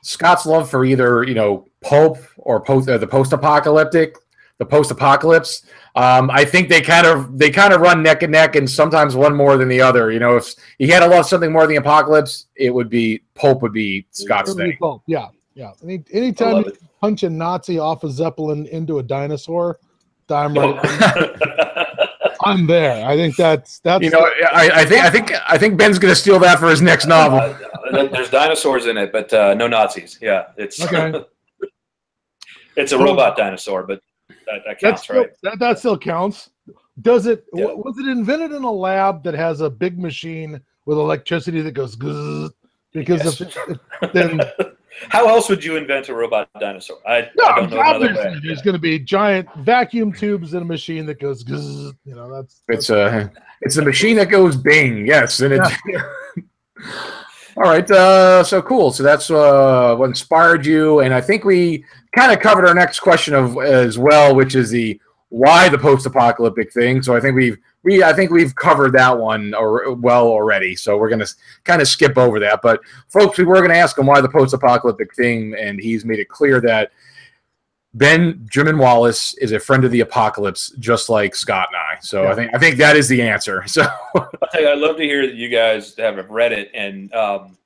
Scott's 0.03 0.47
love 0.47 0.69
for 0.71 0.85
either 0.85 1.23
you 1.25 1.35
know 1.35 1.67
pulp 1.83 2.19
or 2.37 2.61
post 2.61 2.89
uh, 2.89 2.99
the 2.99 3.07
post-apocalyptic, 3.07 4.17
the 4.59 4.67
post-apocalypse. 4.67 5.65
Um, 5.95 6.31
I 6.31 6.45
think 6.45 6.69
they 6.69 6.81
kind 6.81 7.07
of 7.07 7.39
they 7.39 7.51
kind 7.51 7.73
of 7.73 7.81
run 7.81 8.03
neck 8.03 8.23
and 8.23 8.33
neck, 8.33 8.57
and 8.57 8.69
sometimes 8.69 9.15
one 9.15 9.35
more 9.37 9.57
than 9.57 9.69
the 9.69 9.81
other. 9.81 10.11
You 10.11 10.19
know, 10.21 10.37
if 10.37 10.55
he 10.79 10.89
had 10.89 11.01
to 11.01 11.07
love 11.07 11.27
something 11.27 11.53
more 11.53 11.63
than 11.63 11.71
the 11.71 11.77
apocalypse, 11.77 12.47
it 12.57 12.71
would 12.71 12.89
be 12.89 13.23
pulp 13.35 13.63
would 13.63 13.73
be 13.75 14.07
Scott's 14.11 14.51
Certainly 14.51 14.71
thing. 14.73 14.79
both. 14.81 15.03
Yeah, 15.07 15.29
yeah. 15.55 15.73
Any 15.83 16.03
anytime 16.13 16.57
you 16.59 16.65
it. 16.65 16.79
punch 17.01 17.23
a 17.23 17.31
Nazi 17.31 17.79
off 17.79 18.05
a 18.05 18.11
zeppelin 18.11 18.67
into 18.67 18.99
a 18.99 19.03
dinosaur, 19.03 19.79
I'm 20.31 20.55
right. 20.55 21.29
I'm 22.45 22.67
there. 22.67 23.07
I 23.07 23.17
think 23.17 23.37
that's 23.37 23.79
that's 23.81 24.03
You 24.03 24.11
know, 24.11 24.29
I, 24.53 24.71
I 24.75 24.85
think 24.85 25.05
I 25.05 25.11
think 25.11 25.33
I 25.49 25.59
think 25.59 25.79
Ben's 25.79 25.99
going 25.99 26.13
to 26.13 26.17
steal 26.17 26.39
that 26.41 26.59
for 26.59 26.69
his 26.69 26.83
next 26.83 27.07
novel. 27.07 27.39
Uh, 27.39 28.09
there's 28.09 28.31
dinosaurs 28.31 28.87
in 28.87 28.97
it, 28.97 29.13
but 29.13 29.33
uh, 29.33 29.55
no 29.55 29.69
Nazis. 29.69 30.19
Yeah, 30.21 30.47
it's 30.57 30.83
Okay. 30.83 31.25
it's 32.77 32.93
a 32.93 32.99
robot 32.99 33.37
dinosaur, 33.37 33.85
but 33.85 34.01
that, 34.47 34.63
that 34.67 34.81
counts, 34.81 35.03
still, 35.05 35.21
right? 35.21 35.31
that, 35.43 35.59
that 35.59 35.79
still 35.79 35.99
counts. 35.99 36.51
Does 37.01 37.27
it? 37.27 37.45
Yeah. 37.55 37.67
Was 37.67 37.99
it 37.99 38.09
invented 38.09 38.53
in 38.53 38.65
a 38.65 38.73
lab 38.73 39.23
that 39.25 39.35
has 39.35 39.61
a 39.61 39.71
big 39.71 39.99
machine 39.99 40.61
with 40.85 40.99
electricity 40.99 41.61
that 41.61 41.73
goes? 41.73 41.97
Because 41.97 42.53
Yes. 43.25 43.41
if, 43.41 43.57
if 43.57 44.13
then 44.13 44.41
How 45.09 45.29
else 45.29 45.49
would 45.49 45.65
you 45.65 45.77
invent 45.77 46.09
a 46.09 46.15
robot 46.15 46.49
dinosaur? 46.61 46.99
I, 47.07 47.31
no, 47.37 47.47
I 47.47 47.57
don't 47.57 47.71
know 47.71 47.81
another 47.81 48.07
obviously 48.11 48.31
way. 48.31 48.41
there's 48.45 48.63
going 48.63 48.75
to 48.75 48.81
be 48.81 48.99
giant 48.99 49.49
vacuum 49.59 50.13
tubes 50.13 50.55
in 50.55 50.63
a 50.63 50.65
machine 50.65 51.07
that 51.07 51.19
goes. 51.21 51.41
Zzz, 51.41 51.95
you 52.05 52.15
know, 52.15 52.33
that's 52.33 52.63
It's 52.69 52.91
a 52.91 53.31
it's 53.63 53.77
a 53.77 53.83
machine 53.83 54.17
that 54.17 54.29
goes 54.29 54.57
bing. 54.57 55.07
Yes, 55.07 55.41
and 55.41 55.55
it. 55.55 55.63
All 57.57 57.65
right, 57.65 57.89
uh, 57.91 58.43
so 58.45 58.63
cool. 58.63 58.93
So 58.93 59.03
that's 59.03 59.31
uh, 59.31 59.95
what 59.97 60.07
inspired 60.07 60.65
you, 60.65 61.01
and 61.01 61.13
I 61.13 61.21
think 61.21 61.45
we 61.45 61.85
kind 62.17 62.33
of 62.33 62.41
covered 62.41 62.67
our 62.67 62.75
next 62.75 63.01
question 63.01 63.35
of 63.35 63.59
as 63.59 63.99
well, 63.99 64.35
which 64.35 64.55
is 64.55 64.71
the 64.71 64.99
why 65.29 65.69
the 65.69 65.79
post-apocalyptic 65.79 66.73
thing. 66.73 67.03
So 67.03 67.15
I 67.17 67.21
think 67.21 67.35
we've 67.37 67.59
we 67.85 68.03
I 68.03 68.13
think 68.13 68.31
we've 68.31 68.55
covered 68.55 68.93
that 68.93 69.19
one 69.19 69.55
or 69.55 69.93
well 69.95 70.27
already. 70.27 70.77
So 70.77 70.97
we're 70.97 71.11
gonna 71.11 71.27
kind 71.65 71.83
of 71.83 71.89
skip 71.89 72.17
over 72.17 72.39
that. 72.41 72.61
But 72.63 72.81
folks, 73.09 73.39
we 73.39 73.45
were 73.45 73.61
gonna 73.61 73.75
ask 73.75 73.99
him 73.99 74.07
why 74.07 74.21
the 74.21 74.29
post-apocalyptic 74.29 75.15
thing, 75.15 75.55
and 75.59 75.81
he's 75.81 76.05
made 76.05 76.19
it 76.19 76.29
clear 76.29 76.61
that 76.61 76.93
Benjamin 77.95 78.79
Wallace 78.79 79.35
is 79.39 79.53
a 79.53 79.61
friend 79.61 79.85
of 79.85 79.91
the 79.91 80.01
apocalypse, 80.01 80.73
just 80.79 81.11
like 81.11 81.35
Scott 81.35 81.69
and 81.71 81.77
I. 81.77 82.01
So 82.01 82.27
I 82.27 82.35
think 82.35 82.55
I 82.55 82.59
think 82.59 82.77
that 82.79 82.97
is 82.97 83.09
the 83.09 83.23
answer. 83.23 83.65
So 83.73 83.83
you, 84.55 84.69
I'd 84.69 84.79
love 84.79 84.97
to 84.97 85.03
hear 85.03 85.27
that 85.27 85.35
you 85.35 85.49
guys 85.49 85.95
have 85.97 86.29
read 86.31 86.53
it. 86.53 86.71
And 86.75 87.13
um, 87.15 87.59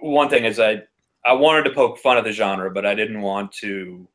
one 0.00 0.28
thing 0.28 0.44
is, 0.44 0.58
I 0.58 0.82
I 1.24 1.32
wanted 1.32 1.64
to 1.64 1.70
poke 1.70 1.98
fun 1.98 2.16
at 2.16 2.24
the 2.24 2.32
genre, 2.32 2.70
but 2.70 2.84
I 2.84 2.94
didn't 2.94 3.20
want 3.20 3.52
to. 3.54 4.06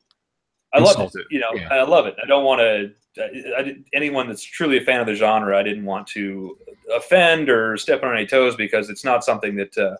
I 0.73 0.79
love 0.79 0.99
it. 0.99 1.15
it, 1.15 1.27
You 1.31 1.39
know, 1.39 1.53
yeah. 1.53 1.69
I 1.69 1.83
love 1.83 2.07
it. 2.07 2.15
I 2.21 2.27
don't 2.27 2.43
want 2.43 2.59
to. 2.59 2.91
I, 3.19 3.61
I, 3.61 3.75
anyone 3.93 4.27
that's 4.27 4.43
truly 4.43 4.77
a 4.77 4.81
fan 4.81 4.99
of 4.99 5.07
the 5.07 5.15
genre, 5.15 5.57
I 5.57 5.63
didn't 5.63 5.85
want 5.85 6.07
to 6.07 6.57
offend 6.95 7.49
or 7.49 7.77
step 7.77 8.03
on 8.03 8.15
any 8.15 8.25
toes 8.25 8.55
because 8.55 8.89
it's 8.89 9.03
not 9.03 9.23
something 9.23 9.55
that 9.55 9.77
uh, 9.77 9.95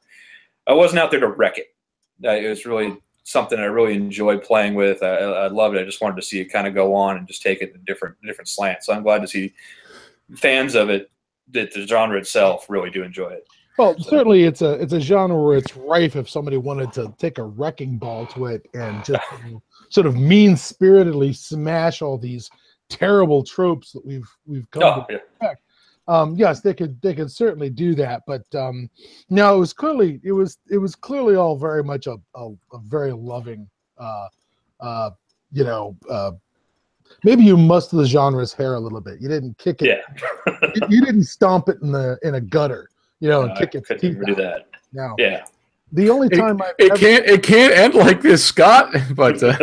I 0.68 0.74
wasn't 0.74 1.00
out 1.00 1.12
there 1.12 1.20
to 1.20 1.28
wreck 1.28 1.58
it. 1.58 1.68
Uh, 2.24 2.32
it 2.32 2.50
was 2.50 2.66
really 2.66 2.98
something 3.24 3.60
I 3.60 3.66
really 3.66 3.94
enjoyed 3.94 4.44
playing 4.44 4.76
with. 4.76 5.04
I, 5.04 5.16
I 5.16 5.46
I 5.46 5.48
loved 5.48 5.76
it. 5.76 5.82
I 5.82 5.86
just 5.86 6.02
wanted 6.02 6.16
to 6.16 6.22
see 6.22 6.40
it 6.40 6.46
kind 6.46 6.66
of 6.66 6.74
go 6.74 6.96
on 6.96 7.18
and 7.18 7.28
just 7.28 7.42
take 7.42 7.62
it 7.62 7.74
in 7.76 7.84
different 7.86 8.16
different 8.24 8.48
slants. 8.48 8.86
So 8.86 8.94
I'm 8.94 9.04
glad 9.04 9.22
to 9.22 9.28
see 9.28 9.54
fans 10.36 10.76
of 10.76 10.90
it 10.90 11.12
that 11.52 11.74
the 11.74 11.86
genre 11.86 12.18
itself 12.18 12.70
really 12.70 12.90
do 12.90 13.04
enjoy 13.04 13.30
it. 13.30 13.48
Well, 13.78 13.96
certainly 14.00 14.44
it's 14.44 14.62
a 14.62 14.74
it's 14.74 14.94
a 14.94 15.00
genre 15.00 15.42
where 15.42 15.58
it's 15.58 15.76
rife 15.78 16.16
if 16.16 16.30
somebody 16.30 16.58
wanted 16.58 16.92
to 16.94 17.14
take 17.20 17.38
a 17.38 17.44
wrecking 17.44 17.98
ball 17.98 18.26
to 18.28 18.48
it 18.48 18.68
and 18.74 19.06
just 19.06 19.24
sort 19.90 20.08
of 20.08 20.16
mean 20.16 20.58
spiritedly 20.58 21.34
smash 21.34 22.02
all 22.02 22.18
these 22.18 22.50
terrible 22.90 23.44
tropes 23.44 23.92
that 23.92 24.06
we've 24.06 24.28
we've 24.46 24.70
come 24.72 24.84
Oh, 24.84 25.06
to 25.10 25.20
yeah. 25.42 25.54
um 26.08 26.36
yes 26.36 26.62
they 26.62 26.74
could 26.74 27.00
they 27.02 27.14
could 27.14 27.32
certainly 27.32 27.70
do 27.70 27.94
that 27.96 28.24
but 28.26 28.44
um 28.56 28.90
no 29.30 29.56
it 29.58 29.60
was 29.60 29.74
clearly 29.74 30.20
it 30.24 30.32
was 30.32 30.58
it 30.70 30.78
was 30.78 30.96
clearly 30.96 31.36
all 31.36 31.58
very 31.58 31.84
much 31.84 32.08
a 32.08 32.16
a, 32.36 32.50
a 32.74 32.80
very 32.86 33.12
loving 33.12 33.68
uh 33.98 34.28
uh 34.80 35.10
you 35.52 35.64
know 35.66 35.96
uh 36.10 36.32
maybe 37.24 37.44
you 37.44 37.58
must 37.58 37.92
the 37.92 38.06
genre's 38.06 38.54
hair 38.54 38.76
a 38.76 38.80
little 38.80 39.02
bit 39.02 39.20
you 39.20 39.28
didn't 39.28 39.58
kick 39.58 39.82
it 39.82 40.02
Yeah. 40.48 40.58
you, 40.76 40.82
you 40.90 41.06
didn't 41.06 41.24
stomp 41.26 41.68
it 41.70 41.78
in 41.82 41.92
the 41.92 42.18
in 42.24 42.36
a 42.36 42.42
gutter 42.42 42.90
you 43.20 43.28
know 43.28 43.42
and 43.44 43.52
I 43.52 43.58
kick 43.60 43.76
its 43.76 43.88
couldn't 43.88 44.02
teeth 44.02 44.16
ever 44.18 44.26
do 44.26 44.36
that. 44.36 44.68
no 44.94 45.14
Yeah. 45.18 45.44
the 45.92 46.10
only 46.10 46.28
It- 46.32 46.38
time 46.38 46.62
I've 46.62 46.74
it 46.80 46.92
ever, 46.92 46.98
can't 47.00 47.26
it 47.26 47.44
can't 47.44 47.74
end 47.74 47.96
like 47.96 48.22
this, 48.22 48.46
Scott. 48.46 48.94
But 49.16 49.42
uh, 49.44 49.58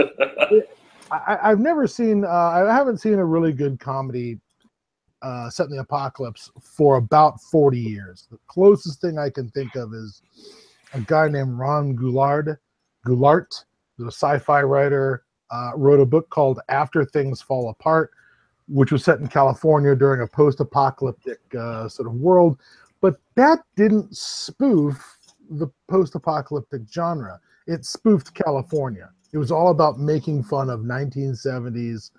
I, 1.10 1.38
I've 1.42 1.60
never 1.60 1.86
seen 1.86 2.24
uh, 2.24 2.28
I 2.28 2.74
haven't 2.74 2.98
seen 2.98 3.14
a 3.14 3.24
really 3.24 3.52
good 3.52 3.78
comedy 3.78 4.38
uh, 5.22 5.48
set 5.48 5.66
in 5.66 5.72
the 5.72 5.80
apocalypse 5.80 6.50
for 6.60 6.96
about 6.96 7.40
40 7.40 7.78
years. 7.78 8.28
The 8.30 8.38
closest 8.46 9.00
thing 9.00 9.18
I 9.18 9.30
can 9.30 9.48
think 9.50 9.74
of 9.74 9.94
is 9.94 10.22
a 10.92 11.00
guy 11.00 11.28
named 11.28 11.58
Ron 11.58 11.96
Goulart. 11.96 12.58
Goulart, 13.06 13.64
the 13.98 14.08
sci-fi 14.08 14.62
writer, 14.62 15.24
uh, 15.50 15.72
wrote 15.76 16.00
a 16.00 16.06
book 16.06 16.28
called 16.30 16.60
After 16.68 17.04
Things 17.04 17.40
Fall 17.40 17.70
Apart, 17.70 18.10
which 18.68 18.92
was 18.92 19.04
set 19.04 19.20
in 19.20 19.28
California 19.28 19.94
during 19.94 20.20
a 20.20 20.26
post-apocalyptic 20.26 21.38
uh, 21.58 21.88
sort 21.88 22.08
of 22.08 22.14
world. 22.14 22.58
But 23.00 23.18
that 23.34 23.60
didn't 23.76 24.14
spoof 24.16 25.18
the 25.50 25.68
post-apocalyptic 25.88 26.82
genre. 26.90 27.40
It 27.66 27.84
spoofed 27.84 28.34
California. 28.34 29.10
It 29.34 29.38
was 29.38 29.50
all 29.50 29.70
about 29.70 29.98
making 29.98 30.44
fun 30.44 30.70
of 30.70 30.80
1970s 30.82 32.12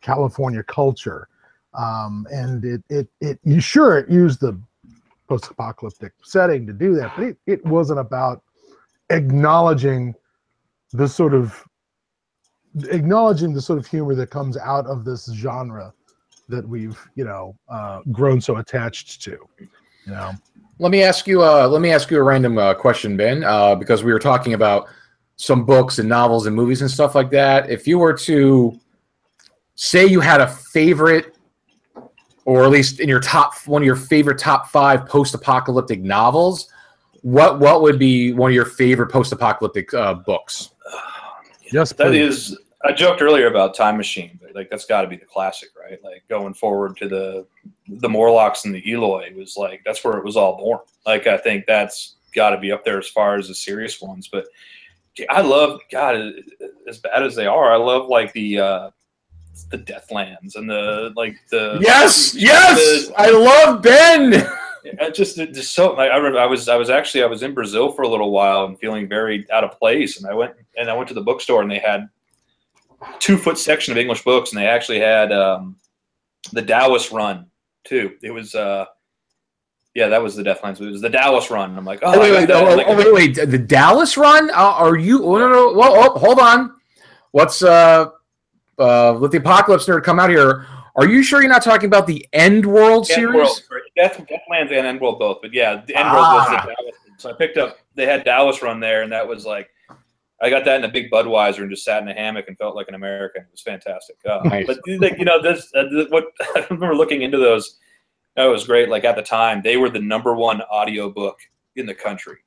California 0.00 0.64
culture, 0.64 1.28
um, 1.74 2.26
and 2.32 2.64
it 2.64 2.82
it 2.88 3.08
it 3.20 3.38
you 3.44 3.60
sure 3.60 3.98
it 3.98 4.10
used 4.10 4.40
the 4.40 4.60
post-apocalyptic 5.28 6.12
setting 6.24 6.66
to 6.66 6.72
do 6.72 6.96
that, 6.96 7.12
but 7.16 7.24
it, 7.24 7.36
it 7.46 7.64
wasn't 7.64 8.00
about 8.00 8.42
acknowledging 9.10 10.12
the 10.92 11.06
sort 11.06 11.34
of 11.34 11.64
acknowledging 12.90 13.52
the 13.52 13.62
sort 13.62 13.78
of 13.78 13.86
humor 13.86 14.16
that 14.16 14.30
comes 14.30 14.56
out 14.56 14.86
of 14.88 15.04
this 15.04 15.32
genre 15.34 15.92
that 16.48 16.68
we've 16.68 16.98
you 17.14 17.24
know 17.24 17.56
uh, 17.68 18.00
grown 18.10 18.40
so 18.40 18.56
attached 18.56 19.22
to. 19.22 19.38
You 19.60 19.68
know, 20.12 20.32
let 20.80 20.90
me 20.90 21.04
ask 21.04 21.28
you 21.28 21.44
uh, 21.44 21.68
let 21.68 21.80
me 21.80 21.92
ask 21.92 22.10
you 22.10 22.18
a 22.18 22.24
random 22.24 22.58
uh, 22.58 22.74
question, 22.74 23.16
Ben, 23.16 23.44
uh, 23.44 23.76
because 23.76 24.02
we 24.02 24.12
were 24.12 24.18
talking 24.18 24.54
about 24.54 24.88
some 25.36 25.64
books 25.64 25.98
and 25.98 26.08
novels 26.08 26.46
and 26.46 26.56
movies 26.56 26.80
and 26.80 26.90
stuff 26.90 27.14
like 27.14 27.30
that. 27.30 27.70
If 27.70 27.86
you 27.86 27.98
were 27.98 28.14
to 28.14 28.78
say 29.74 30.06
you 30.06 30.20
had 30.20 30.40
a 30.40 30.48
favorite, 30.48 31.36
or 32.46 32.64
at 32.64 32.70
least 32.70 33.00
in 33.00 33.08
your 33.08 33.20
top 33.20 33.54
one 33.66 33.82
of 33.82 33.86
your 33.86 33.96
favorite 33.96 34.38
top 34.38 34.68
five 34.68 35.06
post-apocalyptic 35.06 36.00
novels, 36.00 36.70
what 37.22 37.60
what 37.60 37.82
would 37.82 37.98
be 37.98 38.32
one 38.32 38.50
of 38.50 38.54
your 38.54 38.64
favorite 38.64 39.08
post-apocalyptic 39.08 39.92
uh, 39.94 40.14
books? 40.14 40.70
yes, 41.72 41.92
That 41.92 42.08
please. 42.08 42.50
is, 42.52 42.58
I 42.84 42.92
joked 42.92 43.20
earlier 43.20 43.48
about 43.48 43.74
Time 43.74 43.96
Machine, 43.96 44.38
but 44.40 44.54
like 44.54 44.70
that's 44.70 44.86
got 44.86 45.02
to 45.02 45.08
be 45.08 45.16
the 45.16 45.24
classic, 45.26 45.70
right? 45.78 46.02
Like 46.02 46.22
going 46.28 46.54
forward 46.54 46.96
to 46.98 47.08
the 47.08 47.46
the 47.88 48.08
Morlocks 48.08 48.64
and 48.64 48.74
the 48.74 48.92
Eloi 48.92 49.34
was 49.34 49.56
like 49.56 49.82
that's 49.84 50.02
where 50.04 50.16
it 50.16 50.24
was 50.24 50.36
all 50.36 50.56
born. 50.56 50.78
Like 51.04 51.26
I 51.26 51.36
think 51.36 51.66
that's 51.66 52.14
got 52.34 52.50
to 52.50 52.58
be 52.58 52.70
up 52.70 52.84
there 52.84 52.98
as 52.98 53.08
far 53.08 53.36
as 53.36 53.48
the 53.48 53.54
serious 53.54 54.00
ones. 54.00 54.28
But 54.28 54.46
I 55.30 55.40
love 55.40 55.80
God 55.90 56.32
as 56.88 56.98
bad 56.98 57.22
as 57.22 57.34
they 57.34 57.46
are. 57.46 57.72
I 57.72 57.76
love 57.76 58.08
like 58.08 58.32
the 58.32 58.58
uh 58.58 58.90
the 59.70 59.78
Deathlands 59.78 60.56
and 60.56 60.68
the 60.68 61.12
like 61.16 61.36
the 61.50 61.78
Yes, 61.80 62.34
yes, 62.34 63.08
the- 63.08 63.14
I 63.18 63.30
love 63.30 63.82
Ben. 63.82 64.46
I 65.00 65.10
just 65.10 65.36
just 65.36 65.72
so 65.74 65.94
like, 65.94 66.10
I 66.10 66.16
remember 66.16 66.38
I 66.38 66.46
was 66.46 66.68
I 66.68 66.76
was 66.76 66.90
actually 66.90 67.24
I 67.24 67.26
was 67.26 67.42
in 67.42 67.54
Brazil 67.54 67.90
for 67.92 68.02
a 68.02 68.08
little 68.08 68.30
while 68.30 68.66
and 68.66 68.78
feeling 68.78 69.08
very 69.08 69.50
out 69.50 69.64
of 69.64 69.78
place 69.78 70.18
and 70.20 70.30
I 70.30 70.34
went 70.34 70.54
and 70.76 70.88
I 70.90 70.94
went 70.94 71.08
to 71.08 71.14
the 71.14 71.22
bookstore 71.22 71.62
and 71.62 71.70
they 71.70 71.78
had 71.78 72.08
two 73.18 73.36
foot 73.36 73.58
section 73.58 73.92
of 73.92 73.98
English 73.98 74.22
books 74.22 74.52
and 74.52 74.60
they 74.60 74.66
actually 74.66 75.00
had 75.00 75.32
um, 75.32 75.76
the 76.52 76.62
Dallas 76.62 77.10
Run 77.10 77.46
too. 77.84 78.16
It 78.22 78.30
was 78.30 78.54
uh 78.54 78.84
yeah 79.96 80.08
that 80.08 80.22
was 80.22 80.36
the 80.36 80.42
Deathlands. 80.42 80.80
It 80.80 80.90
was 80.90 81.00
the 81.00 81.08
Dallas 81.08 81.50
Run. 81.50 81.76
I'm 81.76 81.84
like 81.84 82.00
oh, 82.02 82.20
wait, 82.20 82.30
wait, 82.32 82.50
oh, 82.50 82.76
Like, 82.76 82.86
oh, 82.86 82.96
wait, 82.96 83.12
wait, 83.36 83.50
the 83.50 83.58
Dallas 83.58 84.16
run? 84.16 84.50
Uh, 84.50 84.74
are 84.84 84.96
you? 84.96 85.24
Oh, 85.24 85.38
no, 85.38 85.48
no, 85.48 85.72
whoa, 85.72 85.88
oh, 85.94 86.18
hold 86.18 86.38
on. 86.38 86.74
Let's 87.32 87.62
uh, 87.62 88.10
uh, 88.78 89.12
let 89.14 89.30
the 89.30 89.38
apocalypse 89.38 89.86
nerd 89.86 90.04
come 90.04 90.20
out 90.20 90.30
here. 90.30 90.66
Are 90.96 91.06
you 91.06 91.22
sure 91.22 91.40
you're 91.42 91.50
not 91.50 91.62
talking 91.64 91.86
about 91.86 92.06
the 92.06 92.26
End 92.32 92.64
World 92.64 93.10
End 93.10 93.16
series? 93.20 93.34
World, 93.34 93.60
Death, 93.96 94.16
Deathlands 94.26 94.70
and 94.72 94.86
End 94.86 95.00
World 95.00 95.18
both, 95.18 95.38
but 95.42 95.52
yeah, 95.52 95.82
the 95.86 95.96
End 95.96 96.08
World 96.10 96.24
Ah. 96.26 96.34
was 96.36 96.46
the 96.48 96.56
Dallas. 96.56 96.96
one. 97.08 97.18
So 97.18 97.30
I 97.30 97.32
picked 97.32 97.56
up. 97.58 97.78
They 97.94 98.04
had 98.06 98.24
Dallas 98.24 98.62
run 98.62 98.78
there, 98.80 99.02
and 99.02 99.10
that 99.12 99.26
was 99.26 99.44
like, 99.46 99.68
I 100.42 100.50
got 100.50 100.64
that 100.66 100.78
in 100.78 100.84
a 100.84 100.92
big 100.92 101.10
Budweiser 101.10 101.60
and 101.60 101.70
just 101.70 101.84
sat 101.84 102.02
in 102.02 102.08
a 102.08 102.14
hammock 102.14 102.44
and 102.48 102.56
felt 102.58 102.76
like 102.76 102.88
an 102.88 102.94
American. 102.94 103.42
It 103.42 103.48
was 103.50 103.62
fantastic. 103.62 104.16
Uh, 104.28 104.40
Nice. 104.44 104.66
But 104.66 104.78
like, 105.00 105.18
you 105.18 105.24
know, 105.24 105.40
this 105.40 105.70
uh, 105.74 105.84
what 106.10 106.24
I 106.54 106.66
remember 106.70 106.94
looking 106.94 107.22
into 107.22 107.38
those. 107.38 107.78
That 108.36 108.44
was 108.46 108.66
great. 108.66 108.88
Like 108.88 109.04
at 109.04 109.16
the 109.16 109.22
time, 109.22 109.62
they 109.62 109.76
were 109.76 109.88
the 109.90 110.00
number 110.00 110.34
one 110.34 110.60
audiobook 110.62 111.38
in 111.76 111.86
the 111.86 111.94
country. 111.94 112.38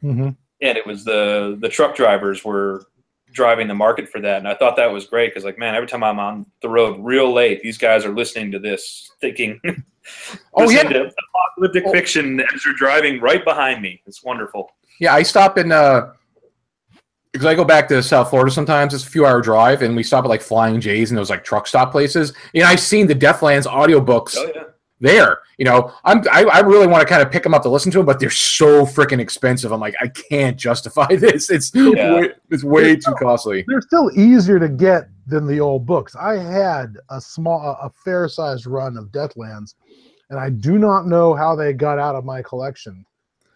hmm 0.00 0.30
and 0.62 0.78
it 0.78 0.86
was 0.86 1.04
the 1.04 1.58
the 1.60 1.68
truck 1.68 1.94
drivers 1.94 2.42
were 2.42 2.86
driving 3.32 3.68
the 3.68 3.74
market 3.74 4.08
for 4.08 4.18
that 4.22 4.38
and 4.38 4.48
i 4.48 4.54
thought 4.54 4.74
that 4.76 4.90
was 4.90 5.04
great 5.04 5.28
because 5.28 5.44
like 5.44 5.58
man 5.58 5.74
every 5.74 5.86
time 5.86 6.02
i'm 6.02 6.18
on 6.18 6.46
the 6.62 6.68
road 6.68 6.96
real 7.00 7.30
late 7.30 7.60
these 7.60 7.76
guys 7.76 8.06
are 8.06 8.14
listening 8.14 8.50
to 8.50 8.58
this 8.58 9.10
thinking 9.20 9.60
Oh, 10.54 10.70
yeah. 10.70 10.80
apocalyptic 10.88 11.84
Oh. 11.86 11.92
fiction 11.92 12.40
as 12.40 12.62
they're 12.64 12.72
driving 12.72 13.20
right 13.20 13.44
behind 13.44 13.82
me 13.82 14.00
it's 14.06 14.24
wonderful 14.24 14.70
Yeah, 14.98 15.12
I 15.14 15.22
stop 15.24 15.58
in 15.58 15.70
uh 15.72 16.12
because 17.32 17.44
I 17.44 17.54
go 17.54 17.64
back 17.64 17.86
to 17.88 18.02
South 18.02 18.30
Florida 18.30 18.50
sometimes. 18.50 18.94
It's 18.94 19.04
a 19.06 19.10
few 19.10 19.26
hour 19.26 19.42
drive, 19.42 19.82
and 19.82 19.94
we 19.94 20.02
stop 20.02 20.24
at 20.24 20.28
like 20.28 20.40
Flying 20.40 20.80
J's 20.80 21.10
and 21.10 21.18
those 21.18 21.28
like 21.28 21.44
truck 21.44 21.66
stop 21.66 21.92
places. 21.92 22.32
And 22.54 22.64
I've 22.64 22.80
seen 22.80 23.06
the 23.06 23.14
Deathlands 23.14 23.66
audiobooks 23.66 24.36
oh 24.38 24.50
yeah 24.54 24.62
there. 25.00 25.38
You 25.58 25.64
know, 25.64 25.92
I'm 26.04 26.22
I, 26.30 26.44
I 26.44 26.60
really 26.60 26.86
want 26.86 27.00
to 27.02 27.06
kind 27.08 27.22
of 27.22 27.30
pick 27.30 27.42
them 27.42 27.54
up 27.54 27.62
to 27.62 27.68
listen 27.68 27.90
to 27.92 27.98
them, 27.98 28.06
but 28.06 28.18
they're 28.20 28.30
so 28.30 28.84
freaking 28.86 29.18
expensive. 29.20 29.72
I'm 29.72 29.80
like, 29.80 29.94
I 30.00 30.08
can't 30.08 30.56
justify 30.56 31.06
this. 31.16 31.50
It's 31.50 31.74
Yeah. 31.74 32.14
way, 32.14 32.30
it's 32.50 32.64
way 32.64 32.96
too 32.96 33.14
costly. 33.20 33.64
They're 33.68 33.80
still 33.80 34.10
easier 34.18 34.58
to 34.58 34.68
get 34.68 35.08
than 35.26 35.46
the 35.46 35.58
old 35.60 35.86
books. 35.86 36.14
I 36.14 36.36
had 36.36 36.96
a 37.10 37.20
small, 37.20 37.60
a 37.82 37.90
fair 38.04 38.28
sized 38.28 38.66
run 38.66 38.96
of 38.96 39.06
Deathlands, 39.06 39.74
and 40.30 40.38
I 40.38 40.50
do 40.50 40.78
not 40.78 41.06
know 41.06 41.34
how 41.34 41.56
they 41.56 41.72
got 41.72 41.98
out 41.98 42.14
of 42.14 42.24
my 42.24 42.42
collection, 42.42 43.04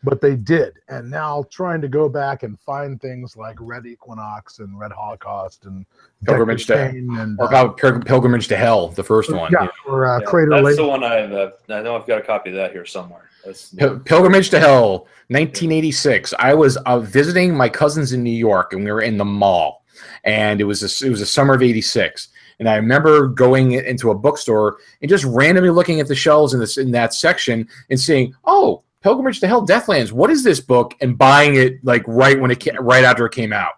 but 0.03 0.21
they 0.21 0.35
did. 0.37 0.75
And 0.89 1.11
now 1.11 1.45
trying 1.51 1.81
to 1.83 1.89
go 1.89 2.09
back 2.09 2.43
and 2.43 2.59
find 2.61 3.01
things 3.01 3.37
like 3.37 3.57
Red 3.61 3.87
Equinox 3.87 4.59
and 4.61 4.79
Red 4.79 4.93
Holocaust 4.93 5.67
and 5.67 5.85
Pilgrimage 6.25 6.67
to- 6.67 6.73
Dectra 6.75 6.93
Chain 6.93 7.17
and 7.19 7.39
Or 7.41 7.55
uh, 7.55 7.69
Pilgrimage 8.01 8.49
to 8.49 8.57
Hell, 8.57 8.89
the 8.89 9.05
first 9.05 9.33
one. 9.33 9.53
yeah, 9.53 9.69
or 9.87 10.07
uh, 10.07 10.19
Yeah, 10.21 10.25
Crater 10.27 10.51
that's 10.51 10.65
Lake. 10.65 10.77
the 10.77 10.87
one 10.87 11.05
i've 11.05 11.33
uh, 11.33 11.51
i 11.69 11.83
know 11.83 11.97
i've 11.97 12.07
got 12.07 12.19
a 12.19 12.23
copy 12.23 12.51
of 12.51 12.57
that 12.57 12.73
here 12.73 12.85
somewhere 12.87 13.29
that's, 13.45 13.71
Pil- 13.75 13.99
Pilgrimage 14.01 14.51
to 14.51 14.61
Hell, 14.61 15.07
1986. 15.29 16.35
I 16.39 16.53
was 16.55 16.77
uh, 16.79 16.99
visiting 17.01 17.55
my 17.57 17.69
cousins 17.69 18.13
in 18.13 18.23
New 18.23 18.31
York, 18.31 18.73
and 18.75 18.85
we 18.85 18.93
were 18.93 19.01
in 19.03 19.17
the 19.17 19.25
mall, 19.25 19.85
and 20.25 20.61
it 20.61 20.65
was 20.65 20.83
a, 20.83 21.07
it 21.07 21.11
was 21.11 21.21
a 21.23 21.27
summer 21.27 21.55
of 21.55 21.63
'86. 21.63 22.29
And 22.59 22.69
I 22.69 22.77
remember 22.77 23.27
going 23.29 23.73
into 23.73 24.11
a 24.11 24.15
bookstore 24.15 24.77
and 25.01 25.09
just 25.09 25.25
randomly 25.25 25.71
looking 25.71 25.99
at 26.01 26.07
the 26.09 26.15
shelves 26.15 26.53
in 26.53 26.61
this 26.61 26.77
in 26.77 26.91
that 26.91 27.15
section 27.15 27.67
and 27.89 27.99
seeing, 27.99 28.35
oh, 28.45 28.83
Pilgrimage 29.03 29.41
to 29.41 29.47
Hell, 29.49 29.67
Deathlands. 29.67 30.13
What 30.13 30.31
is 30.31 30.45
this 30.45 30.61
book? 30.61 30.95
And 31.01 31.17
buying 31.17 31.55
it 31.57 31.83
like 31.85 32.03
right 32.07 32.39
when 32.41 32.51
it 32.51 32.61
came, 32.61 32.77
right 32.77 33.05
after 33.05 33.25
it 33.27 33.33
came 33.33 33.53
out, 33.53 33.73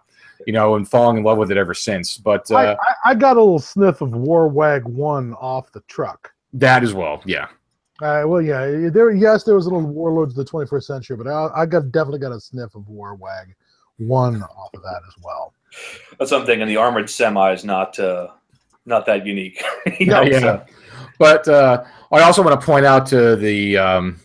you 0.45 0.53
know, 0.53 0.75
and 0.75 0.87
falling 0.87 1.17
in 1.17 1.23
love 1.23 1.37
with 1.37 1.49
it 1.51 1.57
ever 1.57 1.73
since. 1.73 2.17
But 2.17 2.51
I, 2.51 2.67
uh, 2.67 2.75
I, 3.05 3.11
I 3.11 3.15
got 3.15 3.37
a 3.37 3.39
little 3.39 3.59
sniff 3.59 4.01
of 4.01 4.13
War 4.13 4.47
Wag 4.47 4.83
One 4.85 5.33
off 5.35 5.71
the 5.71 5.81
truck. 5.87 6.33
that 6.53 6.83
as 6.83 6.93
well, 6.93 7.21
yeah. 7.25 7.47
Uh, 8.01 8.23
well, 8.25 8.41
yeah, 8.41 8.89
there. 8.89 9.11
Yes, 9.11 9.43
there 9.43 9.55
was 9.55 9.65
a 9.67 9.69
little 9.69 9.87
Warlords 9.87 10.37
of 10.37 10.45
the 10.45 10.51
21st 10.51 10.83
Century, 10.83 11.15
but 11.15 11.27
I, 11.27 11.47
I 11.61 11.65
got 11.65 11.91
definitely 11.91 12.19
got 12.19 12.33
a 12.33 12.39
sniff 12.41 12.75
of 12.75 12.87
War 12.89 13.15
Wag 13.15 13.55
One 13.97 14.41
off 14.43 14.73
of 14.73 14.81
that 14.81 15.01
as 15.07 15.13
well. 15.23 15.53
that's 16.19 16.29
something 16.29 16.61
and 16.61 16.69
the 16.69 16.75
armored 16.77 17.09
semi 17.09 17.51
is 17.53 17.63
not 17.63 17.97
uh 17.97 18.27
not 18.85 19.05
that 19.05 19.25
unique 19.25 19.63
You 19.99 20.07
Yeah, 20.07 20.21
yeah. 20.23 20.39
so- 20.39 20.65
But 21.17 21.47
uh, 21.47 21.83
I 22.11 22.21
also 22.23 22.43
want 22.43 22.59
to 22.59 22.65
point 22.65 22.85
out 22.85 23.05
to 23.07 23.35
the 23.37 23.77
um, 23.77 24.19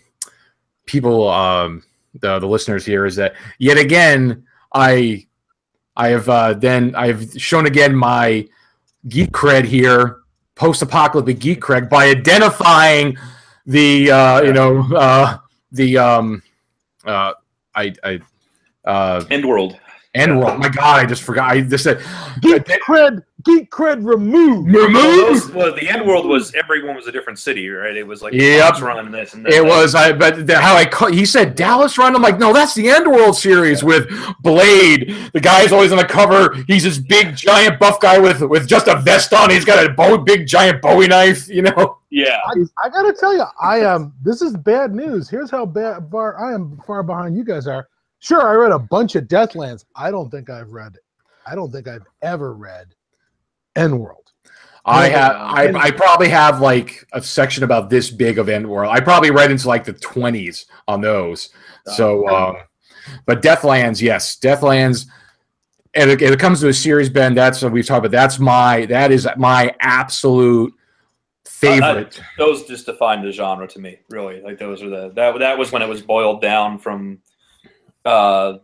people, 0.89 1.29
um, 1.29 1.85
the 2.21 2.39
the 2.41 2.47
listeners 2.49 2.85
here, 2.85 3.07
is 3.07 3.15
that 3.17 3.35
yet 3.59 3.79
again 3.79 4.45
I 4.75 5.27
I 5.97 6.09
have 6.09 6.29
uh, 6.29 6.55
then 6.55 6.95
I've 6.97 7.31
shown 7.37 7.67
again 7.67 7.95
my 7.95 8.49
geek 9.09 9.31
cred 9.31 9.65
here, 9.65 10.23
post 10.55 10.83
apocalyptic 10.83 11.39
geek 11.39 11.61
cred 11.61 11.89
by 11.89 12.07
identifying 12.07 13.17
the 13.67 14.11
uh, 14.11 14.43
you 14.43 14.53
know 14.53 14.81
uh, 14.97 15.39
the 15.71 15.99
um, 15.99 16.43
uh, 17.05 17.35
I 17.75 17.95
I 18.03 18.21
uh, 18.85 19.25
end 19.31 19.47
world 19.47 19.79
and 20.15 20.39
world. 20.39 20.59
My 20.59 20.69
God, 20.69 21.01
I 21.01 21.07
just 21.07 21.23
forgot. 21.23 21.51
I 21.51 21.61
just 21.61 21.85
said 21.85 21.99
Geek 22.41 22.65
cred, 22.87 23.23
geek 23.45 23.71
cred 23.71 24.05
removed. 24.05 24.73
Well, 24.73 24.87
remove. 24.87 25.03
those, 25.43 25.51
well, 25.53 25.75
the 25.75 25.89
end 25.89 26.07
world 26.07 26.27
was 26.27 26.55
everyone 26.55 26.97
was 26.97 27.07
a 27.07 27.13
different 27.13 27.39
city, 27.39 27.69
right? 27.69 27.95
It 27.97 28.07
was 28.07 28.23
like 28.23 28.33
Yep. 28.33 28.63
Fox 28.69 28.81
Run 28.81 28.99
and 29.05 29.13
this 29.15 29.35
and 29.35 29.45
that. 29.45 29.53
It 29.53 29.65
was 29.65 29.95
I 29.95 30.13
but 30.13 30.47
the, 30.47 30.59
how 30.59 30.75
I 30.77 30.87
ca- 30.87 31.09
he 31.13 31.27
said 31.27 31.55
Dallas 31.55 31.99
Run. 31.99 32.17
I'm 32.17 32.23
like, 32.23 32.39
no, 32.39 32.53
that's 32.53 32.75
the 32.75 32.89
End 32.89 33.07
World 33.07 33.37
series 33.37 33.85
with 33.85 34.09
Blade. 34.41 35.15
The 35.35 35.41
guy's 35.41 35.73
always 35.73 35.93
on 35.93 35.99
the 35.99 36.05
cover. 36.05 36.55
He's 36.67 36.85
this 36.85 36.99
big 36.99 37.37
giant 37.37 37.79
buff 37.79 38.01
guy 38.01 38.19
with 38.19 38.41
with 38.43 38.67
just 38.67 38.89
a 38.89 38.97
vest 39.01 39.33
on. 39.35 39.51
He's 39.51 39.65
got 39.65 39.85
a 39.85 39.93
bow, 39.93 40.17
big 40.19 40.47
giant 40.47 40.81
Bowie 40.83 41.09
knife. 41.09 41.49
You 41.49 41.63
know. 41.63 41.99
yeah. 42.11 42.39
I, 42.47 42.55
I 42.85 42.89
gotta 42.89 43.13
tell 43.13 43.35
you, 43.37 43.45
I 43.61 43.81
am. 43.81 44.15
This 44.23 44.41
is 44.43 44.57
bad 44.57 44.95
news. 44.95 45.29
Here's 45.29 45.51
how 45.51 45.67
bad 45.67 46.09
far 46.11 46.39
I 46.43 46.55
am 46.55 46.81
far 46.87 47.03
behind 47.03 47.37
you 47.37 47.45
guys 47.45 47.67
are. 47.67 47.89
Sure, 48.21 48.47
I 48.47 48.55
read 48.55 48.73
a 48.73 48.79
bunch 48.79 49.15
of 49.15 49.25
Deathlands. 49.25 49.85
I 49.95 50.11
don't 50.11 50.31
think 50.31 50.51
I've 50.51 50.73
read. 50.73 50.97
I 51.47 51.55
don't 51.55 51.71
think 51.71 51.89
I've 51.89 52.07
ever 52.23 52.53
read 52.55 52.95
End 53.77 53.99
World. 53.99 54.33
I 54.85 55.09
have 55.09 55.33
I, 55.37 55.73
I 55.79 55.91
probably 55.91 56.29
have 56.31 56.61
like 56.61 57.07
a 57.13 57.23
section 57.23 57.63
about 57.63 57.91
this 57.91 58.11
big 58.11 58.39
of 58.39 58.49
End 58.49 58.69
World. 58.69 58.91
I 58.91 59.01
probably 59.01 59.31
read 59.31 59.51
into 59.51 59.69
like 59.69 59.85
the 59.85 59.93
20s 59.93 60.65
on 60.87 61.01
those. 61.01 61.51
So 61.95 62.27
um 62.29 62.57
but 63.27 63.43
Deathlands, 63.43 64.01
yes, 64.01 64.37
Deathlands 64.37 65.07
and 65.95 66.11
it, 66.11 66.23
it 66.23 66.39
comes 66.39 66.61
to 66.61 66.69
a 66.69 66.73
series, 66.73 67.09
Ben. 67.09 67.35
That's 67.35 67.63
what 67.63 67.73
we've 67.73 67.87
talked 67.87 68.07
about. 68.07 68.17
That's 68.17 68.39
my 68.39 68.87
that 68.87 69.11
is 69.11 69.29
my 69.37 69.75
absolute 69.81 70.73
favorite. 71.45 72.21
Those 72.39 72.65
just 72.65 72.87
defined 72.87 73.25
the 73.25 73.33
genre 73.33 73.67
to 73.69 73.79
me, 73.79 73.99
really. 74.11 74.41
Like 74.41 74.59
those 74.59 74.83
are 74.83 74.89
the 74.89 75.11
that 75.15 75.39
that 75.39 75.59
was 75.59 75.73
when 75.73 75.83
it 75.83 75.89
was 75.89 76.03
boiled 76.03 76.41
down 76.41 76.79
from 76.79 77.19
uh 78.09 78.59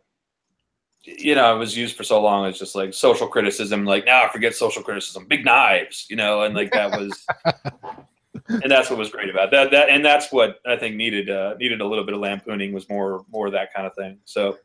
you 1.06 1.34
know, 1.34 1.54
it 1.54 1.58
was 1.58 1.76
used 1.76 1.96
for 1.96 2.02
so 2.02 2.18
long 2.22 2.46
as 2.46 2.58
just 2.58 2.74
like 2.74 2.94
social 2.94 3.26
criticism, 3.28 3.84
like 3.84 4.06
now 4.06 4.24
I 4.24 4.32
forget 4.32 4.54
social 4.54 4.82
criticism, 4.82 5.26
big 5.28 5.44
knives, 5.44 6.06
you 6.08 6.16
know, 6.16 6.42
and 6.44 6.54
like 6.54 6.72
that 6.72 6.90
was 6.98 7.26
and 8.48 8.70
that's 8.70 8.88
what 8.88 8.98
was 8.98 9.10
great 9.10 9.28
about 9.28 9.50
that 9.50 9.70
that 9.70 9.90
and 9.90 10.02
that's 10.04 10.32
what 10.32 10.60
I 10.66 10.76
think 10.76 10.96
needed 10.96 11.28
uh 11.30 11.54
needed 11.60 11.80
a 11.82 11.86
little 11.86 12.04
bit 12.04 12.14
of 12.14 12.20
lampooning 12.20 12.72
was 12.72 12.88
more 12.88 13.24
more 13.30 13.46
of 13.46 13.52
that 13.52 13.72
kind 13.74 13.86
of 13.86 13.94
thing. 13.94 14.18
So 14.24 14.58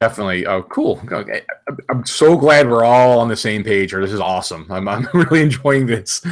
Definitely. 0.00 0.48
Oh, 0.48 0.64
cool. 0.64 1.00
Okay. 1.12 1.42
I'm- 1.68 1.78
I'm 1.88 2.04
so 2.04 2.36
glad 2.36 2.68
we're 2.68 2.84
all 2.84 3.20
on 3.20 3.28
the 3.28 3.36
same 3.36 3.62
page 3.62 3.92
here. 3.92 4.00
This 4.00 4.12
is 4.12 4.18
awesome. 4.18 4.66
I'm, 4.68 4.88
I'm 4.88 5.06
really 5.14 5.42
enjoying 5.42 5.86
this. 5.86 6.26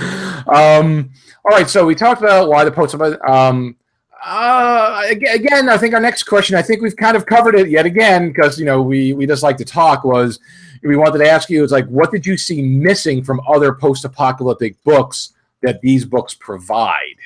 Um, 0.49 1.13
all 1.45 1.53
right. 1.57 1.71
So 1.71 1.87
we 1.87 1.95
talked 1.95 2.21
about 2.21 2.49
why 2.49 2.65
the 2.65 2.73
post. 2.73 2.97
Um, 2.97 3.77
uh, 4.25 5.03
again, 5.09 5.69
I 5.69 5.77
think 5.79 5.95
our 5.95 6.01
next 6.01 6.25
question, 6.25 6.57
I 6.57 6.63
think 6.63 6.83
we've 6.83 6.97
kind 6.97 7.17
of 7.17 7.27
covered 7.27 7.55
it 7.55 7.69
yet 7.69 7.87
again 7.87 8.29
because, 8.29 8.59
you 8.59 8.65
know, 8.65 8.83
we, 8.83 9.13
we 9.13 9.27
just 9.27 9.43
like 9.43 9.57
to 9.59 9.65
talk 9.65 10.05
was 10.05 10.39
we 10.83 10.97
wanted 10.97 11.19
to 11.19 11.29
ask 11.29 11.51
you, 11.51 11.63
it's 11.63 11.73
like, 11.73 11.87
what 11.87 12.11
did 12.11 12.25
you 12.27 12.37
see 12.37 12.63
missing 12.63 13.23
from 13.23 13.41
other 13.49 13.75
post 13.75 14.05
apocalyptic 14.05 14.83
books 14.85 15.35
that 15.63 15.81
these 15.81 16.05
books 16.05 16.35
provide? 16.35 17.17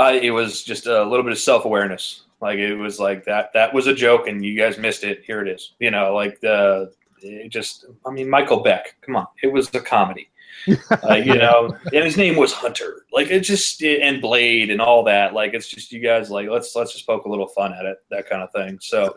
uh, 0.00 0.18
it 0.20 0.30
was 0.30 0.62
just 0.62 0.86
a 0.86 1.04
little 1.04 1.22
bit 1.22 1.32
of 1.32 1.38
self 1.38 1.66
awareness. 1.66 2.22
Like 2.40 2.58
it 2.58 2.74
was 2.74 2.98
like 2.98 3.24
that. 3.26 3.52
That 3.52 3.74
was 3.74 3.86
a 3.86 3.94
joke, 3.94 4.28
and 4.28 4.44
you 4.44 4.56
guys 4.56 4.78
missed 4.78 5.04
it. 5.04 5.22
Here 5.26 5.42
it 5.42 5.48
is. 5.48 5.74
You 5.78 5.90
know, 5.90 6.14
like 6.14 6.40
the 6.40 6.92
it 7.22 7.50
just. 7.50 7.84
I 8.06 8.10
mean, 8.10 8.30
Michael 8.30 8.60
Beck. 8.60 8.96
Come 9.02 9.16
on, 9.16 9.26
it 9.42 9.48
was 9.48 9.72
a 9.74 9.80
comedy. 9.80 10.29
uh, 11.08 11.14
you 11.14 11.36
know, 11.36 11.76
and 11.86 12.04
his 12.04 12.16
name 12.16 12.36
was 12.36 12.52
Hunter. 12.52 13.04
Like 13.12 13.28
it 13.30 13.40
just 13.40 13.82
and 13.82 14.20
Blade 14.20 14.70
and 14.70 14.80
all 14.80 15.04
that. 15.04 15.34
Like 15.34 15.54
it's 15.54 15.68
just 15.68 15.92
you 15.92 16.00
guys 16.00 16.30
like 16.30 16.48
let's 16.48 16.74
let's 16.74 16.92
just 16.92 17.06
poke 17.06 17.24
a 17.24 17.28
little 17.28 17.48
fun 17.48 17.72
at 17.72 17.84
it, 17.84 17.98
that 18.10 18.28
kind 18.28 18.42
of 18.42 18.52
thing. 18.52 18.78
So, 18.80 19.16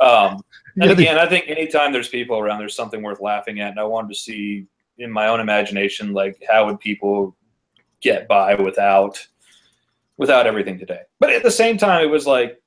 um, 0.00 0.42
and 0.80 0.90
again, 0.90 1.18
I 1.18 1.26
think 1.26 1.48
anytime 1.48 1.92
there's 1.92 2.08
people 2.08 2.38
around, 2.38 2.58
there's 2.58 2.76
something 2.76 3.02
worth 3.02 3.20
laughing 3.20 3.60
at, 3.60 3.70
and 3.70 3.80
I 3.80 3.84
wanted 3.84 4.08
to 4.08 4.14
see 4.14 4.66
in 4.98 5.10
my 5.10 5.28
own 5.28 5.40
imagination, 5.40 6.12
like 6.12 6.42
how 6.48 6.66
would 6.66 6.80
people 6.80 7.36
get 8.00 8.28
by 8.28 8.54
without 8.54 9.24
without 10.16 10.46
everything 10.46 10.78
today. 10.78 11.00
But 11.20 11.30
at 11.30 11.42
the 11.42 11.50
same 11.50 11.76
time, 11.76 12.02
it 12.02 12.10
was 12.10 12.26
like 12.26 12.60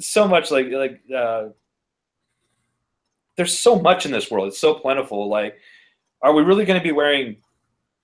so 0.00 0.26
much 0.26 0.50
like 0.50 0.68
like 0.70 1.00
uh, 1.14 1.48
there's 3.36 3.56
so 3.56 3.78
much 3.78 4.06
in 4.06 4.12
this 4.12 4.30
world. 4.30 4.48
It's 4.48 4.58
so 4.58 4.74
plentiful. 4.74 5.28
Like, 5.28 5.58
are 6.22 6.32
we 6.32 6.42
really 6.42 6.64
going 6.64 6.78
to 6.78 6.84
be 6.84 6.92
wearing 6.92 7.36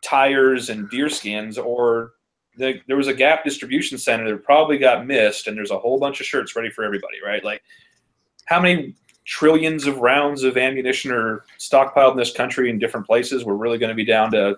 tires 0.03 0.71
and 0.71 0.89
deer 0.91 1.09
skins, 1.09 1.59
or 1.59 2.13
the, 2.57 2.81
there 2.87 2.97
was 2.97 3.09
a 3.09 3.15
Gap 3.15 3.45
distribution 3.45 3.99
center 3.99 4.31
that 4.31 4.45
probably 4.45 4.79
got 4.79 5.07
missed, 5.07 5.47
and 5.47 5.57
there's 5.57 5.71
a 5.71 5.79
whole 5.79 5.99
bunch 5.99 6.21
of 6.21 6.27
shirts 6.27 6.55
ready 6.55 6.71
for 6.71 6.85
everybody, 6.85 7.19
right? 7.25 7.45
Like, 7.45 7.63
how 8.47 8.61
many 8.61 8.95
trillions 9.25 9.87
of 9.87 9.99
rounds 9.99 10.43
of 10.43 10.57
ammunition 10.57 11.13
are 11.13 11.45
stockpiled 11.59 12.13
in 12.13 12.17
this 12.17 12.33
country 12.33 12.71
in 12.71 12.79
different 12.79 13.07
places. 13.07 13.45
We're 13.45 13.55
really 13.55 13.79
going 13.79 13.91
to 13.91 13.95
be 13.95 14.05
down 14.05 14.31
to, 14.33 14.57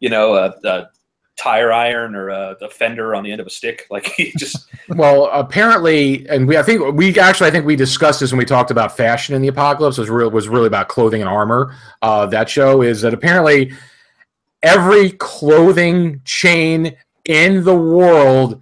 you 0.00 0.08
know, 0.08 0.34
a, 0.34 0.54
a 0.64 0.90
tire 1.36 1.72
iron 1.72 2.14
or 2.14 2.28
a, 2.28 2.56
a, 2.60 2.68
fender 2.68 3.14
on 3.14 3.24
the 3.24 3.32
end 3.32 3.40
of 3.40 3.46
a 3.46 3.50
stick. 3.50 3.86
Like 3.90 4.06
he 4.16 4.32
just. 4.38 4.68
well, 4.88 5.26
apparently, 5.32 6.28
and 6.28 6.46
we 6.46 6.56
I 6.56 6.62
think 6.62 6.94
we 6.94 7.18
actually 7.18 7.48
I 7.48 7.50
think 7.50 7.66
we 7.66 7.76
discussed 7.76 8.20
this 8.20 8.32
when 8.32 8.38
we 8.38 8.44
talked 8.44 8.70
about 8.70 8.96
fashion 8.96 9.34
in 9.34 9.42
the 9.42 9.48
apocalypse. 9.48 9.98
Was 9.98 10.10
real 10.10 10.30
was 10.30 10.48
really 10.48 10.66
about 10.66 10.88
clothing 10.88 11.20
and 11.20 11.28
armor. 11.28 11.74
Uh, 12.00 12.26
that 12.26 12.48
show 12.48 12.82
is 12.82 13.02
that 13.02 13.14
apparently 13.14 13.72
every 14.62 15.10
clothing 15.12 16.20
chain 16.24 16.96
in 17.24 17.64
the 17.64 17.74
world 17.74 18.60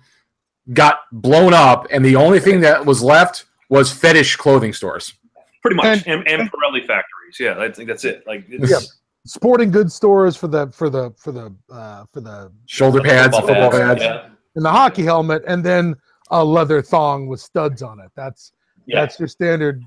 got 0.72 1.00
blown 1.12 1.54
up, 1.54 1.86
and 1.90 2.04
the 2.04 2.16
only 2.16 2.40
thing 2.40 2.60
that 2.60 2.84
was 2.84 3.02
left 3.02 3.46
was 3.68 3.92
fetish 3.92 4.36
clothing 4.36 4.72
stores. 4.72 5.14
Pretty 5.62 5.76
much, 5.76 6.06
and, 6.06 6.26
and, 6.26 6.40
and 6.40 6.50
Pirelli 6.50 6.86
factories. 6.86 7.38
Yeah, 7.38 7.58
I 7.58 7.70
think 7.70 7.88
that's 7.88 8.04
it. 8.04 8.26
Like, 8.26 8.46
yeah. 8.48 8.78
Sporting 9.26 9.70
goods 9.70 9.94
stores 9.94 10.36
for 10.36 10.48
the 10.48 10.68
for 10.68 10.90
the 10.90 11.12
for 11.16 11.32
the 11.32 11.54
uh, 11.72 12.04
for 12.12 12.20
the 12.20 12.52
shoulder 12.66 13.00
pads, 13.00 13.36
football, 13.36 13.70
football 13.70 13.80
pads, 13.80 14.02
yeah. 14.02 14.28
and 14.56 14.64
the 14.64 14.70
hockey 14.70 15.02
helmet, 15.02 15.42
and 15.46 15.64
then 15.64 15.94
a 16.30 16.44
leather 16.44 16.80
thong 16.80 17.26
with 17.26 17.40
studs 17.40 17.82
on 17.82 18.00
it. 18.00 18.10
That's 18.16 18.52
yeah. 18.86 19.00
that's 19.00 19.18
your 19.18 19.28
standard. 19.28 19.82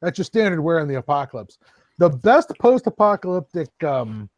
That's 0.00 0.18
your 0.18 0.24
standard 0.24 0.60
wear 0.60 0.78
in 0.78 0.88
the 0.88 0.96
apocalypse. 0.96 1.58
The 1.98 2.08
best 2.08 2.52
post-apocalyptic 2.60 3.68
um, 3.82 4.30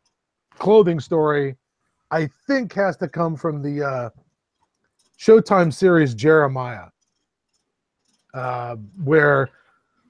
clothing 0.59 0.98
story, 0.98 1.57
I 2.11 2.30
think, 2.46 2.72
has 2.72 2.96
to 2.96 3.09
come 3.09 3.36
from 3.36 3.62
the 3.62 3.84
uh, 3.86 4.11
Showtime 5.18 5.70
series 5.70 6.14
Jeremiah, 6.14 6.86
uh, 8.32 8.76
where 9.05 9.51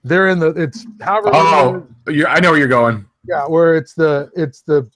they're 0.05 0.29
in 0.29 0.39
the 0.39 0.51
it's 0.51 0.87
however. 1.01 1.31
Oh, 1.33 1.87
I 2.29 2.39
know 2.39 2.53
where 2.53 2.59
you're 2.59 2.69
going. 2.69 3.05
Yeah, 3.25 3.47
where 3.47 3.77
it's 3.77 3.95
the 3.95 4.31
it's 4.35 4.63
the 4.63 4.91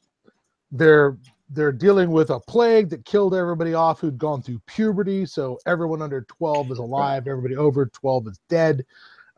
they're 0.72 1.18
they're 1.50 1.72
dealing 1.72 2.10
with 2.10 2.30
a 2.30 2.40
plague 2.40 2.90
that 2.90 3.04
killed 3.04 3.34
everybody 3.34 3.74
off 3.74 4.00
who'd 4.00 4.18
gone 4.18 4.42
through 4.42 4.60
puberty. 4.66 5.26
So 5.26 5.58
everyone 5.66 6.02
under 6.02 6.22
12 6.22 6.72
is 6.72 6.78
alive. 6.78 7.28
Everybody 7.28 7.56
over 7.56 7.86
12 7.86 8.28
is 8.28 8.40
dead. 8.48 8.84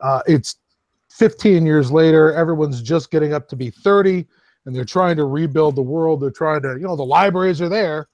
Uh, 0.01 0.23
it's 0.27 0.57
15 1.11 1.67
years 1.67 1.91
later. 1.91 2.33
Everyone's 2.33 2.81
just 2.81 3.11
getting 3.11 3.35
up 3.35 3.49
to 3.49 3.57
be 3.57 3.71
30, 3.71 4.27
and 4.65 4.75
they're 4.75 4.85
trying 4.85 5.17
to 5.17 5.25
rebuild 5.25 5.77
the 5.77 5.83
world. 5.83 6.21
They're 6.21 6.31
trying 6.31 6.63
to, 6.63 6.75
you 6.75 6.87
know, 6.87 6.97
the 6.97 7.05
libraries 7.05 7.61
are 7.61 7.69
there. 7.69 8.09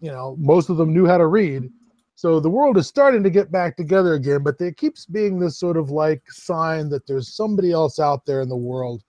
You 0.00 0.10
know, 0.10 0.36
most 0.38 0.68
of 0.68 0.76
them 0.76 0.92
knew 0.92 1.06
how 1.06 1.18
to 1.18 1.26
read, 1.26 1.70
so 2.14 2.38
the 2.38 2.50
world 2.50 2.76
is 2.78 2.86
starting 2.86 3.22
to 3.24 3.30
get 3.30 3.50
back 3.50 3.76
together 3.76 4.14
again, 4.14 4.42
but 4.42 4.58
there 4.58 4.72
keeps 4.72 5.04
being 5.04 5.38
this 5.38 5.58
sort 5.58 5.76
of 5.76 5.90
like 5.90 6.22
sign 6.30 6.88
that 6.90 7.06
there's 7.06 7.34
somebody 7.34 7.72
else 7.72 7.98
out 7.98 8.24
there 8.24 8.40
in 8.40 8.48
the 8.48 8.56
world 8.56 9.02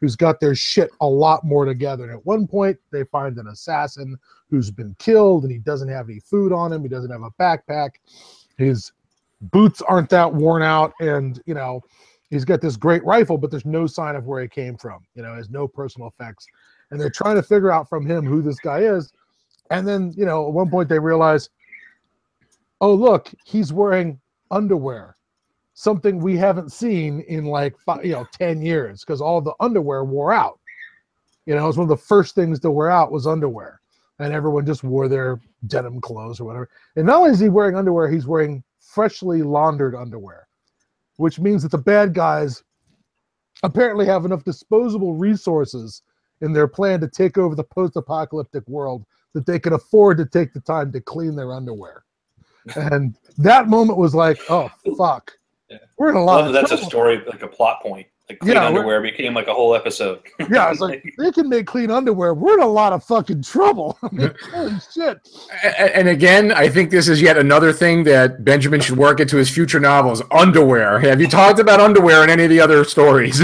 who's 0.00 0.16
got 0.16 0.40
their 0.40 0.54
shit 0.54 0.90
a 1.00 1.06
lot 1.06 1.44
more 1.44 1.64
together. 1.64 2.04
And 2.04 2.12
at 2.12 2.24
one 2.24 2.46
point, 2.46 2.78
they 2.90 3.04
find 3.04 3.36
an 3.38 3.48
assassin 3.48 4.16
who's 4.50 4.70
been 4.70 4.94
killed 4.98 5.42
and 5.44 5.52
he 5.52 5.58
doesn't 5.58 5.88
have 5.88 6.08
any 6.08 6.20
food 6.20 6.52
on 6.52 6.72
him, 6.72 6.82
he 6.82 6.88
doesn't 6.88 7.10
have 7.10 7.22
a 7.22 7.30
backpack, 7.32 7.90
his 8.56 8.92
boots 9.40 9.82
aren't 9.82 10.10
that 10.10 10.32
worn 10.32 10.62
out, 10.62 10.92
and 11.00 11.42
you 11.46 11.54
know, 11.54 11.82
he's 12.30 12.44
got 12.44 12.60
this 12.60 12.76
great 12.76 13.04
rifle, 13.04 13.38
but 13.38 13.50
there's 13.50 13.66
no 13.66 13.86
sign 13.86 14.16
of 14.16 14.26
where 14.26 14.42
he 14.42 14.48
came 14.48 14.76
from, 14.76 15.04
you 15.14 15.22
know, 15.22 15.34
has 15.34 15.50
no 15.50 15.68
personal 15.68 16.08
effects. 16.08 16.46
And 16.90 17.00
they're 17.00 17.10
trying 17.10 17.36
to 17.36 17.42
figure 17.42 17.72
out 17.72 17.88
from 17.88 18.06
him 18.06 18.24
who 18.24 18.42
this 18.42 18.60
guy 18.60 18.80
is. 18.80 19.12
And 19.70 19.86
then, 19.86 20.14
you 20.16 20.24
know, 20.24 20.46
at 20.46 20.52
one 20.52 20.70
point 20.70 20.88
they 20.88 20.98
realize 20.98 21.50
oh 22.80 22.94
look 22.94 23.32
he's 23.44 23.72
wearing 23.72 24.20
underwear. 24.50 25.14
Something 25.74 26.20
we 26.20 26.36
haven't 26.36 26.72
seen 26.72 27.20
in 27.28 27.44
like 27.44 27.78
five, 27.78 28.04
you 28.04 28.12
know 28.12 28.26
10 28.32 28.62
years 28.62 29.04
because 29.04 29.20
all 29.20 29.40
the 29.40 29.54
underwear 29.60 30.04
wore 30.04 30.32
out. 30.32 30.58
You 31.44 31.54
know 31.54 31.64
it 31.64 31.66
was 31.66 31.76
one 31.76 31.84
of 31.84 31.88
the 31.90 31.96
first 31.96 32.34
things 32.34 32.60
to 32.60 32.70
wear 32.70 32.90
out 32.90 33.12
was 33.12 33.26
underwear. 33.26 33.80
And 34.18 34.32
everyone 34.32 34.64
just 34.64 34.82
wore 34.82 35.08
their 35.08 35.38
denim 35.66 36.00
clothes 36.00 36.40
or 36.40 36.44
whatever. 36.44 36.70
And 36.96 37.06
not 37.06 37.18
only 37.18 37.32
is 37.32 37.40
he 37.40 37.50
wearing 37.50 37.76
underwear 37.76 38.10
he's 38.10 38.26
wearing 38.26 38.62
freshly 38.80 39.42
laundered 39.42 39.94
underwear 39.94 40.46
which 41.16 41.40
means 41.40 41.62
that 41.62 41.70
the 41.70 41.78
bad 41.78 42.14
guys 42.14 42.62
apparently 43.62 44.06
have 44.06 44.24
enough 44.24 44.44
disposable 44.44 45.14
resources 45.14 46.02
in 46.42 46.52
their 46.52 46.68
plan 46.68 47.00
to 47.00 47.08
take 47.08 47.38
over 47.38 47.54
the 47.54 47.64
post-apocalyptic 47.64 48.66
world 48.68 49.04
that 49.32 49.46
they 49.46 49.58
can 49.58 49.72
afford 49.72 50.18
to 50.18 50.26
take 50.26 50.52
the 50.52 50.60
time 50.60 50.92
to 50.92 51.00
clean 51.00 51.34
their 51.34 51.52
underwear 51.52 52.04
and 52.74 53.16
that 53.38 53.68
moment 53.68 53.98
was 53.98 54.14
like, 54.14 54.38
oh 54.48 54.70
fuck, 54.96 55.32
yeah. 55.70 55.78
we're 55.98 56.10
in 56.10 56.16
a 56.16 56.24
lot. 56.24 56.44
Well, 56.44 56.52
that's 56.52 56.68
trouble. 56.68 56.84
a 56.84 56.86
story, 56.86 57.22
like 57.26 57.42
a 57.42 57.48
plot 57.48 57.82
point. 57.82 58.06
Like 58.28 58.40
clean 58.40 58.54
yeah, 58.54 58.66
underwear 58.66 59.00
became 59.00 59.34
like 59.34 59.46
a 59.46 59.54
whole 59.54 59.76
episode. 59.76 60.20
yeah, 60.50 60.68
it's 60.72 60.80
like 60.80 61.04
they 61.16 61.30
can 61.30 61.48
make 61.48 61.66
clean 61.66 61.92
underwear. 61.92 62.34
We're 62.34 62.54
in 62.54 62.60
a 62.60 62.66
lot 62.66 62.92
of 62.92 63.04
fucking 63.04 63.42
trouble. 63.42 63.96
I 64.02 64.08
mean, 64.10 64.34
holy 64.50 64.74
shit! 64.92 65.18
And 65.62 66.08
again, 66.08 66.50
I 66.50 66.68
think 66.68 66.90
this 66.90 67.06
is 67.06 67.22
yet 67.22 67.38
another 67.38 67.72
thing 67.72 68.02
that 68.04 68.44
Benjamin 68.44 68.80
should 68.80 68.96
work 68.96 69.20
into 69.20 69.36
his 69.36 69.48
future 69.48 69.78
novels: 69.78 70.22
underwear. 70.32 70.98
Have 70.98 71.20
you 71.20 71.28
talked 71.28 71.60
about 71.60 71.78
underwear 71.78 72.24
in 72.24 72.30
any 72.30 72.44
of 72.44 72.50
the 72.50 72.60
other 72.60 72.82
stories? 72.82 73.40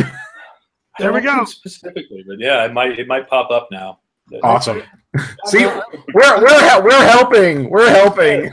there 0.99 1.13
we 1.13 1.21
go. 1.21 1.45
Specifically, 1.45 2.25
but 2.27 2.41
yeah, 2.41 2.65
it 2.65 2.73
might 2.73 2.99
it 2.99 3.07
might 3.07 3.29
pop 3.29 3.53
up 3.53 3.69
now. 3.71 4.01
Awesome. 4.43 4.83
See, 5.45 5.65
we're 5.65 6.43
we're 6.43 6.83
we're 6.83 7.07
helping. 7.07 7.71
We're 7.71 7.89
helping. 7.89 8.53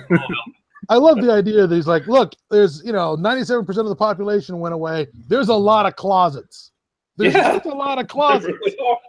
I 0.89 0.95
love 0.95 1.21
the 1.21 1.31
idea 1.31 1.67
that 1.67 1.75
he's 1.75 1.87
like, 1.87 2.07
look, 2.07 2.33
there's 2.49 2.83
you 2.83 2.91
know, 2.91 3.15
97% 3.15 3.67
of 3.77 3.89
the 3.89 3.95
population 3.95 4.59
went 4.59 4.73
away. 4.73 5.07
There's 5.27 5.49
a 5.49 5.55
lot 5.55 5.85
of 5.85 5.95
closets. 5.95 6.71
There's 7.15 7.33
yeah. 7.33 7.53
just 7.53 7.65
a 7.65 7.75
lot 7.75 7.99
of 7.99 8.07
closets. 8.07 8.57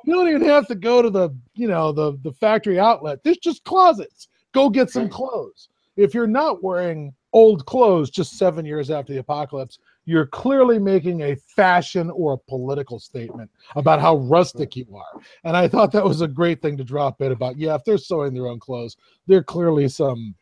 You 0.05 0.15
don't 0.15 0.29
even 0.29 0.45
have 0.45 0.67
to 0.67 0.75
go 0.75 1.01
to 1.01 1.11
the, 1.11 1.31
you 1.55 1.69
know, 1.69 1.93
the 1.93 2.19
the 2.23 2.33
factory 2.33 2.79
outlet. 2.79 3.23
There's 3.23 3.39
just 3.39 3.65
closets. 3.65 4.29
Go 4.53 4.69
get 4.69 4.91
some 4.91 5.09
clothes. 5.09 5.69
If 5.97 6.13
you're 6.13 6.27
not 6.27 6.63
wearing 6.63 7.15
old 7.33 7.65
clothes 7.67 8.11
just 8.11 8.37
seven 8.37 8.65
years 8.65 8.91
after 8.91 9.13
the 9.13 9.21
apocalypse, 9.21 9.79
you're 10.05 10.27
clearly 10.27 10.79
making 10.79 11.23
a 11.23 11.37
fashion 11.37 12.11
or 12.11 12.33
a 12.33 12.39
political 12.39 12.99
statement 12.99 13.51
about 13.77 14.01
how 14.01 14.17
rustic 14.17 14.75
you 14.75 14.87
are. 14.97 15.21
And 15.45 15.57
I 15.57 15.69
thought 15.69 15.93
that 15.93 16.05
was 16.05 16.21
a 16.21 16.29
great 16.29 16.61
thing 16.61 16.77
to 16.79 16.85
drop 16.85 17.21
in 17.21 17.33
about. 17.33 17.57
Yeah, 17.57 17.75
if 17.77 17.85
they're 17.85 17.99
sewing 17.99 18.35
their 18.35 18.49
own 18.49 18.59
clothes, 18.59 18.97
they're 19.29 19.45
clearly 19.45 19.89
some, 19.89 20.35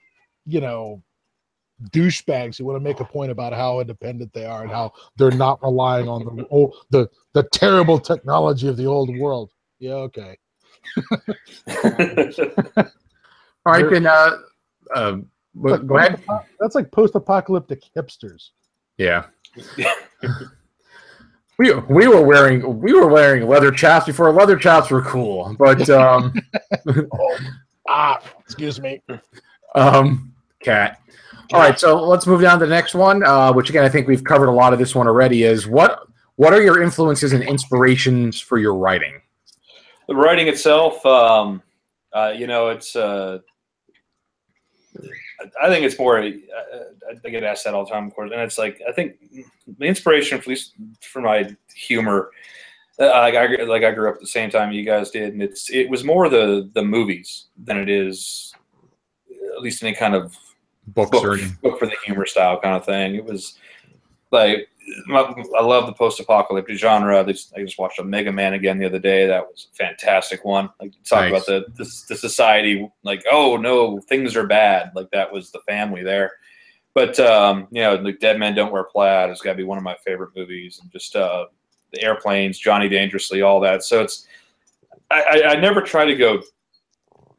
you 0.47 0.61
know, 0.61 1.03
douchebags 1.91 2.59
who 2.59 2.65
want 2.65 2.77
to 2.77 2.81
make 2.81 3.01
a 3.01 3.05
point 3.05 3.31
about 3.31 3.53
how 3.53 3.81
independent 3.81 4.33
they 4.33 4.45
are 4.45 4.63
and 4.63 4.71
how 4.71 4.93
they're 5.17 5.31
not 5.31 5.63
relying 5.63 6.09
on 6.09 6.25
the 6.37 6.47
old, 6.49 6.75
the 6.91 7.09
the 7.33 7.45
terrible 7.53 7.99
technology 7.99 8.69
of 8.69 8.77
the 8.77 8.87
old 8.87 9.17
world. 9.17 9.53
Yeah, 9.79 9.95
okay. 9.95 10.37
All 13.67 13.73
right, 13.73 13.91
then. 13.91 14.07
Uh, 14.07 14.39
uh, 14.95 15.17
go 15.63 15.99
ahead. 15.99 16.23
That's 16.61 16.75
like 16.75 16.91
post-apocalyptic 16.91 17.83
hipsters. 17.97 18.51
Yeah. 18.97 19.27
we 21.59 21.75
we 21.75 22.07
were 22.07 22.23
wearing 22.23 22.81
we 22.81 22.93
were 22.93 23.09
wearing 23.09 23.47
leather 23.49 23.71
chaps 23.71 24.07
before 24.07 24.33
leather 24.33 24.57
chaps 24.57 24.91
were 24.91 25.03
cool, 25.03 25.55
but 25.59 25.89
um, 25.91 26.33
oh, 27.13 27.39
ah, 27.89 28.21
excuse 28.41 28.81
me. 28.81 29.03
Um, 29.75 30.33
cat. 30.61 31.01
All 31.53 31.61
right, 31.61 31.81
so 31.81 32.03
let's 32.03 32.27
move 32.27 32.43
down 32.43 32.59
to 32.59 32.67
the 32.67 32.71
next 32.71 32.95
one, 32.95 33.25
uh, 33.25 33.53
which 33.53 33.71
again 33.71 33.85
I 33.85 33.89
think 33.89 34.07
we've 34.07 34.25
covered 34.25 34.49
a 34.49 34.53
lot 34.53 34.73
of 34.73 34.79
this 34.79 34.95
one 34.95 35.07
already. 35.07 35.45
Is 35.45 35.67
what 35.67 36.07
what 36.37 36.53
are 36.53 36.63
your 36.63 36.83
influences 36.83 37.33
and 37.33 37.43
inspirations 37.43 38.41
for 38.41 38.59
your 38.59 38.75
writing? 38.75 39.21
The 40.07 40.15
writing 40.15 40.47
itself, 40.49 41.05
um, 41.05 41.63
uh, 42.13 42.35
you 42.37 42.47
know, 42.47 42.69
it's. 42.69 42.95
Uh, 42.95 43.39
I 45.63 45.69
think 45.69 45.85
it's 45.87 45.99
more. 45.99 46.21
I, 46.21 46.35
I 47.25 47.29
get 47.29 47.45
asked 47.45 47.65
that 47.65 47.75
all 47.75 47.85
the 47.85 47.91
time, 47.91 48.07
of 48.07 48.15
course, 48.15 48.31
and 48.33 48.41
it's 48.41 48.59
like 48.59 48.81
I 48.87 48.93
think 48.93 49.17
the 49.79 49.87
inspiration, 49.87 50.39
at 50.39 50.47
least 50.47 50.75
for 51.01 51.23
my 51.23 51.55
humor, 51.75 52.31
uh, 53.01 53.07
like 53.07 53.35
I 53.35 53.47
like 53.63 53.85
I 53.85 53.93
grew 53.93 54.09
up 54.09 54.17
at 54.17 54.21
the 54.21 54.27
same 54.27 54.51
time 54.51 54.73
you 54.73 54.85
guys 54.85 55.11
did, 55.11 55.33
and 55.33 55.43
it's 55.43 55.71
it 55.71 55.89
was 55.89 56.05
more 56.05 56.29
the 56.29 56.71
the 56.75 56.83
movies 56.83 57.47
than 57.57 57.79
it 57.79 57.89
is, 57.89 58.53
at 59.57 59.63
least 59.63 59.83
any 59.83 59.95
kind 59.95 60.15
of 60.15 60.37
book, 60.95 61.11
book, 61.11 61.41
book 61.63 61.79
for 61.79 61.87
the 61.87 61.97
humor 62.05 62.27
style 62.27 62.61
kind 62.61 62.77
of 62.77 62.85
thing. 62.85 63.15
It 63.15 63.25
was 63.25 63.59
like 64.31 64.69
I 65.15 65.61
love 65.63 65.87
the 65.87 65.93
post-apocalyptic 65.93 66.77
genre. 66.77 67.21
I 67.21 67.33
just 67.33 67.79
watched 67.79 67.99
a 67.99 68.05
Mega 68.05 68.33
Man 68.33 68.55
again 68.55 68.79
the 68.79 68.87
other 68.87 68.99
day. 68.99 69.27
That 69.27 69.47
was 69.47 69.69
a 69.73 69.77
fantastic 69.77 70.45
one. 70.45 70.71
Like 70.81 70.93
talk 71.05 71.23
nice. 71.23 71.31
about 71.31 71.47
the, 71.47 71.65
the, 71.77 71.85
the 72.09 72.17
society, 72.17 72.91
like 73.03 73.23
oh 73.31 73.57
no, 73.57 74.01
things 74.01 74.37
are 74.37 74.47
bad. 74.47 74.93
Like 74.95 75.11
that 75.11 75.33
was 75.33 75.51
the 75.51 75.61
family 75.61 76.03
there. 76.03 76.33
But 76.95 77.21
um, 77.21 77.69
you 77.71 77.83
know, 77.83 77.97
like 77.97 78.19
Dead 78.19 78.39
Men 78.39 78.55
Don't 78.55 78.73
Wear 78.73 78.85
Plaid 78.85 79.29
has 79.29 79.41
got 79.41 79.53
to 79.53 79.57
be 79.57 79.65
one 79.65 79.79
of 79.79 79.85
my 79.85 79.97
favorite 80.05 80.31
movies, 80.35 80.81
and 80.83 80.91
just 80.91 81.15
uh, 81.15 81.47
the 81.93 82.03
airplanes, 82.03 82.59
Johnny 82.59 82.89
Dangerously, 82.89 83.43
all 83.43 83.61
that. 83.61 83.85
So 83.85 84.03
it's 84.03 84.27
I, 85.11 85.23
I, 85.23 85.51
I 85.51 85.61
never 85.61 85.81
try 85.81 86.05
to 86.05 86.17
go 86.17 86.43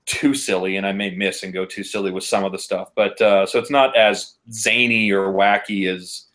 too 0.09 0.33
silly, 0.33 0.77
and 0.77 0.87
I 0.87 0.91
may 0.91 1.11
miss 1.11 1.43
and 1.43 1.53
go 1.53 1.65
too 1.65 1.83
silly 1.83 2.09
with 2.09 2.23
some 2.23 2.43
of 2.43 2.51
the 2.51 2.57
stuff. 2.57 2.89
But 2.95 3.21
uh, 3.21 3.45
so 3.45 3.59
it's 3.59 3.69
not 3.69 3.95
as 3.95 4.37
zany 4.51 5.11
or 5.11 5.31
wacky 5.31 5.87
as 5.87 6.25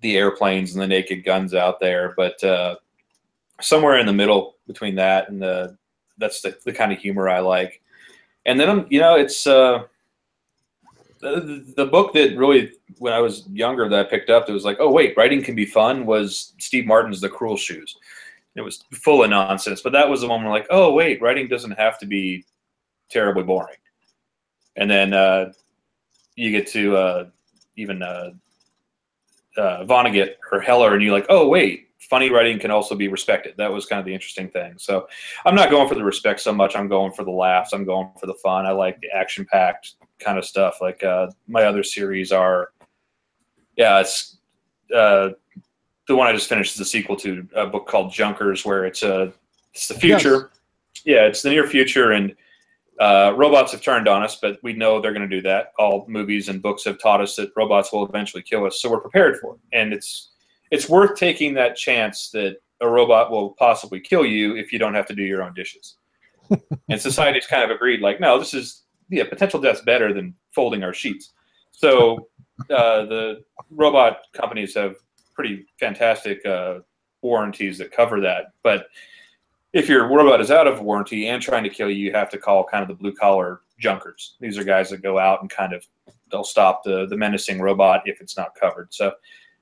the 0.00 0.16
airplanes 0.16 0.72
and 0.72 0.82
the 0.82 0.86
naked 0.86 1.22
guns 1.22 1.52
out 1.52 1.78
there, 1.78 2.14
but 2.16 2.42
uh, 2.42 2.76
somewhere 3.60 3.98
in 3.98 4.06
the 4.06 4.14
middle 4.14 4.56
between 4.66 4.94
that 4.94 5.28
and 5.28 5.42
the 5.42 5.76
that's 6.16 6.40
the, 6.40 6.56
the 6.64 6.72
kind 6.72 6.90
of 6.90 6.98
humor 6.98 7.28
I 7.28 7.40
like. 7.40 7.82
And 8.46 8.58
then 8.58 8.70
I'm, 8.70 8.86
you 8.88 9.00
know, 9.00 9.16
it's 9.16 9.46
uh, 9.46 9.82
the, 11.20 11.64
the 11.76 11.84
book 11.84 12.14
that 12.14 12.34
really 12.34 12.72
when 12.96 13.12
I 13.12 13.18
was 13.18 13.46
younger 13.52 13.90
that 13.90 14.06
I 14.06 14.08
picked 14.08 14.30
up 14.30 14.46
that 14.46 14.54
was 14.54 14.64
like, 14.64 14.78
oh 14.80 14.90
wait, 14.90 15.14
writing 15.18 15.42
can 15.42 15.54
be 15.54 15.66
fun 15.66 16.06
was 16.06 16.54
Steve 16.56 16.86
Martin's 16.86 17.20
The 17.20 17.28
Cruel 17.28 17.58
Shoes. 17.58 17.94
It 18.54 18.62
was 18.62 18.84
full 18.90 19.22
of 19.22 19.28
nonsense, 19.28 19.82
but 19.82 19.92
that 19.92 20.08
was 20.08 20.22
the 20.22 20.28
one 20.28 20.42
where 20.42 20.50
like, 20.50 20.66
oh 20.70 20.94
wait, 20.94 21.20
writing 21.20 21.46
doesn't 21.46 21.72
have 21.72 21.98
to 21.98 22.06
be 22.06 22.46
terribly 23.10 23.42
boring. 23.42 23.76
And 24.76 24.90
then 24.90 25.12
uh, 25.12 25.52
you 26.34 26.50
get 26.50 26.66
to 26.68 26.96
uh, 26.96 27.28
even 27.76 28.02
uh, 28.02 28.30
uh, 29.56 29.84
Vonnegut 29.84 30.34
or 30.52 30.60
Heller, 30.60 30.94
and 30.94 31.02
you're 31.02 31.12
like, 31.12 31.26
oh 31.28 31.48
wait, 31.48 31.88
funny 31.98 32.30
writing 32.30 32.58
can 32.58 32.70
also 32.70 32.94
be 32.94 33.08
respected. 33.08 33.54
That 33.56 33.72
was 33.72 33.86
kind 33.86 33.98
of 33.98 34.06
the 34.06 34.14
interesting 34.14 34.48
thing. 34.48 34.74
So 34.76 35.08
I'm 35.44 35.54
not 35.54 35.70
going 35.70 35.88
for 35.88 35.94
the 35.94 36.04
respect 36.04 36.40
so 36.40 36.52
much. 36.52 36.76
I'm 36.76 36.88
going 36.88 37.12
for 37.12 37.24
the 37.24 37.30
laughs. 37.30 37.72
I'm 37.72 37.84
going 37.84 38.10
for 38.18 38.26
the 38.26 38.34
fun. 38.34 38.66
I 38.66 38.70
like 38.70 39.00
the 39.00 39.08
action 39.14 39.46
packed 39.50 39.94
kind 40.18 40.38
of 40.38 40.44
stuff. 40.44 40.78
Like 40.80 41.02
uh, 41.02 41.28
my 41.48 41.64
other 41.64 41.82
series 41.82 42.32
are, 42.32 42.70
yeah, 43.76 44.00
it's 44.00 44.38
uh, 44.94 45.30
the 46.06 46.16
one 46.16 46.26
I 46.26 46.32
just 46.32 46.48
finished 46.48 46.72
is 46.72 46.78
the 46.78 46.84
sequel 46.84 47.16
to 47.16 47.46
a 47.54 47.66
book 47.66 47.86
called 47.86 48.12
Junkers, 48.12 48.64
where 48.64 48.84
it's 48.84 49.02
a 49.02 49.14
uh, 49.14 49.30
it's 49.72 49.88
the 49.88 49.94
future. 49.94 50.50
Yes. 50.94 51.02
Yeah, 51.04 51.26
it's 51.26 51.42
the 51.42 51.50
near 51.50 51.66
future, 51.66 52.12
and 52.12 52.34
uh, 53.00 53.32
robots 53.36 53.72
have 53.72 53.82
turned 53.82 54.08
on 54.08 54.22
us, 54.22 54.36
but 54.40 54.58
we 54.62 54.72
know 54.72 55.00
they're 55.00 55.12
going 55.12 55.28
to 55.28 55.36
do 55.36 55.42
that. 55.42 55.72
All 55.78 56.06
movies 56.08 56.48
and 56.48 56.62
books 56.62 56.84
have 56.84 56.98
taught 56.98 57.20
us 57.20 57.36
that 57.36 57.52
robots 57.56 57.92
will 57.92 58.06
eventually 58.06 58.42
kill 58.42 58.64
us, 58.66 58.80
so 58.80 58.90
we're 58.90 59.00
prepared 59.00 59.38
for 59.40 59.54
it. 59.54 59.60
And 59.72 59.92
it's 59.92 60.30
it's 60.70 60.88
worth 60.88 61.16
taking 61.16 61.54
that 61.54 61.76
chance 61.76 62.30
that 62.30 62.56
a 62.80 62.88
robot 62.88 63.30
will 63.30 63.50
possibly 63.50 64.00
kill 64.00 64.24
you 64.24 64.56
if 64.56 64.72
you 64.72 64.78
don't 64.78 64.94
have 64.94 65.06
to 65.06 65.14
do 65.14 65.22
your 65.22 65.42
own 65.42 65.54
dishes. 65.54 65.96
and 66.88 67.00
society's 67.00 67.46
kind 67.46 67.64
of 67.64 67.70
agreed, 67.70 68.00
like, 68.00 68.20
no, 68.20 68.38
this 68.38 68.54
is 68.54 68.82
yeah, 69.08 69.24
potential 69.28 69.60
death's 69.60 69.82
better 69.82 70.12
than 70.12 70.34
folding 70.50 70.82
our 70.82 70.92
sheets. 70.92 71.32
So 71.72 72.28
uh, 72.70 73.04
the 73.04 73.44
robot 73.70 74.22
companies 74.32 74.74
have 74.74 74.96
pretty 75.34 75.66
fantastic 75.78 76.44
uh, 76.46 76.80
warranties 77.22 77.78
that 77.78 77.92
cover 77.92 78.20
that, 78.20 78.46
but 78.62 78.86
if 79.76 79.90
your 79.90 80.08
robot 80.08 80.40
is 80.40 80.50
out 80.50 80.66
of 80.66 80.80
warranty 80.80 81.28
and 81.28 81.42
trying 81.42 81.62
to 81.62 81.68
kill 81.68 81.90
you, 81.90 82.06
you 82.06 82.12
have 82.12 82.30
to 82.30 82.38
call 82.38 82.64
kind 82.64 82.80
of 82.80 82.88
the 82.88 82.94
blue 82.94 83.12
collar 83.12 83.60
junkers. 83.78 84.36
These 84.40 84.56
are 84.56 84.64
guys 84.64 84.88
that 84.88 85.02
go 85.02 85.18
out 85.18 85.42
and 85.42 85.50
kind 85.50 85.74
of 85.74 85.84
they'll 86.30 86.44
stop 86.44 86.82
the 86.82 87.06
the 87.06 87.16
menacing 87.16 87.60
robot 87.60 88.00
if 88.06 88.22
it's 88.22 88.38
not 88.38 88.54
covered. 88.58 88.92
So 88.94 89.12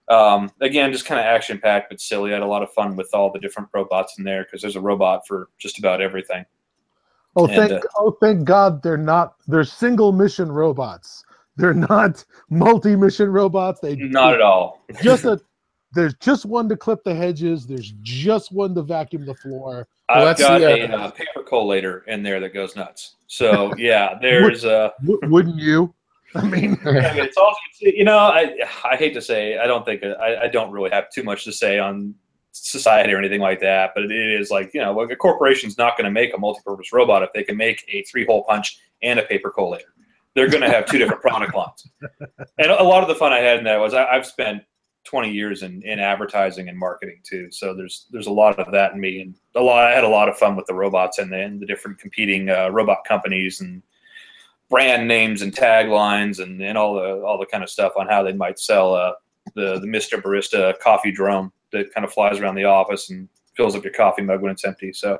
um, 0.09 0.53
again, 0.61 0.93
just 0.93 1.05
kind 1.05 1.19
of 1.19 1.27
action 1.27 1.59
packed 1.59 1.91
but 1.91 2.01
silly. 2.01 2.31
I 2.31 2.35
had 2.35 2.43
a 2.45 2.47
lot 2.47 2.62
of 2.62 2.73
fun 2.73 2.95
with 2.95 3.11
all 3.12 3.33
the 3.33 3.41
different 3.41 3.71
robots 3.75 4.17
in 4.17 4.25
there 4.25 4.45
because 4.45 4.62
there's 4.62 4.77
a 4.77 4.81
robot 4.81 5.27
for 5.27 5.49
just 5.59 5.81
about 5.81 6.01
everything. 6.01 6.45
Oh, 7.35 7.47
and, 7.47 7.57
thank 7.57 7.73
uh, 7.73 7.81
oh 7.97 8.17
thank 8.21 8.45
God 8.45 8.85
they're 8.85 8.97
not 8.97 9.35
they're 9.49 9.65
single 9.65 10.12
mission 10.12 10.51
robots. 10.53 11.25
They're 11.57 11.75
not 11.75 12.25
multi 12.51 12.95
mission 12.95 13.31
robots. 13.31 13.81
They 13.81 13.97
not 13.97 14.35
at 14.35 14.41
all. 14.41 14.85
just 15.03 15.25
a 15.25 15.41
there's 15.95 16.14
just 16.14 16.45
one 16.45 16.68
to 16.68 16.76
clip 16.76 17.05
the 17.05 17.14
hedges. 17.14 17.66
There's 17.66 17.92
just 18.03 18.53
one 18.53 18.74
to 18.74 18.82
vacuum 18.82 19.24
the 19.24 19.34
floor. 19.34 19.86
Well, 20.09 20.28
I've 20.28 20.38
got 20.38 20.59
the, 20.59 20.92
a 20.92 20.97
uh, 20.97 21.11
paper 21.11 21.42
collator 21.42 22.07
in 22.07 22.22
there 22.22 22.40
that 22.40 22.53
goes 22.53 22.76
nuts. 22.76 23.16
So 23.26 23.74
yeah, 23.76 24.18
there's 24.22 24.64
uh 24.64 24.90
wouldn't 25.03 25.57
you? 25.57 25.95
I 26.34 26.45
mean, 26.45 26.78
I 26.84 26.92
mean 26.92 27.24
it's 27.24 27.36
also 27.36 27.59
you 27.80 28.05
know 28.05 28.18
I 28.18 28.55
I 28.84 28.97
hate 28.97 29.14
to 29.14 29.22
say 29.22 29.59
I 29.59 29.66
don't 29.66 29.84
think 29.84 30.03
I, 30.05 30.42
I 30.42 30.49
don't 30.49 30.70
really 30.70 30.90
have 30.90 31.11
too 31.11 31.22
much 31.22 31.45
to 31.45 31.53
say 31.53 31.78
on 31.78 32.14
society 32.53 33.12
or 33.12 33.18
anything 33.18 33.40
like 33.40 33.61
that, 33.61 33.92
but 33.95 34.05
it 34.05 34.12
is 34.12 34.51
like 34.51 34.72
you 34.74 34.80
know 34.80 34.92
like 34.92 35.11
a 35.11 35.16
corporation's 35.16 35.78
not 35.78 35.97
going 35.97 36.05
to 36.05 36.11
make 36.11 36.34
a 36.34 36.38
multi-purpose 36.38 36.92
robot 36.92 37.22
if 37.22 37.32
they 37.32 37.42
can 37.42 37.57
make 37.57 37.84
a 37.88 38.03
three-hole 38.05 38.45
punch 38.45 38.78
and 39.03 39.18
a 39.18 39.22
paper 39.22 39.53
collator. 39.57 39.92
They're 40.34 40.49
going 40.49 40.62
to 40.62 40.68
have 40.68 40.86
two 40.86 40.99
different 40.99 41.22
product 41.22 41.55
lines. 41.55 41.86
And 42.59 42.70
a 42.70 42.82
lot 42.82 43.03
of 43.03 43.09
the 43.09 43.14
fun 43.14 43.32
I 43.32 43.38
had 43.38 43.59
in 43.59 43.64
that 43.64 43.78
was 43.78 43.95
I, 43.95 44.05
I've 44.05 44.26
spent 44.26 44.64
20 45.05 45.30
years 45.30 45.62
in, 45.62 45.82
in 45.82 45.98
advertising 46.00 46.68
and 46.68 46.78
marketing 46.78 47.20
too. 47.22 47.50
So 47.50 47.74
there's 47.74 48.07
there's 48.11 48.26
a 48.26 48.32
lot 48.32 48.59
of 48.59 48.72
that 48.72 48.92
in 48.92 49.00
me, 49.00 49.20
and 49.20 49.34
a 49.55 49.61
lot. 49.61 49.84
I 49.84 49.94
had 49.94 50.05
a 50.05 50.09
lot 50.09 50.28
of 50.28 50.36
fun 50.38 50.57
with 50.57 50.66
the 50.66 50.74
robots 50.74 51.18
and 51.18 51.30
the, 51.30 51.38
and 51.38 51.61
the 51.61 51.66
different 51.66 51.98
competing 51.98 52.48
uh, 52.48 52.70
robot 52.70 53.05
companies 53.07 53.61
and 53.61 53.82
brand 54.70 55.07
names 55.07 55.42
and 55.42 55.55
taglines 55.55 56.42
and, 56.42 56.62
and 56.62 56.78
all 56.78 56.94
the 56.94 57.22
all 57.22 57.38
the 57.38 57.46
kind 57.46 57.62
of 57.62 57.70
stuff 57.70 57.92
on 57.96 58.09
how 58.09 58.22
they 58.22 58.32
might 58.32 58.59
sell 58.59 58.94
uh, 58.94 59.12
the 59.55 59.78
the 59.78 59.86
Mister 59.86 60.18
Barista 60.18 60.78
coffee 60.80 61.12
drone 61.12 61.52
that 61.72 61.92
kind 61.92 62.05
of 62.05 62.12
flies 62.12 62.40
around 62.40 62.55
the 62.55 62.64
office 62.64 63.11
and 63.11 63.28
fills 63.55 63.76
up 63.76 63.84
your 63.84 63.92
coffee 63.92 64.22
mug 64.22 64.42
when 64.42 64.50
it's 64.50 64.64
empty. 64.64 64.92
So 64.92 65.18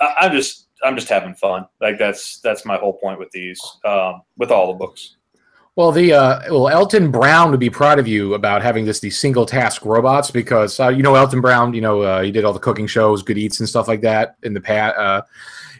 I, 0.00 0.14
I'm 0.20 0.32
just 0.32 0.68
I'm 0.84 0.96
just 0.96 1.08
having 1.08 1.34
fun. 1.34 1.66
Like 1.80 1.98
that's 1.98 2.40
that's 2.40 2.64
my 2.64 2.76
whole 2.76 2.94
point 2.94 3.18
with 3.18 3.30
these 3.32 3.60
um, 3.84 4.22
with 4.36 4.50
all 4.50 4.68
the 4.68 4.78
books. 4.78 5.16
Well, 5.80 5.92
the 5.92 6.12
uh, 6.12 6.42
well, 6.50 6.76
Alton 6.76 7.10
Brown 7.10 7.50
would 7.50 7.58
be 7.58 7.70
proud 7.70 7.98
of 7.98 8.06
you 8.06 8.34
about 8.34 8.60
having 8.60 8.84
this 8.84 9.00
these 9.00 9.16
single 9.16 9.46
task 9.46 9.86
robots 9.86 10.30
because 10.30 10.78
uh, 10.78 10.88
you 10.88 11.02
know 11.02 11.16
Alton 11.16 11.40
Brown, 11.40 11.72
you 11.72 11.80
know 11.80 12.02
uh, 12.02 12.20
he 12.20 12.30
did 12.30 12.44
all 12.44 12.52
the 12.52 12.58
cooking 12.58 12.86
shows, 12.86 13.22
Good 13.22 13.38
Eats, 13.38 13.60
and 13.60 13.68
stuff 13.68 13.88
like 13.88 14.02
that 14.02 14.36
in 14.42 14.52
the 14.52 14.60
past. 14.60 14.98
Uh, 14.98 15.22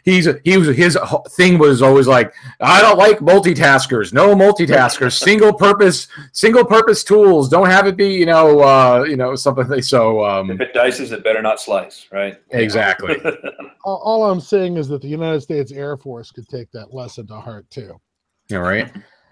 he's 0.03 0.27
he 0.43 0.57
was 0.57 0.75
his 0.75 0.97
thing 1.33 1.59
was 1.59 1.83
always 1.83 2.07
like 2.07 2.33
I 2.59 2.81
don't 2.81 2.97
like 2.97 3.19
multitaskers, 3.19 4.11
no 4.11 4.33
multitaskers, 4.33 5.19
single 5.19 5.53
purpose 5.53 6.07
single 6.31 6.65
purpose 6.65 7.03
tools. 7.03 7.47
Don't 7.47 7.69
have 7.69 7.85
it 7.85 7.95
be 7.95 8.11
you 8.11 8.25
know 8.25 8.61
uh, 8.61 9.03
you 9.07 9.17
know 9.17 9.35
something. 9.35 9.83
So 9.83 10.25
um, 10.25 10.49
if 10.49 10.61
it 10.61 10.73
dices, 10.73 11.11
it 11.11 11.23
better 11.23 11.43
not 11.43 11.61
slice, 11.61 12.07
right? 12.11 12.41
Exactly. 12.49 13.17
all, 13.83 14.01
all 14.03 14.31
I'm 14.31 14.41
saying 14.41 14.77
is 14.77 14.87
that 14.87 15.03
the 15.03 15.09
United 15.09 15.41
States 15.41 15.71
Air 15.71 15.95
Force 15.95 16.31
could 16.31 16.49
take 16.49 16.71
that 16.71 16.91
lesson 16.91 17.27
to 17.27 17.35
heart 17.35 17.69
too. 17.69 18.01
Yeah, 18.49 18.57
right. 18.57 18.91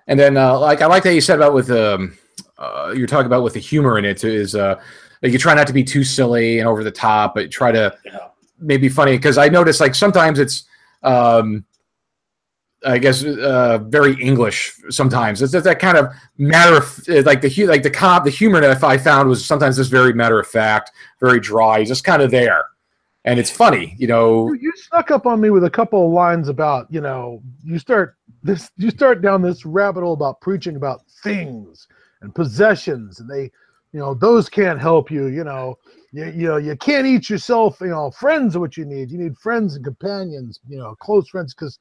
And 0.10 0.20
then, 0.20 0.38
uh, 0.38 0.60
like 0.60 0.82
I 0.82 0.88
like 0.88 1.04
that 1.04 1.14
you 1.14 1.22
said 1.22 1.38
about 1.38 1.54
with 1.54 1.70
um, 1.70 2.18
uh, 2.58 2.94
you're 2.98 3.08
talking 3.08 3.28
about 3.28 3.44
with 3.44 3.54
the 3.54 3.60
humor 3.60 4.00
in 4.00 4.06
it 4.06 4.24
is 4.24 4.56
uh, 4.56 4.82
like 5.22 5.32
you 5.32 5.38
try 5.38 5.54
not 5.54 5.68
to 5.68 5.74
be 5.74 5.84
too 5.84 6.04
silly 6.04 6.60
and 6.60 6.68
over 6.68 6.84
the 6.84 6.92
top, 6.92 7.36
but 7.36 7.52
try 7.52 7.72
to 7.72 7.96
yeah. 8.04 8.28
maybe 8.60 8.90
funny 8.90 9.16
because 9.16 9.38
I 9.38 9.50
notice 9.50 9.80
like 9.80 9.94
sometimes 9.94 10.40
it's 10.40 10.64
um, 11.04 11.64
I 12.84 12.98
guess 12.98 13.24
uh, 13.24 13.78
very 13.84 14.20
English 14.20 14.74
sometimes. 14.90 15.44
It's, 15.44 15.54
it's 15.54 15.66
that 15.66 15.78
kind 15.78 15.96
of 15.96 16.08
matter 16.40 16.78
of 16.78 17.08
like 17.26 17.42
the 17.42 17.66
like 17.68 17.84
the 17.84 17.92
comp 17.92 18.26
the 18.26 18.32
humor 18.32 18.60
that 18.62 18.84
I 18.84 18.98
found 18.98 19.30
was 19.30 19.46
sometimes 19.46 19.76
just 19.76 19.92
very 19.92 20.14
matter 20.14 20.40
of 20.40 20.48
fact, 20.48 20.92
very 21.20 21.40
dry, 21.40 21.84
just 21.84 22.04
kind 22.04 22.24
of 22.24 22.32
there, 22.32 22.66
and 23.26 23.40
it's 23.40 23.52
funny, 23.52 23.96
you 24.00 24.08
know. 24.08 24.48
You, 24.48 24.56
you 24.56 24.74
snuck 24.76 25.12
up 25.12 25.28
on 25.28 25.40
me 25.40 25.52
with 25.52 25.66
a 25.66 25.70
couple 25.70 26.04
of 26.04 26.12
lines 26.12 26.48
about 26.48 26.88
you 26.90 27.02
know 27.02 27.44
you 27.64 27.78
start 27.78 28.16
this 28.44 28.72
you 28.78 28.90
start 28.90 29.22
down 29.22 29.42
this 29.42 29.66
rabbit 29.66 30.02
hole 30.02 30.14
about 30.14 30.42
preaching 30.42 30.76
about 30.76 31.02
things 31.24 31.88
and 32.22 32.34
possessions 32.34 33.20
and 33.20 33.30
they 33.30 33.52
you 33.92 34.00
know 34.00 34.14
those 34.14 34.50
can't 34.50 34.80
help 34.80 35.12
you 35.12 35.28
you 35.28 35.44
know 35.44 35.78
you, 36.12 36.26
you 36.26 36.48
know 36.48 36.58
you 36.58 36.76
can't 36.78 37.08
eat 37.08 37.30
yourself 37.30 37.78
you 37.82 37.88
know 37.88 38.12
friends 38.12 38.56
are 38.56 38.60
what 38.60 38.78
you 38.78 38.86
need 38.86 39.12
you 39.12 39.18
need 39.18 39.38
friends 39.38 39.76
and 39.76 39.84
companions 39.84 40.60
you 40.68 40.78
know 40.78 40.96
close 40.96 41.28
friends 41.30 41.54
because 41.54 41.80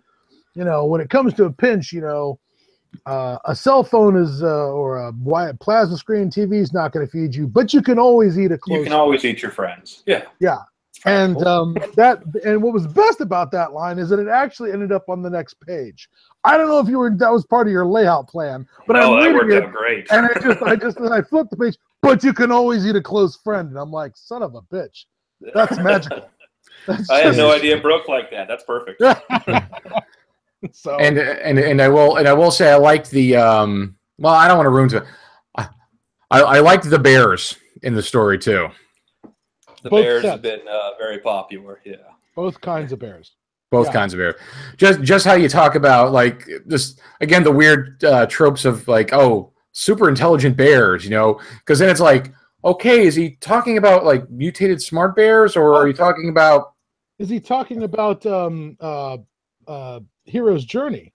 you 0.55 0.65
know 0.65 0.85
when 0.85 1.01
it 1.01 1.11
comes 1.11 1.35
to 1.35 1.45
a 1.45 1.53
pinch 1.53 1.93
you 1.93 2.01
know 2.01 2.39
uh, 3.07 3.39
a 3.45 3.55
cell 3.55 3.85
phone 3.85 4.17
is 4.17 4.43
uh, 4.43 4.47
or 4.47 4.99
a 4.99 5.13
plasma 5.61 5.97
screen 5.97 6.31
TV 6.31 6.55
is 6.55 6.73
not 6.73 6.93
going 6.93 7.07
to 7.07 7.11
feed 7.11 7.35
you, 7.35 7.47
but 7.47 7.73
you 7.73 7.83
can 7.83 7.99
always 7.99 8.39
eat 8.39 8.51
a 8.51 8.59
close. 8.59 8.79
You 8.79 8.85
can 8.85 8.93
always 8.93 9.25
eat 9.25 9.43
your 9.43 9.51
friends. 9.51 10.03
Yeah. 10.07 10.25
Yeah. 10.41 10.59
And 11.05 11.41
um, 11.47 11.77
that 11.95 12.23
and 12.45 12.63
what 12.63 12.73
was 12.73 12.87
best 12.87 13.21
about 13.21 13.53
that 13.53 13.73
line 13.73 13.99
is 13.99 14.09
that 14.09 14.19
it 14.19 14.29
actually 14.29 14.73
ended 14.73 14.91
up 14.91 15.09
on 15.09 15.23
the 15.23 15.31
next 15.31 15.55
page. 15.61 16.09
I 16.45 16.57
don't 16.57 16.69
know 16.69 16.79
if 16.79 16.89
you 16.89 16.99
were 16.99 17.11
that 17.11 17.33
was 17.33 17.45
part 17.45 17.67
of 17.67 17.73
your 17.73 17.85
layout 17.85 18.29
plan, 18.29 18.67
but 18.87 18.95
no, 18.95 19.19
I'm 19.19 19.35
reading 19.35 19.63
it, 19.65 19.73
great. 19.73 20.07
and 20.11 20.27
I 20.27 20.41
just 20.41 20.63
I 20.63 20.77
just 20.77 21.01
I 21.01 21.23
flipped 21.23 21.51
the 21.51 21.57
page. 21.57 21.77
But 22.01 22.23
you 22.23 22.33
can 22.33 22.53
always 22.53 22.87
eat 22.87 22.95
a 22.95 23.03
close 23.03 23.37
friend, 23.37 23.69
and 23.71 23.79
I'm 23.79 23.91
like, 23.91 24.17
son 24.17 24.43
of 24.43 24.55
a 24.55 24.63
bitch, 24.63 25.05
that's 25.55 25.79
magical. 25.79 26.29
That's 26.87 27.11
I 27.11 27.21
had 27.21 27.37
no 27.37 27.53
idea 27.53 27.77
it 27.77 27.83
broke 27.83 28.09
like 28.09 28.31
that. 28.31 28.47
That's 28.47 28.63
perfect. 28.63 29.03
so 30.73 30.97
and 30.97 31.19
and 31.19 31.59
and 31.59 31.83
I 31.83 31.89
will 31.89 32.17
and 32.17 32.29
I 32.29 32.33
will 32.33 32.51
say 32.51 32.71
I 32.71 32.77
like 32.77 33.09
the 33.11 33.37
um. 33.37 33.97
Well, 34.19 34.35
I 34.35 34.49
don't 34.49 34.57
want 34.59 34.67
to 34.67 34.71
ruin 34.71 34.95
it. 34.95 35.03
I 35.57 35.69
I, 36.31 36.41
I 36.41 36.61
liked 36.61 36.89
the 36.89 36.99
bears 36.99 37.57
in 37.83 37.95
the 37.95 38.03
story 38.03 38.39
too. 38.39 38.69
The 39.83 39.91
Both 39.91 40.03
bears 40.03 40.23
sets. 40.23 40.33
have 40.33 40.43
been 40.43 40.61
uh, 40.69 40.91
very 40.99 41.19
popular. 41.19 41.81
Yeah. 41.85 41.97
Both 42.35 42.61
kinds 42.61 42.93
of 42.93 42.99
bears 42.99 43.35
both 43.71 43.87
yeah. 43.87 43.93
kinds 43.93 44.15
of 44.15 44.19
beer 44.19 44.39
just 44.77 45.03
just 45.03 45.25
how 45.27 45.35
you 45.35 45.49
talk 45.49 45.75
about 45.75 46.13
like 46.13 46.49
just 46.69 47.01
again 47.21 47.43
the 47.43 47.53
weird 47.53 48.03
uh, 48.05 48.27
tropes 48.27 48.65
of 48.65 48.87
like 48.89 49.13
oh 49.13 49.53
super 49.73 50.09
intelligent 50.09 50.57
bears 50.57 51.05
you 51.05 51.11
know? 51.11 51.41
Because 51.59 51.79
then 51.79 51.89
it's 51.89 52.01
like 52.01 52.33
okay 52.65 53.07
is 53.07 53.15
he 53.15 53.37
talking 53.37 53.79
about 53.79 54.05
like 54.05 54.29
mutated 54.31 54.83
smart 54.83 55.15
bears 55.15 55.57
or 55.57 55.75
are 55.75 55.87
you 55.87 55.95
talking 55.95 56.29
about 56.29 56.75
is 57.19 57.29
he 57.29 57.41
talking 57.41 57.83
about 57.85 58.25
um 58.27 58.77
uh 58.81 59.19
uh 59.67 60.01
hero's 60.25 60.65
journey? 60.65 61.13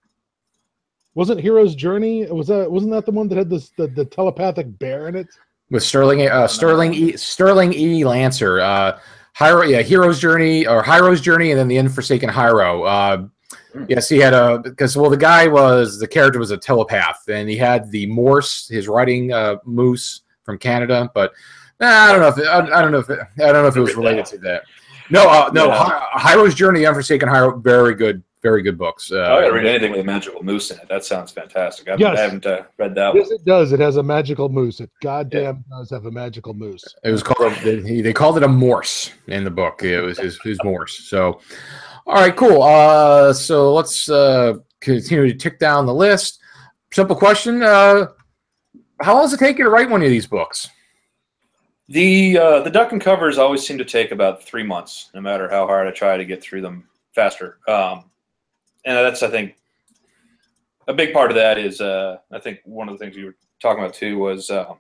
Wasn't 1.16 1.40
hero's 1.40 1.76
journey 1.76 2.26
was 2.26 2.48
that 2.48 2.72
wasn't 2.72 2.94
that 2.94 3.06
the 3.06 3.12
one 3.12 3.28
that 3.28 3.38
had 3.38 3.50
this 3.50 3.72
the, 3.78 3.88
the 3.88 4.06
telepathic 4.06 4.80
bear 4.80 5.08
in 5.08 5.16
it? 5.16 5.28
With 5.70 5.84
Sterling 5.84 6.28
uh, 6.28 6.48
Sterling 6.48 6.94
e, 6.94 7.18
Sterling 7.18 7.74
E. 7.74 8.06
Lanier. 8.06 8.60
Uh, 8.60 9.00
Hiero, 9.38 9.68
yeah, 9.70 9.82
Hero's 9.82 10.20
Journey 10.20 10.68
or 10.68 10.84
Hiero's 10.84 11.22
Journey, 11.22 11.52
and 11.52 11.60
then 11.60 11.68
the 11.68 11.78
Unforsaken 11.78 12.30
Hyro. 12.30 12.88
Uh, 12.88 13.28
Hmm. 13.74 13.86
yes, 13.88 14.08
he 14.08 14.20
had 14.20 14.34
a 14.36 14.60
because 14.60 14.96
well, 14.96 15.10
the 15.10 15.18
guy 15.18 15.48
was 15.48 16.00
the 16.00 16.08
character 16.08 16.38
was 16.38 16.52
a 16.52 16.58
telepath, 16.58 17.28
and 17.28 17.50
he 17.50 17.58
had 17.58 17.90
the 17.92 18.06
Morse, 18.06 18.68
his 18.68 18.88
writing 18.88 19.34
uh, 19.34 19.56
moose 19.66 20.22
from 20.44 20.60
Canada, 20.60 21.10
but 21.16 21.32
nah, 21.80 21.88
I 21.88 22.12
don't 22.12 22.22
know 22.22 22.28
if 22.28 22.38
it, 22.38 22.46
I, 22.46 22.60
I 22.60 22.82
don't 22.84 22.92
know 22.92 23.00
if 23.00 23.10
it, 23.10 23.20
I 23.40 23.52
don't 23.52 23.64
know 23.64 23.68
if 23.68 23.76
it 23.76 23.82
was 23.82 23.96
related 23.96 24.26
to 24.28 24.38
that. 24.40 24.64
No, 25.10 25.28
uh, 25.28 25.50
no, 25.54 25.68
Yeah. 25.68 26.02
Hiero's 26.14 26.54
Journey, 26.56 26.84
Unforsaken 26.86 27.28
Hyro, 27.28 27.62
very 27.64 27.96
good, 27.96 28.22
very 28.44 28.62
good 28.62 28.78
books. 28.78 29.12
Uh, 29.12 29.22
I 29.22 29.42
gotta 29.42 29.54
read 29.54 29.66
anything 29.66 29.92
with 29.92 30.02
a 30.02 30.04
magical 30.04 30.44
moose 30.44 30.70
in 30.70 30.78
it. 30.78 30.88
That 30.90 31.06
sounds 31.06 31.32
fantastic. 31.32 31.88
I, 31.90 31.96
Yes. 31.96 32.20
I 32.20 32.22
haven't 32.22 32.46
uh, 32.46 32.64
read 32.78 32.94
that 32.96 33.14
one. 33.14 33.18
Yes, 33.18 33.32
it 33.32 33.46
does. 33.46 33.72
It 33.72 33.80
has 33.80 33.96
a 33.96 34.04
magical 34.04 34.50
moose. 34.50 34.82
It 34.82 34.92
goddamn 35.02 35.64
does 35.70 35.90
have 35.90 36.06
a 36.06 36.12
magical 36.12 36.54
moose. 36.54 36.84
It 37.04 37.12
was 37.12 37.24
called 37.24 37.54
a, 37.54 37.80
they, 37.80 38.02
they 38.02 38.14
called 38.14 38.36
it 38.38 38.44
a 38.44 38.48
Morse 38.48 39.12
in 39.28 39.46
the 39.46 39.50
book. 39.50 39.82
It 39.82 40.02
was 40.02 40.20
his, 40.20 40.40
his 40.42 40.60
Morse. 40.64 41.08
So, 41.10 41.40
all 42.06 42.16
right, 42.16 42.36
cool. 42.36 42.62
Uh, 42.62 43.32
so 43.32 43.74
let's 43.74 44.10
uh, 44.10 44.56
continue 44.82 45.32
to 45.32 45.38
tick 45.38 45.58
down 45.58 45.86
the 45.86 45.94
list. 45.94 46.42
Simple 46.92 47.16
question: 47.16 47.64
uh, 47.64 48.08
How 49.00 49.14
long 49.14 49.24
does 49.24 49.34
it 49.34 49.40
take 49.40 49.58
you 49.58 49.64
to 49.64 49.70
write 49.70 49.90
one 49.90 50.04
of 50.04 50.10
these 50.10 50.28
books? 50.28 50.70
The 51.88 52.38
uh, 52.38 52.60
the 52.62 52.70
duck 52.70 52.92
and 52.92 53.00
covers 53.00 53.38
always 53.38 53.66
seem 53.66 53.78
to 53.78 53.86
take 53.86 54.12
about 54.12 54.44
three 54.44 54.64
months, 54.64 55.10
no 55.14 55.22
matter 55.22 55.50
how 55.50 55.66
hard 55.66 55.88
I 55.88 55.92
try 55.92 56.18
to 56.18 56.26
get 56.26 56.44
through 56.44 56.62
them 56.62 56.88
faster. 57.14 57.60
Um, 57.68 58.06
and 58.86 58.98
that's 58.98 59.24
I 59.24 59.30
think 59.30 59.56
a 60.88 60.94
big 60.94 61.14
part 61.14 61.32
of 61.32 61.36
that 61.36 61.58
is 61.58 61.82
uh, 61.82 62.18
I 62.32 62.40
think 62.40 62.60
one 62.66 62.90
of 62.90 62.98
the 62.98 63.04
things 63.04 63.16
you 63.16 63.28
were 63.28 63.36
talking 63.62 63.84
about 63.84 63.96
too 63.96 64.18
was 64.18 64.50
um, 64.50 64.78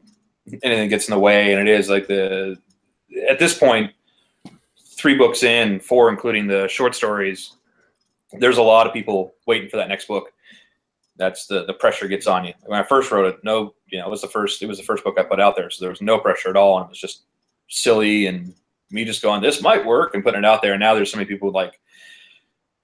anything 0.63 0.89
gets 0.89 1.07
in 1.07 1.13
the 1.13 1.19
way, 1.19 1.53
and 1.53 1.67
it 1.67 1.71
is 1.71 1.89
like 1.89 2.07
the 2.07 2.57
at 3.29 3.39
this 3.39 3.57
point 3.57 3.91
three 4.95 5.15
books 5.15 5.43
in, 5.43 5.79
four 5.79 6.09
including 6.09 6.47
the 6.47 6.67
short 6.67 6.95
stories. 6.95 7.53
There's 8.33 8.57
a 8.57 8.63
lot 8.63 8.87
of 8.87 8.93
people 8.93 9.35
waiting 9.45 9.69
for 9.69 9.77
that 9.77 9.89
next 9.89 10.07
book. 10.07 10.31
That's 11.17 11.45
the 11.45 11.65
the 11.65 11.73
pressure 11.73 12.07
gets 12.07 12.27
on 12.27 12.45
you. 12.45 12.53
When 12.65 12.79
I 12.79 12.83
first 12.83 13.11
wrote 13.11 13.25
it, 13.25 13.43
no, 13.43 13.75
you 13.87 13.99
know, 13.99 14.07
it 14.07 14.11
was 14.11 14.21
the 14.21 14.27
first 14.27 14.61
it 14.61 14.67
was 14.67 14.77
the 14.77 14.83
first 14.83 15.03
book 15.03 15.17
I 15.17 15.23
put 15.23 15.39
out 15.39 15.55
there, 15.55 15.69
so 15.69 15.83
there 15.83 15.91
was 15.91 16.01
no 16.01 16.17
pressure 16.17 16.49
at 16.49 16.57
all, 16.57 16.77
and 16.77 16.85
it 16.85 16.89
was 16.89 16.99
just 16.99 17.23
silly 17.69 18.27
and 18.27 18.53
me 18.91 19.03
just 19.03 19.21
going, 19.21 19.41
this 19.41 19.61
might 19.61 19.85
work 19.85 20.13
and 20.13 20.23
putting 20.23 20.39
it 20.39 20.45
out 20.45 20.61
there. 20.61 20.73
And 20.73 20.79
now 20.79 20.93
there's 20.93 21.11
so 21.11 21.17
many 21.17 21.27
people 21.27 21.51
like 21.51 21.79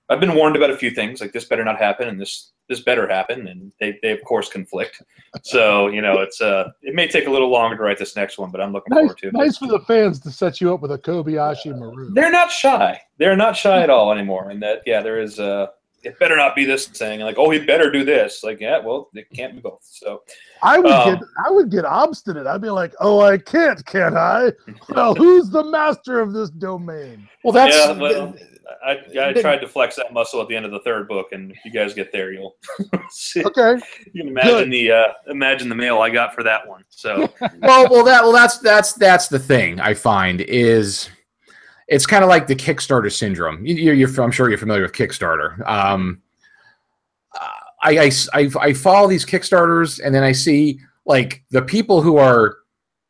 I've 0.09 0.19
been 0.19 0.33
warned 0.35 0.55
about 0.55 0.71
a 0.71 0.77
few 0.77 0.89
things, 0.91 1.21
like 1.21 1.33
this 1.33 1.45
better 1.45 1.63
not 1.63 1.77
happen 1.77 2.07
and 2.07 2.19
this 2.19 2.51
this 2.67 2.81
better 2.81 3.07
happen, 3.07 3.47
and 3.47 3.71
they, 3.79 3.97
they 4.03 4.11
of 4.11 4.23
course 4.23 4.47
conflict. 4.49 5.01
So 5.43 5.87
you 5.87 6.01
know, 6.01 6.19
it's 6.19 6.41
uh 6.41 6.69
it 6.81 6.95
may 6.95 7.07
take 7.07 7.27
a 7.27 7.31
little 7.31 7.49
longer 7.49 7.77
to 7.77 7.83
write 7.83 7.97
this 7.99 8.15
next 8.15 8.37
one, 8.37 8.51
but 8.51 8.61
I'm 8.61 8.71
looking 8.73 8.89
Nice, 8.93 8.99
forward 9.01 9.17
to 9.19 9.27
it. 9.27 9.33
nice 9.33 9.57
for 9.57 9.67
the 9.67 9.79
fans 9.81 10.19
to 10.21 10.31
set 10.31 10.59
you 10.61 10.73
up 10.73 10.81
with 10.81 10.91
a 10.91 10.97
Kobayashi 10.97 11.77
Maru. 11.77 12.11
They're 12.13 12.31
not 12.31 12.51
shy. 12.51 12.99
They're 13.17 13.35
not 13.37 13.55
shy 13.55 13.81
at 13.81 13.89
all 13.89 14.11
anymore. 14.11 14.49
And 14.49 14.61
that 14.63 14.81
yeah, 14.85 15.01
there 15.01 15.19
is 15.21 15.39
uh 15.39 15.67
it 16.03 16.17
better 16.19 16.35
not 16.37 16.55
be 16.55 16.65
this 16.65 16.87
thing 16.87 17.19
like 17.19 17.37
oh 17.37 17.49
he 17.49 17.59
better 17.59 17.91
do 17.91 18.03
this 18.03 18.43
like 18.43 18.59
yeah 18.59 18.79
well 18.79 19.09
it 19.13 19.27
can't 19.33 19.55
be 19.55 19.61
both 19.61 19.79
so 19.83 20.21
I 20.61 20.77
would 20.79 20.91
Um, 20.91 21.15
get 21.15 21.23
I 21.47 21.51
would 21.51 21.71
get 21.71 21.85
obstinate. 21.85 22.45
I'd 22.45 22.61
be 22.61 22.69
like, 22.69 22.93
"Oh, 22.99 23.21
I 23.21 23.37
can't, 23.37 23.85
can 23.85 24.17
I?" 24.17 24.51
Well, 24.89 25.15
who's 25.15 25.49
the 25.49 25.63
master 25.63 26.19
of 26.19 26.33
this 26.33 26.49
domain? 26.49 27.29
Well, 27.45 27.53
that's 27.53 27.73
yeah 27.75 27.91
well 27.93 28.35
I, 28.85 28.99
I 29.19 29.33
tried 29.33 29.59
to 29.59 29.67
flex 29.67 29.95
that 29.95 30.13
muscle 30.13 30.41
at 30.41 30.47
the 30.47 30.55
end 30.55 30.65
of 30.65 30.71
the 30.71 30.81
third 30.81 31.07
book 31.07 31.27
and 31.31 31.51
if 31.51 31.57
you 31.65 31.71
guys 31.71 31.93
get 31.93 32.11
there 32.11 32.31
you'll 32.31 32.55
see 33.09 33.43
Okay, 33.43 33.81
you 34.13 34.21
can 34.21 34.27
imagine 34.27 34.69
Good. 34.69 34.71
the 34.71 34.91
uh 34.91 35.07
imagine 35.27 35.69
the 35.69 35.75
mail 35.75 35.99
I 36.01 36.09
got 36.09 36.35
for 36.35 36.43
that 36.43 36.67
one 36.67 36.83
so 36.89 37.21
well, 37.61 37.89
well, 37.89 38.03
that 38.03 38.21
well, 38.23 38.31
that's 38.33 38.59
that's 38.59 38.93
that's 38.93 39.27
the 39.27 39.39
thing 39.39 39.79
I 39.79 39.93
find 39.93 40.41
is 40.41 41.09
it's 41.89 42.05
kind 42.05 42.23
of 42.23 42.29
like 42.29 42.47
the 42.47 42.55
Kickstarter 42.55 43.11
syndrome. 43.11 43.65
You, 43.65 43.93
you're, 43.93 44.23
I'm 44.23 44.31
sure 44.31 44.49
you're 44.49 44.57
familiar 44.59 44.83
with 44.83 44.93
Kickstarter. 44.93 45.67
Um, 45.67 46.21
I, 47.81 47.97
I, 47.97 48.11
I, 48.33 48.49
I 48.59 48.73
follow 48.73 49.07
these 49.07 49.25
Kickstarters 49.25 49.99
and 50.03 50.13
then 50.13 50.23
I 50.23 50.31
see 50.31 50.79
like 51.05 51.43
the 51.49 51.61
people 51.61 52.01
who 52.01 52.17
are 52.17 52.57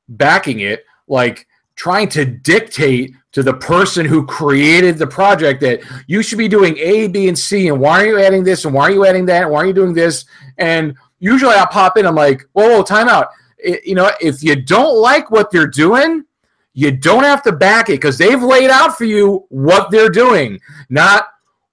backing 0.07 0.61
it, 0.61 0.86
like 1.07 1.45
trying 1.75 2.07
to 2.09 2.25
dictate 2.25 3.13
to 3.32 3.43
the 3.43 3.53
person 3.53 4.05
who 4.05 4.25
created 4.25 4.97
the 4.97 5.07
project 5.07 5.61
that 5.61 5.82
you 6.07 6.21
should 6.23 6.38
be 6.38 6.47
doing 6.47 6.77
A, 6.77 7.07
B, 7.07 7.27
and 7.27 7.38
C, 7.38 7.67
and 7.67 7.80
why 7.80 8.01
are 8.01 8.05
you 8.05 8.19
adding 8.19 8.43
this, 8.43 8.65
and 8.65 8.73
why 8.73 8.84
are 8.84 8.91
you 8.91 9.05
adding 9.05 9.25
that, 9.27 9.43
and 9.43 9.51
why 9.51 9.59
are 9.59 9.65
you 9.65 9.73
doing 9.73 9.93
this? 9.93 10.25
And 10.57 10.95
usually 11.19 11.55
I 11.55 11.65
pop 11.65 11.97
in, 11.97 12.05
I'm 12.05 12.15
like, 12.15 12.47
whoa, 12.53 12.69
whoa, 12.69 12.84
time 12.84 13.07
out. 13.07 13.27
I- 13.65 13.82
you 13.84 13.95
know, 13.95 14.11
if 14.21 14.41
you 14.43 14.55
don't 14.55 14.97
like 14.97 15.32
what 15.32 15.51
they're 15.51 15.67
doing, 15.67 16.23
you 16.74 16.91
don't 16.91 17.24
have 17.24 17.41
to 17.43 17.51
back 17.51 17.89
it 17.89 17.93
because 17.93 18.17
they've 18.17 18.41
laid 18.41 18.70
out 18.70 18.97
for 18.97 19.05
you 19.05 19.45
what 19.49 19.91
they're 19.91 20.09
doing, 20.09 20.59
not 20.89 21.28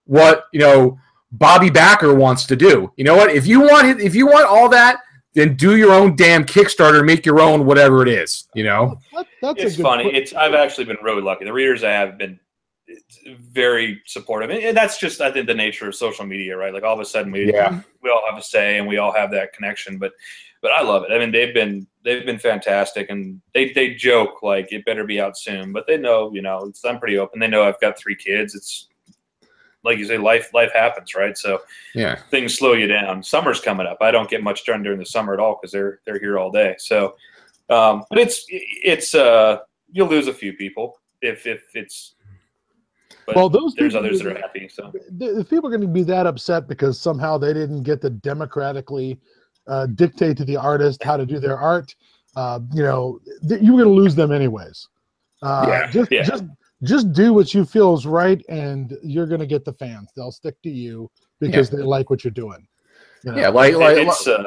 what 0.04 0.44
you 0.52 0.60
know 0.60 0.98
Bobby 1.32 1.70
Backer 1.70 2.14
wants 2.14 2.46
to 2.46 2.56
do. 2.56 2.92
You 2.96 3.04
know 3.04 3.16
what? 3.16 3.30
If 3.30 3.46
you 3.46 3.60
want 3.60 4.00
if 4.00 4.14
you 4.14 4.26
want 4.26 4.46
all 4.46 4.68
that, 4.70 5.00
then 5.34 5.54
do 5.54 5.76
your 5.76 5.92
own 5.92 6.16
damn 6.16 6.44
Kickstarter, 6.44 7.04
make 7.04 7.26
your 7.26 7.40
own 7.40 7.66
whatever 7.66 8.02
it 8.02 8.08
is. 8.08 8.48
You 8.54 8.64
know? 8.64 8.98
that, 9.14 9.26
that's 9.42 9.62
it's 9.62 9.76
funny. 9.80 10.04
que- 10.10 10.18
It's 10.18 10.32
I've 10.32 10.54
actually 10.54 10.84
been 10.84 10.96
really 11.02 11.22
lucky. 11.22 11.44
The 11.44 11.52
readers 11.52 11.84
I 11.84 11.90
have 11.90 12.16
been 12.16 12.40
very 13.52 14.00
supportive, 14.06 14.50
and, 14.50 14.62
and 14.62 14.76
that's 14.76 14.98
just 14.98 15.20
I 15.20 15.30
think 15.30 15.46
the 15.46 15.54
nature 15.54 15.88
of 15.88 15.94
social 15.94 16.24
media, 16.24 16.56
right? 16.56 16.72
Like 16.72 16.84
all 16.84 16.94
of 16.94 17.00
a 17.00 17.04
sudden 17.04 17.32
we 17.32 17.52
Yeah. 17.52 17.80
we 18.02 18.10
all 18.10 18.22
have 18.28 18.38
a 18.38 18.42
say 18.42 18.78
and 18.78 18.86
we 18.86 18.98
all 18.98 19.12
have 19.12 19.30
that 19.32 19.52
connection. 19.52 19.98
But 19.98 20.12
but 20.62 20.72
I 20.72 20.82
love 20.82 21.04
it. 21.04 21.12
I 21.12 21.18
mean 21.18 21.30
they've 21.32 21.54
been 21.54 21.86
they've 22.04 22.24
been 22.26 22.38
fantastic, 22.38 23.10
and 23.10 23.40
they 23.54 23.72
they 23.72 23.94
joke 23.94 24.42
like 24.42 24.72
it 24.72 24.84
better 24.84 25.04
be 25.04 25.20
out 25.20 25.36
soon, 25.38 25.72
but 25.72 25.86
they 25.86 25.96
know 25.96 26.32
you 26.32 26.42
know 26.42 26.64
it's, 26.68 26.84
I'm 26.84 26.98
pretty 26.98 27.18
open. 27.18 27.40
They 27.40 27.48
know 27.48 27.62
I've 27.64 27.80
got 27.80 27.98
three 27.98 28.16
kids. 28.16 28.54
It's 28.54 28.88
like 29.84 29.98
you 29.98 30.04
say, 30.06 30.18
life 30.18 30.52
life 30.52 30.72
happens, 30.72 31.14
right? 31.14 31.36
So 31.38 31.60
Yeah. 31.94 32.16
things 32.30 32.54
slow 32.58 32.72
you 32.72 32.86
down. 32.88 33.22
Summer's 33.22 33.60
coming 33.60 33.86
up. 33.86 33.98
I 34.00 34.10
don't 34.10 34.28
get 34.28 34.42
much 34.42 34.64
done 34.66 34.82
during 34.82 34.98
the 34.98 35.06
summer 35.06 35.32
at 35.34 35.40
all 35.40 35.58
because 35.60 35.72
they're 35.72 36.00
they're 36.04 36.18
here 36.18 36.38
all 36.38 36.50
day. 36.50 36.74
So, 36.78 37.14
um, 37.70 38.04
but 38.10 38.18
it's 38.18 38.44
it's 38.48 39.14
uh 39.14 39.58
you'll 39.92 40.08
lose 40.08 40.26
a 40.26 40.34
few 40.34 40.52
people 40.54 40.98
if 41.22 41.46
if 41.46 41.62
it's. 41.74 42.14
But 43.26 43.34
Well, 43.36 43.48
those 43.48 43.74
there's 43.74 43.94
people 43.94 44.06
others 44.06 44.20
that 44.20 44.36
are 44.36 44.38
happy. 44.40 44.68
So 44.68 44.92
the- 45.18 45.40
if 45.40 45.48
people 45.50 45.66
are 45.66 45.70
going 45.70 45.80
to 45.80 45.88
be 45.88 46.04
that 46.04 46.26
upset 46.26 46.68
because 46.68 47.00
somehow 47.00 47.38
they 47.38 47.52
didn't 47.52 47.82
get 47.82 48.00
to 48.02 48.10
democratically 48.10 49.18
uh, 49.66 49.86
dictate 49.86 50.36
to 50.38 50.44
the 50.44 50.56
artist 50.56 51.02
how 51.02 51.16
to 51.16 51.26
do 51.26 51.38
their 51.38 51.58
art, 51.58 51.94
uh, 52.36 52.60
you 52.72 52.82
know, 52.82 53.18
th- 53.48 53.60
you're 53.60 53.72
going 53.76 53.84
to 53.84 53.90
lose 53.90 54.14
them 54.14 54.32
anyways. 54.32 54.88
Uh, 55.42 55.66
Yeah, 55.68 55.90
just, 55.90 56.12
yeah. 56.12 56.22
just, 56.22 56.44
just 56.82 57.12
do 57.12 57.32
what 57.32 57.52
you 57.54 57.64
feel 57.64 57.94
is 57.94 58.06
right, 58.06 58.44
and 58.48 58.96
you're 59.02 59.26
going 59.26 59.40
to 59.40 59.46
get 59.46 59.64
the 59.64 59.72
fans. 59.72 60.10
They'll 60.14 60.32
stick 60.32 60.60
to 60.62 60.70
you 60.70 61.10
because 61.40 61.70
they 61.70 61.78
like 61.78 62.10
what 62.10 62.24
you're 62.24 62.30
doing. 62.30 62.66
You 63.24 63.32
know? 63.32 63.38
Yeah. 63.38 63.48
Like, 63.48 63.74
like, 63.74 63.96
it, 63.96 64.06
it's 64.08 64.26
uh 64.26 64.44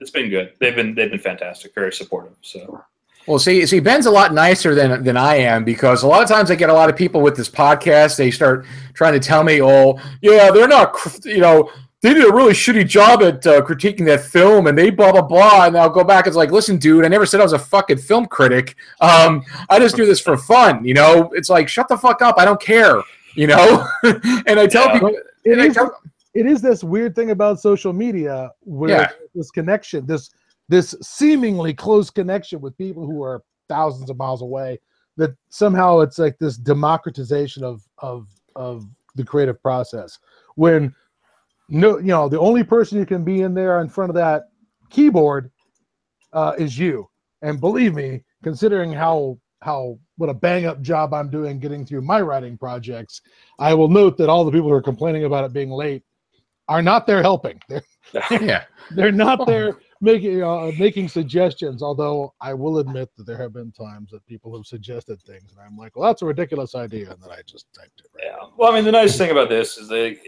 it's 0.00 0.10
been 0.10 0.30
good. 0.30 0.52
They've 0.58 0.74
been 0.74 0.94
they've 0.94 1.10
been 1.10 1.20
fantastic. 1.20 1.74
Very 1.74 1.92
supportive. 1.92 2.34
So 2.42 2.82
Well, 3.26 3.38
see, 3.38 3.64
see, 3.66 3.80
Ben's 3.80 4.06
a 4.06 4.10
lot 4.10 4.34
nicer 4.34 4.74
than 4.74 5.02
than 5.04 5.16
I 5.16 5.36
am 5.36 5.64
because 5.64 6.02
a 6.02 6.06
lot 6.08 6.22
of 6.22 6.28
times 6.28 6.50
I 6.50 6.56
get 6.56 6.70
a 6.70 6.74
lot 6.74 6.90
of 6.90 6.96
people 6.96 7.20
with 7.20 7.36
this 7.36 7.48
podcast. 7.48 8.16
They 8.16 8.30
start 8.30 8.66
trying 8.94 9.12
to 9.14 9.20
tell 9.20 9.44
me, 9.44 9.62
"Oh, 9.62 9.98
yeah, 10.20 10.50
they're 10.50 10.68
not, 10.68 10.92
cr- 10.92 11.28
you 11.28 11.38
know, 11.40 11.70
they 12.02 12.12
did 12.14 12.28
a 12.28 12.32
really 12.32 12.52
shitty 12.52 12.86
job 12.88 13.22
at 13.22 13.46
uh, 13.46 13.62
critiquing 13.62 14.04
that 14.06 14.20
film, 14.22 14.66
and 14.66 14.76
they 14.76 14.90
blah 14.90 15.12
blah 15.12 15.22
blah." 15.22 15.66
And 15.66 15.76
I'll 15.76 15.88
go 15.88 16.04
back 16.04 16.26
and 16.26 16.28
it's 16.32 16.36
like, 16.36 16.50
"Listen, 16.50 16.76
dude, 16.76 17.04
I 17.04 17.08
never 17.08 17.24
said 17.24 17.40
I 17.40 17.44
was 17.44 17.52
a 17.52 17.58
fucking 17.58 17.98
film 17.98 18.26
critic. 18.26 18.76
Um, 19.00 19.44
I 19.70 19.78
just 19.78 19.96
do 19.96 20.04
this 20.04 20.20
for 20.20 20.36
fun. 20.36 20.84
You 20.84 20.94
know, 20.94 21.30
it's 21.34 21.48
like, 21.48 21.68
shut 21.68 21.88
the 21.88 21.96
fuck 21.96 22.20
up. 22.20 22.36
I 22.38 22.44
don't 22.44 22.60
care. 22.60 23.00
You 23.36 23.46
know." 23.46 23.86
and 24.02 24.58
I 24.60 24.66
tell 24.66 24.86
Yeah. 24.86 24.92
people, 24.94 25.08
It 25.44 25.52
and 25.52 25.62
I 25.62 25.66
is, 25.66 25.74
tell, 25.74 26.00
it 26.34 26.46
is 26.46 26.60
this 26.60 26.82
weird 26.84 27.14
thing 27.14 27.30
about 27.30 27.60
social 27.60 27.92
media 27.92 28.50
where 28.60 28.90
Yeah. 28.90 29.08
this 29.34 29.50
connection, 29.50 30.04
this 30.06 30.30
this 30.68 30.94
seemingly 31.02 31.72
close 31.74 32.10
connection 32.10 32.60
with 32.60 32.76
people 32.78 33.06
who 33.06 33.22
are 33.22 33.42
thousands 33.68 34.10
of 34.10 34.16
miles 34.16 34.42
away, 34.42 34.78
that 35.16 35.34
somehow 35.50 36.00
it's 36.00 36.18
like 36.18 36.38
this 36.38 36.56
democratization 36.56 37.62
of 37.62 37.86
of 37.98 38.26
of 38.56 38.86
the 39.14 39.24
creative 39.24 39.62
process. 39.62 40.18
When 40.56 40.94
no, 41.72 41.96
you 41.96 42.08
know, 42.08 42.28
the 42.28 42.38
only 42.38 42.62
person 42.62 42.98
you 42.98 43.06
can 43.06 43.24
be 43.24 43.40
in 43.40 43.54
there 43.54 43.80
in 43.80 43.88
front 43.88 44.10
of 44.10 44.14
that 44.16 44.50
keyboard 44.90 45.50
uh, 46.34 46.52
is 46.58 46.78
you. 46.78 47.08
And 47.40 47.60
believe 47.60 47.94
me, 47.94 48.22
considering 48.42 48.92
how 48.92 49.38
how 49.62 49.98
what 50.16 50.28
a 50.28 50.34
bang 50.34 50.66
up 50.66 50.82
job 50.82 51.14
I'm 51.14 51.30
doing 51.30 51.58
getting 51.58 51.86
through 51.86 52.02
my 52.02 52.20
writing 52.20 52.58
projects, 52.58 53.22
I 53.58 53.72
will 53.72 53.88
note 53.88 54.18
that 54.18 54.28
all 54.28 54.44
the 54.44 54.52
people 54.52 54.68
who 54.68 54.74
are 54.74 54.82
complaining 54.82 55.24
about 55.24 55.44
it 55.44 55.54
being 55.54 55.70
late 55.70 56.02
are 56.68 56.82
not 56.82 57.06
there 57.06 57.22
helping. 57.22 57.58
They're, 57.68 57.82
yeah, 58.42 58.64
they're 58.90 59.12
not 59.12 59.46
there 59.46 59.78
making 60.02 60.42
uh, 60.42 60.72
making 60.78 61.08
suggestions. 61.08 61.82
Although 61.82 62.34
I 62.40 62.52
will 62.52 62.78
admit 62.78 63.08
that 63.16 63.24
there 63.24 63.38
have 63.38 63.54
been 63.54 63.72
times 63.72 64.10
that 64.10 64.26
people 64.26 64.54
have 64.56 64.66
suggested 64.66 65.22
things, 65.22 65.52
and 65.52 65.60
I'm 65.60 65.78
like, 65.78 65.96
well, 65.96 66.06
that's 66.08 66.20
a 66.20 66.26
ridiculous 66.26 66.74
idea, 66.74 67.12
and 67.12 67.22
then 67.22 67.30
I 67.30 67.40
just 67.46 67.72
typed 67.72 68.00
it. 68.00 68.08
Right. 68.14 68.24
Yeah. 68.26 68.48
Well, 68.58 68.70
I 68.70 68.74
mean, 68.74 68.84
the 68.84 68.92
nice 68.92 69.16
thing 69.16 69.30
about 69.30 69.48
this 69.48 69.78
is 69.78 69.88
that 69.88 70.18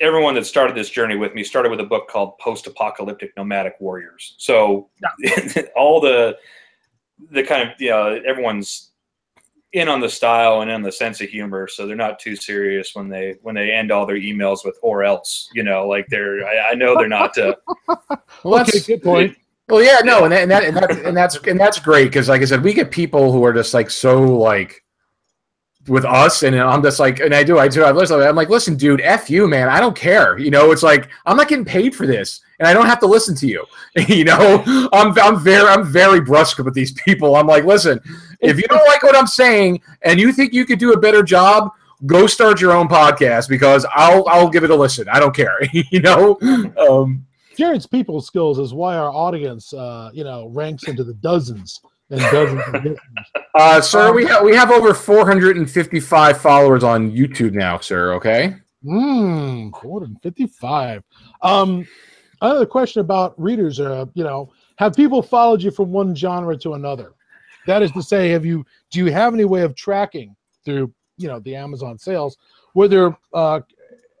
everyone 0.00 0.34
that 0.34 0.46
started 0.46 0.76
this 0.76 0.90
journey 0.90 1.16
with 1.16 1.34
me 1.34 1.44
started 1.44 1.70
with 1.70 1.80
a 1.80 1.84
book 1.84 2.08
called 2.08 2.38
Post 2.38 2.66
Apocalyptic 2.66 3.32
Nomadic 3.36 3.76
Warriors. 3.80 4.34
So 4.38 4.88
all 5.76 6.00
the 6.00 6.36
the 7.30 7.42
kind 7.42 7.68
of 7.68 7.80
you 7.80 7.90
know 7.90 8.20
everyone's 8.26 8.90
in 9.72 9.88
on 9.88 10.00
the 10.00 10.08
style 10.08 10.60
and 10.60 10.70
in 10.70 10.82
the 10.82 10.92
sense 10.92 11.20
of 11.20 11.28
humor, 11.28 11.66
so 11.66 11.86
they're 11.86 11.96
not 11.96 12.18
too 12.18 12.36
serious 12.36 12.94
when 12.94 13.08
they 13.08 13.36
when 13.42 13.54
they 13.54 13.72
end 13.72 13.90
all 13.90 14.04
their 14.06 14.18
emails 14.18 14.64
with 14.64 14.76
"or 14.82 15.02
else." 15.02 15.48
You 15.54 15.62
know, 15.62 15.86
like 15.86 16.06
they're 16.08 16.46
I, 16.46 16.72
I 16.72 16.74
know 16.74 16.94
they're 16.96 17.08
not. 17.08 17.36
Uh, 17.38 17.54
well, 18.44 18.60
okay, 18.62 18.80
good 18.80 19.02
point. 19.02 19.36
Well, 19.68 19.82
yeah, 19.82 19.98
no, 20.04 20.24
and 20.24 20.32
that, 20.32 20.42
and 20.42 20.50
that, 20.50 20.64
and, 20.64 20.76
that, 20.76 20.90
and 20.90 21.16
that's 21.16 21.36
and 21.36 21.58
that's 21.58 21.78
great 21.78 22.04
because, 22.04 22.28
like 22.28 22.42
I 22.42 22.44
said, 22.44 22.62
we 22.62 22.74
get 22.74 22.90
people 22.90 23.32
who 23.32 23.44
are 23.44 23.52
just 23.52 23.72
like 23.72 23.90
so 23.90 24.20
like 24.20 24.81
with 25.88 26.04
us, 26.04 26.42
and 26.42 26.54
I'm 26.58 26.82
just 26.82 27.00
like, 27.00 27.20
and 27.20 27.34
I 27.34 27.42
do, 27.42 27.58
I 27.58 27.68
do, 27.68 27.82
I 27.82 27.90
listen. 27.90 28.20
I'm 28.20 28.36
like, 28.36 28.48
listen, 28.48 28.76
dude, 28.76 29.00
f 29.00 29.28
you, 29.28 29.48
man. 29.48 29.68
I 29.68 29.80
don't 29.80 29.96
care. 29.96 30.38
You 30.38 30.50
know, 30.50 30.70
it's 30.70 30.82
like 30.82 31.08
I'm 31.26 31.36
not 31.36 31.48
getting 31.48 31.64
paid 31.64 31.94
for 31.94 32.06
this, 32.06 32.40
and 32.58 32.68
I 32.68 32.72
don't 32.72 32.86
have 32.86 33.00
to 33.00 33.06
listen 33.06 33.34
to 33.36 33.46
you. 33.46 33.64
you 34.08 34.24
know, 34.24 34.62
I'm 34.92 35.18
I'm 35.18 35.40
very 35.40 35.68
I'm 35.68 35.84
very 35.84 36.20
brusque 36.20 36.58
with 36.58 36.74
these 36.74 36.92
people. 36.92 37.36
I'm 37.36 37.46
like, 37.46 37.64
listen, 37.64 38.00
if 38.40 38.58
you 38.58 38.64
don't 38.68 38.86
like 38.86 39.02
what 39.02 39.16
I'm 39.16 39.26
saying 39.26 39.80
and 40.02 40.20
you 40.20 40.32
think 40.32 40.52
you 40.52 40.64
could 40.64 40.78
do 40.78 40.92
a 40.92 40.98
better 40.98 41.22
job, 41.22 41.70
go 42.06 42.26
start 42.26 42.60
your 42.60 42.72
own 42.72 42.88
podcast 42.88 43.48
because 43.48 43.84
I'll 43.94 44.26
I'll 44.28 44.48
give 44.48 44.64
it 44.64 44.70
a 44.70 44.76
listen. 44.76 45.08
I 45.08 45.20
don't 45.20 45.34
care. 45.34 45.58
you 45.72 46.00
know. 46.00 46.38
Um, 46.76 47.26
Jared's 47.56 47.86
people 47.86 48.20
skills 48.22 48.58
is 48.58 48.72
why 48.72 48.96
our 48.96 49.10
audience, 49.10 49.74
uh, 49.74 50.10
you 50.14 50.24
know, 50.24 50.48
ranks 50.48 50.88
into 50.88 51.04
the 51.04 51.14
dozens 51.14 51.80
and 52.10 52.20
dozens. 52.30 52.98
uh, 53.54 53.80
sir, 53.80 54.08
um, 54.08 54.16
we 54.16 54.24
have 54.26 54.44
we 54.44 54.54
have 54.54 54.70
over 54.70 54.94
455 54.94 56.40
followers 56.40 56.84
on 56.84 57.10
YouTube 57.10 57.52
now, 57.52 57.78
sir. 57.78 58.14
Okay. 58.14 58.54
Hmm, 58.84 59.70
455. 59.70 61.02
Um, 61.42 61.86
another 62.40 62.66
question 62.66 63.00
about 63.00 63.40
readers. 63.40 63.78
Uh, 63.78 64.06
you 64.14 64.24
know, 64.24 64.52
have 64.76 64.94
people 64.94 65.22
followed 65.22 65.62
you 65.62 65.70
from 65.70 65.92
one 65.92 66.14
genre 66.14 66.56
to 66.58 66.74
another? 66.74 67.12
That 67.66 67.82
is 67.82 67.92
to 67.92 68.02
say, 68.02 68.30
have 68.30 68.44
you 68.44 68.64
do 68.90 69.04
you 69.04 69.12
have 69.12 69.34
any 69.34 69.44
way 69.44 69.62
of 69.62 69.74
tracking 69.76 70.34
through 70.64 70.92
you 71.16 71.28
know 71.28 71.38
the 71.40 71.54
Amazon 71.54 71.98
sales 71.98 72.36
whether 72.72 73.16
uh, 73.32 73.60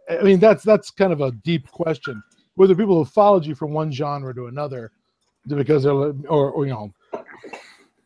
I 0.08 0.22
mean 0.22 0.38
that's 0.38 0.62
that's 0.62 0.90
kind 0.90 1.12
of 1.12 1.20
a 1.20 1.32
deep 1.32 1.68
question 1.70 2.22
whether 2.54 2.74
people 2.74 3.02
have 3.02 3.12
followed 3.12 3.44
you 3.44 3.54
from 3.54 3.72
one 3.72 3.90
genre 3.90 4.34
to 4.34 4.46
another 4.46 4.92
because 5.48 5.82
they're 5.82 5.92
or, 5.92 6.50
or 6.50 6.66
you 6.66 6.72
know 6.72 6.92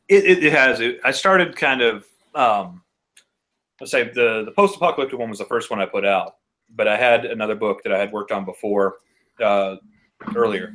it, 0.09 0.45
it, 0.45 0.53
has 0.53 0.81
it, 0.81 1.01
i 1.05 1.11
started 1.11 1.57
kind 1.57 1.83
of 1.83 2.07
um 2.35 2.83
let's 3.81 3.91
say 3.91 4.05
the 4.05 4.45
the 4.45 4.53
post-apocalyptic 4.53 5.19
one 5.19 5.31
was 5.31 5.39
the 5.39 5.45
first 5.45 5.71
one 5.71 5.81
i 5.81 5.87
put 5.87 6.05
out 6.05 6.37
but 6.75 6.89
i 6.89 6.97
had 6.97 7.25
another 7.25 7.55
book 7.55 7.83
that 7.83 7.93
i 7.93 7.99
had 7.99 8.13
worked 8.13 8.33
on 8.33 8.45
before 8.45 8.97
uh 9.43 9.77
earlier 10.35 10.75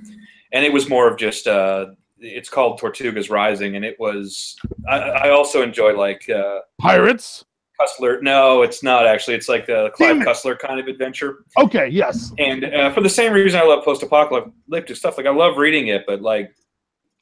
and 0.53 0.65
it 0.65 0.71
was 0.71 0.89
more 0.89 1.07
of 1.09 1.17
just 1.17 1.47
uh 1.47 1.87
it's 2.19 2.49
called 2.49 2.79
tortugas 2.79 3.31
rising 3.31 3.75
and 3.75 3.85
it 3.85 3.99
was 3.99 4.55
i, 4.87 4.99
I 4.99 5.29
also 5.29 5.61
enjoy 5.61 5.97
like 5.97 6.29
uh 6.29 6.59
pirates 6.79 7.45
Cussler. 7.81 8.21
No, 8.21 8.61
it's 8.61 8.83
not 8.83 9.07
actually. 9.07 9.35
It's 9.35 9.49
like 9.49 9.65
the 9.65 9.89
Clive 9.95 10.17
Cussler 10.17 10.57
kind 10.57 10.79
of 10.79 10.87
adventure. 10.87 11.45
Okay, 11.57 11.87
yes. 11.87 12.31
And 12.37 12.65
uh, 12.65 12.91
for 12.93 13.01
the 13.01 13.09
same 13.09 13.33
reason 13.33 13.59
I 13.59 13.63
love 13.63 13.83
post-apocalyptic 13.83 14.95
stuff, 14.95 15.17
like 15.17 15.25
I 15.25 15.31
love 15.31 15.57
reading 15.57 15.87
it, 15.87 16.03
but 16.05 16.21
like 16.21 16.53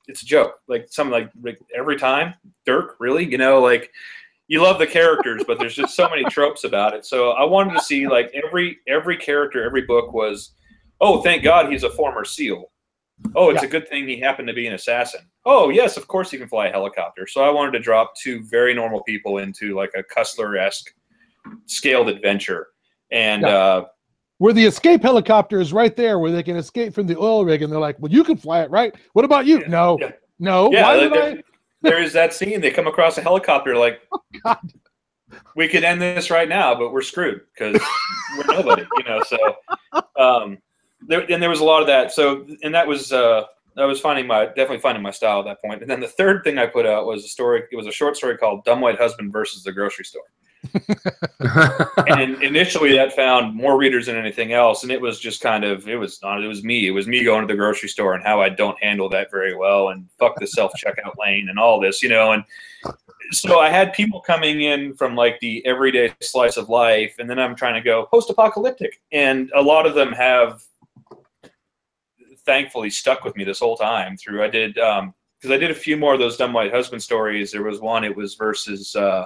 it's 0.10 0.24
a 0.24 0.26
joke. 0.26 0.55
Like 0.68 0.88
something 0.89 1.12
like, 1.12 1.30
like 1.41 1.60
every 1.74 1.97
time, 1.97 2.34
Dirk, 2.66 2.95
really, 2.99 3.30
you 3.30 3.38
know, 3.38 3.62
like 3.62 3.91
you 4.47 4.62
love 4.62 4.80
the 4.80 4.88
characters, 4.88 5.43
but 5.45 5.60
there's 5.60 5.76
just 5.76 5.95
so 5.95 6.10
many 6.10 6.24
tropes 6.30 6.64
about 6.64 6.93
it. 6.93 7.05
So 7.05 7.32
I 7.32 7.45
wanted 7.45 7.76
to 7.76 7.82
see 7.82 8.07
like 8.07 8.32
every 8.34 8.80
every 8.88 9.16
character, 9.16 9.64
every 9.64 9.84
book 9.84 10.12
was, 10.12 10.51
oh, 10.99 11.22
thank 11.22 11.43
God 11.43 11.72
he's 11.72 11.84
a 11.84 11.89
former 11.91 12.26
SEAL. 12.26 12.66
Oh, 13.36 13.49
it's 13.49 13.62
yeah. 13.62 13.68
a 13.68 13.72
good 13.72 13.88
thing 13.88 14.07
he 14.07 14.20
happened 14.20 14.47
to 14.47 14.53
be 14.53 14.66
an 14.68 14.74
assassin. 14.74 15.22
Oh, 15.45 15.70
yes, 15.70 15.97
of 15.97 16.07
course 16.07 16.32
he 16.32 16.38
can 16.38 16.47
fly 16.47 16.68
a 16.68 16.72
helicopter. 16.72 17.28
So 17.28 17.43
I 17.43 17.49
wanted 17.49 17.72
to 17.72 17.80
drop 17.80 18.14
two 18.16 18.43
very 18.45 18.74
normal 18.74 19.03
people 19.03 19.39
into 19.39 19.76
like 19.76 19.91
a 19.95 20.03
Cussler 20.03 20.60
esque 20.60 20.93
scaled 21.66 22.10
adventure. 22.10 22.68
And 23.12 23.41
yeah. 23.41 23.49
uh, 23.49 23.86
where 24.39 24.53
the 24.53 24.65
escape 24.65 25.03
helicopter 25.03 25.61
is 25.61 25.71
right 25.71 25.95
there, 25.95 26.17
where 26.17 26.31
they 26.31 26.43
can 26.43 26.55
escape 26.55 26.93
from 26.93 27.05
the 27.05 27.17
oil 27.17 27.45
rig, 27.45 27.61
and 27.61 27.71
they're 27.71 27.79
like, 27.79 27.99
"Well, 27.99 28.11
you 28.11 28.23
can 28.23 28.37
fly 28.37 28.61
it, 28.61 28.71
right? 28.71 28.95
What 29.13 29.25
about 29.25 29.45
you? 29.45 29.59
Yeah, 29.59 29.67
no, 29.67 29.97
yeah. 29.99 30.11
no. 30.39 30.71
Yeah, 30.71 30.83
Why 30.83 31.07
there, 31.07 31.23
I? 31.23 31.43
there 31.81 32.01
is 32.01 32.13
that 32.13 32.33
scene. 32.33 32.59
They 32.59 32.71
come 32.71 32.87
across 32.87 33.17
a 33.17 33.21
helicopter, 33.21 33.75
like, 33.75 34.01
oh, 34.45 34.55
we 35.55 35.67
could 35.67 35.83
end 35.83 36.01
this 36.01 36.31
right 36.31 36.47
now, 36.47 36.73
but 36.73 36.91
we're 36.91 37.01
screwed 37.01 37.41
because 37.53 37.79
we're 38.37 38.55
nobody, 38.55 38.85
you 38.97 39.03
know. 39.03 39.21
So, 39.27 39.57
um, 40.17 40.57
there, 41.07 41.29
and 41.29 41.43
there 41.43 41.49
was 41.49 41.59
a 41.59 41.65
lot 41.65 41.81
of 41.81 41.87
that. 41.87 42.13
So, 42.13 42.47
and 42.63 42.73
that 42.73 42.87
was 42.87 43.11
uh, 43.11 43.43
I 43.77 43.85
was 43.85 43.99
finding 43.99 44.25
my 44.25 44.45
definitely 44.45 44.79
finding 44.79 45.03
my 45.03 45.11
style 45.11 45.39
at 45.39 45.45
that 45.45 45.61
point. 45.61 45.81
And 45.81 45.91
then 45.91 45.99
the 45.99 46.07
third 46.07 46.45
thing 46.45 46.57
I 46.57 46.65
put 46.65 46.85
out 46.85 47.05
was 47.05 47.25
a 47.25 47.27
story. 47.27 47.63
It 47.71 47.75
was 47.75 47.87
a 47.87 47.91
short 47.91 48.15
story 48.15 48.37
called 48.37 48.63
"Dumb 48.63 48.79
White 48.79 48.97
Husband 48.97 49.33
versus 49.33 49.63
the 49.63 49.73
Grocery 49.73 50.05
Store." 50.05 50.23
and 51.39 52.41
initially, 52.43 52.93
that 52.93 53.14
found 53.16 53.55
more 53.55 53.78
readers 53.78 54.07
than 54.07 54.18
anything 54.18 54.51
else. 54.51 54.84
And 54.84 54.91
it 54.91 54.99
was 54.99 55.20
just 55.20 55.41
kind 55.41 55.64
of 55.64 55.88
it 55.88 55.95
was 55.95 56.22
not 56.22 56.43
it 56.43 56.47
was 56.47 56.64
me. 56.64 56.88
It 56.88 56.91
was 56.91 57.07
me 57.07 57.24
going 57.24 57.41
to 57.41 57.51
the 57.51 57.57
grocery 57.57 57.89
store 57.89 58.14
and 58.14 58.24
how 58.24 58.41
I 58.41 58.49
don't 58.49 58.82
handle 58.82 59.10
that 59.10 59.32
very 59.32 59.55
well 59.55 59.89
and 59.89 60.07
fuck 60.20 60.38
the 60.39 60.47
self 60.47 60.72
checkout 60.74 61.18
lane 61.18 61.47
and 61.49 61.57
all 61.57 61.80
this, 61.80 62.03
you 62.03 62.10
know. 62.10 62.34
And 62.34 62.43
so 63.32 63.60
I 63.60 63.70
had 63.70 63.93
people 63.93 64.20
coming 64.20 64.62
in 64.62 64.95
from 64.95 65.16
like 65.16 65.39
the 65.39 65.66
everyday 65.66 66.14
slice 66.22 66.57
of 66.57 66.68
life, 66.68 67.16
and 67.20 67.30
then 67.30 67.39
I'm 67.39 67.55
trying 67.55 67.76
to 67.76 67.82
go 67.82 68.05
post 68.05 68.30
apocalyptic, 68.30 69.01
and 69.12 69.51
a 69.55 69.62
lot 69.62 69.86
of 69.86 69.95
them 69.95 70.12
have 70.12 70.62
thankfully 72.45 72.89
stuck 72.89 73.24
with 73.24 73.36
me 73.38 73.43
this 73.43 73.60
whole 73.60 73.78
time 73.78 74.18
through. 74.18 74.43
I 74.43 74.49
did 74.49 74.78
um 74.78 75.14
because 75.39 75.51
I 75.53 75.57
did 75.57 75.72
a 75.72 75.76
few 75.76 75.95
more 75.95 76.14
of 76.14 76.20
those 76.20 76.36
dumb 76.36 76.51
white 76.51 76.74
husband 76.74 77.01
stories. 77.01 77.53
There 77.53 77.64
was 77.64 77.80
one. 77.80 78.03
It 78.03 78.14
was 78.14 78.36
versus. 78.36 78.93
Uh, 78.93 79.26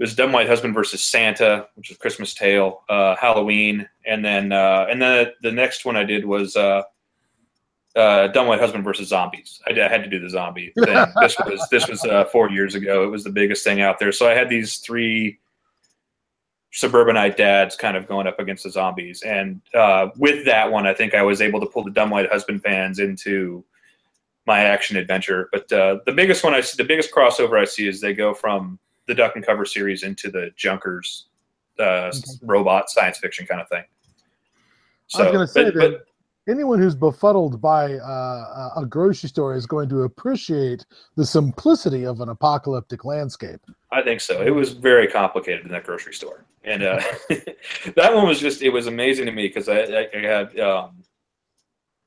it 0.00 0.04
was 0.04 0.14
Dumb 0.14 0.32
White 0.32 0.48
Husband 0.48 0.72
versus 0.72 1.04
Santa, 1.04 1.68
which 1.74 1.90
is 1.90 1.98
Christmas 1.98 2.32
Tale, 2.32 2.80
uh, 2.88 3.16
Halloween, 3.16 3.86
and 4.06 4.24
then 4.24 4.50
uh, 4.50 4.86
and 4.88 5.02
then 5.02 5.26
the 5.42 5.52
next 5.52 5.84
one 5.84 5.94
I 5.94 6.04
did 6.04 6.24
was 6.24 6.56
uh, 6.56 6.84
uh, 7.94 8.28
Dumb 8.28 8.46
White 8.46 8.60
Husband 8.60 8.82
versus 8.82 9.08
Zombies. 9.08 9.60
I, 9.66 9.72
did, 9.72 9.84
I 9.84 9.88
had 9.90 10.02
to 10.02 10.08
do 10.08 10.18
the 10.18 10.30
zombie 10.30 10.72
thing. 10.84 11.06
this 11.20 11.36
was 11.44 11.68
this 11.70 11.86
was 11.86 12.02
uh, 12.06 12.24
four 12.24 12.48
years 12.48 12.74
ago. 12.74 13.04
It 13.04 13.08
was 13.08 13.24
the 13.24 13.30
biggest 13.30 13.62
thing 13.62 13.82
out 13.82 13.98
there. 13.98 14.10
So 14.10 14.26
I 14.26 14.32
had 14.32 14.48
these 14.48 14.78
three 14.78 15.38
suburbanite 16.72 17.36
dads 17.36 17.76
kind 17.76 17.94
of 17.94 18.08
going 18.08 18.26
up 18.26 18.40
against 18.40 18.64
the 18.64 18.70
zombies. 18.70 19.20
And 19.20 19.60
uh, 19.74 20.08
with 20.16 20.46
that 20.46 20.72
one, 20.72 20.86
I 20.86 20.94
think 20.94 21.14
I 21.14 21.20
was 21.20 21.42
able 21.42 21.60
to 21.60 21.66
pull 21.66 21.84
the 21.84 21.90
Dumb 21.90 22.08
White 22.08 22.30
Husband 22.30 22.62
fans 22.62 23.00
into 23.00 23.62
my 24.46 24.60
action 24.60 24.96
adventure. 24.96 25.50
But 25.52 25.70
uh, 25.70 25.98
the 26.06 26.12
biggest 26.12 26.42
one 26.42 26.54
I 26.54 26.62
see, 26.62 26.82
the 26.82 26.88
biggest 26.88 27.12
crossover 27.12 27.60
I 27.60 27.66
see 27.66 27.86
is 27.86 28.00
they 28.00 28.14
go 28.14 28.32
from 28.32 28.78
the 29.10 29.14
Duck 29.14 29.36
and 29.36 29.44
Cover 29.44 29.64
series 29.64 30.02
into 30.02 30.30
the 30.30 30.50
Junkers 30.56 31.26
uh, 31.78 32.10
okay. 32.12 32.20
robot 32.42 32.90
science 32.90 33.18
fiction 33.18 33.46
kind 33.46 33.60
of 33.60 33.68
thing. 33.68 33.84
So, 35.08 35.20
I 35.20 35.22
was 35.24 35.32
going 35.32 35.46
to 35.46 35.52
say 35.52 35.64
but, 35.64 35.74
that 35.74 36.04
but, 36.46 36.52
anyone 36.52 36.78
who's 36.80 36.94
befuddled 36.94 37.60
by 37.60 37.94
uh, 37.94 38.70
a 38.76 38.86
grocery 38.86 39.28
store 39.28 39.54
is 39.54 39.66
going 39.66 39.88
to 39.88 40.02
appreciate 40.02 40.86
the 41.16 41.26
simplicity 41.26 42.04
of 42.04 42.20
an 42.20 42.28
apocalyptic 42.28 43.04
landscape. 43.04 43.60
I 43.92 44.02
think 44.02 44.20
so. 44.20 44.40
It 44.40 44.50
was 44.50 44.72
very 44.72 45.06
complicated 45.06 45.66
in 45.66 45.72
that 45.72 45.84
grocery 45.84 46.14
store 46.14 46.44
and 46.64 46.82
uh, 46.82 47.00
that 47.96 48.14
one 48.14 48.26
was 48.26 48.38
just 48.38 48.62
it 48.62 48.70
was 48.70 48.86
amazing 48.86 49.26
to 49.26 49.32
me 49.32 49.48
because 49.48 49.68
I, 49.68 49.80
I, 49.80 50.08
I, 50.14 50.20
had 50.20 50.60
um, 50.60 51.02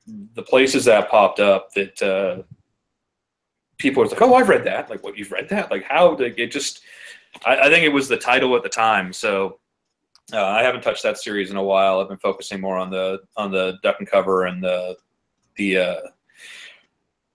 the 0.06 0.42
places 0.42 0.84
that 0.84 1.10
popped 1.10 1.40
up 1.40 1.72
that 1.74 2.02
uh, 2.02 2.42
people 3.78 4.02
were 4.02 4.08
like, 4.08 4.22
"Oh, 4.22 4.34
I've 4.34 4.48
read 4.48 4.64
that." 4.64 4.90
Like, 4.90 5.02
what 5.02 5.16
you've 5.16 5.32
read 5.32 5.48
that? 5.50 5.70
Like, 5.70 5.84
how? 5.84 6.16
Like, 6.16 6.38
it 6.38 6.50
just. 6.50 6.82
I, 7.44 7.62
I, 7.62 7.68
think 7.68 7.84
it 7.84 7.92
was 7.92 8.08
the 8.08 8.16
title 8.16 8.54
at 8.54 8.62
the 8.62 8.68
time, 8.68 9.12
so 9.12 9.58
uh, 10.32 10.44
I 10.44 10.62
haven't 10.62 10.82
touched 10.82 11.02
that 11.02 11.18
series 11.18 11.50
in 11.50 11.56
a 11.56 11.62
while. 11.62 12.00
I've 12.00 12.08
been 12.08 12.16
focusing 12.18 12.60
more 12.60 12.76
on 12.76 12.90
the 12.90 13.20
on 13.36 13.50
the 13.50 13.78
duck 13.82 13.96
and 13.98 14.08
cover 14.08 14.44
and 14.44 14.62
the 14.62 14.96
the 15.56 15.78
uh, 15.78 16.00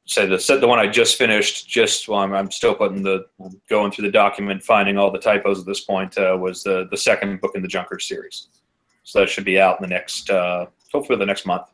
say 0.09 0.25
the 0.25 0.57
the 0.59 0.67
one 0.67 0.79
I 0.79 0.87
just 0.87 1.17
finished 1.17 1.69
just 1.69 2.07
while 2.07 2.23
I'm, 2.23 2.33
I'm, 2.33 2.51
still 2.51 2.73
putting 2.73 3.03
the 3.03 3.25
going 3.69 3.91
through 3.91 4.05
the 4.05 4.11
document 4.11 4.63
finding 4.63 4.97
all 4.97 5.11
the 5.11 5.19
typos 5.19 5.59
at 5.59 5.65
this 5.67 5.81
point 5.81 6.17
uh, 6.17 6.35
was 6.39 6.63
the 6.63 6.87
the 6.89 6.97
second 6.97 7.39
book 7.41 7.51
in 7.55 7.61
the 7.61 7.67
Junker 7.67 7.99
series 7.99 8.47
so 9.03 9.19
that 9.19 9.29
should 9.29 9.45
be 9.45 9.59
out 9.59 9.79
in 9.79 9.83
the 9.83 9.93
next 9.93 10.29
uh, 10.29 10.65
hopefully 10.91 11.19
the 11.19 11.25
next 11.25 11.45
month 11.45 11.67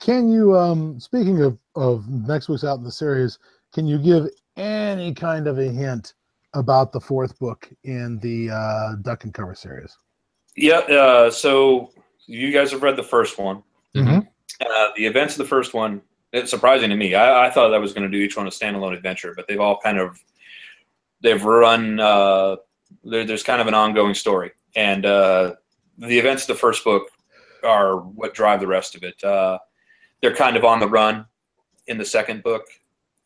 can 0.00 0.30
you 0.30 0.56
um 0.56 0.98
speaking 0.98 1.42
of 1.42 1.58
of 1.76 2.08
next 2.08 2.48
week's 2.48 2.64
out 2.64 2.78
in 2.78 2.84
the 2.84 2.90
series 2.90 3.38
can 3.72 3.86
you 3.86 3.98
give 3.98 4.26
any 4.56 5.14
kind 5.14 5.46
of 5.46 5.58
a 5.58 5.68
hint 5.68 6.14
about 6.54 6.92
the 6.92 7.00
fourth 7.00 7.38
book 7.38 7.68
in 7.84 8.18
the 8.18 8.50
uh, 8.50 8.96
duck 9.02 9.24
and 9.24 9.34
cover 9.34 9.54
series 9.54 9.96
yeah 10.56 10.78
uh, 10.78 11.30
so 11.30 11.90
you 12.26 12.52
guys 12.52 12.70
have 12.70 12.82
read 12.82 12.96
the 12.96 13.02
first 13.02 13.38
one 13.38 13.62
mm-hmm. 13.94 14.18
uh, 14.60 14.88
the 14.96 15.06
events 15.06 15.34
of 15.34 15.38
the 15.38 15.48
first 15.48 15.74
one 15.74 16.02
it's 16.32 16.50
surprising 16.50 16.90
to 16.90 16.96
me. 16.96 17.14
I, 17.14 17.46
I 17.46 17.50
thought 17.50 17.74
I 17.74 17.78
was 17.78 17.92
going 17.92 18.10
to 18.10 18.16
do 18.16 18.22
each 18.22 18.36
one 18.36 18.46
a 18.46 18.50
standalone 18.50 18.96
adventure, 18.96 19.32
but 19.34 19.46
they've 19.48 19.60
all 19.60 19.78
kind 19.78 19.98
of 19.98 20.22
they've 21.20 21.42
run. 21.42 21.98
Uh, 21.98 22.56
there's 23.04 23.42
kind 23.42 23.60
of 23.60 23.66
an 23.66 23.74
ongoing 23.74 24.14
story, 24.14 24.52
and 24.76 25.06
uh, 25.06 25.54
the 25.98 26.18
events 26.18 26.44
of 26.44 26.48
the 26.48 26.54
first 26.54 26.84
book 26.84 27.08
are 27.64 27.98
what 27.98 28.34
drive 28.34 28.60
the 28.60 28.66
rest 28.66 28.94
of 28.94 29.02
it. 29.02 29.22
Uh, 29.22 29.58
they're 30.22 30.34
kind 30.34 30.56
of 30.56 30.64
on 30.64 30.80
the 30.80 30.88
run 30.88 31.26
in 31.86 31.98
the 31.98 32.04
second 32.04 32.42
book. 32.42 32.64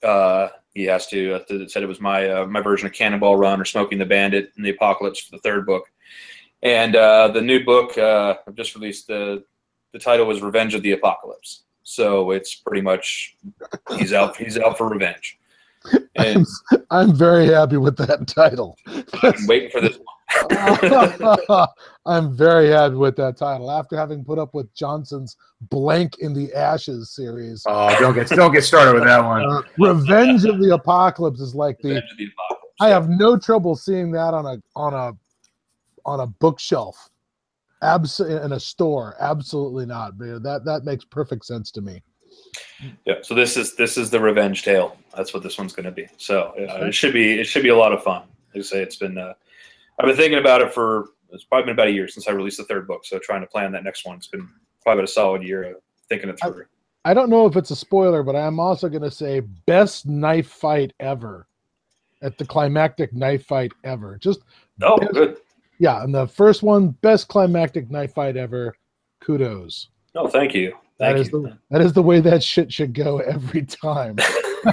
Uh, 0.04 0.48
he 0.74 0.84
has 0.84 1.06
to. 1.08 1.34
Uh, 1.34 1.68
said 1.68 1.82
it 1.82 1.86
was 1.86 2.00
my 2.00 2.28
uh, 2.28 2.46
my 2.46 2.60
version 2.60 2.86
of 2.86 2.92
Cannonball 2.92 3.36
Run 3.36 3.60
or 3.60 3.64
Smokey 3.64 3.94
and 3.94 4.00
the 4.00 4.06
Bandit 4.06 4.52
in 4.56 4.62
the 4.62 4.70
Apocalypse 4.70 5.20
for 5.20 5.30
the 5.30 5.42
third 5.42 5.66
book, 5.66 5.84
and 6.62 6.96
uh, 6.96 7.28
the 7.28 7.40
new 7.40 7.64
book 7.64 7.96
uh, 7.96 8.34
I've 8.46 8.54
just 8.54 8.74
released. 8.74 9.06
the 9.06 9.44
The 9.92 9.98
title 9.98 10.26
was 10.26 10.42
Revenge 10.42 10.74
of 10.74 10.82
the 10.82 10.92
Apocalypse. 10.92 11.62
So 11.84 12.30
it's 12.30 12.54
pretty 12.54 12.80
much 12.80 13.36
he's 13.98 14.12
out. 14.12 14.36
He's 14.36 14.58
out 14.58 14.76
for 14.78 14.88
revenge. 14.88 15.38
And 16.16 16.46
I'm, 16.70 16.82
I'm 16.90 17.14
very 17.14 17.46
happy 17.46 17.76
with 17.76 17.96
that 17.98 18.26
title. 18.28 18.76
I'm 18.86 19.46
waiting 19.46 19.70
for 19.70 19.80
this 19.80 19.98
I'm 22.06 22.36
very 22.36 22.68
happy 22.68 22.94
with 22.94 23.16
that 23.16 23.36
title. 23.36 23.70
After 23.70 23.96
having 23.96 24.24
put 24.24 24.38
up 24.38 24.54
with 24.54 24.72
Johnstone's 24.74 25.36
Blank 25.62 26.18
in 26.18 26.32
the 26.32 26.52
Ashes 26.54 27.10
series. 27.10 27.62
Oh, 27.66 27.94
don't 27.98 28.14
get 28.14 28.28
don't 28.28 28.52
get 28.52 28.64
started 28.64 28.94
with 28.94 29.04
that 29.04 29.22
one. 29.24 29.44
Uh, 29.44 29.62
Revenge 29.78 30.44
of 30.44 30.60
the 30.60 30.74
Apocalypse 30.74 31.40
is 31.40 31.54
like 31.54 31.78
the, 31.80 32.02
the 32.16 32.28
I 32.80 32.88
have 32.88 33.08
no 33.08 33.38
trouble 33.38 33.76
seeing 33.76 34.10
that 34.12 34.34
on 34.34 34.46
a 34.46 34.62
on 34.74 34.94
a 34.94 35.12
on 36.04 36.20
a 36.20 36.26
bookshelf. 36.26 37.10
Abs- 37.82 38.20
in 38.20 38.52
a 38.52 38.60
store, 38.60 39.14
absolutely 39.20 39.84
not. 39.84 40.16
That 40.18 40.62
that 40.64 40.84
makes 40.84 41.04
perfect 41.04 41.44
sense 41.44 41.70
to 41.72 41.82
me. 41.82 42.02
Yeah. 43.04 43.14
So 43.22 43.34
this 43.34 43.56
is 43.56 43.74
this 43.76 43.96
is 43.96 44.10
the 44.10 44.20
revenge 44.20 44.62
tale. 44.62 44.96
That's 45.16 45.32
what 45.32 45.42
this 45.42 45.58
one's 45.58 45.72
going 45.72 45.86
to 45.86 45.92
be. 45.92 46.06
So 46.16 46.54
uh, 46.58 46.86
it 46.86 46.92
should 46.92 47.12
be 47.12 47.40
it 47.40 47.44
should 47.44 47.62
be 47.62 47.70
a 47.70 47.76
lot 47.76 47.92
of 47.92 48.02
fun. 48.02 48.22
Like 48.54 48.60
I 48.60 48.66
say, 48.66 48.82
it's 48.82 48.96
been 48.96 49.18
uh, 49.18 49.34
I've 49.98 50.06
been 50.06 50.16
thinking 50.16 50.38
about 50.38 50.60
it 50.60 50.72
for 50.72 51.10
it's 51.30 51.44
probably 51.44 51.66
been 51.66 51.74
about 51.74 51.88
a 51.88 51.92
year 51.92 52.08
since 52.08 52.28
I 52.28 52.32
released 52.32 52.58
the 52.58 52.64
third 52.64 52.86
book. 52.86 53.04
So 53.04 53.18
trying 53.18 53.40
to 53.40 53.46
plan 53.46 53.72
that 53.72 53.84
next 53.84 54.06
one. 54.06 54.16
It's 54.16 54.28
been 54.28 54.48
probably 54.82 55.00
about 55.00 55.10
a 55.10 55.12
solid 55.12 55.42
year 55.42 55.64
of 55.64 55.76
thinking 56.08 56.28
it 56.28 56.38
through. 56.40 56.64
I, 57.04 57.10
I 57.10 57.14
don't 57.14 57.28
know 57.28 57.46
if 57.46 57.56
it's 57.56 57.70
a 57.70 57.76
spoiler, 57.76 58.22
but 58.22 58.36
I'm 58.36 58.60
also 58.60 58.88
going 58.88 59.02
to 59.02 59.10
say 59.10 59.40
best 59.40 60.06
knife 60.06 60.48
fight 60.48 60.92
ever 61.00 61.46
at 62.22 62.38
the 62.38 62.44
climactic 62.44 63.12
knife 63.12 63.46
fight 63.46 63.72
ever. 63.82 64.16
Just 64.18 64.40
oh, 64.82 64.98
best, 64.98 65.12
good. 65.12 65.36
Yeah, 65.78 66.02
and 66.02 66.14
the 66.14 66.26
first 66.26 66.62
one, 66.62 66.90
best 67.02 67.28
climactic 67.28 67.90
knife 67.90 68.14
fight 68.14 68.36
ever. 68.36 68.74
Kudos. 69.20 69.88
Oh, 70.14 70.28
thank 70.28 70.54
you. 70.54 70.74
Thank 70.98 71.16
that 71.16 71.20
is 71.20 71.30
the 71.30 71.58
that 71.70 71.80
is 71.80 71.92
the 71.92 72.02
way 72.02 72.20
that 72.20 72.42
shit 72.42 72.72
should 72.72 72.94
go 72.94 73.18
every 73.18 73.64
time. 73.64 74.16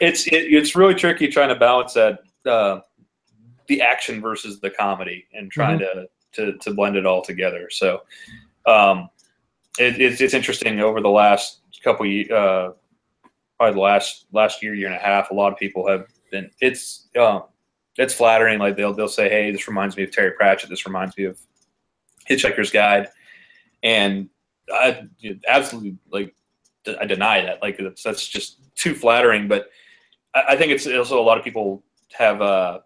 it's 0.00 0.26
it, 0.26 0.52
it's 0.52 0.74
really 0.74 0.94
tricky 0.94 1.28
trying 1.28 1.50
to 1.50 1.54
balance 1.54 1.94
that 1.94 2.18
uh, 2.44 2.80
the 3.68 3.80
action 3.80 4.20
versus 4.20 4.60
the 4.60 4.70
comedy 4.70 5.26
and 5.32 5.50
trying 5.52 5.78
mm-hmm. 5.78 6.00
to, 6.32 6.52
to 6.52 6.58
to 6.58 6.74
blend 6.74 6.96
it 6.96 7.06
all 7.06 7.22
together. 7.22 7.70
So 7.70 8.02
um, 8.66 9.08
it, 9.78 10.00
it's 10.00 10.20
it's 10.20 10.34
interesting 10.34 10.80
over 10.80 11.00
the 11.00 11.08
last 11.08 11.60
couple 11.84 12.06
uh, 12.06 12.72
probably 13.56 13.74
the 13.74 13.80
last 13.80 14.26
last 14.32 14.62
year 14.62 14.74
year 14.74 14.88
and 14.88 14.96
a 14.96 14.98
half. 14.98 15.30
A 15.30 15.34
lot 15.34 15.52
of 15.52 15.58
people 15.58 15.86
have 15.88 16.06
been 16.30 16.50
it's 16.60 17.08
um, 17.18 17.44
it's 17.96 18.14
flattering. 18.14 18.58
Like 18.58 18.76
they'll 18.76 18.94
they'll 18.94 19.08
say, 19.08 19.28
"Hey, 19.28 19.50
this 19.50 19.68
reminds 19.68 19.96
me 19.96 20.02
of 20.02 20.10
Terry 20.10 20.32
Pratchett. 20.32 20.70
This 20.70 20.86
reminds 20.86 21.16
me 21.16 21.24
of 21.24 21.38
Hitchhiker's 22.28 22.70
Guide," 22.70 23.08
and 23.82 24.28
I 24.72 25.06
absolutely 25.48 25.96
like 26.10 26.34
I 27.00 27.06
deny 27.06 27.42
that. 27.42 27.62
Like 27.62 27.78
that's 27.78 28.02
that's 28.02 28.26
just 28.26 28.74
too 28.74 28.94
flattering. 28.94 29.48
But 29.48 29.68
I, 30.34 30.56
think 30.56 30.72
it's 30.72 30.86
also 30.86 31.20
a 31.20 31.22
lot 31.22 31.38
of 31.38 31.44
people 31.44 31.82
have 32.12 32.40
uh 32.40 32.80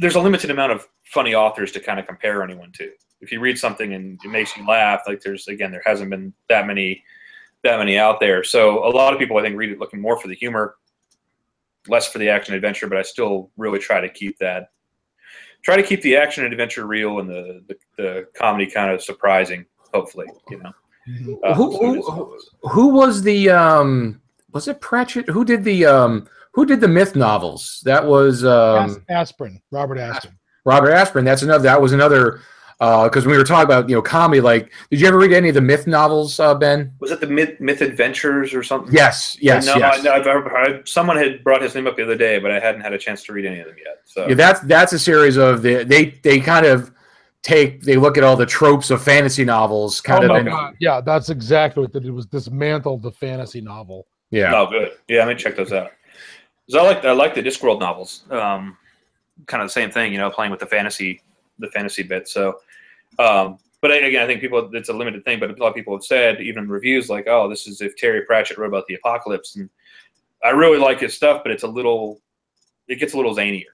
there's 0.00 0.14
a 0.14 0.20
limited 0.20 0.50
amount 0.50 0.72
of 0.72 0.86
funny 1.04 1.34
authors 1.34 1.72
to 1.72 1.80
kind 1.80 2.00
of 2.00 2.06
compare 2.06 2.42
anyone 2.42 2.72
to. 2.72 2.90
If 3.20 3.32
you 3.32 3.40
read 3.40 3.58
something 3.58 3.94
and 3.94 4.18
it 4.24 4.28
makes 4.28 4.56
you 4.56 4.66
laugh, 4.66 5.02
like 5.06 5.20
there's 5.20 5.48
again 5.48 5.70
there 5.70 5.82
hasn't 5.84 6.10
been 6.10 6.32
that 6.48 6.66
many 6.66 7.02
that 7.62 7.78
many 7.78 7.98
out 7.98 8.20
there. 8.20 8.44
So 8.44 8.86
a 8.86 8.90
lot 8.90 9.12
of 9.12 9.18
people 9.18 9.36
I 9.38 9.42
think 9.42 9.56
read 9.56 9.70
it 9.70 9.78
looking 9.78 10.00
more 10.00 10.18
for 10.18 10.28
the 10.28 10.34
humor 10.34 10.76
less 11.88 12.08
for 12.08 12.18
the 12.18 12.28
action 12.28 12.54
adventure, 12.54 12.88
but 12.88 12.98
I 12.98 13.02
still 13.02 13.50
really 13.56 13.78
try 13.78 14.00
to 14.00 14.08
keep 14.08 14.38
that 14.38 14.70
try 15.66 15.76
to 15.76 15.82
keep 15.82 16.00
the 16.02 16.14
action 16.16 16.44
and 16.44 16.52
adventure 16.52 16.86
real 16.86 17.18
and 17.18 17.28
the 17.28 17.60
the, 17.66 17.76
the 17.98 18.28
comedy 18.34 18.70
kind 18.70 18.90
of 18.90 19.02
surprising. 19.02 19.66
Hopefully, 19.92 20.26
you 20.48 20.58
know. 20.58 20.72
Mm-hmm. 21.08 21.34
Uh, 21.44 21.54
who, 21.54 21.78
who, 21.78 22.38
who, 22.68 22.88
was 22.88 23.22
the 23.22 23.50
um 23.50 24.20
was 24.52 24.68
it 24.68 24.80
Pratchett? 24.80 25.28
Who 25.28 25.44
did 25.44 25.64
the 25.64 25.84
um 25.86 26.28
who 26.52 26.64
did 26.64 26.80
the 26.80 26.88
myth 26.88 27.16
novels? 27.16 27.82
That 27.84 28.06
was 28.06 28.44
um 28.44 29.04
Asprin, 29.10 29.60
Robert 29.70 29.98
Asprin. 29.98 30.34
Robert 30.64 30.90
Asprin. 30.90 31.24
That's 31.24 31.42
another. 31.42 31.62
That 31.64 31.80
was 31.80 31.92
another 31.92 32.40
because 32.78 33.26
uh, 33.26 33.30
we 33.30 33.36
were 33.36 33.44
talking 33.44 33.64
about 33.64 33.88
you 33.88 33.94
know 33.94 34.02
comedy. 34.02 34.40
Like, 34.40 34.70
did 34.90 35.00
you 35.00 35.08
ever 35.08 35.18
read 35.18 35.32
any 35.32 35.48
of 35.48 35.54
the 35.54 35.60
myth 35.62 35.86
novels, 35.86 36.38
uh, 36.38 36.54
Ben? 36.54 36.92
Was 37.00 37.10
it 37.10 37.20
the 37.20 37.26
myth, 37.26 37.58
myth 37.58 37.80
adventures 37.80 38.52
or 38.52 38.62
something? 38.62 38.92
Yes, 38.92 39.36
yes, 39.40 39.66
no, 39.66 39.76
yes. 39.76 40.04
I, 40.06 40.18
I've, 40.18 40.26
I've, 40.26 40.88
someone 40.88 41.16
had 41.16 41.42
brought 41.42 41.62
his 41.62 41.74
name 41.74 41.86
up 41.86 41.96
the 41.96 42.02
other 42.02 42.16
day, 42.16 42.38
but 42.38 42.50
I 42.50 42.60
hadn't 42.60 42.82
had 42.82 42.92
a 42.92 42.98
chance 42.98 43.24
to 43.24 43.32
read 43.32 43.46
any 43.46 43.60
of 43.60 43.66
them 43.66 43.76
yet. 43.82 44.02
So 44.04 44.28
yeah, 44.28 44.34
that's 44.34 44.60
that's 44.60 44.92
a 44.92 44.98
series 44.98 45.36
of 45.36 45.62
the 45.62 45.84
they 45.84 46.10
they 46.22 46.38
kind 46.38 46.66
of 46.66 46.92
take 47.42 47.82
they 47.82 47.96
look 47.96 48.18
at 48.18 48.24
all 48.24 48.36
the 48.36 48.44
tropes 48.44 48.90
of 48.90 49.02
fantasy 49.02 49.44
novels 49.44 50.00
kind 50.00 50.24
oh 50.24 50.36
of. 50.36 50.44
My 50.44 50.50
God. 50.50 50.76
Yeah, 50.78 51.00
that's 51.00 51.30
exactly 51.30 51.86
what 51.86 51.94
it 51.94 52.10
was. 52.10 52.26
Dismantled 52.26 53.02
the 53.02 53.12
fantasy 53.12 53.60
novel. 53.62 54.06
Yeah. 54.30 54.52
Oh, 54.54 54.66
good. 54.66 54.92
Yeah, 55.08 55.20
I'm 55.20 55.28
gonna 55.28 55.38
check 55.38 55.56
those 55.56 55.72
out. 55.72 55.92
Because 56.66 56.82
I 56.82 56.86
like 56.86 57.04
I 57.04 57.12
like 57.12 57.34
the 57.34 57.42
Discworld 57.42 57.80
novels. 57.80 58.24
Um, 58.30 58.76
kind 59.46 59.62
of 59.62 59.68
the 59.68 59.72
same 59.72 59.90
thing, 59.90 60.12
you 60.12 60.18
know, 60.18 60.30
playing 60.30 60.50
with 60.50 60.60
the 60.60 60.66
fantasy 60.66 61.22
the 61.58 61.68
fantasy 61.68 62.02
bit. 62.02 62.28
So 62.28 62.58
um, 63.18 63.58
but 63.80 63.90
again, 63.92 64.22
I 64.22 64.26
think 64.26 64.40
people 64.40 64.68
it's 64.74 64.88
a 64.88 64.92
limited 64.92 65.24
thing. 65.24 65.38
But 65.38 65.50
a 65.50 65.62
lot 65.62 65.68
of 65.68 65.74
people 65.74 65.94
have 65.94 66.04
said, 66.04 66.40
even 66.40 66.68
reviews, 66.68 67.08
like, 67.08 67.26
"Oh, 67.28 67.48
this 67.48 67.66
is 67.66 67.80
if 67.80 67.96
Terry 67.96 68.22
Pratchett 68.22 68.58
wrote 68.58 68.68
about 68.68 68.86
the 68.86 68.94
apocalypse." 68.94 69.56
And 69.56 69.68
I 70.44 70.50
really 70.50 70.78
like 70.78 71.00
his 71.00 71.14
stuff, 71.14 71.42
but 71.44 71.52
it's 71.52 71.62
a 71.62 71.68
little, 71.68 72.20
it 72.88 72.96
gets 72.96 73.14
a 73.14 73.16
little 73.16 73.34
zanier. 73.34 73.64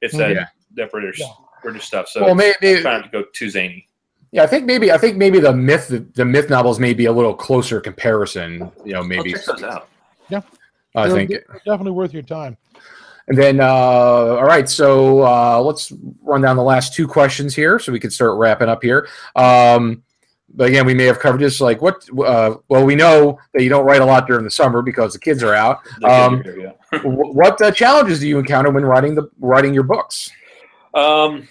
It's 0.00 0.16
that 0.16 0.34
yeah. 0.34 0.46
that 0.74 0.90
British 0.90 1.20
yeah. 1.20 1.28
British 1.62 1.84
stuff. 1.84 2.08
So 2.08 2.24
well, 2.24 2.34
maybe 2.34 2.80
trying 2.82 3.02
to 3.02 3.08
go 3.08 3.24
too 3.32 3.48
zany. 3.48 3.88
Yeah, 4.32 4.42
I 4.42 4.46
think 4.46 4.64
maybe 4.64 4.90
I 4.90 4.98
think 4.98 5.16
maybe 5.16 5.38
the 5.40 5.52
myth 5.52 5.88
the, 5.88 6.00
the 6.14 6.24
myth 6.24 6.50
novels 6.50 6.80
may 6.80 6.94
be 6.94 7.06
a 7.06 7.12
little 7.12 7.34
closer 7.34 7.80
comparison. 7.80 8.70
You 8.84 8.94
know, 8.94 9.02
maybe. 9.02 9.34
Yeah, 10.28 10.40
I 10.94 11.08
They're 11.08 11.26
think 11.26 11.30
definitely 11.64 11.92
worth 11.92 12.12
your 12.12 12.22
time. 12.22 12.56
And 13.28 13.38
then, 13.38 13.60
uh, 13.60 13.66
all 13.66 14.44
right, 14.44 14.68
so 14.68 15.22
uh, 15.22 15.60
let's 15.60 15.92
run 16.22 16.40
down 16.40 16.56
the 16.56 16.62
last 16.62 16.94
two 16.94 17.06
questions 17.06 17.54
here 17.54 17.78
so 17.78 17.92
we 17.92 18.00
can 18.00 18.10
start 18.10 18.38
wrapping 18.38 18.68
up 18.68 18.82
here. 18.82 19.08
Um, 19.36 20.02
but 20.54 20.68
again, 20.68 20.84
we 20.84 20.92
may 20.92 21.04
have 21.04 21.18
covered 21.18 21.40
this. 21.40 21.60
Like, 21.60 21.80
what? 21.80 22.06
Uh, 22.18 22.56
well, 22.68 22.84
we 22.84 22.94
know 22.94 23.38
that 23.54 23.62
you 23.62 23.70
don't 23.70 23.86
write 23.86 24.02
a 24.02 24.04
lot 24.04 24.26
during 24.26 24.44
the 24.44 24.50
summer 24.50 24.82
because 24.82 25.14
the 25.14 25.18
kids 25.18 25.42
are 25.42 25.54
out. 25.54 25.78
Um, 26.04 26.42
here, 26.42 26.74
yeah. 26.92 26.98
what 27.04 27.60
uh, 27.62 27.70
challenges 27.70 28.20
do 28.20 28.28
you 28.28 28.38
encounter 28.38 28.70
when 28.70 28.84
writing 28.84 29.14
the 29.14 29.30
writing 29.40 29.72
your 29.72 29.84
books? 29.84 30.30
Um, 30.94 31.48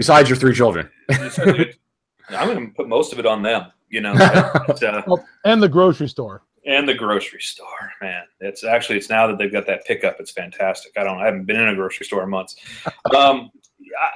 Besides 0.00 0.30
your 0.30 0.38
three 0.38 0.54
children, 0.54 0.88
I'm 1.10 2.48
going 2.48 2.68
to 2.68 2.72
put 2.74 2.88
most 2.88 3.12
of 3.12 3.18
it 3.18 3.26
on 3.26 3.42
them. 3.42 3.70
You 3.90 4.00
know, 4.00 4.14
but, 4.66 4.82
uh, 4.82 5.02
and 5.44 5.62
the 5.62 5.68
grocery 5.68 6.08
store 6.08 6.40
and 6.66 6.88
the 6.88 6.94
grocery 6.94 7.40
store 7.40 7.92
man. 8.00 8.24
It's 8.40 8.64
actually 8.64 8.98
it's 8.98 9.08
now 9.08 9.26
that 9.26 9.38
they've 9.38 9.52
got 9.52 9.66
that 9.66 9.84
pickup 9.86 10.16
it's 10.20 10.30
fantastic. 10.30 10.92
I 10.96 11.04
don't 11.04 11.18
i 11.18 11.24
haven't 11.24 11.44
been 11.44 11.56
in 11.56 11.68
a 11.68 11.74
grocery 11.74 12.06
store 12.06 12.22
in 12.22 12.30
months. 12.30 12.56
Um 13.16 13.50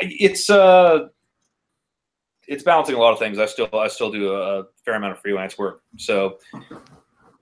it's 0.01 0.51
uh 0.51 1.09
it's 2.47 2.62
balancing 2.62 2.94
a 2.94 2.98
lot 2.98 3.12
of 3.12 3.19
things. 3.19 3.39
I 3.39 3.47
still 3.47 3.69
i 3.74 3.89
still 3.89 4.10
do 4.10 4.35
a 4.35 4.64
fair 4.85 4.94
amount 4.94 5.12
of 5.12 5.20
freelance 5.20 5.56
work. 5.56 5.82
So 5.97 6.39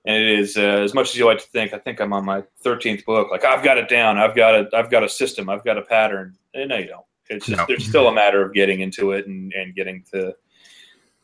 and 0.04 0.16
it 0.16 0.38
is 0.38 0.56
uh, 0.56 0.60
as 0.60 0.94
much 0.94 1.10
as 1.10 1.16
you 1.16 1.26
like 1.26 1.38
to 1.38 1.46
think 1.48 1.72
i 1.72 1.78
think 1.78 2.00
i'm 2.00 2.12
on 2.12 2.24
my 2.24 2.42
13th 2.64 3.04
book. 3.04 3.30
Like 3.30 3.44
i've 3.44 3.64
got 3.64 3.78
it 3.78 3.88
down. 3.88 4.18
I've 4.18 4.36
got 4.36 4.54
a 4.54 4.68
i've 4.74 4.90
got 4.90 5.02
a 5.02 5.08
system. 5.08 5.48
I've 5.48 5.64
got 5.64 5.78
a 5.78 5.82
pattern. 5.82 6.36
And 6.54 6.68
no 6.68 6.78
you 6.78 6.88
don't. 6.88 7.04
It's 7.28 7.46
just 7.46 7.58
no. 7.58 7.64
there's 7.66 7.86
still 7.86 8.08
a 8.08 8.12
matter 8.12 8.42
of 8.44 8.52
getting 8.52 8.80
into 8.80 9.12
it 9.12 9.26
and, 9.26 9.52
and 9.52 9.74
getting 9.74 10.04
to 10.12 10.34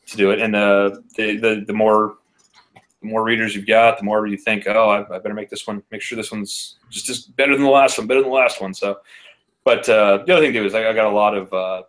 to 0.06 0.16
do 0.16 0.30
it. 0.30 0.40
And 0.40 0.54
uh 0.54 0.90
the 1.16 1.36
the, 1.36 1.64
the 1.66 1.72
more 1.72 2.17
more 3.08 3.22
readers 3.22 3.54
you've 3.54 3.66
got, 3.66 3.98
the 3.98 4.04
more 4.04 4.26
you 4.26 4.36
think, 4.36 4.66
oh, 4.66 4.90
I, 4.90 5.14
I, 5.14 5.18
better 5.18 5.34
make 5.34 5.50
this 5.50 5.66
one, 5.66 5.82
make 5.90 6.02
sure 6.02 6.16
this 6.16 6.30
one's 6.30 6.76
just 6.90 7.06
just 7.06 7.36
better 7.36 7.54
than 7.54 7.64
the 7.64 7.70
last 7.70 7.98
one, 7.98 8.06
better 8.06 8.20
than 8.20 8.30
the 8.30 8.36
last 8.36 8.60
one. 8.60 8.74
So, 8.74 8.98
but 9.64 9.88
uh, 9.88 10.24
the 10.26 10.32
other 10.32 10.44
thing 10.44 10.52
too 10.52 10.64
is 10.64 10.74
I, 10.74 10.88
I 10.88 10.92
got 10.92 11.06
a 11.06 11.14
lot 11.14 11.36
of, 11.36 11.52
uh, 11.52 11.82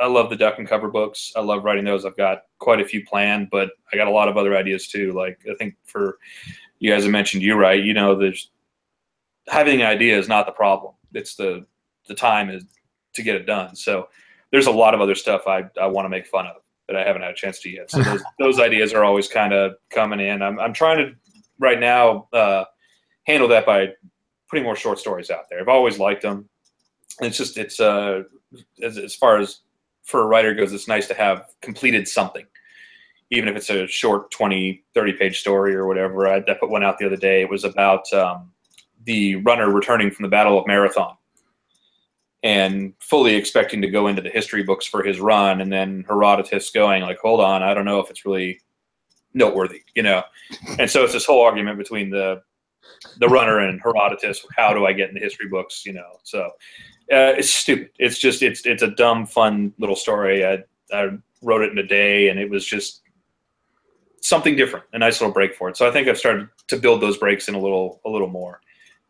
I 0.00 0.06
love 0.06 0.30
the 0.30 0.36
duck 0.36 0.58
and 0.58 0.68
cover 0.68 0.88
books. 0.88 1.32
I 1.36 1.40
love 1.40 1.64
writing 1.64 1.84
those. 1.84 2.04
I've 2.04 2.16
got 2.16 2.42
quite 2.58 2.80
a 2.80 2.84
few 2.84 3.04
planned, 3.04 3.48
but 3.50 3.70
I 3.92 3.96
got 3.96 4.08
a 4.08 4.10
lot 4.10 4.28
of 4.28 4.36
other 4.36 4.56
ideas 4.56 4.88
too. 4.88 5.12
Like 5.12 5.38
I 5.50 5.54
think 5.54 5.74
for 5.84 6.18
you 6.78 6.92
guys, 6.92 7.06
I 7.06 7.08
mentioned 7.08 7.42
you 7.42 7.54
right. 7.54 7.82
You 7.82 7.94
know, 7.94 8.14
there's 8.14 8.50
having 9.48 9.80
an 9.80 9.86
idea 9.86 10.18
is 10.18 10.28
not 10.28 10.46
the 10.46 10.52
problem. 10.52 10.94
It's 11.14 11.36
the 11.36 11.66
the 12.08 12.14
time 12.14 12.50
is 12.50 12.64
to 13.14 13.22
get 13.22 13.36
it 13.36 13.46
done. 13.46 13.74
So 13.74 14.08
there's 14.50 14.66
a 14.66 14.72
lot 14.72 14.94
of 14.94 15.00
other 15.00 15.14
stuff 15.14 15.46
I 15.46 15.64
I 15.80 15.86
want 15.86 16.04
to 16.04 16.10
make 16.10 16.26
fun 16.26 16.46
of 16.46 16.56
that 16.88 16.96
I 16.96 17.04
haven't 17.04 17.22
had 17.22 17.32
a 17.32 17.34
chance 17.34 17.60
to 17.60 17.70
yet. 17.70 17.90
So 17.90 18.02
those, 18.02 18.22
those 18.38 18.60
ideas 18.60 18.92
are 18.92 19.04
always 19.04 19.28
kind 19.28 19.52
of 19.52 19.74
coming 19.90 20.20
in. 20.20 20.42
I'm, 20.42 20.58
I'm 20.58 20.72
trying 20.72 20.98
to 20.98 21.14
right 21.58 21.80
now 21.80 22.28
uh, 22.32 22.64
handle 23.24 23.48
that 23.48 23.66
by 23.66 23.92
putting 24.48 24.64
more 24.64 24.76
short 24.76 24.98
stories 24.98 25.30
out 25.30 25.48
there. 25.50 25.60
I've 25.60 25.68
always 25.68 25.98
liked 25.98 26.22
them. 26.22 26.48
It's 27.20 27.36
just 27.36 27.56
it's 27.58 27.80
uh, 27.80 28.22
as, 28.82 28.98
as 28.98 29.14
far 29.14 29.38
as 29.38 29.60
for 30.04 30.22
a 30.22 30.26
writer 30.26 30.54
goes, 30.54 30.72
it's 30.72 30.86
nice 30.88 31.08
to 31.08 31.14
have 31.14 31.46
completed 31.62 32.06
something. 32.06 32.46
even 33.30 33.48
if 33.48 33.56
it's 33.56 33.70
a 33.70 33.86
short 33.88 34.30
20, 34.30 34.84
30 34.94 35.12
page 35.14 35.40
story 35.40 35.74
or 35.74 35.86
whatever. 35.86 36.28
I, 36.28 36.36
I 36.36 36.54
put 36.54 36.70
one 36.70 36.84
out 36.84 36.98
the 36.98 37.06
other 37.06 37.16
day. 37.16 37.42
It 37.42 37.50
was 37.50 37.64
about 37.64 38.10
um, 38.12 38.52
the 39.04 39.36
runner 39.36 39.70
returning 39.70 40.10
from 40.10 40.22
the 40.22 40.28
Battle 40.28 40.58
of 40.58 40.66
Marathon 40.66 41.16
and 42.46 42.94
fully 43.00 43.34
expecting 43.34 43.82
to 43.82 43.88
go 43.88 44.06
into 44.06 44.22
the 44.22 44.30
history 44.30 44.62
books 44.62 44.86
for 44.86 45.02
his 45.02 45.18
run. 45.18 45.60
And 45.60 45.72
then 45.72 46.04
Herodotus 46.06 46.70
going 46.70 47.02
like, 47.02 47.18
hold 47.18 47.40
on, 47.40 47.64
I 47.64 47.74
don't 47.74 47.84
know 47.84 47.98
if 47.98 48.08
it's 48.08 48.24
really 48.24 48.60
noteworthy, 49.34 49.82
you 49.96 50.04
know? 50.04 50.22
And 50.78 50.88
so 50.88 51.02
it's 51.02 51.12
this 51.12 51.26
whole 51.26 51.42
argument 51.42 51.76
between 51.76 52.08
the, 52.08 52.42
the 53.18 53.26
runner 53.26 53.58
and 53.58 53.80
Herodotus. 53.82 54.46
How 54.56 54.72
do 54.72 54.86
I 54.86 54.92
get 54.92 55.08
in 55.08 55.16
the 55.16 55.20
history 55.20 55.48
books? 55.48 55.84
You 55.84 55.94
know, 55.94 56.20
so 56.22 56.44
uh, 57.10 57.34
it's 57.36 57.50
stupid. 57.50 57.90
It's 57.98 58.16
just, 58.16 58.44
it's, 58.44 58.64
it's 58.64 58.84
a 58.84 58.92
dumb, 58.92 59.26
fun 59.26 59.72
little 59.80 59.96
story. 59.96 60.46
I, 60.46 60.62
I 60.92 61.18
wrote 61.42 61.62
it 61.62 61.72
in 61.72 61.78
a 61.78 61.86
day 61.86 62.28
and 62.28 62.38
it 62.38 62.48
was 62.48 62.64
just 62.64 63.02
something 64.20 64.54
different, 64.54 64.84
a 64.92 65.00
nice 65.00 65.20
little 65.20 65.34
break 65.34 65.52
for 65.52 65.68
it. 65.68 65.76
So 65.76 65.88
I 65.88 65.90
think 65.90 66.06
I've 66.06 66.16
started 66.16 66.48
to 66.68 66.76
build 66.76 67.00
those 67.00 67.18
breaks 67.18 67.48
in 67.48 67.56
a 67.56 67.60
little 67.60 68.00
a 68.04 68.08
little 68.08 68.28
more. 68.28 68.60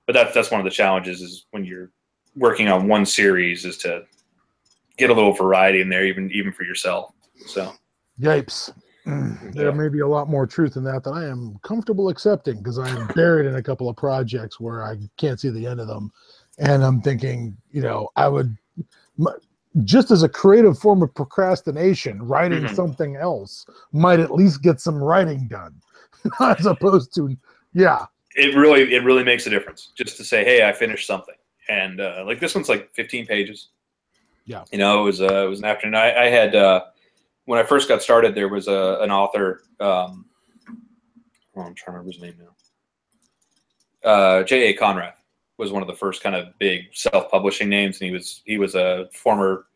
But 0.06 0.14
that's 0.14 0.32
that's 0.32 0.50
one 0.50 0.60
of 0.60 0.64
the 0.64 0.70
challenges 0.70 1.20
is 1.20 1.44
when 1.50 1.66
you're 1.66 1.90
working 2.36 2.68
on 2.68 2.88
one 2.88 3.06
series 3.06 3.64
is 3.64 3.78
to 3.78 4.04
get 4.98 5.10
a 5.10 5.14
little 5.14 5.32
variety 5.32 5.80
in 5.80 5.88
there, 5.88 6.04
even 6.04 6.30
even 6.32 6.52
for 6.52 6.64
yourself. 6.64 7.12
So, 7.46 7.72
yipes. 8.20 8.72
There 9.52 9.70
may 9.70 9.88
be 9.88 10.00
a 10.00 10.06
lot 10.06 10.28
more 10.28 10.48
truth 10.48 10.74
in 10.74 10.82
that 10.82 11.04
that 11.04 11.10
I 11.10 11.26
am 11.26 11.60
comfortable 11.62 12.08
accepting 12.08 12.58
because 12.58 12.80
I 12.80 12.88
am 12.88 13.06
buried 13.14 13.46
in 13.46 13.54
a 13.54 13.62
couple 13.62 13.88
of 13.88 13.94
projects 13.94 14.58
where 14.58 14.84
I 14.84 14.96
can't 15.16 15.38
see 15.38 15.48
the 15.48 15.64
end 15.64 15.78
of 15.78 15.86
them, 15.86 16.10
and 16.58 16.82
I'm 16.82 17.00
thinking, 17.00 17.56
you 17.70 17.82
know, 17.82 18.08
I 18.16 18.26
would 18.26 18.56
just 19.84 20.10
as 20.10 20.22
a 20.22 20.28
creative 20.28 20.78
form 20.78 21.02
of 21.02 21.14
procrastination, 21.14 22.22
writing 22.22 22.62
mm-hmm. 22.62 22.74
something 22.74 23.16
else 23.16 23.66
might 23.92 24.20
at 24.20 24.32
least 24.32 24.62
get 24.62 24.80
some 24.80 24.96
writing 24.96 25.48
done, 25.48 25.74
as 26.40 26.66
opposed 26.66 27.14
to, 27.14 27.36
yeah. 27.74 28.06
It 28.34 28.54
really, 28.56 28.94
it 28.94 29.04
really 29.04 29.24
makes 29.24 29.46
a 29.46 29.50
difference 29.50 29.92
just 29.96 30.16
to 30.18 30.24
say, 30.24 30.44
hey, 30.44 30.66
I 30.66 30.72
finished 30.72 31.06
something, 31.06 31.34
and 31.68 32.00
uh, 32.00 32.24
like 32.26 32.40
this 32.40 32.54
one's 32.54 32.68
like 32.68 32.94
15 32.94 33.26
pages. 33.26 33.68
Yeah, 34.44 34.64
you 34.70 34.78
know, 34.78 35.00
it 35.00 35.04
was 35.04 35.20
uh, 35.20 35.44
it 35.44 35.48
was 35.48 35.58
an 35.58 35.64
afternoon. 35.64 35.96
I, 35.96 36.26
I 36.26 36.26
had 36.26 36.54
uh, 36.54 36.84
when 37.46 37.58
I 37.58 37.64
first 37.64 37.88
got 37.88 38.02
started, 38.02 38.34
there 38.34 38.48
was 38.48 38.68
a 38.68 38.98
an 39.00 39.10
author. 39.10 39.62
Um, 39.80 40.26
oh, 41.56 41.62
I'm 41.62 41.74
trying 41.74 41.74
to 41.74 41.90
remember 41.92 42.12
his 42.12 42.20
name 42.20 42.34
now. 42.38 44.08
Uh, 44.08 44.42
J. 44.44 44.68
A. 44.68 44.76
Konrath 44.78 45.14
was 45.58 45.72
one 45.72 45.82
of 45.82 45.88
the 45.88 45.94
first 45.94 46.22
kind 46.22 46.36
of 46.36 46.56
big 46.58 46.88
self-publishing 46.92 47.68
names, 47.68 48.00
and 48.00 48.06
he 48.06 48.12
was 48.12 48.42
he 48.44 48.58
was 48.58 48.74
a 48.74 49.08
former, 49.12 49.66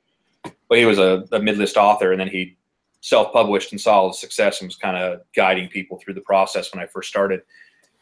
well, 0.68 0.78
he 0.78 0.84
was 0.84 0.98
a, 0.98 1.24
a 1.32 1.40
mid-list 1.40 1.76
author, 1.76 2.12
and 2.12 2.20
then 2.20 2.28
he 2.28 2.56
self-published 3.00 3.72
and 3.72 3.80
saw 3.80 4.06
the 4.08 4.14
success 4.14 4.60
and 4.60 4.68
was 4.68 4.76
kind 4.76 4.96
of 4.96 5.22
guiding 5.34 5.68
people 5.68 5.98
through 5.98 6.14
the 6.14 6.20
process 6.20 6.72
when 6.72 6.82
I 6.82 6.86
first 6.86 7.08
started. 7.08 7.40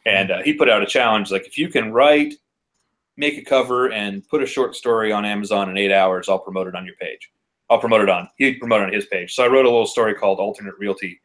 And 0.06 0.30
uh, 0.30 0.42
he 0.42 0.52
put 0.52 0.68
out 0.68 0.82
a 0.82 0.86
challenge 0.86 1.30
like 1.30 1.46
if 1.46 1.56
you 1.56 1.68
can 1.68 1.92
write, 1.92 2.34
make 3.18 3.36
a 3.36 3.42
cover, 3.42 3.92
and 3.92 4.26
put 4.28 4.42
a 4.42 4.46
short 4.46 4.74
story 4.74 5.12
on 5.12 5.24
Amazon 5.24 5.68
in 5.68 5.76
eight 5.76 5.92
hours, 5.92 6.28
I'll 6.28 6.38
promote 6.38 6.66
it 6.68 6.74
on 6.74 6.86
your 6.86 6.94
page. 6.96 7.30
I'll 7.68 7.78
promote 7.78 8.00
it 8.00 8.08
on. 8.08 8.28
He'd 8.38 8.58
promote 8.58 8.80
it 8.80 8.86
on 8.86 8.92
his 8.92 9.06
page. 9.06 9.34
So 9.34 9.44
I 9.44 9.48
wrote 9.48 9.66
a 9.66 9.70
little 9.70 9.86
story 9.86 10.14
called 10.14 10.38
Alternate 10.38 10.78
Realty, 10.78 11.20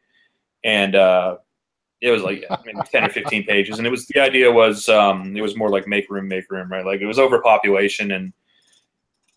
and 0.65 0.95
uh, 0.95 1.37
it 2.03 2.11
was 2.11 2.21
like 2.21 2.43
maybe 2.65 2.77
10 2.91 3.05
or 3.05 3.09
15 3.09 3.45
pages 3.45 3.77
and 3.77 3.87
it 3.87 3.89
was 3.89 4.05
the 4.07 4.19
idea 4.19 4.51
was 4.51 4.89
um, 4.89 5.35
it 5.35 5.41
was 5.41 5.55
more 5.55 5.69
like 5.69 5.87
make 5.87 6.09
room 6.09 6.27
make 6.27 6.51
room 6.51 6.69
right 6.69 6.85
like 6.85 7.01
it 7.01 7.05
was 7.05 7.17
overpopulation 7.17 8.11
and 8.11 8.33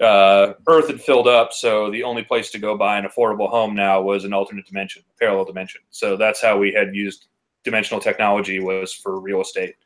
uh, 0.00 0.52
earth 0.66 0.88
had 0.88 1.00
filled 1.00 1.28
up 1.28 1.52
so 1.52 1.90
the 1.90 2.02
only 2.02 2.22
place 2.22 2.50
to 2.50 2.58
go 2.58 2.76
buy 2.76 2.98
an 2.98 3.06
affordable 3.06 3.48
home 3.48 3.74
now 3.74 4.02
was 4.02 4.24
an 4.24 4.32
alternate 4.32 4.66
dimension 4.66 5.02
parallel 5.18 5.44
dimension 5.44 5.80
so 5.90 6.16
that's 6.16 6.42
how 6.42 6.58
we 6.58 6.72
had 6.72 6.94
used 6.94 7.28
dimensional 7.62 8.00
technology 8.00 8.58
was 8.58 8.92
for 8.92 9.20
real 9.20 9.40
estate 9.40 9.76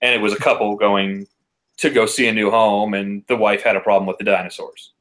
and 0.00 0.14
it 0.14 0.22
was 0.22 0.32
a 0.32 0.38
couple 0.38 0.76
going 0.76 1.26
to 1.80 1.90
go 1.90 2.06
see 2.06 2.28
a 2.28 2.32
new 2.32 2.50
home 2.50 2.94
and 2.94 3.22
the 3.28 3.36
wife 3.36 3.62
had 3.62 3.76
a 3.76 3.80
problem 3.80 4.06
with 4.06 4.18
the 4.18 4.24
dinosaurs 4.24 4.92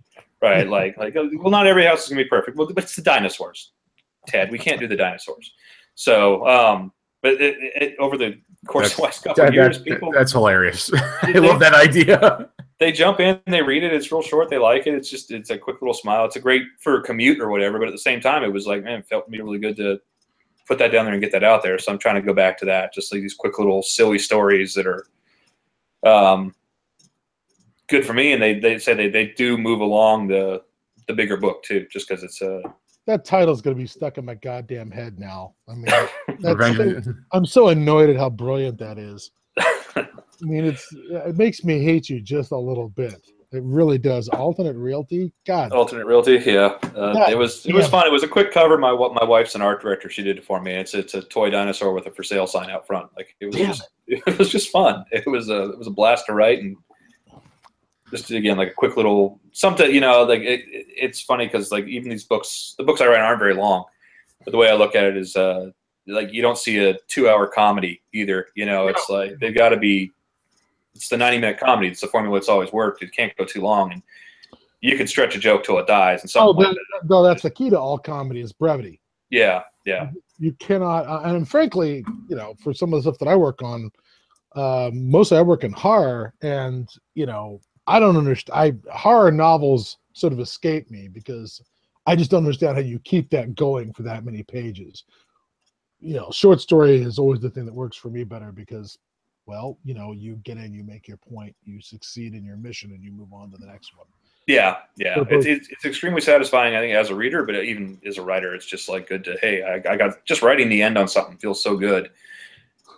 right 0.42 0.68
like 0.78 0.98
like 0.98 1.16
well 1.16 1.52
not 1.52 1.68
every 1.68 1.86
house 1.86 2.04
is 2.04 2.10
going 2.10 2.18
to 2.18 2.24
be 2.24 2.30
perfect 2.30 2.58
well 2.58 2.68
but 2.68 2.84
it's 2.84 2.96
the 2.96 3.02
dinosaurs 3.02 3.72
ted 4.28 4.52
we 4.52 4.58
can't 4.58 4.80
do 4.80 4.88
the 4.88 4.96
dinosaurs 4.96 5.54
so 5.96 6.48
um, 6.48 6.92
but 7.22 7.34
it, 7.34 7.58
it, 7.60 7.96
over 8.00 8.18
the 8.18 8.40
course 8.66 8.86
that's, 8.86 8.94
of 8.94 8.98
the 8.98 9.04
last 9.04 9.24
couple 9.24 9.44
that, 9.44 9.54
years, 9.54 9.80
people 9.80 10.12
that's 10.12 10.32
hilarious. 10.32 10.90
I 11.22 11.32
love 11.34 11.60
that 11.60 11.74
idea. 11.74 12.50
They 12.80 12.94
jump 12.94 13.20
in, 13.20 13.42
they 13.46 13.62
read 13.62 13.84
it. 13.84 13.92
It's 13.92 14.10
real 14.10 14.22
short. 14.22 14.50
They 14.50 14.58
like 14.58 14.88
it. 14.88 14.94
It's 14.94 15.10
just 15.10 15.32
it's 15.32 15.50
a 15.50 15.58
quick 15.58 15.82
little 15.82 15.94
smile. 15.94 16.24
It's 16.24 16.38
a 16.38 16.40
great 16.40 16.64
for 16.80 17.00
a 17.00 17.04
commute 17.04 17.42
or 17.42 17.50
whatever. 17.50 17.78
But 17.78 17.90
at 17.90 17.92
the 17.92 17.98
same 17.98 18.22
time, 18.22 18.42
it 18.42 18.54
was 18.54 18.68
like 18.68 18.86
man, 18.86 19.00
it 19.00 19.06
felt 19.06 19.28
me 19.28 19.38
really 19.42 19.60
good 19.60 19.76
to 19.76 20.00
put 20.66 20.78
that 20.80 20.94
down 20.94 21.04
there 21.04 21.14
and 21.14 21.22
get 21.22 21.34
that 21.34 21.44
out 21.44 21.62
there. 21.62 21.78
So 21.78 21.92
I'm 21.92 22.00
trying 22.00 22.16
to 22.16 22.22
go 22.22 22.34
back 22.34 22.58
to 22.60 22.66
that. 22.68 22.94
Just 22.94 23.12
like 23.12 23.22
these 23.22 23.34
quick 23.34 23.60
little 23.60 23.84
silly 23.84 24.18
stories 24.18 24.74
that 24.76 24.88
are 24.88 25.06
um, 26.10 26.56
good 27.90 28.06
for 28.06 28.14
me, 28.14 28.34
and 28.34 28.42
they 28.42 28.60
they 28.60 28.80
say 28.80 28.94
they 28.94 29.10
they 29.10 29.28
do 29.28 29.58
move 29.58 29.82
along 29.82 30.28
the 30.28 30.62
the 31.08 31.14
bigger 31.14 31.38
book 31.38 31.64
too, 31.64 31.88
just 31.92 32.08
because 32.08 32.24
it's 32.24 32.42
a 32.42 32.62
that 33.10 33.26
title's 33.26 33.62
going 33.62 33.76
to 33.76 33.82
be 33.82 33.88
stuck 33.88 34.20
in 34.20 34.26
my 34.26 34.36
goddamn 34.36 34.92
head 34.92 35.20
now. 35.20 35.56
I 35.68 35.74
mean, 35.74 35.88
so, 36.42 37.14
I'm 37.32 37.46
so 37.46 37.70
annoyed 37.70 38.10
at 38.10 38.18
how 38.18 38.30
brilliant 38.30 38.78
that 38.78 39.00
is. 39.00 39.32
I 39.58 40.06
mean, 40.42 40.64
it's 40.64 40.88
it 40.94 41.36
makes 41.36 41.64
me 41.64 41.84
hate 41.84 42.10
you 42.10 42.22
just 42.22 42.52
a 42.52 42.58
little 42.58 42.90
bit. 42.90 43.20
It 43.52 43.64
really 43.64 43.98
does. 43.98 44.30
Alternate 44.30 44.76
realty, 44.76 45.34
God. 45.48 45.72
Alternate 45.72 46.06
realty, 46.06 46.40
yeah. 46.46 46.78
Uh, 46.96 47.26
it 47.30 47.38
was 47.38 47.66
it 47.66 47.74
was 47.74 47.88
fun. 47.88 48.06
It 48.06 48.12
was 48.12 48.22
a 48.22 48.28
quick 48.28 48.52
cover. 48.52 48.78
My 48.78 48.92
my 48.92 49.24
wife's 49.24 49.56
an 49.56 49.64
art 49.64 49.82
director. 49.82 50.08
She 50.08 50.22
did 50.22 50.38
it 50.38 50.46
for 50.46 50.62
me. 50.62 50.74
It's 50.74 50.94
it's 50.94 51.16
a 51.16 51.24
toy 51.24 51.50
dinosaur 51.50 51.94
with 51.94 52.06
a 52.06 52.12
for 52.12 52.22
sale 52.22 52.46
sign 52.46 52.70
out 52.70 52.86
front. 52.86 53.10
Like 53.18 53.36
it 53.40 53.48
was 53.48 53.56
just 53.56 53.90
it 54.08 54.38
was 54.38 54.50
just 54.50 54.70
fun. 54.70 55.04
It 55.12 55.26
was 55.26 55.50
a 55.50 55.72
it 55.72 55.80
was 55.80 55.88
a 55.88 55.92
blast 55.92 56.28
to 56.28 56.34
write 56.34 56.60
and 56.60 56.78
just 58.12 58.32
again 58.32 58.58
like 58.58 58.72
a 58.72 58.74
quick 58.74 58.98
little 58.98 59.40
something 59.52 59.94
you 59.94 60.02
know 60.02 60.24
like 60.24 60.42
it, 60.42 60.62
it's 60.68 61.22
funny 61.22 61.46
because 61.46 61.72
like 61.72 61.86
even 61.86 62.10
these 62.10 62.24
books 62.24 62.76
the 62.78 62.84
books 62.84 63.02
i 63.02 63.08
write 63.08 63.20
aren't 63.20 63.40
very 63.40 63.54
long. 63.54 63.86
But 64.46 64.52
the 64.52 64.58
way 64.58 64.70
i 64.70 64.74
look 64.74 64.96
at 64.96 65.04
it 65.04 65.18
is 65.18 65.36
uh 65.36 65.72
like 66.08 66.34
you 66.34 66.42
don't 66.42 66.58
see 66.58 66.78
a 66.80 66.98
two 67.08 67.30
hour 67.30 67.48
comedy 67.48 68.02
either 68.14 68.48
you 68.56 68.66
know? 68.66 68.88
It's 68.88 69.10
like 69.10 69.38
they've 69.40 69.56
got 69.56 69.70
to 69.70 69.78
be 69.78 70.12
it's 70.96 71.08
the 71.08 71.18
90 71.18 71.38
minute 71.40 71.60
comedy. 71.60 71.90
It's 71.90 72.02
the 72.02 72.08
formula 72.08 72.38
that's 72.38 72.50
always 72.50 72.74
worked. 72.74 73.04
It 73.04 73.14
can't 73.16 73.36
go 73.38 73.46
too 73.46 73.62
long. 73.62 73.94
And 73.94 74.02
you 74.82 74.98
can 74.98 75.08
stretch 75.08 75.36
a 75.36 75.40
joke 75.40 75.64
till 75.64 75.78
it 75.78 75.88
dies 75.88 76.22
and 76.22 76.30
so 76.30 76.54
oh, 76.56 76.74
no 77.04 77.24
that's 77.24 77.44
the 77.44 77.52
key 77.52 77.70
to 77.70 77.80
all 77.80 77.98
comedy 77.98 78.42
is 78.42 78.54
brevity. 78.54 79.00
Yeah 79.30 79.64
yeah. 79.86 80.10
You 80.38 80.54
cannot 80.54 81.06
uh, 81.08 81.22
and 81.26 81.48
frankly 81.48 82.04
you 82.30 82.36
know 82.36 82.56
for 82.64 82.74
some 82.74 82.94
of 82.94 82.98
the 82.98 83.10
stuff 83.10 83.20
that 83.20 83.28
i 83.28 83.36
work 83.36 83.62
on 83.62 83.92
um, 84.56 85.10
mostly 85.10 85.38
i 85.38 85.42
work 85.42 85.64
in 85.64 85.72
horror 85.74 86.34
and 86.42 86.90
you 87.16 87.26
know 87.26 87.60
I 87.90 88.00
don't 88.00 88.18
understand. 88.18 88.82
I 88.88 88.96
horror 88.96 89.32
novels 89.32 89.98
sort 90.14 90.32
of 90.32 90.40
escape 90.40 90.92
me 90.92 91.08
because 91.08 91.62
I 92.06 92.16
just 92.16 92.30
don't 92.30 92.44
understand 92.44 92.76
how 92.76 92.84
you 92.84 93.00
keep 93.00 93.32
that 93.32 93.56
going 93.56 93.92
for 93.94 94.04
that 94.04 94.24
many 94.24 94.44
pages. 94.44 95.06
You 96.00 96.16
know, 96.16 96.30
short 96.32 96.62
story 96.62 97.02
is 97.02 97.18
always 97.18 97.40
the 97.40 97.50
thing 97.50 97.66
that 97.66 97.74
works 97.74 97.98
for 97.98 98.10
me 98.10 98.24
better 98.24 98.52
because, 98.52 99.00
well, 99.48 99.80
you 99.84 99.96
know, 99.96 100.12
you 100.12 100.36
get 100.44 100.58
in, 100.58 100.72
you 100.72 100.84
make 100.84 101.08
your 101.08 101.18
point, 101.18 101.56
you 101.66 101.82
succeed 101.82 102.36
in 102.36 102.46
your 102.46 102.58
mission, 102.58 102.92
and 102.92 103.04
you 103.04 103.12
move 103.12 103.34
on 103.34 103.50
to 103.52 103.58
the 103.58 103.66
next 103.66 103.98
one. 103.98 104.08
Yeah, 104.46 104.78
yeah, 104.96 105.24
it's, 105.30 105.46
it's, 105.46 105.70
it's 105.70 105.86
extremely 105.86 106.22
satisfying. 106.22 106.76
I 106.76 106.80
think 106.80 106.96
as 106.96 107.10
a 107.10 107.16
reader, 107.16 107.44
but 107.44 107.56
even 107.64 108.00
as 108.06 108.18
a 108.18 108.22
writer, 108.22 108.54
it's 108.54 108.66
just 108.66 108.88
like 108.88 109.10
good 109.10 109.24
to 109.26 109.38
hey, 109.42 109.64
I, 109.64 109.94
I 109.94 109.98
got 109.98 110.24
just 110.26 110.42
writing 110.44 110.70
the 110.70 110.82
end 110.82 110.98
on 110.98 111.08
something 111.08 111.38
feels 111.38 111.62
so 111.62 111.76
good. 111.76 112.10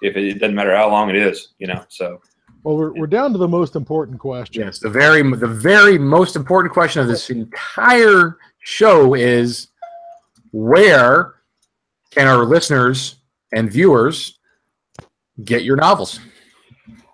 If 0.01 0.15
it, 0.15 0.25
it 0.25 0.39
doesn't 0.39 0.55
matter 0.55 0.75
how 0.75 0.89
long 0.89 1.09
it 1.09 1.15
is, 1.15 1.49
you 1.59 1.67
know, 1.67 1.83
so 1.87 2.21
well, 2.63 2.77
we're, 2.77 2.93
we're 2.93 3.07
down 3.07 3.31
to 3.31 3.37
the 3.37 3.47
most 3.47 3.75
important 3.75 4.19
question. 4.19 4.63
Yes, 4.63 4.79
the 4.79 4.89
very 4.89 5.21
the 5.35 5.47
very 5.47 5.97
most 5.97 6.35
important 6.35 6.73
question 6.73 7.01
of 7.01 7.07
this 7.07 7.29
entire 7.29 8.37
show 8.59 9.15
is 9.15 9.67
where 10.51 11.35
can 12.11 12.27
our 12.27 12.43
listeners 12.45 13.17
and 13.53 13.71
viewers 13.71 14.39
get 15.43 15.63
your 15.63 15.75
novels? 15.75 16.19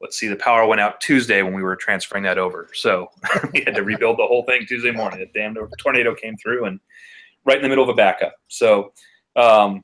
let's 0.01 0.17
see, 0.17 0.27
the 0.27 0.35
power 0.35 0.65
went 0.65 0.81
out 0.81 0.99
Tuesday 0.99 1.43
when 1.43 1.53
we 1.53 1.61
were 1.61 1.75
transferring 1.75 2.23
that 2.23 2.39
over. 2.39 2.69
So 2.73 3.11
we 3.53 3.63
had 3.63 3.75
to 3.75 3.83
rebuild 3.83 4.17
the 4.17 4.25
whole 4.25 4.43
thing 4.43 4.65
Tuesday 4.65 4.91
morning. 4.91 5.21
A 5.21 5.27
damn 5.27 5.55
tornado 5.77 6.15
came 6.15 6.35
through 6.37 6.65
and 6.65 6.79
right 7.45 7.57
in 7.57 7.63
the 7.63 7.69
middle 7.69 7.83
of 7.83 7.89
a 7.89 7.93
backup. 7.93 8.33
So 8.47 8.93
um, 9.35 9.83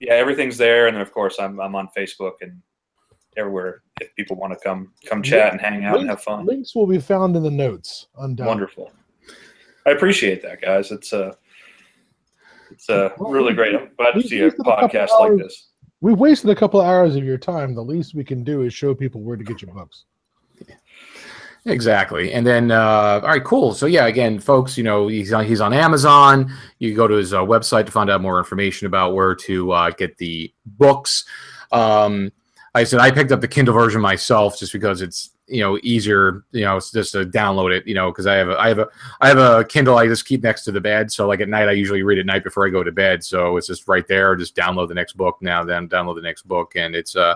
yeah, 0.00 0.14
everything's 0.14 0.56
there, 0.56 0.86
and 0.86 0.96
then 0.96 1.02
of 1.02 1.12
course 1.12 1.36
I'm 1.38 1.60
I'm 1.60 1.74
on 1.74 1.88
Facebook 1.96 2.34
and 2.40 2.62
everywhere 3.36 3.82
if 4.00 4.14
people 4.16 4.36
want 4.36 4.52
to 4.52 4.58
come 4.58 4.92
come 5.06 5.22
chat 5.22 5.52
and 5.52 5.60
hang 5.60 5.84
out 5.84 6.00
and 6.00 6.08
have 6.08 6.22
fun. 6.22 6.46
Links 6.46 6.74
will 6.74 6.86
be 6.86 6.98
found 6.98 7.36
in 7.36 7.42
the 7.42 7.50
notes. 7.50 8.08
Undoubtedly. 8.18 8.46
Wonderful. 8.46 8.92
I 9.86 9.90
appreciate 9.90 10.42
that, 10.42 10.60
guys. 10.60 10.90
It's 10.90 11.12
uh 11.12 11.32
it's 12.70 12.88
uh 12.90 13.10
really 13.18 13.54
great. 13.54 13.74
I'm 13.74 13.90
glad 13.96 14.12
to 14.12 14.22
see 14.22 14.40
a 14.40 14.50
podcast 14.50 15.18
like 15.18 15.38
this. 15.38 15.68
We've 16.00 16.18
wasted 16.18 16.50
a 16.50 16.54
couple 16.54 16.80
of 16.80 16.86
hours 16.86 17.16
of 17.16 17.24
your 17.24 17.38
time. 17.38 17.74
The 17.74 17.82
least 17.82 18.14
we 18.14 18.24
can 18.24 18.44
do 18.44 18.62
is 18.62 18.72
show 18.72 18.94
people 18.94 19.22
where 19.22 19.36
to 19.36 19.44
get 19.44 19.62
your 19.62 19.74
books. 19.74 20.04
Exactly. 21.64 22.32
And 22.32 22.46
then, 22.46 22.70
uh, 22.70 23.20
all 23.22 23.28
right, 23.28 23.42
cool. 23.44 23.74
So 23.74 23.86
yeah, 23.86 24.06
again, 24.06 24.38
folks, 24.38 24.78
you 24.78 24.84
know, 24.84 25.08
he's 25.08 25.32
on, 25.32 25.44
he's 25.44 25.60
on 25.60 25.72
Amazon. 25.72 26.52
You 26.78 26.94
go 26.94 27.08
to 27.08 27.14
his 27.14 27.34
uh, 27.34 27.40
website 27.40 27.86
to 27.86 27.92
find 27.92 28.08
out 28.08 28.20
more 28.20 28.38
information 28.38 28.86
about 28.86 29.14
where 29.14 29.34
to 29.34 29.72
uh, 29.72 29.90
get 29.90 30.16
the 30.18 30.52
books. 30.64 31.24
Um, 31.72 32.30
I 32.74 32.84
said 32.84 33.00
I 33.00 33.10
picked 33.10 33.32
up 33.32 33.40
the 33.40 33.48
Kindle 33.48 33.74
version 33.74 34.00
myself 34.00 34.58
just 34.58 34.72
because 34.72 35.02
it's 35.02 35.30
you 35.46 35.60
know 35.60 35.78
easier 35.82 36.44
you 36.52 36.64
know 36.64 36.78
just 36.78 37.12
to 37.12 37.24
download 37.24 37.74
it 37.74 37.86
you 37.86 37.94
know 37.94 38.10
because 38.10 38.26
I 38.26 38.34
have 38.34 38.50
a 38.50 38.58
I 38.58 38.68
have 38.68 38.78
a 38.78 38.88
I 39.20 39.28
have 39.28 39.38
a 39.38 39.64
Kindle 39.64 39.96
I 39.96 40.06
just 40.06 40.26
keep 40.26 40.42
next 40.42 40.64
to 40.64 40.72
the 40.72 40.80
bed 40.80 41.10
so 41.10 41.26
like 41.26 41.40
at 41.40 41.48
night 41.48 41.68
I 41.68 41.72
usually 41.72 42.02
read 42.02 42.18
at 42.18 42.26
night 42.26 42.44
before 42.44 42.66
I 42.66 42.70
go 42.70 42.82
to 42.82 42.92
bed 42.92 43.24
so 43.24 43.56
it's 43.56 43.66
just 43.66 43.88
right 43.88 44.06
there 44.06 44.36
just 44.36 44.54
download 44.54 44.88
the 44.88 44.94
next 44.94 45.14
book 45.14 45.38
now 45.40 45.64
then 45.64 45.88
download 45.88 46.16
the 46.16 46.22
next 46.22 46.42
book 46.42 46.76
and 46.76 46.94
it's 46.94 47.16
uh 47.16 47.34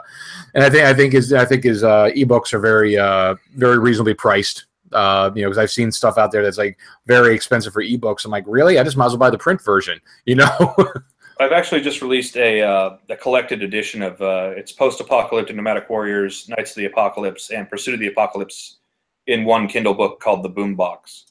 and 0.54 0.62
I 0.62 0.68
think 0.68 0.84
I 0.84 0.92
think 0.92 1.14
is 1.14 1.32
I 1.32 1.46
think 1.46 1.64
his 1.64 1.82
uh, 1.82 2.10
ebooks 2.14 2.52
are 2.52 2.60
very 2.60 2.98
uh 2.98 3.36
very 3.56 3.78
reasonably 3.78 4.14
priced 4.14 4.66
uh, 4.92 5.30
you 5.34 5.40
know, 5.42 5.48
because 5.48 5.58
I've 5.58 5.70
seen 5.70 5.90
stuff 5.90 6.18
out 6.18 6.32
there 6.32 6.42
that's 6.42 6.58
like 6.58 6.78
very 7.06 7.34
expensive 7.34 7.72
for 7.72 7.82
ebooks. 7.82 8.26
I'm 8.26 8.30
like, 8.30 8.44
really? 8.46 8.78
I 8.78 8.84
just 8.84 8.96
might 8.96 9.06
as 9.06 9.12
well 9.12 9.18
buy 9.18 9.30
the 9.30 9.38
print 9.38 9.62
version, 9.64 9.98
you 10.26 10.34
know? 10.34 10.76
I've 11.42 11.52
actually 11.52 11.80
just 11.80 12.00
released 12.02 12.36
a 12.36 12.62
uh, 12.62 12.96
a 13.10 13.16
collected 13.16 13.62
edition 13.62 14.02
of 14.02 14.20
uh, 14.22 14.52
it's 14.56 14.72
post-apocalyptic 14.72 15.56
nomadic 15.56 15.90
warriors, 15.90 16.48
Knights 16.48 16.70
of 16.70 16.76
the 16.76 16.86
Apocalypse, 16.86 17.50
and 17.50 17.68
Pursuit 17.68 17.94
of 17.94 18.00
the 18.00 18.06
Apocalypse 18.06 18.78
in 19.26 19.44
one 19.44 19.66
Kindle 19.68 19.94
book 19.94 20.20
called 20.20 20.42
the 20.42 20.50
Boombox, 20.50 21.24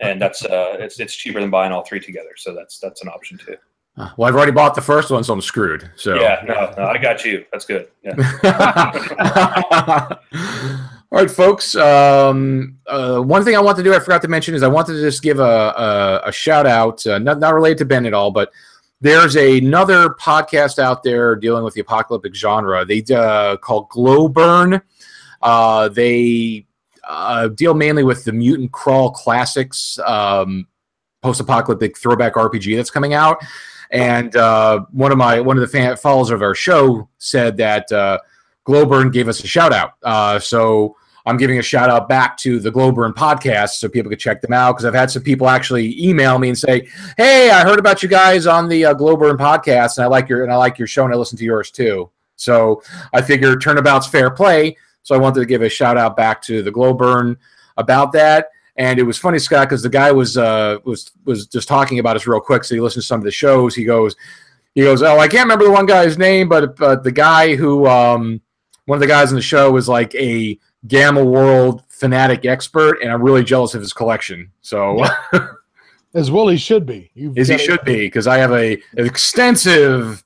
and 0.00 0.20
that's 0.20 0.44
uh, 0.44 0.76
it's 0.78 1.00
it's 1.00 1.14
cheaper 1.14 1.40
than 1.40 1.50
buying 1.50 1.72
all 1.72 1.84
three 1.84 2.00
together, 2.00 2.30
so 2.36 2.54
that's 2.54 2.78
that's 2.78 3.02
an 3.02 3.08
option 3.08 3.38
too. 3.38 3.56
Uh, 3.96 4.10
well, 4.18 4.28
I've 4.28 4.36
already 4.36 4.52
bought 4.52 4.74
the 4.74 4.82
first 4.82 5.10
one, 5.10 5.24
so 5.24 5.32
I'm 5.32 5.40
screwed. 5.40 5.90
So 5.96 6.16
yeah, 6.16 6.42
no, 6.46 6.74
no 6.76 6.84
I 6.86 6.98
got 6.98 7.24
you. 7.24 7.46
That's 7.50 7.64
good. 7.64 7.88
Yeah. 8.02 8.14
All 11.12 11.20
right, 11.20 11.30
folks. 11.30 11.74
Um, 11.76 12.78
uh, 12.86 13.20
one 13.20 13.44
thing 13.44 13.56
I 13.56 13.60
want 13.60 13.76
to 13.78 13.82
do, 13.82 13.94
I 13.94 14.00
forgot 14.00 14.20
to 14.22 14.28
mention, 14.28 14.54
is 14.54 14.62
I 14.62 14.68
wanted 14.68 14.94
to 14.94 15.00
just 15.00 15.22
give 15.22 15.38
a, 15.38 15.42
a, 15.42 16.22
a 16.26 16.32
shout 16.32 16.66
out, 16.66 17.06
uh, 17.06 17.18
not, 17.18 17.38
not 17.38 17.54
related 17.54 17.78
to 17.78 17.84
Ben 17.84 18.04
at 18.06 18.12
all, 18.12 18.30
but 18.32 18.50
there's 19.00 19.36
another 19.36 20.10
podcast 20.10 20.78
out 20.78 21.02
there 21.02 21.36
dealing 21.36 21.64
with 21.64 21.74
the 21.74 21.80
apocalyptic 21.80 22.34
genre. 22.34 22.84
They 22.84 23.04
uh, 23.14 23.56
called 23.58 23.88
Glowburn. 23.90 24.80
Uh, 25.42 25.88
they 25.88 26.66
uh, 27.06 27.48
deal 27.48 27.74
mainly 27.74 28.02
with 28.02 28.24
the 28.24 28.32
Mutant 28.32 28.72
Crawl 28.72 29.10
Classics 29.10 29.98
um, 30.06 30.66
post-apocalyptic 31.22 31.98
throwback 31.98 32.34
RPG 32.34 32.76
that's 32.76 32.90
coming 32.90 33.14
out. 33.14 33.38
And 33.90 34.34
uh, 34.34 34.80
one 34.90 35.12
of 35.12 35.18
my 35.18 35.40
one 35.40 35.56
of 35.56 35.60
the 35.60 35.68
fan, 35.68 35.96
followers 35.96 36.30
of 36.30 36.42
our 36.42 36.54
show 36.54 37.08
said 37.18 37.56
that 37.58 37.90
uh, 37.92 38.18
Glowburn 38.66 39.12
gave 39.12 39.28
us 39.28 39.42
a 39.44 39.46
shout 39.46 39.72
out. 39.72 39.92
Uh, 40.02 40.38
so 40.38 40.96
I'm 41.26 41.36
giving 41.36 41.58
a 41.58 41.62
shout 41.62 41.90
out 41.90 42.08
back 42.08 42.36
to 42.38 42.60
the 42.60 42.70
Glowburn 42.70 43.12
podcast 43.12 43.70
so 43.70 43.88
people 43.88 44.10
can 44.10 44.18
check 44.18 44.40
them 44.40 44.52
out 44.52 44.72
because 44.72 44.84
I've 44.84 44.94
had 44.94 45.10
some 45.10 45.22
people 45.22 45.48
actually 45.48 46.00
email 46.02 46.38
me 46.38 46.48
and 46.48 46.58
say, 46.58 46.88
"Hey, 47.16 47.50
I 47.50 47.64
heard 47.64 47.80
about 47.80 48.02
you 48.02 48.08
guys 48.08 48.46
on 48.46 48.68
the 48.68 48.86
uh, 48.86 48.94
podcast, 48.94 49.98
and 49.98 50.04
I 50.04 50.06
like 50.06 50.28
your 50.28 50.44
and 50.44 50.52
I 50.52 50.56
like 50.56 50.78
your 50.78 50.86
show, 50.86 51.04
and 51.04 51.12
I 51.12 51.16
listen 51.16 51.36
to 51.38 51.44
yours 51.44 51.72
too." 51.72 52.10
So 52.36 52.82
I 53.12 53.22
figure 53.22 53.56
turnabout's 53.56 54.06
fair 54.06 54.30
play. 54.30 54.76
So 55.02 55.14
I 55.14 55.18
wanted 55.18 55.40
to 55.40 55.46
give 55.46 55.62
a 55.62 55.68
shout 55.68 55.96
out 55.96 56.16
back 56.16 56.42
to 56.42 56.62
the 56.62 56.72
Glowburn 56.72 57.36
about 57.76 58.12
that. 58.12 58.50
And 58.76 58.98
it 58.98 59.04
was 59.04 59.18
funny, 59.18 59.38
Scott, 59.38 59.68
because 59.68 59.82
the 59.82 59.88
guy 59.88 60.12
was 60.12 60.36
uh, 60.36 60.78
was 60.84 61.10
was 61.24 61.46
just 61.46 61.66
talking 61.66 61.98
about 61.98 62.16
us 62.16 62.26
real 62.26 62.40
quick. 62.40 62.62
So 62.62 62.74
he 62.74 62.80
listened 62.80 63.02
to 63.02 63.06
some 63.06 63.20
of 63.20 63.24
the 63.24 63.30
shows. 63.30 63.74
He 63.74 63.84
goes, 63.84 64.14
he 64.74 64.82
goes, 64.82 65.02
oh, 65.02 65.18
I 65.18 65.28
can't 65.28 65.44
remember 65.44 65.64
the 65.64 65.72
one 65.72 65.86
guy's 65.86 66.18
name, 66.18 66.48
but 66.48 66.76
but 66.76 67.02
the 67.02 67.12
guy 67.12 67.56
who 67.56 67.86
um, 67.86 68.40
one 68.84 68.96
of 68.96 69.00
the 69.00 69.06
guys 69.06 69.30
in 69.30 69.36
the 69.36 69.42
show 69.42 69.72
was 69.72 69.88
like 69.88 70.14
a 70.14 70.58
Gamma 70.86 71.24
World 71.24 71.82
fanatic 71.88 72.44
expert, 72.44 73.00
and 73.02 73.10
I'm 73.10 73.22
really 73.22 73.44
jealous 73.44 73.74
of 73.74 73.80
his 73.80 73.92
collection. 73.92 74.50
So, 74.60 75.04
as 76.14 76.30
well, 76.30 76.48
he 76.48 76.56
should 76.56 76.86
be. 76.86 77.10
You've 77.14 77.38
as 77.38 77.48
he 77.48 77.58
should 77.58 77.84
be, 77.84 78.06
because 78.06 78.26
I 78.26 78.38
have 78.38 78.52
a 78.52 78.74
an 78.96 79.06
extensive 79.06 80.24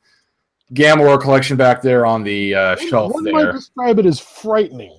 Gamma 0.74 1.02
World 1.02 1.22
collection 1.22 1.56
back 1.56 1.82
there 1.82 2.06
on 2.06 2.22
the 2.22 2.54
uh, 2.54 2.76
shelf. 2.76 3.12
One 3.12 3.24
there. 3.24 3.32
might 3.32 3.52
describe 3.52 3.98
it 3.98 4.06
as 4.06 4.20
frightening. 4.20 4.96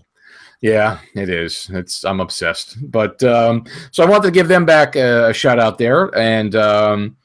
Yeah, 0.62 1.00
it 1.16 1.30
is. 1.30 1.70
It's 1.74 2.06
I'm 2.06 2.20
obsessed. 2.20 2.78
But 2.92 3.22
um, 3.24 3.66
so 3.92 4.04
I 4.04 4.10
wanted 4.10 4.26
to 4.26 4.32
give 4.32 4.48
them 4.48 4.66
back 4.66 4.96
a, 4.96 5.30
a 5.30 5.34
shout 5.34 5.60
out 5.60 5.78
there, 5.78 6.16
and 6.18 6.56
um, 6.56 7.18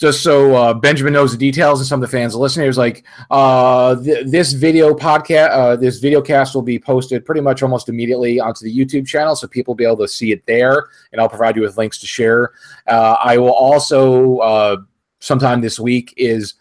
just 0.00 0.22
so 0.22 0.54
uh, 0.56 0.74
Benjamin 0.74 1.12
knows 1.12 1.32
the 1.32 1.38
details 1.38 1.80
and 1.80 1.86
some 1.86 2.02
of 2.02 2.10
the 2.10 2.16
fans 2.16 2.34
listening, 2.34 2.66
was 2.66 2.78
like 2.78 3.04
uh, 3.30 3.94
th- 4.02 4.26
this 4.26 4.52
video 4.52 4.92
podcast, 4.92 5.50
uh, 5.50 5.76
this 5.76 5.98
video 5.98 6.20
cast 6.20 6.54
will 6.54 6.62
be 6.62 6.78
posted 6.78 7.24
pretty 7.24 7.40
much 7.40 7.62
almost 7.62 7.88
immediately 7.88 8.40
onto 8.40 8.64
the 8.64 8.76
YouTube 8.76 9.06
channel, 9.06 9.36
so 9.36 9.46
people 9.46 9.72
will 9.72 9.76
be 9.76 9.84
able 9.84 9.98
to 9.98 10.08
see 10.08 10.32
it 10.32 10.44
there, 10.46 10.88
and 11.12 11.20
I'll 11.20 11.28
provide 11.28 11.56
you 11.56 11.62
with 11.62 11.78
links 11.78 11.98
to 12.00 12.06
share. 12.06 12.52
Uh, 12.86 13.16
I 13.22 13.38
will 13.38 13.52
also 13.52 14.38
uh, 14.38 14.76
sometime 15.20 15.60
this 15.60 15.78
week 15.78 16.12
is 16.16 16.54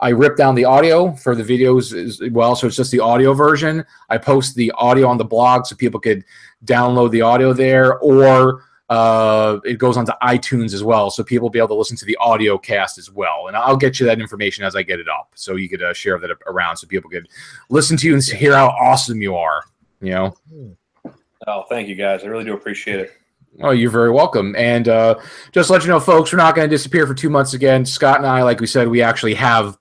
I 0.00 0.08
rip 0.08 0.36
down 0.36 0.56
the 0.56 0.64
audio 0.64 1.12
for 1.12 1.36
the 1.36 1.44
videos 1.44 1.94
as 1.94 2.20
well, 2.32 2.56
so 2.56 2.66
it's 2.66 2.74
just 2.74 2.90
the 2.90 2.98
audio 2.98 3.32
version. 3.32 3.84
I 4.10 4.18
post 4.18 4.56
the 4.56 4.72
audio 4.72 5.06
on 5.06 5.18
the 5.18 5.24
blog 5.24 5.66
so 5.66 5.76
people 5.76 6.00
could 6.00 6.24
download 6.64 7.12
the 7.12 7.22
audio 7.22 7.52
there, 7.52 7.98
or 7.98 8.64
uh, 8.92 9.58
it 9.64 9.78
goes 9.78 9.96
onto 9.96 10.12
iTunes 10.22 10.74
as 10.74 10.84
well, 10.84 11.10
so 11.10 11.24
people 11.24 11.46
will 11.46 11.50
be 11.50 11.58
able 11.58 11.68
to 11.68 11.74
listen 11.74 11.96
to 11.96 12.04
the 12.04 12.16
audio 12.20 12.58
cast 12.58 12.98
as 12.98 13.10
well. 13.10 13.46
And 13.48 13.56
I'll 13.56 13.76
get 13.76 13.98
you 13.98 14.04
that 14.04 14.20
information 14.20 14.64
as 14.64 14.76
I 14.76 14.82
get 14.82 15.00
it 15.00 15.08
up, 15.08 15.32
so 15.34 15.56
you 15.56 15.66
could 15.66 15.80
uh, 15.82 15.94
share 15.94 16.18
that 16.18 16.30
around, 16.46 16.76
so 16.76 16.86
people 16.86 17.08
could 17.08 17.26
listen 17.70 17.96
to 17.96 18.06
you 18.06 18.12
and 18.12 18.22
hear 18.22 18.52
how 18.52 18.68
awesome 18.68 19.22
you 19.22 19.34
are. 19.34 19.62
You 20.02 20.10
know. 20.10 20.36
Oh, 21.46 21.64
thank 21.70 21.88
you 21.88 21.94
guys. 21.94 22.22
I 22.22 22.26
really 22.26 22.44
do 22.44 22.52
appreciate 22.52 23.00
it. 23.00 23.12
Oh, 23.62 23.70
you're 23.70 23.90
very 23.90 24.10
welcome. 24.10 24.54
And 24.56 24.88
uh, 24.88 25.18
just 25.52 25.70
let 25.70 25.82
you 25.82 25.88
know, 25.88 26.00
folks, 26.00 26.30
we're 26.30 26.36
not 26.36 26.54
going 26.54 26.68
to 26.68 26.74
disappear 26.74 27.06
for 27.06 27.14
two 27.14 27.30
months 27.30 27.54
again. 27.54 27.86
Scott 27.86 28.18
and 28.18 28.26
I, 28.26 28.42
like 28.42 28.60
we 28.60 28.66
said, 28.66 28.88
we 28.88 29.00
actually 29.00 29.34
have 29.34 29.78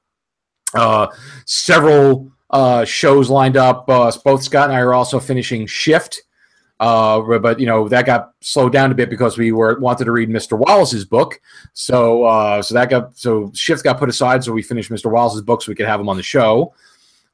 uh, 0.73 1.07
several 1.45 2.31
uh, 2.49 2.85
shows 2.85 3.29
lined 3.29 3.57
up. 3.57 3.89
Uh, 3.89 4.09
both 4.23 4.41
Scott 4.41 4.69
and 4.69 4.77
I 4.77 4.79
are 4.79 4.93
also 4.93 5.19
finishing 5.19 5.67
Shift 5.67 6.21
uh, 6.81 7.37
but 7.37 7.59
you 7.59 7.67
know 7.67 7.87
that 7.87 8.07
got 8.07 8.33
slowed 8.41 8.73
down 8.73 8.91
a 8.91 8.95
bit 8.95 9.07
because 9.07 9.37
we 9.37 9.51
were 9.51 9.79
wanted 9.79 10.05
to 10.05 10.11
read 10.11 10.29
Mr. 10.29 10.57
Wallace's 10.57 11.05
book. 11.05 11.39
So 11.73 12.23
uh, 12.23 12.63
so 12.63 12.73
that 12.73 12.89
got 12.89 13.15
so 13.15 13.51
Shift 13.53 13.83
got 13.83 13.99
put 13.99 14.09
aside. 14.09 14.43
So 14.43 14.51
we 14.51 14.63
finished 14.63 14.89
Mr. 14.89 15.09
Wallace's 15.11 15.43
book 15.43 15.61
so 15.61 15.71
we 15.71 15.75
could 15.75 15.85
have 15.85 15.99
him 15.99 16.09
on 16.09 16.17
the 16.17 16.23
show. 16.23 16.73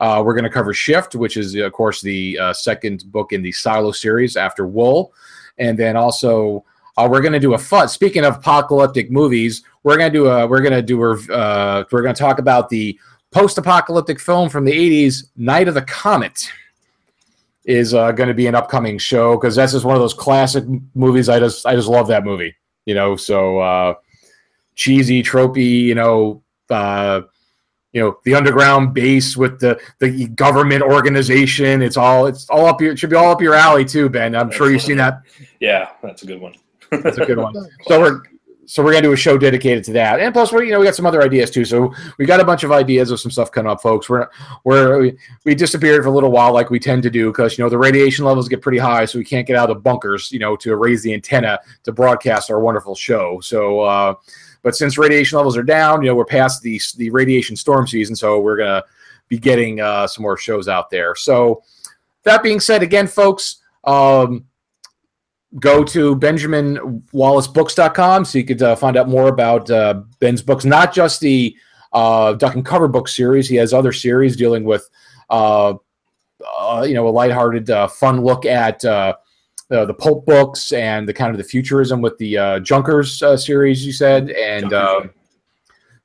Uh, 0.01 0.21
we're 0.23 0.33
going 0.33 0.43
to 0.43 0.49
cover 0.49 0.73
Shift, 0.73 1.15
which 1.15 1.37
is 1.37 1.55
of 1.55 1.71
course 1.71 2.01
the 2.01 2.37
uh, 2.37 2.51
second 2.51 3.09
book 3.09 3.31
in 3.31 3.41
the 3.41 3.53
Silo 3.53 3.93
series 3.93 4.35
after 4.35 4.67
Wool, 4.67 5.13
and 5.57 5.79
then 5.79 5.95
also 5.95 6.65
uh, 6.97 7.07
we're 7.09 7.21
going 7.21 7.31
to 7.31 7.39
do 7.39 7.53
a 7.53 7.57
fun. 7.57 7.87
Speaking 7.87 8.25
of 8.25 8.35
apocalyptic 8.35 9.09
movies, 9.09 9.63
we're 9.83 9.97
going 9.97 10.11
to 10.11 10.19
do 10.19 10.27
a 10.27 10.45
we're 10.45 10.61
going 10.61 10.73
to 10.73 10.81
do 10.81 11.01
a 11.05 11.13
uh, 11.33 11.85
we're 11.89 12.01
going 12.01 12.13
to 12.13 12.19
talk 12.19 12.39
about 12.39 12.67
the 12.67 12.99
post-apocalyptic 13.31 14.19
film 14.19 14.49
from 14.49 14.65
the 14.65 14.73
'80s, 14.73 15.29
Night 15.37 15.69
of 15.69 15.73
the 15.73 15.83
Comet 15.83 16.49
is 17.67 17.93
uh, 17.93 18.13
going 18.13 18.29
to 18.29 18.33
be 18.33 18.47
an 18.47 18.55
upcoming 18.55 18.97
show 18.97 19.35
because 19.35 19.55
that's 19.55 19.73
just 19.73 19.85
one 19.85 19.95
of 19.95 20.01
those 20.01 20.13
classic 20.13 20.63
movies. 20.95 21.29
I 21.29 21.37
just 21.37 21.65
I 21.65 21.75
just 21.75 21.89
love 21.89 22.07
that 22.07 22.23
movie. 22.23 22.55
You 22.85 22.95
know, 22.95 23.17
so 23.17 23.59
uh, 23.59 23.93
cheesy, 24.73 25.21
tropey. 25.21 25.81
You 25.81 25.95
know, 25.95 26.43
uh, 26.69 27.21
you 27.91 28.01
know 28.01 28.19
the 28.23 28.35
underground 28.35 28.93
base 28.93 29.35
with 29.35 29.59
the 29.59 29.79
the 29.99 30.27
government 30.29 30.81
organization. 30.81 31.81
It's 31.81 31.97
all 31.97 32.25
it's 32.25 32.49
all 32.49 32.65
up 32.65 32.81
your 32.81 32.93
it 32.93 32.99
should 32.99 33.09
be 33.09 33.17
all 33.17 33.31
up 33.31 33.41
your 33.41 33.53
alley 33.53 33.83
too, 33.83 34.07
Ben. 34.07 34.33
I'm 34.33 34.49
sure 34.49 34.71
you've 34.71 34.81
seen 34.81 34.97
that. 34.97 35.21
Yeah, 35.59 35.89
that's 36.01 36.23
a 36.23 36.25
good 36.25 36.39
one. 36.39 36.55
that's 36.89 37.17
a 37.17 37.25
good 37.25 37.37
one. 37.37 37.53
So 37.87 37.99
we're 37.99 38.21
so 38.69 38.83
we're 38.83 38.91
gonna 38.91 39.03
do 39.03 39.13
a 39.13 39.17
show 39.17 39.37
dedicated 39.37 39.81
to 39.85 39.93
that, 39.93 40.19
and 40.19 40.33
plus 40.33 40.51
we 40.51 40.65
you 40.65 40.71
know 40.73 40.79
we 40.79 40.85
got 40.85 40.93
some 40.93 41.05
other 41.05 41.21
ideas 41.23 41.49
too. 41.49 41.63
So 41.63 41.93
we 42.17 42.25
got 42.25 42.41
a 42.41 42.45
bunch 42.45 42.65
of 42.65 42.71
ideas 42.73 43.11
of 43.11 43.19
some 43.19 43.31
stuff 43.31 43.49
coming 43.49 43.71
up, 43.71 43.81
folks. 43.81 44.09
We're 44.09 44.27
we're 44.65 45.13
we, 45.45 45.55
disappeared 45.55 46.03
for 46.03 46.09
a 46.09 46.11
little 46.11 46.31
while, 46.31 46.53
like 46.53 46.69
we 46.69 46.77
tend 46.77 47.01
to 47.03 47.09
do, 47.09 47.31
because 47.31 47.57
you 47.57 47.63
know 47.63 47.69
the 47.69 47.77
radiation 47.77 48.25
levels 48.25 48.49
get 48.49 48.61
pretty 48.61 48.77
high, 48.77 49.05
so 49.05 49.19
we 49.19 49.23
can't 49.23 49.47
get 49.47 49.55
out 49.55 49.69
of 49.69 49.77
the 49.77 49.81
bunkers, 49.81 50.33
you 50.33 50.39
know, 50.39 50.57
to 50.57 50.75
raise 50.75 51.01
the 51.01 51.13
antenna 51.13 51.57
to 51.83 51.93
broadcast 51.93 52.51
our 52.51 52.59
wonderful 52.59 52.93
show. 52.93 53.39
So, 53.39 53.79
uh, 53.79 54.15
but 54.63 54.75
since 54.75 54.97
radiation 54.97 55.37
levels 55.37 55.55
are 55.55 55.63
down, 55.63 56.01
you 56.01 56.09
know, 56.09 56.15
we're 56.15 56.25
past 56.25 56.61
the 56.61 56.79
the 56.97 57.09
radiation 57.09 57.55
storm 57.55 57.87
season, 57.87 58.17
so 58.17 58.41
we're 58.41 58.57
gonna 58.57 58.83
be 59.29 59.37
getting 59.37 59.79
uh, 59.79 60.07
some 60.07 60.23
more 60.23 60.37
shows 60.37 60.67
out 60.67 60.89
there. 60.89 61.15
So 61.15 61.63
that 62.23 62.43
being 62.43 62.59
said, 62.59 62.83
again, 62.83 63.07
folks. 63.07 63.61
Um, 63.85 64.46
go 65.59 65.83
to 65.83 66.15
benjaminwallacebooks.com 66.15 68.25
so 68.25 68.37
you 68.37 68.43
could 68.43 68.61
uh, 68.61 68.75
find 68.75 68.97
out 68.97 69.07
more 69.07 69.29
about 69.29 69.69
uh, 69.71 70.01
Ben's 70.19 70.41
books, 70.41 70.65
not 70.65 70.93
just 70.93 71.21
the 71.21 71.55
uh, 71.93 72.33
Duck 72.33 72.55
and 72.55 72.65
Cover 72.65 72.87
book 72.87 73.07
series. 73.07 73.47
He 73.47 73.55
has 73.55 73.73
other 73.73 73.93
series 73.93 74.35
dealing 74.35 74.65
with, 74.65 74.87
uh, 75.29 75.75
uh, 76.59 76.85
you 76.87 76.93
know, 76.93 77.07
a 77.07 77.09
lighthearted, 77.09 77.69
uh, 77.69 77.87
fun 77.87 78.23
look 78.23 78.45
at 78.45 78.83
uh, 78.83 79.15
the, 79.69 79.85
the 79.85 79.93
pulp 79.93 80.25
books 80.25 80.73
and 80.73 81.07
the 81.07 81.13
kind 81.13 81.31
of 81.31 81.37
the 81.37 81.43
futurism 81.43 82.01
with 82.01 82.17
the 82.17 82.37
uh, 82.37 82.59
Junkers 82.59 83.23
uh, 83.23 83.37
series. 83.37 83.85
You 83.85 83.93
said, 83.93 84.31
and 84.31 84.73
uh, 84.73 85.01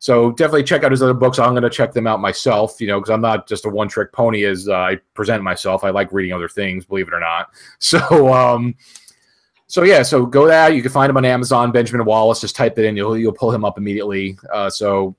so 0.02 0.32
definitely 0.32 0.64
check 0.64 0.82
out 0.82 0.90
his 0.90 1.00
other 1.00 1.14
books. 1.14 1.38
I'm 1.38 1.50
going 1.50 1.62
to 1.62 1.70
check 1.70 1.92
them 1.92 2.08
out 2.08 2.20
myself, 2.20 2.80
you 2.80 2.88
know, 2.88 2.98
because 2.98 3.10
I'm 3.10 3.20
not 3.20 3.48
just 3.48 3.66
a 3.66 3.68
one 3.68 3.88
trick 3.88 4.12
pony 4.12 4.44
as 4.44 4.68
uh, 4.68 4.74
I 4.74 4.96
present 5.14 5.44
myself. 5.44 5.84
I 5.84 5.90
like 5.90 6.12
reading 6.12 6.32
other 6.32 6.48
things, 6.48 6.84
believe 6.84 7.06
it 7.08 7.14
or 7.14 7.20
not. 7.20 7.50
So, 7.78 8.32
um, 8.32 8.74
so 9.72 9.84
yeah, 9.84 10.02
so 10.02 10.26
go 10.26 10.46
that. 10.46 10.76
You 10.76 10.82
can 10.82 10.92
find 10.92 11.08
him 11.08 11.16
on 11.16 11.24
Amazon. 11.24 11.72
Benjamin 11.72 12.04
Wallace. 12.04 12.42
Just 12.42 12.54
type 12.54 12.78
it 12.78 12.84
in. 12.84 12.94
You'll 12.94 13.16
you'll 13.16 13.32
pull 13.32 13.50
him 13.50 13.64
up 13.64 13.78
immediately. 13.78 14.36
Uh, 14.52 14.68
so, 14.68 15.16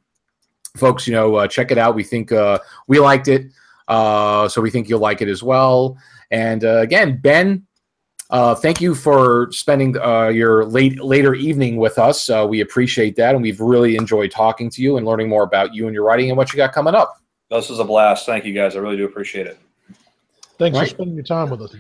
folks, 0.78 1.08
you 1.08 1.14
know, 1.14 1.34
uh, 1.34 1.48
check 1.48 1.72
it 1.72 1.80
out. 1.80 1.96
We 1.96 2.04
think 2.04 2.32
uh, 2.32 2.60
we 2.86 3.00
liked 3.00 3.30
it, 3.30 3.48
uh, 3.88 4.48
so 4.48 4.62
we 4.62 4.70
think 4.70 4.88
you'll 4.90 5.00
like 5.00 5.24
it 5.24 5.28
as 5.28 5.42
well. 5.42 5.98
And 6.30 6.64
uh, 6.64 6.82
again, 6.82 7.18
Ben, 7.18 7.66
uh, 8.30 8.54
thank 8.54 8.80
you 8.80 8.94
for 8.94 9.52
spending 9.52 9.98
uh, 9.98 10.28
your 10.28 10.66
late 10.66 11.04
later 11.04 11.34
evening 11.34 11.78
with 11.78 11.98
us. 11.98 12.30
Uh, 12.30 12.46
we 12.48 12.62
appreciate 12.62 13.16
that, 13.16 13.34
and 13.34 13.42
we've 13.42 13.60
really 13.60 13.96
enjoyed 13.96 14.30
talking 14.30 14.70
to 14.70 14.84
you 14.84 14.98
and 14.98 15.06
learning 15.08 15.30
more 15.30 15.42
about 15.42 15.74
you 15.74 15.88
and 15.88 15.96
your 15.96 16.04
writing 16.04 16.30
and 16.30 16.38
what 16.38 16.54
you 16.54 16.58
got 16.58 16.74
coming 16.74 16.94
up. 16.94 17.20
This 17.50 17.70
was 17.70 17.80
a 17.80 17.84
blast. 17.84 18.28
Thank 18.28 18.46
you 18.46 18.54
guys. 18.54 18.76
I 18.76 18.80
really 18.82 18.98
do 18.98 19.06
appreciate 19.06 19.48
it. 19.48 19.58
Thanks 20.60 20.78
Right. 20.78 20.90
for 20.90 20.94
spending 20.94 21.16
your 21.16 21.24
time 21.26 21.50
with 21.50 21.64
us. 21.64 21.76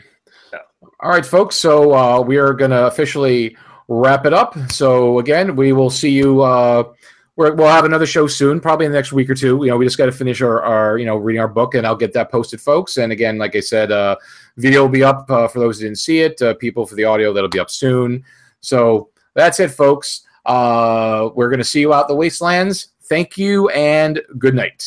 All 1.00 1.10
right, 1.12 1.26
folks. 1.26 1.56
So 1.56 1.94
uh, 1.94 2.22
we 2.22 2.38
are 2.38 2.54
going 2.54 2.72
to 2.72 2.88
officially 2.88 3.58
wrap 3.88 4.26
it 4.26 4.34
up. 4.34 4.58
So 4.72 5.20
again, 5.20 5.56
we 5.56 5.74
will 5.74 5.90
see 5.90 6.12
you. 6.12 6.42
Uh, 6.42 6.94
we're, 7.36 7.54
we'll 7.56 7.68
have 7.68 7.86
another 7.86 8.06
show 8.06 8.28
soon, 8.28 8.60
probably 8.60 8.86
in 8.86 8.92
the 8.92 8.98
next 8.98 9.12
week 9.12 9.30
or 9.30 9.36
two. 9.36 9.60
You 9.64 9.72
know, 9.72 9.78
we 9.78 9.86
just 9.86 9.98
got 9.98 10.06
to 10.06 10.12
finish 10.12 10.42
our, 10.42 10.62
our, 10.62 10.98
you 10.98 11.06
know, 11.06 11.18
reading 11.18 11.42
our 11.42 11.48
book, 11.48 11.74
and 11.74 11.86
I'll 11.86 11.96
get 11.96 12.14
that 12.14 12.32
posted, 12.32 12.62
folks. 12.62 12.98
And 12.98 13.12
again, 13.12 13.38
like 13.38 13.56
I 13.56 13.60
said, 13.60 13.92
uh, 13.92 14.16
video 14.58 14.84
will 14.84 14.90
be 14.90 15.04
up 15.04 15.30
uh, 15.30 15.48
for 15.48 15.60
those 15.60 15.80
who 15.80 15.86
didn't 15.88 16.00
see 16.00 16.20
it. 16.20 16.42
Uh, 16.42 16.54
people 16.54 16.86
for 16.86 16.96
the 16.96 17.06
audio, 17.06 17.34
that'll 17.34 17.50
be 17.50 17.60
up 17.60 17.72
soon. 17.72 18.24
So 18.62 19.10
that's 19.34 19.60
it, 19.60 19.72
folks. 19.72 20.28
Uh, 20.46 21.30
we're 21.36 21.50
going 21.50 21.60
to 21.60 21.66
see 21.66 21.82
you 21.82 21.94
out 21.94 22.08
the 22.08 22.16
wastelands. 22.16 22.90
Thank 23.04 23.38
you 23.38 23.70
and 23.70 24.22
good 24.38 24.56
night. 24.56 24.82